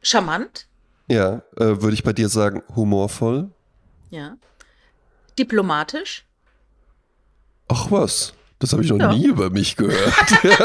Charmant, 0.00 0.66
Ja, 1.08 1.42
äh, 1.58 1.82
würde 1.82 1.92
ich 1.92 2.04
bei 2.04 2.14
dir 2.14 2.30
sagen, 2.30 2.62
humorvoll. 2.74 3.50
ja. 4.08 4.38
Diplomatisch, 5.38 6.24
Ach 7.68 7.90
was, 7.90 8.32
das 8.58 8.72
habe 8.72 8.82
ich 8.82 8.90
noch 8.90 8.98
Ja. 8.98 9.12
nie 9.12 9.26
über 9.26 9.50
mich 9.50 9.76
gehört. 9.76 10.14
ja, 10.44 10.56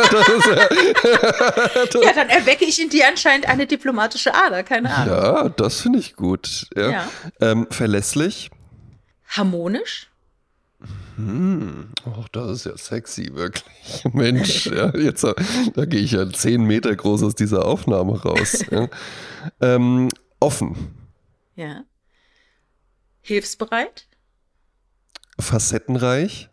dann 2.16 2.30
erwecke 2.30 2.66
ich 2.66 2.82
in 2.82 2.90
dir 2.90 3.08
anscheinend 3.08 3.48
eine 3.48 3.68
diplomatische 3.68 4.34
Ader, 4.34 4.64
keine 4.64 4.92
Ahnung. 4.94 5.16
ja, 5.16 5.50
das 5.50 5.82
finde 5.82 6.00
ich 6.00 6.16
gut. 6.16 6.68
Ja. 6.76 6.90
Ja. 6.92 7.08
Ähm, 7.42 7.68
verlässlich. 7.70 8.50
Harmonisch, 9.28 10.10
Hm, 11.16 11.92
das 12.32 12.52
ist 12.52 12.66
ja 12.66 12.76
sexy, 12.76 13.34
wirklich. 13.36 14.04
Mensch, 14.14 14.66
ja, 14.66 14.92
jetzt, 14.98 15.24
da 15.24 15.86
gehe 15.86 16.02
ich 16.02 16.12
ja 16.12 16.28
zehn 16.30 16.64
Meter 16.64 16.94
groß 16.96 17.22
aus 17.24 17.36
dieser 17.36 17.66
Aufnahme 17.66 18.20
raus. 18.22 18.66
ja. 18.72 18.88
ähm, 19.62 20.10
offen, 20.40 20.76
ja. 21.56 21.84
Hilfsbereit, 23.22 24.08
facettenreich. 25.40 26.50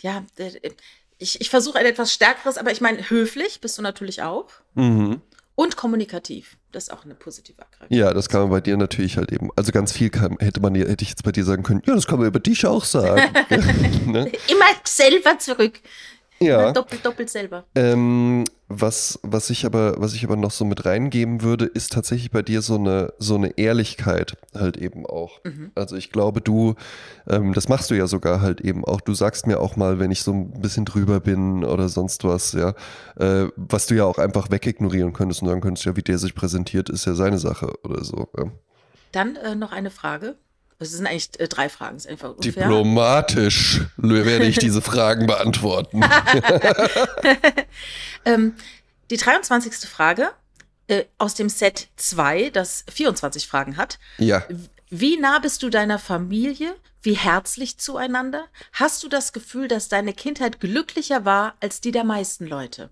Ja. 0.00 0.24
äh, 0.38 0.70
Ich, 1.18 1.40
ich 1.40 1.50
versuche 1.50 1.78
ein 1.78 1.86
etwas 1.86 2.12
stärkeres, 2.12 2.58
aber 2.58 2.72
ich 2.72 2.80
meine, 2.80 3.08
höflich 3.08 3.60
bist 3.60 3.78
du 3.78 3.82
natürlich 3.82 4.22
auch. 4.22 4.48
Mhm. 4.74 5.20
Und 5.54 5.76
kommunikativ. 5.76 6.58
Das 6.70 6.84
ist 6.84 6.90
auch 6.90 7.06
eine 7.06 7.14
positive 7.14 7.62
Eigenschaft. 7.62 7.90
Ja, 7.90 8.12
das 8.12 8.28
kann 8.28 8.42
man 8.42 8.50
bei 8.50 8.60
dir 8.60 8.76
natürlich 8.76 9.16
halt 9.16 9.32
eben. 9.32 9.48
Also 9.56 9.72
ganz 9.72 9.90
viel 9.92 10.10
kann, 10.10 10.36
hätte 10.38 10.60
man 10.60 10.74
hätte 10.74 11.02
ich 11.02 11.08
jetzt 11.08 11.22
bei 11.22 11.32
dir 11.32 11.44
sagen 11.44 11.62
können. 11.62 11.82
Ja, 11.86 11.94
das 11.94 12.06
kann 12.06 12.18
man 12.18 12.28
über 12.28 12.40
dich 12.40 12.66
auch 12.66 12.84
sagen. 12.84 13.22
ne? 14.06 14.30
Immer 14.48 14.66
selber 14.84 15.38
zurück. 15.38 15.80
Ja. 16.38 16.62
Immer 16.62 16.72
doppelt, 16.72 17.04
doppelt 17.04 17.30
selber. 17.30 17.64
Ähm, 17.74 18.44
was, 18.68 19.18
was, 19.22 19.48
ich 19.48 19.64
aber, 19.64 19.94
was 19.98 20.14
ich 20.14 20.24
aber 20.24 20.36
noch 20.36 20.50
so 20.50 20.64
mit 20.64 20.84
reingeben 20.84 21.42
würde, 21.42 21.64
ist 21.64 21.92
tatsächlich 21.92 22.30
bei 22.30 22.42
dir 22.42 22.62
so 22.62 22.74
eine, 22.74 23.12
so 23.18 23.36
eine 23.36 23.56
Ehrlichkeit 23.58 24.36
halt 24.54 24.76
eben 24.76 25.06
auch. 25.06 25.40
Mhm. 25.44 25.70
Also 25.74 25.96
ich 25.96 26.10
glaube, 26.10 26.40
du, 26.40 26.74
ähm, 27.28 27.54
das 27.54 27.68
machst 27.68 27.90
du 27.90 27.94
ja 27.94 28.06
sogar 28.06 28.40
halt 28.40 28.60
eben 28.60 28.84
auch. 28.84 29.00
Du 29.00 29.14
sagst 29.14 29.46
mir 29.46 29.60
auch 29.60 29.76
mal, 29.76 29.98
wenn 29.98 30.10
ich 30.10 30.22
so 30.22 30.32
ein 30.32 30.60
bisschen 30.60 30.84
drüber 30.84 31.20
bin 31.20 31.64
oder 31.64 31.88
sonst 31.88 32.24
was, 32.24 32.52
ja, 32.52 32.74
äh, 33.18 33.48
was 33.56 33.86
du 33.86 33.94
ja 33.94 34.04
auch 34.04 34.18
einfach 34.18 34.50
wegignorieren 34.50 35.12
könntest 35.12 35.42
und 35.42 35.48
sagen 35.48 35.60
könntest, 35.60 35.86
ja, 35.86 35.96
wie 35.96 36.02
der 36.02 36.18
sich 36.18 36.34
präsentiert, 36.34 36.90
ist 36.90 37.06
ja 37.06 37.14
seine 37.14 37.38
Sache 37.38 37.72
oder 37.82 38.04
so. 38.04 38.28
Ja. 38.36 38.50
Dann 39.12 39.36
äh, 39.36 39.54
noch 39.54 39.72
eine 39.72 39.90
Frage. 39.90 40.36
Es 40.78 40.90
sind 40.90 41.06
eigentlich 41.06 41.30
äh, 41.40 41.48
drei 41.48 41.68
Fragen. 41.68 41.96
Ist 41.96 42.06
einfach 42.08 42.30
unfair. 42.30 42.52
Diplomatisch 42.52 43.82
werde 43.96 44.46
ich 44.46 44.58
diese 44.58 44.82
Fragen 44.82 45.26
beantworten. 45.26 46.02
Ähm, 48.24 48.54
die 49.10 49.18
23. 49.18 49.88
Frage 49.88 50.30
äh, 50.88 51.04
aus 51.16 51.34
dem 51.34 51.48
Set 51.48 51.86
2, 51.94 52.50
das 52.50 52.84
24 52.92 53.46
Fragen 53.46 53.76
hat. 53.76 54.00
ja. 54.18 54.42
Wie 54.88 55.16
nah 55.16 55.40
bist 55.40 55.64
du 55.64 55.68
deiner 55.68 55.98
Familie? 55.98 56.74
Wie 57.02 57.16
herzlich 57.16 57.78
zueinander? 57.78 58.46
Hast 58.72 59.02
du 59.02 59.08
das 59.08 59.32
Gefühl, 59.32 59.66
dass 59.66 59.88
deine 59.88 60.12
Kindheit 60.12 60.60
glücklicher 60.60 61.24
war 61.24 61.54
als 61.60 61.80
die 61.80 61.90
der 61.90 62.04
meisten 62.04 62.46
Leute? 62.46 62.90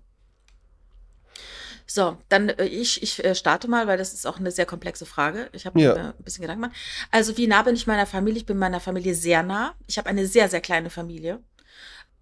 So, 1.87 2.17
dann 2.29 2.49
äh, 2.49 2.65
ich, 2.65 3.03
ich 3.03 3.23
äh, 3.23 3.35
starte 3.35 3.67
mal, 3.67 3.87
weil 3.87 3.97
das 3.97 4.13
ist 4.13 4.25
auch 4.25 4.39
eine 4.39 4.51
sehr 4.51 4.65
komplexe 4.65 5.05
Frage. 5.05 5.49
Ich 5.53 5.65
habe 5.65 5.79
Ja. 5.79 5.93
mir 5.93 6.15
ein 6.17 6.23
bisschen 6.23 6.41
Gedanken 6.41 6.63
gemacht. 6.63 6.77
Also, 7.11 7.37
wie 7.37 7.47
nah 7.47 7.61
bin 7.61 7.75
ich 7.75 7.87
meiner 7.87 8.05
Familie? 8.07 8.39
Ich 8.39 8.45
bin 8.45 8.57
meiner 8.57 8.79
Familie 8.79 9.13
sehr 9.15 9.43
nah. 9.43 9.75
Ich 9.87 9.97
habe 9.97 10.09
eine 10.09 10.25
sehr, 10.25 10.49
sehr 10.49 10.61
kleine 10.61 10.89
Familie. 10.89 11.39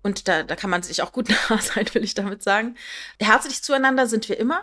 Und 0.01 0.27
da, 0.27 0.43
da 0.43 0.55
kann 0.57 0.69
man 0.69 0.83
sich 0.83 1.01
auch 1.01 1.13
gut 1.13 1.29
nah 1.49 1.57
sein, 1.59 1.85
will 1.93 2.03
ich 2.03 2.13
damit 2.13 2.43
sagen. 2.43 2.75
Herzlich 3.19 3.63
zueinander 3.63 4.07
sind 4.07 4.27
wir 4.27 4.37
immer. 4.37 4.61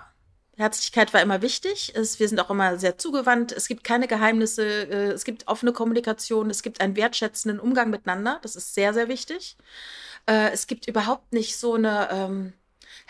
Herzlichkeit 0.57 1.15
war 1.15 1.23
immer 1.23 1.41
wichtig. 1.41 1.93
Es, 1.97 2.21
wir 2.21 2.29
sind 2.29 2.39
auch 2.39 2.51
immer 2.51 2.79
sehr 2.79 2.99
zugewandt. 2.99 3.51
Es 3.53 3.67
gibt 3.67 3.83
keine 3.83 4.07
Geheimnisse. 4.07 4.63
Äh, 4.67 5.13
es 5.13 5.25
gibt 5.25 5.49
offene 5.49 5.73
Kommunikation. 5.73 6.51
Es 6.51 6.63
gibt 6.63 6.83
einen 6.83 6.97
wertschätzenden 6.97 7.59
Umgang 7.59 7.89
miteinander. 7.89 8.39
Das 8.43 8.55
ist 8.57 8.75
sehr, 8.75 8.93
sehr 8.93 9.09
wichtig. 9.09 9.57
Äh, 10.27 10.51
es 10.51 10.67
gibt 10.67 10.87
überhaupt 10.87 11.33
nicht 11.33 11.57
so 11.57 11.75
eine 11.75 12.09
ähm, 12.13 12.53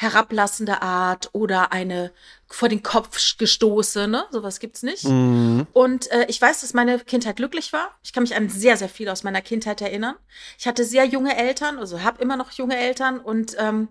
herablassende 0.01 0.81
Art 0.81 1.29
oder 1.35 1.73
eine 1.73 2.11
vor 2.47 2.71
den 2.71 2.83
Kopf 2.83 3.37
gestoßene. 3.37 4.09
Ne? 4.09 4.25
Sowas 4.31 4.59
gibt's 4.59 4.83
nicht. 4.83 5.05
Mhm. 5.05 5.67
Und 5.75 6.11
äh, 6.11 6.25
ich 6.29 6.41
weiß, 6.41 6.63
dass 6.63 6.73
meine 6.73 7.01
Kindheit 7.01 7.37
glücklich 7.37 7.75
war. 7.75 7.91
Ich 8.03 8.15
kann 8.15 8.23
mich 8.23 8.35
an 8.35 8.49
sehr, 8.49 8.79
sehr 8.79 8.89
viel 8.89 9.11
aus 9.11 9.25
meiner 9.25 9.43
Kindheit 9.43 9.83
erinnern. 9.83 10.17
Ich 10.59 10.67
hatte 10.67 10.87
sehr 10.87 11.05
junge 11.05 11.37
Eltern, 11.37 11.79
also 11.79 12.03
habe 12.03 12.23
immer 12.23 12.39
noch 12.39 12.53
junge 12.53 12.79
Eltern 12.79 13.21
und 13.21 13.57
ähm, 13.59 13.89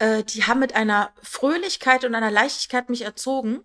äh, 0.00 0.22
die 0.22 0.44
haben 0.44 0.60
mit 0.60 0.76
einer 0.76 1.08
Fröhlichkeit 1.22 2.04
und 2.04 2.14
einer 2.14 2.30
Leichtigkeit 2.30 2.90
mich 2.90 3.00
erzogen, 3.00 3.60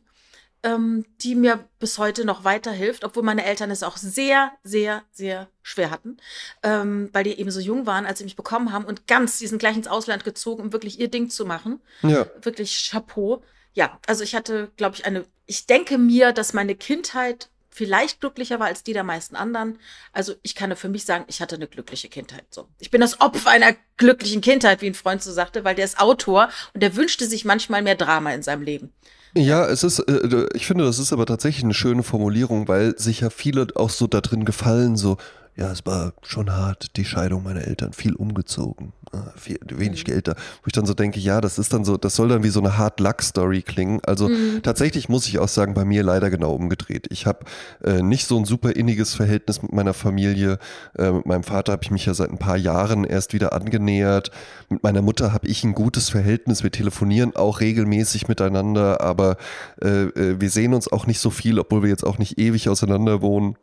ähm, 0.63 1.05
die 1.21 1.35
mir 1.35 1.65
bis 1.79 1.97
heute 1.97 2.25
noch 2.25 2.43
weiterhilft, 2.43 3.03
obwohl 3.03 3.23
meine 3.23 3.45
Eltern 3.45 3.71
es 3.71 3.83
auch 3.83 3.97
sehr, 3.97 4.51
sehr, 4.63 5.03
sehr 5.11 5.47
schwer 5.63 5.89
hatten, 5.91 6.17
ähm, 6.63 7.09
weil 7.13 7.23
die 7.23 7.39
eben 7.39 7.51
so 7.51 7.59
jung 7.59 7.85
waren, 7.85 8.05
als 8.05 8.19
sie 8.19 8.25
mich 8.25 8.35
bekommen 8.35 8.71
haben 8.71 8.85
und 8.85 9.07
ganz, 9.07 9.39
die 9.39 9.47
sind 9.47 9.59
gleich 9.59 9.75
ins 9.75 9.87
Ausland 9.87 10.23
gezogen, 10.23 10.63
um 10.63 10.73
wirklich 10.73 10.99
ihr 10.99 11.09
Ding 11.09 11.29
zu 11.29 11.45
machen 11.45 11.81
Ja. 12.03 12.27
wirklich 12.41 12.89
Chapeau. 12.91 13.43
Ja, 13.73 13.99
also 14.05 14.23
ich 14.23 14.35
hatte, 14.35 14.69
glaube 14.77 14.95
ich, 14.95 15.05
eine, 15.05 15.25
ich 15.45 15.65
denke 15.65 15.97
mir, 15.97 16.33
dass 16.33 16.53
meine 16.53 16.75
Kindheit 16.75 17.49
vielleicht 17.73 18.19
glücklicher 18.19 18.59
war 18.59 18.67
als 18.67 18.83
die 18.83 18.93
der 18.93 19.03
meisten 19.03 19.35
anderen. 19.35 19.79
Also 20.11 20.33
ich 20.43 20.55
kann 20.55 20.69
nur 20.69 20.75
für 20.75 20.89
mich 20.89 21.05
sagen, 21.05 21.23
ich 21.27 21.41
hatte 21.41 21.55
eine 21.55 21.67
glückliche 21.67 22.09
Kindheit. 22.09 22.43
So. 22.49 22.67
Ich 22.79 22.91
bin 22.91 22.99
das 22.99 23.21
Opfer 23.21 23.49
einer 23.49 23.73
glücklichen 23.95 24.41
Kindheit, 24.41 24.81
wie 24.81 24.87
ein 24.87 24.93
Freund 24.93 25.23
so 25.23 25.31
sagte, 25.31 25.63
weil 25.63 25.75
der 25.75 25.85
ist 25.85 25.99
Autor 25.99 26.49
und 26.73 26.83
der 26.83 26.97
wünschte 26.97 27.25
sich 27.25 27.45
manchmal 27.45 27.81
mehr 27.81 27.95
Drama 27.95 28.33
in 28.33 28.43
seinem 28.43 28.61
Leben. 28.61 28.93
Ja, 29.35 29.65
es 29.65 29.83
ist, 29.83 29.99
äh, 29.99 30.47
ich 30.53 30.65
finde, 30.65 30.83
das 30.83 30.99
ist 30.99 31.13
aber 31.13 31.25
tatsächlich 31.25 31.63
eine 31.63 31.73
schöne 31.73 32.03
Formulierung, 32.03 32.67
weil 32.67 32.97
sich 32.97 33.21
ja 33.21 33.29
viele 33.29 33.67
auch 33.75 33.89
so 33.89 34.07
da 34.07 34.19
drin 34.19 34.43
gefallen, 34.43 34.97
so, 34.97 35.17
ja, 35.55 35.71
es 35.71 35.85
war 35.85 36.13
schon 36.21 36.51
hart, 36.51 36.95
die 36.97 37.05
Scheidung 37.05 37.43
meiner 37.43 37.67
Eltern, 37.67 37.93
viel 37.93 38.15
umgezogen, 38.15 38.93
äh, 39.13 39.17
viel, 39.37 39.59
wenig 39.67 40.01
Mhm. 40.01 40.11
Geld 40.11 40.27
da. 40.29 40.33
Wo 40.33 40.67
ich 40.67 40.73
dann 40.73 40.85
so 40.85 40.93
denke, 40.93 41.19
ja, 41.19 41.41
das 41.41 41.59
ist 41.59 41.73
dann 41.73 41.83
so, 41.83 41.97
das 41.97 42.15
soll 42.15 42.29
dann 42.29 42.43
wie 42.43 42.49
so 42.49 42.61
eine 42.61 42.77
Hard 42.77 42.99
Luck 42.99 43.21
Story 43.21 43.61
klingen. 43.61 43.99
Also 44.05 44.29
Mhm. 44.29 44.61
tatsächlich 44.63 45.09
muss 45.09 45.27
ich 45.27 45.39
auch 45.39 45.49
sagen, 45.49 45.73
bei 45.73 45.83
mir 45.83 46.03
leider 46.03 46.29
genau 46.29 46.53
umgedreht. 46.53 47.07
Ich 47.11 47.25
habe 47.25 47.45
äh, 47.83 48.01
nicht 48.01 48.25
so 48.27 48.37
ein 48.37 48.45
super 48.45 48.75
inniges 48.75 49.13
Verhältnis 49.13 49.61
mit 49.61 49.73
meiner 49.73 49.93
Familie. 49.93 50.57
Äh, 50.97 51.11
mit 51.11 51.25
meinem 51.25 51.43
Vater 51.43 51.73
habe 51.73 51.83
ich 51.83 51.91
mich 51.91 52.05
ja 52.05 52.13
seit 52.13 52.29
ein 52.29 52.37
paar 52.37 52.57
Jahren 52.57 53.03
erst 53.03 53.33
wieder 53.33 53.53
angenähert. 53.53 54.31
Mit 54.69 54.83
meiner 54.83 55.01
Mutter 55.01 55.33
habe 55.33 55.47
ich 55.47 55.63
ein 55.63 55.73
gutes 55.73 56.09
Verhältnis. 56.09 56.63
Wir 56.63 56.71
telefonieren 56.71 57.35
auch 57.35 57.59
regelmäßig 57.59 58.27
miteinander, 58.29 59.01
aber 59.01 59.35
äh, 59.81 60.03
äh, 60.03 60.39
wir 60.39 60.49
sehen 60.49 60.73
uns 60.73 60.91
auch 60.91 61.07
nicht 61.07 61.19
so 61.19 61.29
viel, 61.29 61.59
obwohl 61.59 61.83
wir 61.83 61.89
jetzt 61.89 62.05
auch 62.05 62.17
nicht 62.17 62.39
ewig 62.39 62.69
auseinander 62.69 63.21
wohnen. 63.21 63.57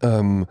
Ähm, 0.00 0.46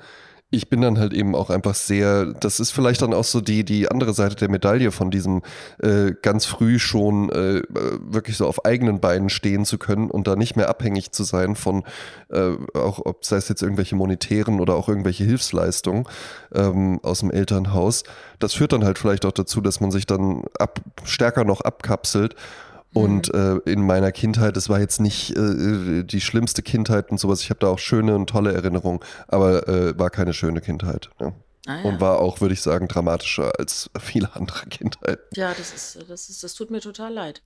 ich 0.53 0.69
bin 0.69 0.81
dann 0.81 0.99
halt 0.99 1.13
eben 1.13 1.35
auch 1.35 1.49
einfach 1.49 1.73
sehr, 1.73 2.25
das 2.25 2.59
ist 2.59 2.71
vielleicht 2.71 3.01
dann 3.01 3.13
auch 3.13 3.23
so 3.23 3.41
die, 3.41 3.63
die 3.65 3.89
andere 3.89 4.13
Seite 4.13 4.35
der 4.35 4.49
Medaille 4.49 4.91
von 4.91 5.09
diesem 5.09 5.41
äh, 5.81 6.13
ganz 6.21 6.45
früh 6.45 6.77
schon 6.77 7.29
äh, 7.29 7.57
äh, 7.57 7.63
wirklich 8.05 8.37
so 8.37 8.47
auf 8.47 8.63
eigenen 8.63 8.99
Beinen 8.99 9.29
stehen 9.29 9.65
zu 9.65 9.79
können 9.79 10.11
und 10.11 10.27
da 10.27 10.35
nicht 10.35 10.55
mehr 10.55 10.69
abhängig 10.69 11.11
zu 11.11 11.23
sein 11.23 11.55
von 11.55 11.83
äh, 12.29 12.51
auch, 12.75 13.03
ob 13.03 13.25
sei 13.25 13.37
es 13.37 13.49
jetzt 13.49 13.63
irgendwelche 13.63 13.95
monetären 13.95 14.59
oder 14.59 14.75
auch 14.75 14.87
irgendwelche 14.89 15.23
Hilfsleistungen 15.23 16.05
ähm, 16.53 16.99
aus 17.01 17.21
dem 17.21 17.31
Elternhaus. 17.31 18.03
Das 18.37 18.53
führt 18.53 18.73
dann 18.73 18.83
halt 18.83 18.99
vielleicht 18.99 19.25
auch 19.25 19.31
dazu, 19.31 19.59
dass 19.59 19.81
man 19.81 19.89
sich 19.89 20.05
dann 20.05 20.43
ab, 20.59 20.81
stärker 21.03 21.45
noch 21.45 21.61
abkapselt 21.61 22.35
und 22.93 23.33
äh, 23.33 23.57
in 23.65 23.85
meiner 23.85 24.11
Kindheit, 24.11 24.55
es 24.57 24.69
war 24.69 24.79
jetzt 24.79 24.99
nicht 24.99 25.35
äh, 25.35 26.03
die 26.03 26.21
schlimmste 26.21 26.61
Kindheit 26.61 27.11
und 27.11 27.19
sowas. 27.19 27.41
Ich 27.41 27.49
habe 27.49 27.59
da 27.59 27.67
auch 27.67 27.79
schöne 27.79 28.15
und 28.15 28.29
tolle 28.29 28.53
Erinnerungen, 28.53 28.99
aber 29.27 29.67
äh, 29.67 29.97
war 29.97 30.09
keine 30.09 30.33
schöne 30.33 30.61
Kindheit. 30.61 31.09
Ja. 31.19 31.33
Ah, 31.65 31.77
ja. 31.77 31.83
Und 31.83 32.01
war 32.01 32.19
auch, 32.19 32.41
würde 32.41 32.53
ich 32.53 32.61
sagen, 32.61 32.87
dramatischer 32.87 33.53
als 33.57 33.89
viele 33.99 34.35
andere 34.35 34.65
Kindheiten. 34.69 35.23
Ja, 35.33 35.53
das 35.53 35.73
ist, 35.73 36.09
das 36.09 36.29
ist, 36.29 36.43
das 36.43 36.53
tut 36.53 36.71
mir 36.71 36.81
total 36.81 37.13
leid. 37.13 37.41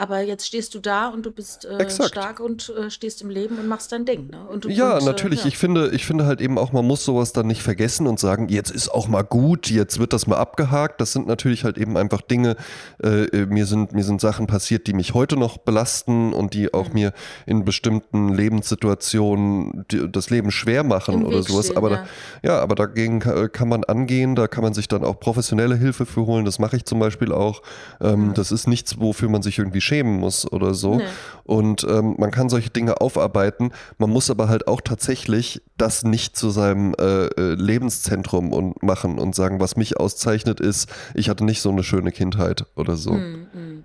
Aber 0.00 0.20
jetzt 0.22 0.46
stehst 0.46 0.74
du 0.74 0.80
da 0.80 1.08
und 1.08 1.26
du 1.26 1.30
bist 1.30 1.64
äh, 1.66 1.88
stark 1.90 2.40
und 2.40 2.72
äh, 2.76 2.90
stehst 2.90 3.20
im 3.22 3.28
Leben 3.30 3.58
und 3.58 3.68
machst 3.68 3.92
dein 3.92 4.04
Ding. 4.06 4.28
Ne? 4.30 4.38
Und, 4.48 4.64
Ja, 4.66 4.96
und, 4.96 5.04
natürlich. 5.04 5.44
Äh, 5.44 5.48
Ich 5.48 5.58
finde, 5.58 5.90
ich 5.90 6.06
finde 6.06 6.24
halt 6.26 6.40
eben 6.40 6.56
auch, 6.58 6.72
man 6.72 6.86
muss 6.86 7.04
sowas 7.04 7.32
dann 7.32 7.46
nicht 7.46 7.62
vergessen 7.62 8.06
und 8.06 8.18
sagen, 8.18 8.48
jetzt 8.48 8.70
ist 8.70 8.88
auch 8.88 9.08
mal 9.08 9.22
gut, 9.22 9.68
jetzt 9.70 9.98
wird 9.98 10.12
das 10.12 10.26
mal 10.26 10.36
abgehakt. 10.38 11.00
Das 11.00 11.12
sind 11.12 11.26
natürlich 11.26 11.64
halt 11.64 11.76
eben 11.78 11.96
einfach 11.96 12.20
Dinge. 12.22 12.56
Äh, 13.02 13.24
äh, 13.24 13.46
mir 13.46 13.66
sind 13.66 13.92
mir 13.92 14.04
sind 14.04 14.20
Sachen 14.20 14.46
passiert, 14.46 14.86
die 14.86 14.92
mich 14.94 15.12
heute 15.14 15.36
noch 15.36 15.58
belasten 15.58 16.32
und 16.32 16.54
die 16.54 16.72
auch 16.72 16.88
Mhm. 16.88 16.94
mir 16.94 17.12
in 17.46 17.64
bestimmten 17.64 18.34
Lebenssituationen 18.34 19.84
das 20.10 20.30
Leben 20.30 20.50
schwer 20.50 20.84
machen 20.84 21.14
Im 21.14 21.24
oder 21.26 21.38
Weg 21.38 21.48
sowas. 21.48 21.66
stehen, 21.66 21.76
aber 21.76 21.90
ja. 21.90 21.96
Da, 22.42 22.48
ja, 22.48 22.58
aber 22.60 22.74
dagegen 22.74 23.20
kann, 23.20 23.50
kann 23.52 23.68
man 23.68 23.84
angehen. 23.84 24.34
Da 24.34 24.46
kann 24.48 24.62
man 24.62 24.74
sich 24.74 24.88
dann 24.88 25.04
auch 25.04 25.18
professionelle 25.20 25.76
Hilfe 25.76 26.06
für 26.06 26.26
holen. 26.26 26.44
Das 26.44 26.58
mache 26.58 26.76
ich 26.76 26.84
zum 26.84 26.98
Beispiel 26.98 27.32
auch. 27.32 27.62
Ähm, 28.00 28.20
Mhm. 28.28 28.34
Das 28.34 28.52
ist 28.52 28.66
nichts, 28.66 28.98
wofür 29.00 29.28
man 29.28 29.42
sich 29.42 29.58
irgendwie 29.58 29.80
schämen 29.90 30.18
muss 30.18 30.50
oder 30.50 30.72
so. 30.72 30.96
Nee. 30.96 31.04
Und 31.44 31.84
ähm, 31.84 32.14
man 32.18 32.30
kann 32.30 32.48
solche 32.48 32.70
Dinge 32.70 33.00
aufarbeiten. 33.00 33.72
Man 33.98 34.10
muss 34.10 34.30
aber 34.30 34.48
halt 34.48 34.68
auch 34.68 34.80
tatsächlich 34.80 35.62
das 35.76 36.04
nicht 36.04 36.36
zu 36.36 36.50
seinem 36.50 36.94
äh, 36.94 37.26
äh, 37.26 37.54
Lebenszentrum 37.54 38.52
und 38.52 38.82
machen 38.82 39.18
und 39.18 39.34
sagen, 39.34 39.58
was 39.58 39.76
mich 39.76 39.98
auszeichnet 39.98 40.60
ist, 40.60 40.88
ich 41.14 41.28
hatte 41.28 41.44
nicht 41.44 41.60
so 41.60 41.70
eine 41.70 41.82
schöne 41.82 42.12
Kindheit 42.12 42.66
oder 42.76 42.96
so. 42.96 43.12
Hm, 43.12 43.46
hm. 43.52 43.84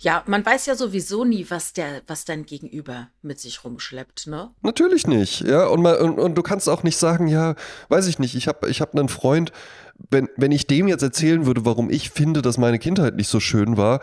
Ja, 0.00 0.22
man 0.26 0.44
weiß 0.44 0.66
ja 0.66 0.74
sowieso 0.74 1.24
nie, 1.24 1.46
was 1.48 1.72
der, 1.72 2.02
was 2.06 2.24
dein 2.24 2.44
Gegenüber 2.44 3.08
mit 3.22 3.40
sich 3.40 3.64
rumschleppt, 3.64 4.26
ne? 4.26 4.50
Natürlich 4.60 5.06
nicht, 5.06 5.42
ja. 5.42 5.66
Und, 5.66 5.82
mal, 5.82 5.96
und, 5.96 6.18
und 6.18 6.34
du 6.34 6.42
kannst 6.42 6.68
auch 6.68 6.82
nicht 6.82 6.98
sagen, 6.98 7.26
ja, 7.28 7.54
weiß 7.88 8.06
ich 8.08 8.18
nicht, 8.18 8.34
ich 8.34 8.48
habe 8.48 8.68
ich 8.68 8.82
hab 8.82 8.94
einen 8.94 9.08
Freund, 9.08 9.52
wenn, 10.10 10.28
wenn 10.36 10.52
ich 10.52 10.66
dem 10.66 10.88
jetzt 10.88 11.02
erzählen 11.02 11.46
würde, 11.46 11.64
warum 11.64 11.88
ich 11.90 12.10
finde, 12.10 12.42
dass 12.42 12.58
meine 12.58 12.78
Kindheit 12.78 13.16
nicht 13.16 13.28
so 13.28 13.40
schön 13.40 13.76
war, 13.76 14.00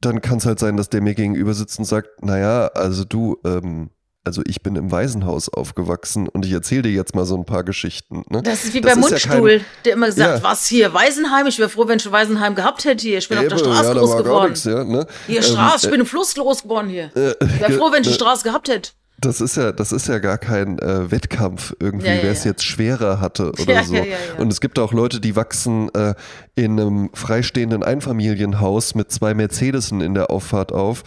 dann 0.00 0.20
kann 0.20 0.38
es 0.38 0.46
halt 0.46 0.58
sein, 0.58 0.76
dass 0.76 0.88
der 0.90 1.00
mir 1.02 1.14
gegenüber 1.14 1.54
sitzt 1.54 1.78
und 1.78 1.84
sagt, 1.84 2.22
naja, 2.22 2.68
also 2.74 3.04
du, 3.04 3.36
ähm, 3.44 3.90
also 4.24 4.42
ich 4.46 4.62
bin 4.62 4.76
im 4.76 4.90
Waisenhaus 4.92 5.48
aufgewachsen 5.48 6.28
und 6.28 6.44
ich 6.44 6.52
erzähle 6.52 6.82
dir 6.82 6.92
jetzt 6.92 7.14
mal 7.14 7.24
so 7.24 7.34
ein 7.36 7.46
paar 7.46 7.64
Geschichten. 7.64 8.24
Ne? 8.28 8.42
Das 8.42 8.64
ist 8.64 8.74
wie 8.74 8.80
Das 8.82 8.92
beim 8.94 9.02
ist 9.02 9.10
ja 9.10 9.18
kein- 9.30 9.40
Mundstuhl, 9.40 9.64
der 9.86 9.92
immer 9.94 10.06
gesagt, 10.06 10.38
Ja. 10.38 10.42
was 10.42 10.66
hier, 10.66 10.92
Waisenheim? 10.92 11.46
Ich 11.46 11.58
wäre 11.58 11.68
froh, 11.70 11.88
wenn 11.88 11.98
ich 11.98 12.06
ein 12.06 12.12
Waisenheim 12.12 12.54
gehabt 12.54 12.84
hätte 12.84 13.06
hier. 13.06 13.18
Ich 13.18 13.28
bin 13.28 13.38
auf 13.38 13.44
der 13.44 13.52
Eben, 13.52 13.58
Straße 13.60 13.84
ja, 13.88 13.94
groß 13.94 14.16
geworden. 14.18 14.50
nichts, 14.50 14.64
ja, 14.64 14.84
ne? 14.84 15.06
Hier, 15.26 15.36
Ähm, 15.38 15.42
Straße, 15.42 15.76
ich 15.78 15.88
äh, 15.88 15.90
bin 15.92 16.00
im 16.00 16.06
Fluss 16.06 16.34
groß 16.34 16.62
geworden 16.64 16.88
hier. 16.90 17.10
äh, 17.16 17.30
Ich 17.42 17.60
wäre 17.60 17.72
froh, 17.72 17.90
wenn 17.92 18.02
ich 18.02 18.08
äh, 18.08 18.10
eine 18.10 18.14
Straße 18.14 18.44
gehabt 18.44 18.68
hätte. 18.68 18.90
Das 19.20 19.40
ist 19.40 19.56
ja, 19.56 19.72
das 19.72 19.90
ist 19.90 20.06
ja 20.06 20.18
gar 20.20 20.38
kein 20.38 20.78
äh, 20.78 21.10
Wettkampf 21.10 21.74
irgendwie, 21.80 22.06
Ja, 22.06 22.14
ja, 22.14 22.22
wer 22.22 22.32
es 22.32 22.44
ja. 22.44 22.52
jetzt 22.52 22.64
schwerer 22.64 23.20
hatte 23.20 23.52
oder 23.60 23.84
so. 23.84 23.96
Und 24.38 24.52
es 24.52 24.60
gibt 24.60 24.78
auch 24.78 24.92
Leute, 24.92 25.20
die 25.20 25.34
wachsen 25.34 25.92
äh, 25.94 26.14
in 26.54 26.78
einem 26.78 27.10
freistehenden 27.14 27.82
Einfamilienhaus 27.82 28.94
mit 28.94 29.10
zwei 29.10 29.34
Mercedesen 29.34 30.00
in 30.00 30.14
der 30.14 30.30
Auffahrt 30.30 30.72
auf. 30.72 31.02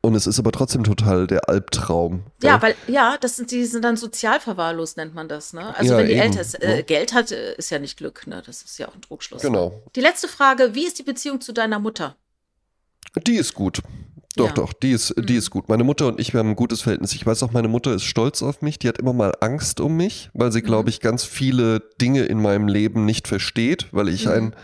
Und 0.00 0.14
es 0.14 0.28
ist 0.28 0.38
aber 0.38 0.52
trotzdem 0.52 0.84
total 0.84 1.26
der 1.26 1.48
Albtraum. 1.48 2.22
Ja, 2.40 2.62
weil, 2.62 2.76
ja, 2.86 3.16
das 3.20 3.34
sind, 3.34 3.50
die 3.50 3.64
sind 3.64 3.84
dann 3.84 3.96
sozial 3.96 4.38
verwahrlost, 4.38 4.96
nennt 4.96 5.16
man 5.16 5.26
das, 5.26 5.52
ne? 5.52 5.76
Also 5.76 5.96
wenn 5.96 6.06
die 6.06 6.12
eben, 6.12 6.22
Eltern 6.22 6.46
äh, 6.60 6.76
ne? 6.76 6.82
Geld 6.84 7.12
hat, 7.12 7.32
äh, 7.32 7.56
ist 7.56 7.70
ja 7.70 7.80
nicht 7.80 7.96
Glück, 7.96 8.24
ne? 8.28 8.40
Das 8.46 8.62
ist 8.62 8.78
ja 8.78 8.86
auch 8.86 8.94
ein 8.94 9.02
Trugschluss. 9.02 9.42
Genau. 9.42 9.82
Die 9.96 10.00
letzte 10.00 10.28
Frage, 10.28 10.76
wie 10.76 10.86
ist 10.86 11.00
die 11.00 11.02
Beziehung 11.02 11.40
zu 11.40 11.52
deiner 11.52 11.80
Mutter? 11.80 12.14
Die 13.26 13.34
ist 13.34 13.54
gut. 13.54 13.82
Doch, 14.36 14.48
Ja. 14.48 14.52
doch, 14.52 14.72
die 14.74 14.90
ist, 14.92 15.14
die 15.18 15.32
Mhm. 15.32 15.38
ist 15.38 15.50
gut. 15.50 15.68
Meine 15.68 15.82
Mutter 15.84 16.06
und 16.06 16.20
ich, 16.20 16.32
wir 16.34 16.40
haben 16.40 16.50
ein 16.50 16.56
gutes 16.56 16.82
Verhältnis. 16.82 17.14
Ich 17.14 17.24
weiß 17.26 17.42
auch, 17.42 17.52
meine 17.52 17.68
Mutter 17.68 17.94
ist 17.94 18.04
stolz 18.04 18.42
auf 18.42 18.60
mich. 18.62 18.78
Die 18.78 18.88
hat 18.88 18.98
immer 18.98 19.12
mal 19.14 19.32
Angst 19.40 19.80
um 19.80 19.96
mich, 19.96 20.30
weil 20.34 20.52
sie, 20.52 20.60
Mhm. 20.60 20.66
glaube 20.66 20.90
ich, 20.90 21.00
ganz 21.00 21.24
viele 21.24 21.80
Dinge 22.00 22.24
in 22.24 22.40
meinem 22.42 22.68
Leben 22.68 23.04
nicht 23.06 23.28
versteht, 23.28 23.86
weil 23.92 24.08
ich 24.08 24.26
Mhm. 24.26 24.32
ein, 24.32 24.54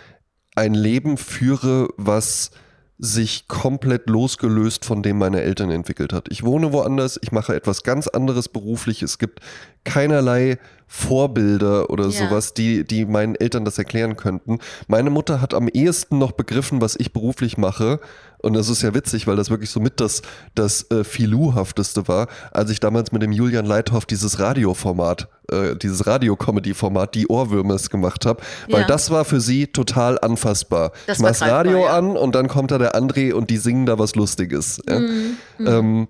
ein 0.55 0.75
Leben 0.75 1.17
führe, 1.17 1.89
was 1.97 2.51
sich 2.99 3.49
komplett 3.49 4.09
losgelöst 4.09 4.85
von 4.85 5.03
dem 5.03 5.19
meine 5.19 5.41
Eltern 5.41 5.71
entwickelt 5.73 6.13
hat. 6.13 6.29
Ich 6.31 6.45
wohne 6.45 6.73
woanders, 6.73 7.19
ich 7.21 7.33
mache 7.33 7.53
etwas 7.57 7.83
ganz 7.83 8.07
anderes 8.07 8.49
beruflich. 8.49 9.03
Es 9.03 9.19
gibt 9.19 9.41
keinerlei 9.83 10.59
Vorbilder 10.87 11.91
oder 11.91 12.05
Ja. 12.05 12.11
sowas, 12.11 12.55
die, 12.55 12.85
die 12.85 13.05
meinen 13.07 13.35
Eltern 13.35 13.65
das 13.65 13.77
erklären 13.79 14.17
könnten. 14.17 14.59
Meine 14.87 15.11
Mutter 15.11 15.41
hat 15.41 15.53
am 15.53 15.67
ehesten 15.67 16.19
noch 16.19 16.33
begriffen, 16.33 16.81
was 16.81 16.95
ich 16.95 17.13
beruflich 17.13 17.59
mache. 17.59 17.99
Und 18.43 18.55
das 18.55 18.69
ist 18.69 18.83
ja 18.83 18.93
witzig, 18.95 19.27
weil 19.27 19.37
das 19.37 19.51
wirklich 19.51 19.71
so 19.71 19.81
mit 19.81 20.01
das, 20.01 20.23
das 20.55 20.91
äh, 20.91 21.05
Filou-hafteste 21.05 22.09
war, 22.09 22.27
als 22.51 22.71
ich 22.71 22.81
damals 22.81 23.13
mit 23.13 23.23
dem 23.23 23.33
Julian 23.33 23.65
Leithoff 23.67 24.05
dieses 24.05 24.39
Radioformat, 24.39 25.29
äh, 25.51 25.77
dieses 25.77 26.07
Radio-Comedy-Format, 26.07 27.15
die 27.15 27.29
Ohrwürmers 27.29 27.89
gemacht 27.89 28.27
habe. 28.27 28.43
Weil 28.69 28.83
Ja. 28.83 28.87
das 28.87 29.11
war 29.11 29.25
für 29.25 29.41
sie 29.41 29.69
total 29.69 30.19
anfassbar. 30.19 30.93
Das 31.07 31.19
ich 31.19 31.23
war 31.23 31.31
mach 31.31 31.39
das 31.39 31.41
greifbar, 31.41 31.59
Radio 31.59 31.85
ja. 31.85 31.97
an 31.97 32.17
und 32.17 32.35
dann 32.35 32.49
kommt 32.49 32.71
da 32.73 32.79
der 32.79 32.95
André 32.97 33.33
und 33.33 33.51
die 33.51 33.59
singen 33.59 33.87
da 33.87 33.99
was 33.99 34.15
Lustiges. 34.17 34.81
Ja. 34.89 34.99
Mhm. 34.99 35.37
Ähm, 35.65 36.09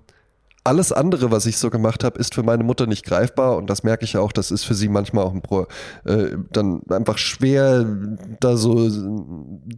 alles 0.63 0.91
andere, 0.91 1.31
was 1.31 1.45
ich 1.45 1.57
so 1.57 1.69
gemacht 1.69 2.03
habe, 2.03 2.19
ist 2.19 2.35
für 2.35 2.43
meine 2.43 2.63
Mutter 2.63 2.87
nicht 2.87 3.05
greifbar 3.05 3.57
und 3.57 3.69
das 3.69 3.83
merke 3.83 4.05
ich 4.05 4.17
auch, 4.17 4.31
das 4.31 4.51
ist 4.51 4.63
für 4.63 4.73
sie 4.73 4.87
manchmal 4.87 5.25
auch 5.25 5.33
ein 5.33 5.41
Pro, 5.41 5.67
äh, 6.05 6.37
dann 6.51 6.81
einfach 6.89 7.17
schwer, 7.17 7.85
da 8.39 8.55
so 8.55 8.89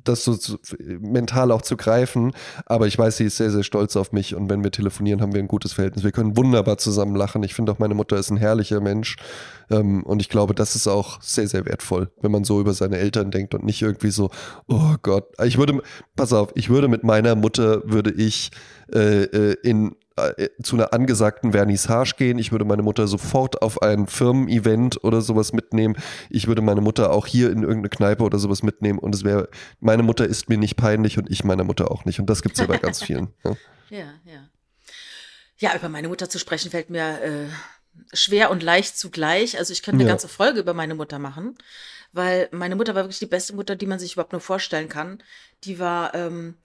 das 0.04 0.24
so 0.24 0.36
zu, 0.36 0.58
mental 1.00 1.52
auch 1.52 1.64
zu 1.64 1.76
greifen. 1.76 2.34
Aber 2.66 2.88
ich 2.88 2.98
weiß, 2.98 3.18
sie 3.18 3.26
ist 3.26 3.38
sehr, 3.38 3.52
sehr 3.52 3.64
stolz 3.64 3.96
auf 3.96 4.12
mich 4.12 4.36
und 4.36 4.50
wenn 4.50 4.64
wir 4.64 4.72
telefonieren, 4.72 5.22
haben 5.22 5.34
wir 5.34 5.42
ein 5.42 5.48
gutes 5.48 5.74
Verhältnis. 5.74 6.04
Wir 6.04 6.12
können 6.12 6.38
wunderbar 6.38 6.78
zusammen 6.78 7.16
lachen. 7.16 7.42
Ich 7.44 7.56
finde 7.56 7.72
auch, 7.72 7.80
meine 7.80 7.96
Mutter 7.96 8.18
ist 8.18 8.30
ein 8.30 8.38
herrlicher 8.38 8.80
Mensch 8.80 9.16
ähm, 9.72 10.04
und 10.04 10.22
ich 10.22 10.30
glaube, 10.30 10.54
das 10.54 10.76
ist 10.76 10.88
auch 10.88 11.22
sehr, 11.22 11.48
sehr 11.48 11.66
wertvoll, 11.66 12.12
wenn 12.22 12.32
man 12.32 12.44
so 12.44 12.60
über 12.60 12.74
seine 12.74 12.98
Eltern 12.98 13.32
denkt 13.32 13.56
und 13.56 13.64
nicht 13.64 13.82
irgendwie 13.82 14.12
so, 14.12 14.30
oh 14.68 14.96
Gott. 15.02 15.26
Ich 15.44 15.58
würde, 15.58 15.82
pass 16.16 16.32
auf, 16.32 16.52
ich 16.56 16.70
würde 16.70 16.88
mit 16.88 17.04
meiner 17.04 17.36
Mutter, 17.36 17.82
würde 17.90 18.12
ich 18.12 18.52
äh, 18.94 19.24
äh, 19.24 19.56
in 19.64 19.96
äh, 20.18 20.50
zu 20.64 20.76
einer 20.78 20.94
angesagten 20.94 21.52
Vernissage 21.52 22.14
gehen. 22.18 22.40
Ich 22.40 22.52
würde 22.52 22.64
meine 22.66 22.84
Mutter 22.84 23.06
sofort 23.08 23.62
auf 23.62 23.82
ein 23.82 24.08
Firmen-Event 24.08 25.04
oder 25.04 25.22
sowas 25.22 25.52
mitnehmen. 25.52 25.96
Ich 26.30 26.48
würde 26.48 26.62
meine 26.62 26.80
Mutter 26.82 27.12
auch 27.12 27.28
hier 27.28 27.52
in 27.52 27.64
irgendeine 27.64 27.90
Kneipe 27.90 28.24
oder 28.24 28.40
sowas 28.40 28.64
mitnehmen. 28.64 28.98
Und 29.00 29.14
es 29.14 29.24
wäre, 29.26 29.50
meine 29.82 30.04
Mutter 30.04 30.26
ist 30.26 30.48
mir 30.48 30.58
nicht 30.58 30.78
peinlich 30.78 31.18
und 31.18 31.30
ich 31.30 31.44
meiner 31.44 31.64
Mutter 31.66 31.92
auch 31.92 32.06
nicht. 32.06 32.20
Und 32.20 32.30
das 32.30 32.42
gibt 32.42 32.56
es 32.56 32.62
ja 32.62 32.68
bei 32.68 32.78
ganz 32.78 33.04
vielen. 33.04 33.34
Ja. 33.44 33.56
Ja, 33.92 34.14
ja. 34.26 34.50
Ja, 35.58 35.76
über 35.76 35.90
meine 35.90 36.08
Mutter 36.08 36.28
zu 36.28 36.40
sprechen 36.40 36.72
fällt 36.72 36.90
mir 36.90 37.22
äh, 37.22 37.46
schwer 38.14 38.50
und 38.50 38.64
leicht 38.64 38.98
zugleich. 38.98 39.60
Also 39.60 39.74
ich 39.74 39.84
könnte 39.84 39.98
eine 40.00 40.06
Ja. 40.06 40.10
ganze 40.10 40.28
Folge 40.28 40.60
über 40.60 40.74
meine 40.74 40.96
Mutter 40.96 41.20
machen, 41.20 41.56
weil 42.12 42.50
meine 42.52 42.76
Mutter 42.76 42.96
war 42.96 43.04
wirklich 43.04 43.20
die 43.20 43.28
beste 43.28 43.54
Mutter, 43.56 43.76
die 43.76 43.86
man 43.86 44.00
sich 44.00 44.14
überhaupt 44.14 44.32
nur 44.32 44.42
vorstellen 44.42 44.90
kann. 44.90 45.22
Die 45.66 45.78
war 45.78 46.16
ähm, 46.16 46.56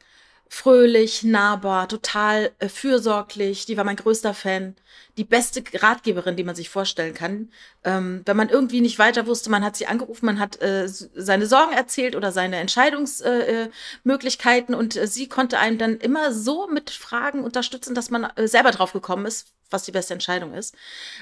fröhlich, 0.52 1.22
nahbar, 1.22 1.88
total 1.88 2.50
äh, 2.58 2.68
fürsorglich. 2.68 3.66
Die 3.66 3.76
war 3.76 3.84
mein 3.84 3.94
größter 3.96 4.34
Fan. 4.34 4.74
Die 5.16 5.24
beste 5.24 5.62
Ratgeberin, 5.80 6.36
die 6.36 6.42
man 6.42 6.56
sich 6.56 6.68
vorstellen 6.68 7.14
kann. 7.14 7.52
Ähm, 7.84 8.22
wenn 8.26 8.36
man 8.36 8.48
irgendwie 8.48 8.80
nicht 8.80 8.98
weiter 8.98 9.26
wusste, 9.26 9.48
man 9.48 9.64
hat 9.64 9.76
sie 9.76 9.86
angerufen, 9.86 10.26
man 10.26 10.40
hat 10.40 10.60
äh, 10.60 10.88
seine 10.88 11.46
Sorgen 11.46 11.72
erzählt 11.72 12.16
oder 12.16 12.32
seine 12.32 12.56
Entscheidungsmöglichkeiten 12.56 13.68
äh, 13.68 13.70
Möglichkeiten 14.02 14.74
und 14.74 14.96
äh, 14.96 15.06
sie 15.06 15.28
konnte 15.28 15.58
einem 15.60 15.78
dann 15.78 15.98
immer 15.98 16.32
so 16.32 16.66
mit 16.66 16.90
Fragen 16.90 17.44
unterstützen, 17.44 17.94
dass 17.94 18.10
man 18.10 18.24
äh, 18.34 18.48
selber 18.48 18.72
drauf 18.72 18.92
gekommen 18.92 19.26
ist, 19.26 19.52
was 19.70 19.84
die 19.84 19.92
beste 19.92 20.12
Entscheidung 20.14 20.54
ist. 20.54 20.74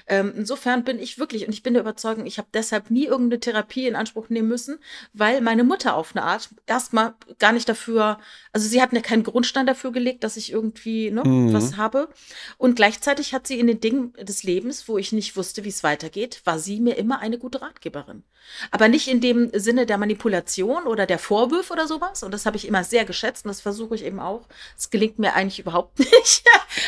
Ähm, 0.06 0.32
insofern 0.36 0.84
bin 0.84 0.98
ich 0.98 1.18
wirklich, 1.18 1.46
und 1.46 1.52
ich 1.52 1.62
bin 1.62 1.74
der 1.74 1.82
Überzeugung, 1.82 2.26
ich 2.26 2.38
habe 2.38 2.48
deshalb 2.52 2.90
nie 2.90 3.04
irgendeine 3.06 3.40
Therapie 3.40 3.86
in 3.86 3.96
Anspruch 3.96 4.28
nehmen 4.28 4.48
müssen, 4.48 4.78
weil 5.12 5.40
meine 5.40 5.64
Mutter 5.64 5.94
auf 5.94 6.14
eine 6.14 6.24
Art 6.24 6.48
erstmal 6.66 7.14
gar 7.38 7.52
nicht 7.52 7.68
dafür, 7.68 8.18
also 8.52 8.66
sie 8.68 8.80
hat 8.82 8.92
mir 8.92 9.02
keinen 9.02 9.22
Grundstein 9.24 9.66
dafür 9.66 9.92
gelegt, 9.92 10.24
dass 10.24 10.36
ich 10.36 10.52
irgendwie 10.52 11.10
ne, 11.10 11.22
Mhm. 11.24 11.52
was 11.52 11.76
habe. 11.76 12.08
Und 12.56 12.74
gleichzeitig 12.76 13.34
hat 13.34 13.46
sie 13.46 13.58
in 13.58 13.66
den 13.66 13.80
Dingen 13.80 14.12
des 14.20 14.42
Lebens, 14.42 14.88
wo 14.88 14.98
ich 14.98 15.12
nicht 15.12 15.36
wusste, 15.36 15.64
wie 15.64 15.68
es 15.68 15.82
weitergeht, 15.82 16.40
war 16.44 16.58
sie 16.58 16.80
mir 16.80 16.96
immer 16.96 17.20
eine 17.20 17.38
gute 17.38 17.60
Ratgeberin. 17.62 18.22
Aber 18.70 18.88
nicht 18.88 19.08
in 19.08 19.20
dem 19.20 19.50
Sinne 19.52 19.84
der 19.84 19.98
Manipulation 19.98 20.84
oder 20.86 21.04
der 21.06 21.18
Vorwürfe 21.18 21.72
oder 21.72 21.86
sowas. 21.86 22.22
Und 22.22 22.32
das 22.32 22.46
habe 22.46 22.56
ich 22.56 22.66
immer 22.66 22.82
sehr 22.84 23.04
geschätzt 23.04 23.44
und 23.44 23.48
das 23.50 23.60
versuche 23.60 23.94
ich 23.94 24.04
eben 24.04 24.20
auch. 24.20 24.46
Es 24.76 24.88
gelingt 24.90 25.18
mir 25.18 25.34
eigentlich 25.34 25.58
überhaupt 25.58 25.98
nicht. 25.98 26.44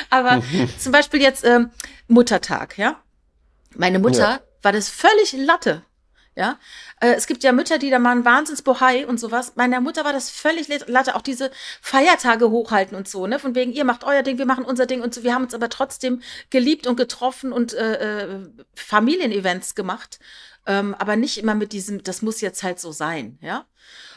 Aber 0.08 0.42
zum 0.78 0.92
Beispiel 0.92 1.20
jetzt 1.20 1.44
ähm, 1.56 1.70
Muttertag, 2.08 2.78
ja. 2.78 3.00
Meine 3.76 3.98
Mutter 3.98 4.18
Ja. 4.18 4.40
war 4.62 4.72
das 4.72 4.88
völlig 4.88 5.32
Latte. 5.32 5.82
Ja, 6.36 6.58
äh, 7.00 7.12
es 7.14 7.26
gibt 7.26 7.42
ja 7.42 7.50
Mütter, 7.52 7.78
die 7.78 7.90
da 7.90 7.98
mal 7.98 8.12
einen 8.12 8.24
Wahnsinnsbohai 8.24 9.04
und 9.06 9.18
sowas. 9.18 9.56
Meiner 9.56 9.80
Mutter 9.80 10.04
war 10.04 10.12
das 10.12 10.30
völlig 10.30 10.68
Latte, 10.86 11.16
auch 11.16 11.22
diese 11.22 11.50
Feiertage 11.82 12.50
hochhalten 12.50 12.96
und 12.96 13.08
so, 13.08 13.26
ne? 13.26 13.38
Von 13.40 13.54
wegen, 13.56 13.72
ihr 13.72 13.84
macht 13.84 14.04
euer 14.04 14.22
Ding, 14.22 14.38
wir 14.38 14.46
machen 14.46 14.64
unser 14.64 14.86
Ding 14.86 15.02
und 15.02 15.12
so. 15.12 15.24
Wir 15.24 15.34
haben 15.34 15.42
uns 15.44 15.54
aber 15.54 15.68
trotzdem 15.68 16.22
geliebt 16.48 16.86
und 16.86 16.96
getroffen 16.96 17.52
und 17.52 17.74
äh, 17.74 18.22
äh, 18.26 18.48
Familienevents 18.74 19.74
gemacht. 19.74 20.20
Ähm, 20.66 20.94
aber 20.98 21.16
nicht 21.16 21.38
immer 21.38 21.54
mit 21.54 21.72
diesem, 21.72 22.02
das 22.02 22.22
muss 22.22 22.40
jetzt 22.40 22.62
halt 22.62 22.78
so 22.78 22.92
sein, 22.92 23.38
ja. 23.40 23.64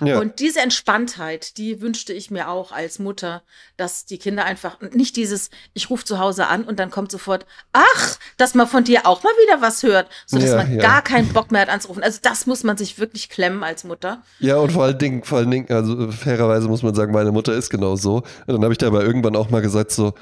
Ja. 0.01 0.19
Und 0.19 0.39
diese 0.39 0.59
Entspanntheit, 0.59 1.57
die 1.57 1.81
wünschte 1.81 2.13
ich 2.13 2.29
mir 2.29 2.49
auch 2.49 2.71
als 2.71 2.99
Mutter, 2.99 3.43
dass 3.77 4.05
die 4.05 4.17
Kinder 4.17 4.43
einfach 4.45 4.81
nicht 4.81 5.15
dieses, 5.15 5.49
ich 5.73 5.89
rufe 5.89 6.03
zu 6.03 6.19
Hause 6.19 6.47
an 6.47 6.65
und 6.65 6.79
dann 6.79 6.91
kommt 6.91 7.11
sofort, 7.11 7.45
ach, 7.71 8.17
dass 8.37 8.53
man 8.55 8.67
von 8.67 8.83
dir 8.83 9.05
auch 9.05 9.23
mal 9.23 9.31
wieder 9.45 9.61
was 9.61 9.81
hört, 9.83 10.09
sodass 10.25 10.49
Ja, 10.49 10.57
man 10.57 10.73
ja. 10.75 10.81
gar 10.81 11.01
keinen 11.01 11.31
Bock 11.31 11.51
mehr 11.51 11.61
hat 11.61 11.69
anzurufen. 11.69 12.03
Also 12.03 12.19
das 12.21 12.45
muss 12.45 12.63
man 12.63 12.77
sich 12.77 12.99
wirklich 12.99 13.29
klemmen 13.29 13.63
als 13.63 13.83
Mutter. 13.83 14.21
Ja, 14.39 14.57
und 14.57 14.71
vor 14.71 14.83
allen 14.83 14.97
Dingen, 14.97 15.23
vor 15.23 15.37
allen 15.39 15.51
Dingen, 15.51 15.71
also 15.71 16.11
fairerweise 16.11 16.67
muss 16.67 16.83
man 16.83 16.93
sagen, 16.93 17.13
meine 17.13 17.31
Mutter 17.31 17.53
ist 17.53 17.69
genau 17.69 17.95
so. 17.95 18.17
Und 18.17 18.53
dann 18.53 18.63
habe 18.63 18.73
ich 18.73 18.77
da 18.79 18.87
aber 18.87 19.03
irgendwann 19.03 19.35
auch 19.35 19.49
mal 19.49 19.61
gesagt, 19.61 19.91
so, 19.91 20.13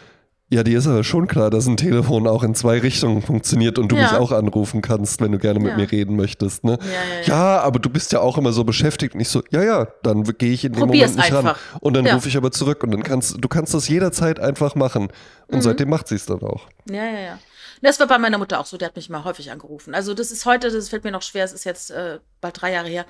ja, 0.51 0.63
dir 0.63 0.77
ist 0.77 0.85
aber 0.87 1.03
schon 1.03 1.27
klar, 1.27 1.49
dass 1.49 1.65
ein 1.65 1.77
Telefon 1.77 2.27
auch 2.27 2.43
in 2.43 2.53
zwei 2.55 2.79
Richtungen 2.79 3.21
funktioniert 3.21 3.79
und 3.79 3.91
du 3.91 3.95
Ja. 3.95 4.03
mich 4.03 4.11
auch 4.13 4.31
anrufen 4.31 4.81
kannst, 4.81 5.21
wenn 5.21 5.31
du 5.31 5.39
gerne 5.39 5.59
mit 5.59 5.69
Ja. 5.71 5.77
mir 5.77 5.91
reden 5.91 6.15
möchtest. 6.17 6.63
Ne? 6.63 6.77
Ja, 7.25 7.27
ja, 7.35 7.59
aber 7.61 7.79
du 7.79 7.89
bist 7.89 8.11
ja 8.11 8.19
auch 8.19 8.37
immer 8.37 8.51
so 8.51 8.63
beschäftigt. 8.63 9.15
Und 9.15 9.21
ich 9.21 9.29
so, 9.29 9.41
ja, 9.49 9.63
ja, 9.63 9.87
dann 10.03 10.23
gehe 10.23 10.51
ich 10.51 10.65
in 10.65 10.73
dem 10.73 10.79
Probier's 10.79 11.11
Moment 11.11 11.25
nicht 11.25 11.33
ran. 11.37 11.47
einfach. 11.47 11.59
Und 11.79 11.93
dann 11.95 12.05
rufe 12.07 12.27
ich 12.27 12.35
aber 12.37 12.51
zurück 12.51 12.83
und 12.83 12.91
dann 12.91 13.03
kannst 13.03 13.37
du 13.39 13.47
kannst 13.47 13.73
das 13.73 13.87
jederzeit 13.87 14.39
einfach 14.39 14.75
machen. 14.75 15.07
Und 15.47 15.57
Mhm. 15.57 15.61
seitdem 15.61 15.89
macht 15.89 16.07
sie 16.09 16.15
es 16.15 16.25
dann 16.25 16.41
auch. 16.43 16.67
Ja, 16.89 17.05
ja, 17.05 17.19
ja. 17.19 17.39
Das 17.83 17.99
war 17.99 18.05
bei 18.05 18.19
meiner 18.19 18.37
Mutter 18.37 18.59
auch 18.59 18.67
so, 18.67 18.77
die 18.77 18.85
hat 18.85 18.95
mich 18.95 19.09
mal 19.09 19.23
häufig 19.23 19.49
angerufen. 19.51 19.95
Also 19.95 20.13
das 20.13 20.29
ist 20.29 20.45
heute, 20.45 20.69
das 20.69 20.89
fällt 20.89 21.03
mir 21.03 21.11
noch 21.11 21.23
schwer, 21.23 21.43
es 21.45 21.51
ist 21.51 21.63
jetzt 21.63 21.89
äh, 21.89 22.19
bald 22.39 22.61
drei 22.61 22.73
Jahre 22.73 22.87
her. 22.89 23.05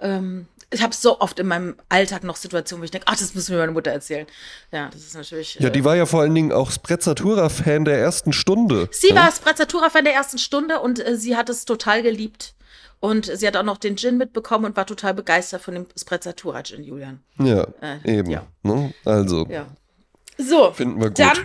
Ähm, 0.00 0.46
ich 0.74 0.82
habe 0.82 0.94
so 0.94 1.20
oft 1.20 1.38
in 1.38 1.46
meinem 1.46 1.76
Alltag 1.88 2.24
noch 2.24 2.36
Situationen, 2.36 2.82
wo 2.82 2.84
ich 2.84 2.90
denke, 2.90 3.06
ach, 3.08 3.16
das 3.16 3.34
müssen 3.34 3.52
wir 3.52 3.58
meine 3.60 3.72
Mutter 3.72 3.90
erzählen. 3.90 4.26
Ja, 4.72 4.88
das 4.92 5.02
ist 5.02 5.14
natürlich. 5.14 5.54
Ja, 5.60 5.68
äh, 5.68 5.72
die 5.72 5.84
war 5.84 5.96
ja 5.96 6.06
vor 6.06 6.20
allen 6.20 6.34
Dingen 6.34 6.52
auch 6.52 6.70
Sprezzatura-Fan 6.70 7.84
der 7.84 7.98
ersten 7.98 8.32
Stunde. 8.32 8.88
Sie 8.92 9.08
ja? 9.10 9.16
war 9.16 9.32
Sprezzatura-Fan 9.32 10.04
der 10.04 10.14
ersten 10.14 10.38
Stunde 10.38 10.80
und 10.80 11.04
äh, 11.04 11.16
sie 11.16 11.36
hat 11.36 11.48
es 11.48 11.64
total 11.64 12.02
geliebt. 12.02 12.54
Und 13.00 13.26
sie 13.26 13.46
hat 13.46 13.56
auch 13.56 13.62
noch 13.64 13.76
den 13.76 13.96
Gin 13.96 14.16
mitbekommen 14.16 14.64
und 14.64 14.76
war 14.76 14.86
total 14.86 15.12
begeistert 15.12 15.60
von 15.60 15.74
dem 15.74 15.86
Sprezzatura-Gin, 15.96 16.84
Julian. 16.84 17.20
Ja, 17.38 17.66
Äh, 17.82 18.18
eben. 18.18 18.30
ja. 18.30 18.46
Ne? 18.62 18.94
Also, 19.04 19.46
Ja. 19.50 19.66
So, 20.38 20.72
finden 20.72 21.00
wir 21.00 21.08
gut. 21.08 21.18
dann 21.18 21.36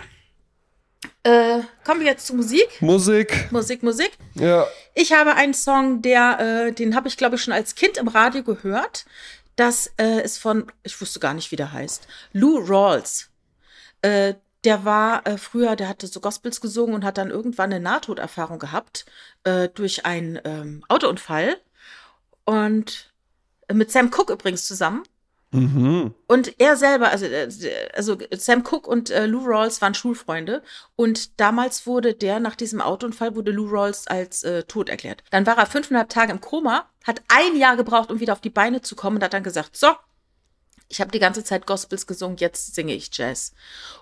äh, 1.22 1.60
kommen 1.84 2.00
wir 2.00 2.06
jetzt 2.06 2.26
zu 2.26 2.34
Musik. 2.34 2.80
Musik, 2.80 3.48
Musik, 3.50 3.82
Musik. 3.82 4.12
ja. 4.34 4.66
Ich 4.94 5.12
habe 5.12 5.34
einen 5.34 5.54
Song, 5.54 6.02
der, 6.02 6.66
äh, 6.68 6.72
den 6.72 6.94
habe 6.94 7.08
ich, 7.08 7.16
glaube 7.16 7.36
ich, 7.36 7.42
schon 7.42 7.54
als 7.54 7.74
Kind 7.74 7.96
im 7.96 8.08
Radio 8.08 8.42
gehört. 8.42 9.06
Das 9.56 9.92
äh, 9.98 10.22
ist 10.22 10.38
von, 10.38 10.70
ich 10.82 11.00
wusste 11.00 11.20
gar 11.20 11.34
nicht, 11.34 11.52
wie 11.52 11.56
der 11.56 11.72
heißt, 11.72 12.06
Lou 12.32 12.58
Rawls. 12.58 13.30
Äh, 14.02 14.34
der 14.64 14.84
war 14.84 15.26
äh, 15.26 15.38
früher, 15.38 15.76
der 15.76 15.88
hatte 15.88 16.06
so 16.06 16.20
Gospels 16.20 16.60
gesungen 16.60 16.94
und 16.94 17.04
hat 17.04 17.18
dann 17.18 17.30
irgendwann 17.30 17.72
eine 17.72 17.80
Nahtoderfahrung 17.80 18.58
gehabt 18.58 19.06
äh, 19.44 19.68
durch 19.68 20.04
einen 20.04 20.38
ähm, 20.44 20.84
Autounfall. 20.88 21.56
Und 22.44 23.12
äh, 23.68 23.74
mit 23.74 23.90
Sam 23.90 24.10
Cooke 24.10 24.32
übrigens 24.32 24.66
zusammen. 24.66 25.02
Mhm. 25.52 26.14
Und 26.28 26.60
er 26.60 26.76
selber, 26.76 27.10
also, 27.10 27.26
äh, 27.26 27.48
also 27.94 28.16
Sam 28.32 28.62
Cooke 28.62 28.88
und 28.88 29.10
äh, 29.10 29.26
Lou 29.26 29.44
Rawls 29.44 29.82
waren 29.82 29.94
Schulfreunde. 29.94 30.62
Und 30.94 31.40
damals 31.40 31.86
wurde 31.86 32.14
der, 32.14 32.38
nach 32.38 32.54
diesem 32.54 32.80
Autounfall, 32.80 33.34
wurde 33.34 33.50
Lou 33.50 33.68
Rawls 33.68 34.06
als 34.06 34.44
äh, 34.44 34.62
tot 34.64 34.88
erklärt. 34.88 35.24
Dann 35.30 35.46
war 35.46 35.58
er 35.58 35.66
fünfeinhalb 35.66 36.08
Tage 36.08 36.32
im 36.32 36.40
Koma, 36.40 36.88
hat 37.04 37.22
ein 37.28 37.56
Jahr 37.56 37.76
gebraucht, 37.76 38.10
um 38.10 38.20
wieder 38.20 38.32
auf 38.32 38.40
die 38.40 38.50
Beine 38.50 38.80
zu 38.80 38.94
kommen 38.94 39.16
und 39.16 39.24
hat 39.24 39.34
dann 39.34 39.42
gesagt, 39.42 39.76
so, 39.76 39.88
ich 40.88 41.00
habe 41.00 41.10
die 41.12 41.20
ganze 41.20 41.44
Zeit 41.44 41.66
Gospels 41.66 42.06
gesungen, 42.06 42.36
jetzt 42.36 42.74
singe 42.74 42.94
ich 42.94 43.10
Jazz. 43.12 43.52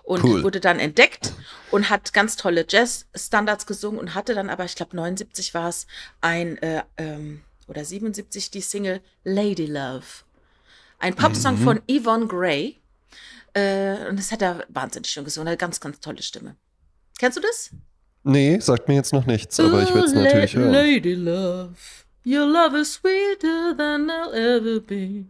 Und 0.03 0.23
Cool. 0.23 0.43
wurde 0.43 0.59
dann 0.59 0.79
entdeckt 0.79 1.33
und 1.71 1.89
hat 1.89 2.13
ganz 2.13 2.35
tolle 2.35 2.65
Jazz-Standards 2.67 3.67
gesungen 3.67 3.99
und 3.99 4.15
hatte 4.15 4.33
dann 4.33 4.49
aber, 4.49 4.65
ich 4.65 4.75
glaube 4.75 4.95
79 4.95 5.53
war 5.53 5.69
es, 5.69 5.87
ein, 6.21 6.57
äh, 6.57 6.83
ähm, 6.97 7.43
oder 7.67 7.85
77 7.85 8.49
die 8.49 8.61
Single 8.61 9.01
Lady 9.23 9.67
Love. 9.67 10.03
Ein 10.99 11.15
Popsong 11.15 11.59
Mhm. 11.59 11.63
von 11.63 11.81
Yvonne 11.89 12.27
Gray. 12.27 12.77
Äh, 13.53 14.07
und 14.09 14.19
das 14.19 14.31
hat 14.31 14.41
er 14.41 14.63
wahnsinnig 14.69 15.09
schön 15.09 15.23
gesungen. 15.23 15.47
Eine 15.47 15.57
ganz, 15.57 15.79
ganz 15.79 15.99
tolle 15.99 16.21
Stimme. 16.21 16.55
Kennst 17.17 17.37
du 17.37 17.41
das? 17.41 17.71
Nee, 18.23 18.59
sagt 18.59 18.87
mir 18.87 18.95
jetzt 18.95 19.13
noch 19.13 19.25
nichts, 19.25 19.59
aber 19.59 19.81
ich 19.81 19.93
werde 19.93 20.07
es 20.07 20.13
natürlich 20.13 20.55
hören. 20.55 20.71
Lady 20.73 21.13
Love, 21.15 21.73
your 22.25 22.45
love 22.45 22.77
is 22.77 22.93
sweeter 22.93 23.75
than 23.77 24.09
I'll 24.11 24.33
ever 24.33 24.79
be. 24.81 25.25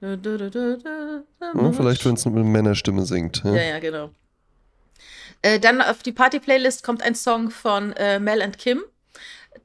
Da, 0.00 0.16
da, 0.16 0.36
da, 0.36 1.22
Ja, 1.40 1.72
vielleicht, 1.72 2.04
wenn 2.04 2.14
es 2.14 2.24
mit 2.26 2.34
einer 2.34 2.44
Männerstimme 2.44 3.06
singt. 3.06 3.42
Ja. 3.44 3.54
Ja, 3.54 3.62
ja, 3.62 3.78
genau. 3.78 4.10
Äh, 5.42 5.58
dann 5.60 5.80
auf 5.80 6.02
die 6.02 6.12
Party-Playlist 6.12 6.82
kommt 6.82 7.02
ein 7.02 7.14
Song 7.14 7.50
von 7.50 7.92
äh, 7.92 8.18
Mel 8.18 8.42
and 8.42 8.58
Kim. 8.58 8.82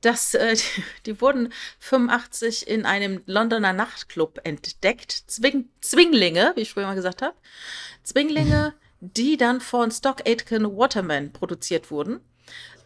Das, 0.01 0.33
äh, 0.33 0.55
die, 0.55 0.83
die 1.05 1.21
wurden 1.21 1.53
85 1.79 2.67
in 2.67 2.85
einem 2.85 3.21
Londoner 3.25 3.73
Nachtclub 3.73 4.39
entdeckt. 4.43 5.11
Zwing, 5.27 5.69
Zwinglinge, 5.81 6.53
wie 6.55 6.61
ich 6.61 6.71
früher 6.73 6.87
mal 6.87 6.95
gesagt 6.95 7.21
habe. 7.21 7.35
Zwinglinge, 8.03 8.73
die 9.01 9.37
dann 9.37 9.61
von 9.61 9.91
Stock 9.91 10.27
Aitken 10.27 10.65
Waterman 10.77 11.33
produziert 11.33 11.91
wurden. 11.91 12.21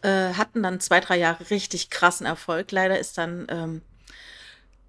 Äh, 0.02 0.34
hatten 0.34 0.62
dann 0.62 0.80
zwei, 0.80 1.00
drei 1.00 1.18
Jahre 1.18 1.50
richtig 1.50 1.90
krassen 1.90 2.26
Erfolg. 2.26 2.70
Leider 2.72 2.98
ist 2.98 3.18
dann 3.18 3.46
ähm, 3.50 3.82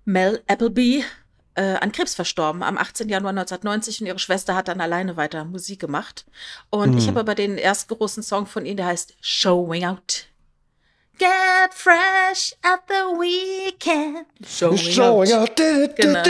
Mel 0.06 0.41
Appleby 0.48 1.03
äh, 1.56 1.76
an 1.76 1.91
Krebs 1.91 2.14
verstorben 2.15 2.61
am 2.64 2.77
18. 2.77 3.10
Januar 3.10 3.31
1990 3.31 4.02
und 4.02 4.07
ihre 4.07 4.19
Schwester 4.19 4.56
hat 4.56 4.68
dann 4.68 4.80
alleine 4.80 5.18
weiter 5.18 5.44
Musik 5.44 5.80
gemacht. 5.80 6.26
Und 6.69 6.95
ich 6.98 7.06
Mhm. 7.06 7.10
habe 7.10 7.19
aber 7.22 7.35
den 7.35 7.57
ersten 7.57 7.95
großen 7.95 8.22
Song 8.23 8.45
von 8.45 8.65
ihnen, 8.65 8.77
der 8.77 8.85
heißt 8.88 9.15
Showing 9.22 9.85
Out. 9.85 10.27
Get 11.18 11.73
fresh 11.73 12.53
at 12.64 12.81
the 12.88 13.18
weekend. 13.18 14.26
Showing, 14.45 14.77
Showing 14.77 15.31
out. 15.34 15.60
out. 15.60 15.95
Genau. 15.95 16.23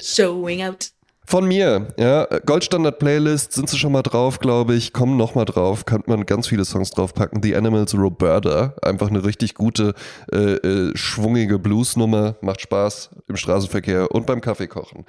Showing 0.00 0.62
out. 0.62 0.90
Von 1.28 1.46
mir, 1.46 1.88
ja. 1.98 2.26
Goldstandard-Playlist, 2.46 3.52
sind 3.52 3.68
sie 3.68 3.78
schon 3.78 3.90
mal 3.90 4.02
drauf, 4.02 4.38
glaube 4.38 4.74
ich. 4.74 4.92
Kommen 4.92 5.16
noch 5.16 5.34
mal 5.34 5.44
drauf, 5.44 5.84
kann 5.84 6.04
man 6.06 6.24
ganz 6.24 6.46
viele 6.46 6.64
Songs 6.64 6.90
draufpacken. 6.90 7.42
The 7.42 7.56
Animals 7.56 7.94
Roberta, 7.94 8.74
einfach 8.82 9.08
eine 9.08 9.24
richtig 9.24 9.54
gute, 9.54 9.94
äh, 10.32 10.54
äh, 10.54 10.96
schwungige 10.96 11.58
Bluesnummer, 11.58 12.36
macht 12.42 12.60
Spaß 12.60 13.10
im 13.26 13.36
Straßenverkehr 13.36 14.12
und 14.12 14.26
beim 14.26 14.40
Kaffeekochen. 14.40 15.04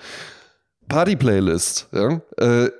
Party-Playlist, 0.90 1.90
ja. 1.92 2.22
Äh, 2.38 2.72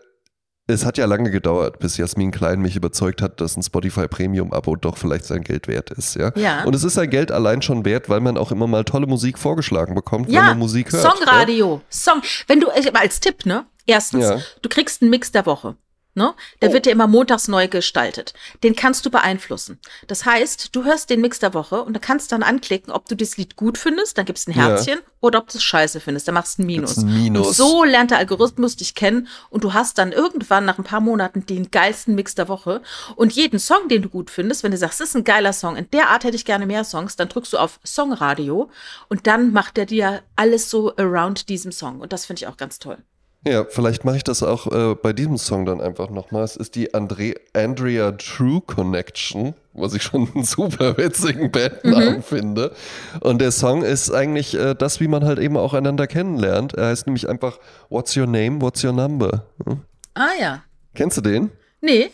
es 0.68 0.86
hat 0.86 0.98
ja 0.98 1.06
lange 1.06 1.32
gedauert, 1.32 1.80
bis 1.80 1.98
Jasmin 1.98 2.32
Klein 2.32 2.60
mich 2.62 2.76
überzeugt 2.76 3.22
hat, 3.22 3.40
dass 3.42 3.56
ein 3.58 3.64
Spotify 3.64 4.08
Premium-Abo 4.08 4.76
doch 4.76 4.98
vielleicht 4.98 5.26
sein 5.26 5.42
Geld 5.42 5.68
wert 5.68 5.92
ist, 5.92 6.16
ja. 6.16 6.32
Ja. 6.36 6.64
Und 6.66 6.76
es 6.76 6.84
ist 6.84 6.96
sein 6.96 7.10
Geld 7.10 7.32
allein 7.32 7.62
schon 7.62 7.86
wert, 7.86 8.10
weil 8.10 8.20
man 8.20 8.38
auch 8.38 8.52
immer 8.52 8.68
mal 8.68 8.84
tolle 8.84 9.08
Musik 9.08 9.38
vorgeschlagen 9.40 9.96
bekommt, 9.96 10.28
wenn 10.28 10.34
Ja, 10.36 10.42
man 10.44 10.60
Musik 10.60 10.92
hört. 10.92 11.04
Songradio. 11.04 11.82
Song. 11.90 12.22
Wenn 12.48 12.60
du, 12.60 12.68
äh, 12.68 12.92
als 12.94 13.20
Tipp, 13.20 13.46
ne? 13.46 13.66
Erstens, 13.86 14.24
Ja. 14.26 14.38
du 14.62 14.70
kriegst 14.70 15.02
einen 15.02 15.10
Mix 15.12 15.32
der 15.32 15.46
Woche. 15.46 15.76
Ne? 16.18 16.34
Der 16.64 16.72
Oh. 16.72 16.74
wird 16.74 16.88
ja 16.88 16.92
immer 16.94 17.06
montags 17.06 17.48
neu 17.48 17.68
gestaltet. 17.68 18.34
Den 18.64 18.76
kannst 18.76 19.06
du 19.06 19.12
beeinflussen. 19.12 19.78
Das 20.08 20.26
heißt, 20.26 20.76
du 20.76 20.84
hörst 20.84 21.12
den 21.12 21.22
Mix 21.22 21.38
der 21.38 21.54
Woche 21.54 21.84
und 21.84 21.94
du 21.94 22.00
kannst 22.00 22.32
dann 22.32 22.42
anklicken, 22.42 22.92
ob 22.92 23.08
du 23.08 23.16
das 23.16 23.38
Lied 23.38 23.56
gut 23.56 23.78
findest, 23.78 24.18
dann 24.18 24.26
gibst 24.26 24.48
du 24.48 24.52
ein 24.52 24.58
Ja. 24.58 24.64
Herzchen, 24.70 24.98
oder 25.22 25.38
ob 25.38 25.50
du 25.50 25.60
es 25.60 25.64
scheiße 25.64 26.00
findest, 26.00 26.28
dann 26.28 26.34
machst 26.34 26.58
du 26.58 26.64
ein 26.64 26.66
Minus. 26.66 26.98
Ein 26.98 27.14
Minus. 27.14 27.48
Und 27.50 27.54
so 27.56 27.84
lernt 27.84 28.10
der 28.10 28.18
Algorithmus 28.18 28.76
dich 28.76 28.96
kennen 28.96 29.28
und 29.52 29.64
du 29.64 29.74
hast 29.74 30.00
dann 30.00 30.12
irgendwann 30.12 30.66
nach 30.66 30.80
ein 30.80 30.84
paar 30.84 31.02
Monaten 31.02 31.46
den 31.46 31.70
geilsten 31.70 32.16
Mix 32.16 32.34
der 32.34 32.48
Woche. 32.48 32.82
Und 33.16 33.34
jeden 33.34 33.60
Song, 33.60 33.88
den 33.88 34.02
du 34.02 34.10
gut 34.10 34.32
findest, 34.32 34.64
wenn 34.64 34.72
du 34.72 34.78
sagst, 34.78 35.00
das 35.00 35.10
ist 35.10 35.16
ein 35.16 35.24
geiler 35.24 35.54
Song, 35.54 35.76
in 35.76 35.88
der 35.92 36.10
Art 36.10 36.24
hätte 36.24 36.36
ich 36.36 36.46
gerne 36.46 36.66
mehr 36.66 36.84
Songs, 36.84 37.16
dann 37.16 37.30
drückst 37.30 37.54
du 37.54 37.58
auf 37.60 37.80
Songradio 37.84 38.72
und 39.08 39.28
dann 39.28 39.54
macht 39.54 39.78
er 39.78 39.86
dir 39.86 40.24
alles 40.36 40.72
so 40.72 40.96
around 40.98 41.48
diesem 41.48 41.72
Song. 41.72 42.00
Und 42.02 42.12
das 42.12 42.26
finde 42.26 42.42
ich 42.42 42.48
auch 42.48 42.58
ganz 42.58 42.80
toll. 42.80 42.98
Ja, 43.46 43.66
vielleicht 43.70 44.04
mache 44.04 44.18
ich 44.18 44.24
das 44.24 44.44
auch 44.44 44.68
äh, 44.72 44.96
bei 44.96 45.14
diesem 45.14 45.38
Song 45.38 45.66
dann 45.66 45.80
einfach 45.80 46.10
nochmal. 46.10 46.44
Es 46.44 46.56
ist 46.56 46.76
die 46.76 46.94
Andre 46.94 47.36
Andrea 47.54 48.12
True 48.14 48.62
Connection, 48.62 49.54
was 49.74 49.94
ich 49.94 50.04
schon 50.04 50.28
einen 50.34 50.44
super 50.44 50.98
witzigen 50.98 51.52
Bandnamen 51.52 52.24
finde. 52.24 52.74
Und 53.22 53.40
der 53.40 53.52
Song 53.52 53.84
ist 53.84 54.12
eigentlich 54.12 54.54
äh, 54.58 54.76
das, 54.76 55.00
wie 55.00 55.08
man 55.08 55.24
halt 55.24 55.40
eben 55.40 55.56
auch 55.56 55.74
einander 55.74 56.08
kennenlernt. 56.08 56.74
Er 56.74 56.88
heißt 56.88 57.06
nämlich 57.08 57.30
einfach 57.30 57.60
What's 57.90 58.18
Your 58.18 58.28
Name, 58.28 58.62
What's 58.62 58.84
Your 58.84 58.94
Number? 58.94 59.46
Hm? 59.66 59.82
Ah 60.14 60.34
ja. 60.40 60.64
Kennst 60.96 61.18
du 61.18 61.22
den? 61.22 61.52
Nee. 61.80 62.10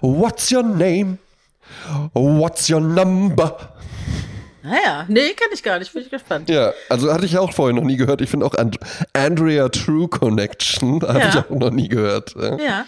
What's 0.00 0.50
your 0.50 0.62
name? 0.62 1.18
What's 2.12 2.68
your 2.68 2.80
number? 2.80 3.75
Naja, 4.66 5.04
nee, 5.08 5.32
kenne 5.34 5.52
ich 5.54 5.62
gar 5.62 5.78
nicht. 5.78 5.92
Bin 5.92 6.02
ich 6.02 6.10
gespannt. 6.10 6.48
Ja, 6.50 6.72
also 6.88 7.12
hatte 7.12 7.24
ich 7.24 7.38
auch 7.38 7.52
vorher 7.52 7.74
noch 7.74 7.84
nie 7.84 7.96
gehört. 7.96 8.20
Ich 8.20 8.30
finde 8.30 8.44
auch 8.46 8.54
And 8.54 8.78
Andrea 9.12 9.68
True 9.68 10.08
Connection, 10.08 11.00
hatte 11.06 11.18
Ja. 11.20 11.28
ich 11.28 11.36
auch 11.36 11.50
noch 11.50 11.70
nie 11.70 11.88
gehört. 11.88 12.34
Ja. 12.36 12.56
Ja. 12.58 12.84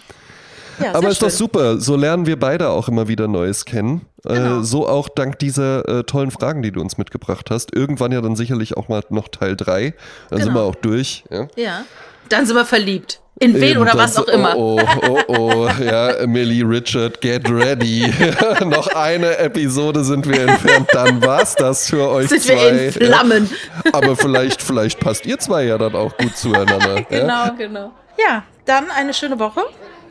ja 0.83 0.93
Aber 0.93 1.09
ist 1.09 1.21
doch 1.21 1.29
schön. 1.29 1.37
super. 1.37 1.79
So 1.79 1.95
lernen 1.95 2.25
wir 2.25 2.37
beide 2.39 2.69
auch 2.69 2.87
immer 2.89 3.07
wieder 3.07 3.27
Neues 3.27 3.65
kennen. 3.65 4.01
Genau. 4.23 4.59
Äh, 4.59 4.63
so 4.63 4.87
auch 4.87 5.07
dank 5.07 5.39
dieser 5.39 5.87
äh, 5.87 6.03
tollen 6.03 6.31
Fragen, 6.31 6.61
die 6.61 6.71
du 6.71 6.81
uns 6.81 6.97
mitgebracht 6.97 7.49
hast. 7.49 7.73
Irgendwann 7.73 8.11
ja 8.11 8.19
dann 8.19 8.35
sicherlich 8.35 8.75
auch 8.75 8.89
mal 8.89 9.01
noch 9.09 9.29
Teil 9.29 9.55
3. 9.55 9.93
Dann 10.29 10.39
sind 10.39 10.49
Genau. 10.49 10.59
wir 10.59 10.63
auch 10.65 10.75
durch. 10.75 11.23
Ja. 11.31 11.47
Ja. 11.55 11.81
Dann 12.29 12.45
sind 12.45 12.55
wir 12.55 12.65
verliebt. 12.65 13.21
In 13.41 13.55
wen 13.55 13.63
Eben, 13.71 13.81
oder 13.81 13.91
dann 13.91 13.99
was 13.99 14.17
auch 14.17 14.27
immer. 14.27 14.53
Oh, 14.57 14.81
oh, 15.07 15.19
oh, 15.27 15.33
oh. 15.37 15.69
Ja, 15.81 16.27
Millie 16.27 16.63
Richard, 16.67 17.21
get 17.21 17.49
ready. 17.49 18.13
noch 18.65 18.87
eine 18.89 19.37
Episode 19.37 20.03
sind 20.03 20.27
wir 20.27 20.41
entfernt. 20.41 20.89
Dann 20.91 21.21
war's 21.25 21.55
das 21.55 21.89
für 21.89 22.09
euch 22.09 22.27
Sind 22.27 22.43
zwei. 22.43 22.55
wir 22.55 22.81
in 22.83 22.91
Flammen. 22.91 23.49
Ja. 23.85 23.93
Aber 23.93 24.17
vielleicht, 24.17 24.61
vielleicht 24.61 24.99
passt 24.99 25.25
ihr 25.25 25.39
zwei 25.39 25.63
ja 25.63 25.77
dann 25.77 25.95
auch 25.95 26.15
gut 26.17 26.35
zueinander. 26.35 26.97
Ja? 27.09 27.49
Genau, 27.49 27.55
genau. 27.57 27.91
Ja, 28.17 28.43
dann 28.65 28.91
eine 28.91 29.13
schöne 29.13 29.39
Woche 29.39 29.61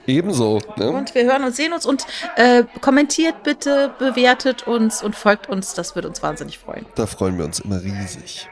Ebenso. 0.07 0.61
Ne? 0.77 0.89
und 0.91 1.15
wir 1.15 1.25
hören 1.25 1.45
uns, 1.45 1.57
sehen 1.57 1.75
uns 1.75 1.85
und 1.85 2.07
äh, 2.37 2.65
kommentiert 2.81 3.43
bitte, 3.43 3.91
bewertet 3.99 4.67
uns 4.67 5.03
und 5.03 5.15
folgt 5.15 5.51
uns. 5.51 5.75
Das 5.75 5.95
würde 5.95 6.09
uns 6.09 6.23
wahnsinnig 6.23 6.59
freuen. 6.59 6.87
Da 6.95 7.07
freuen 7.07 7.37
wir 7.37 7.45
uns 7.45 7.61
immer 7.61 7.83
riesig. 7.83 8.49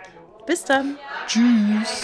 Bis 0.47 0.65
dann. 0.65 0.97
Tschüss. 1.27 2.03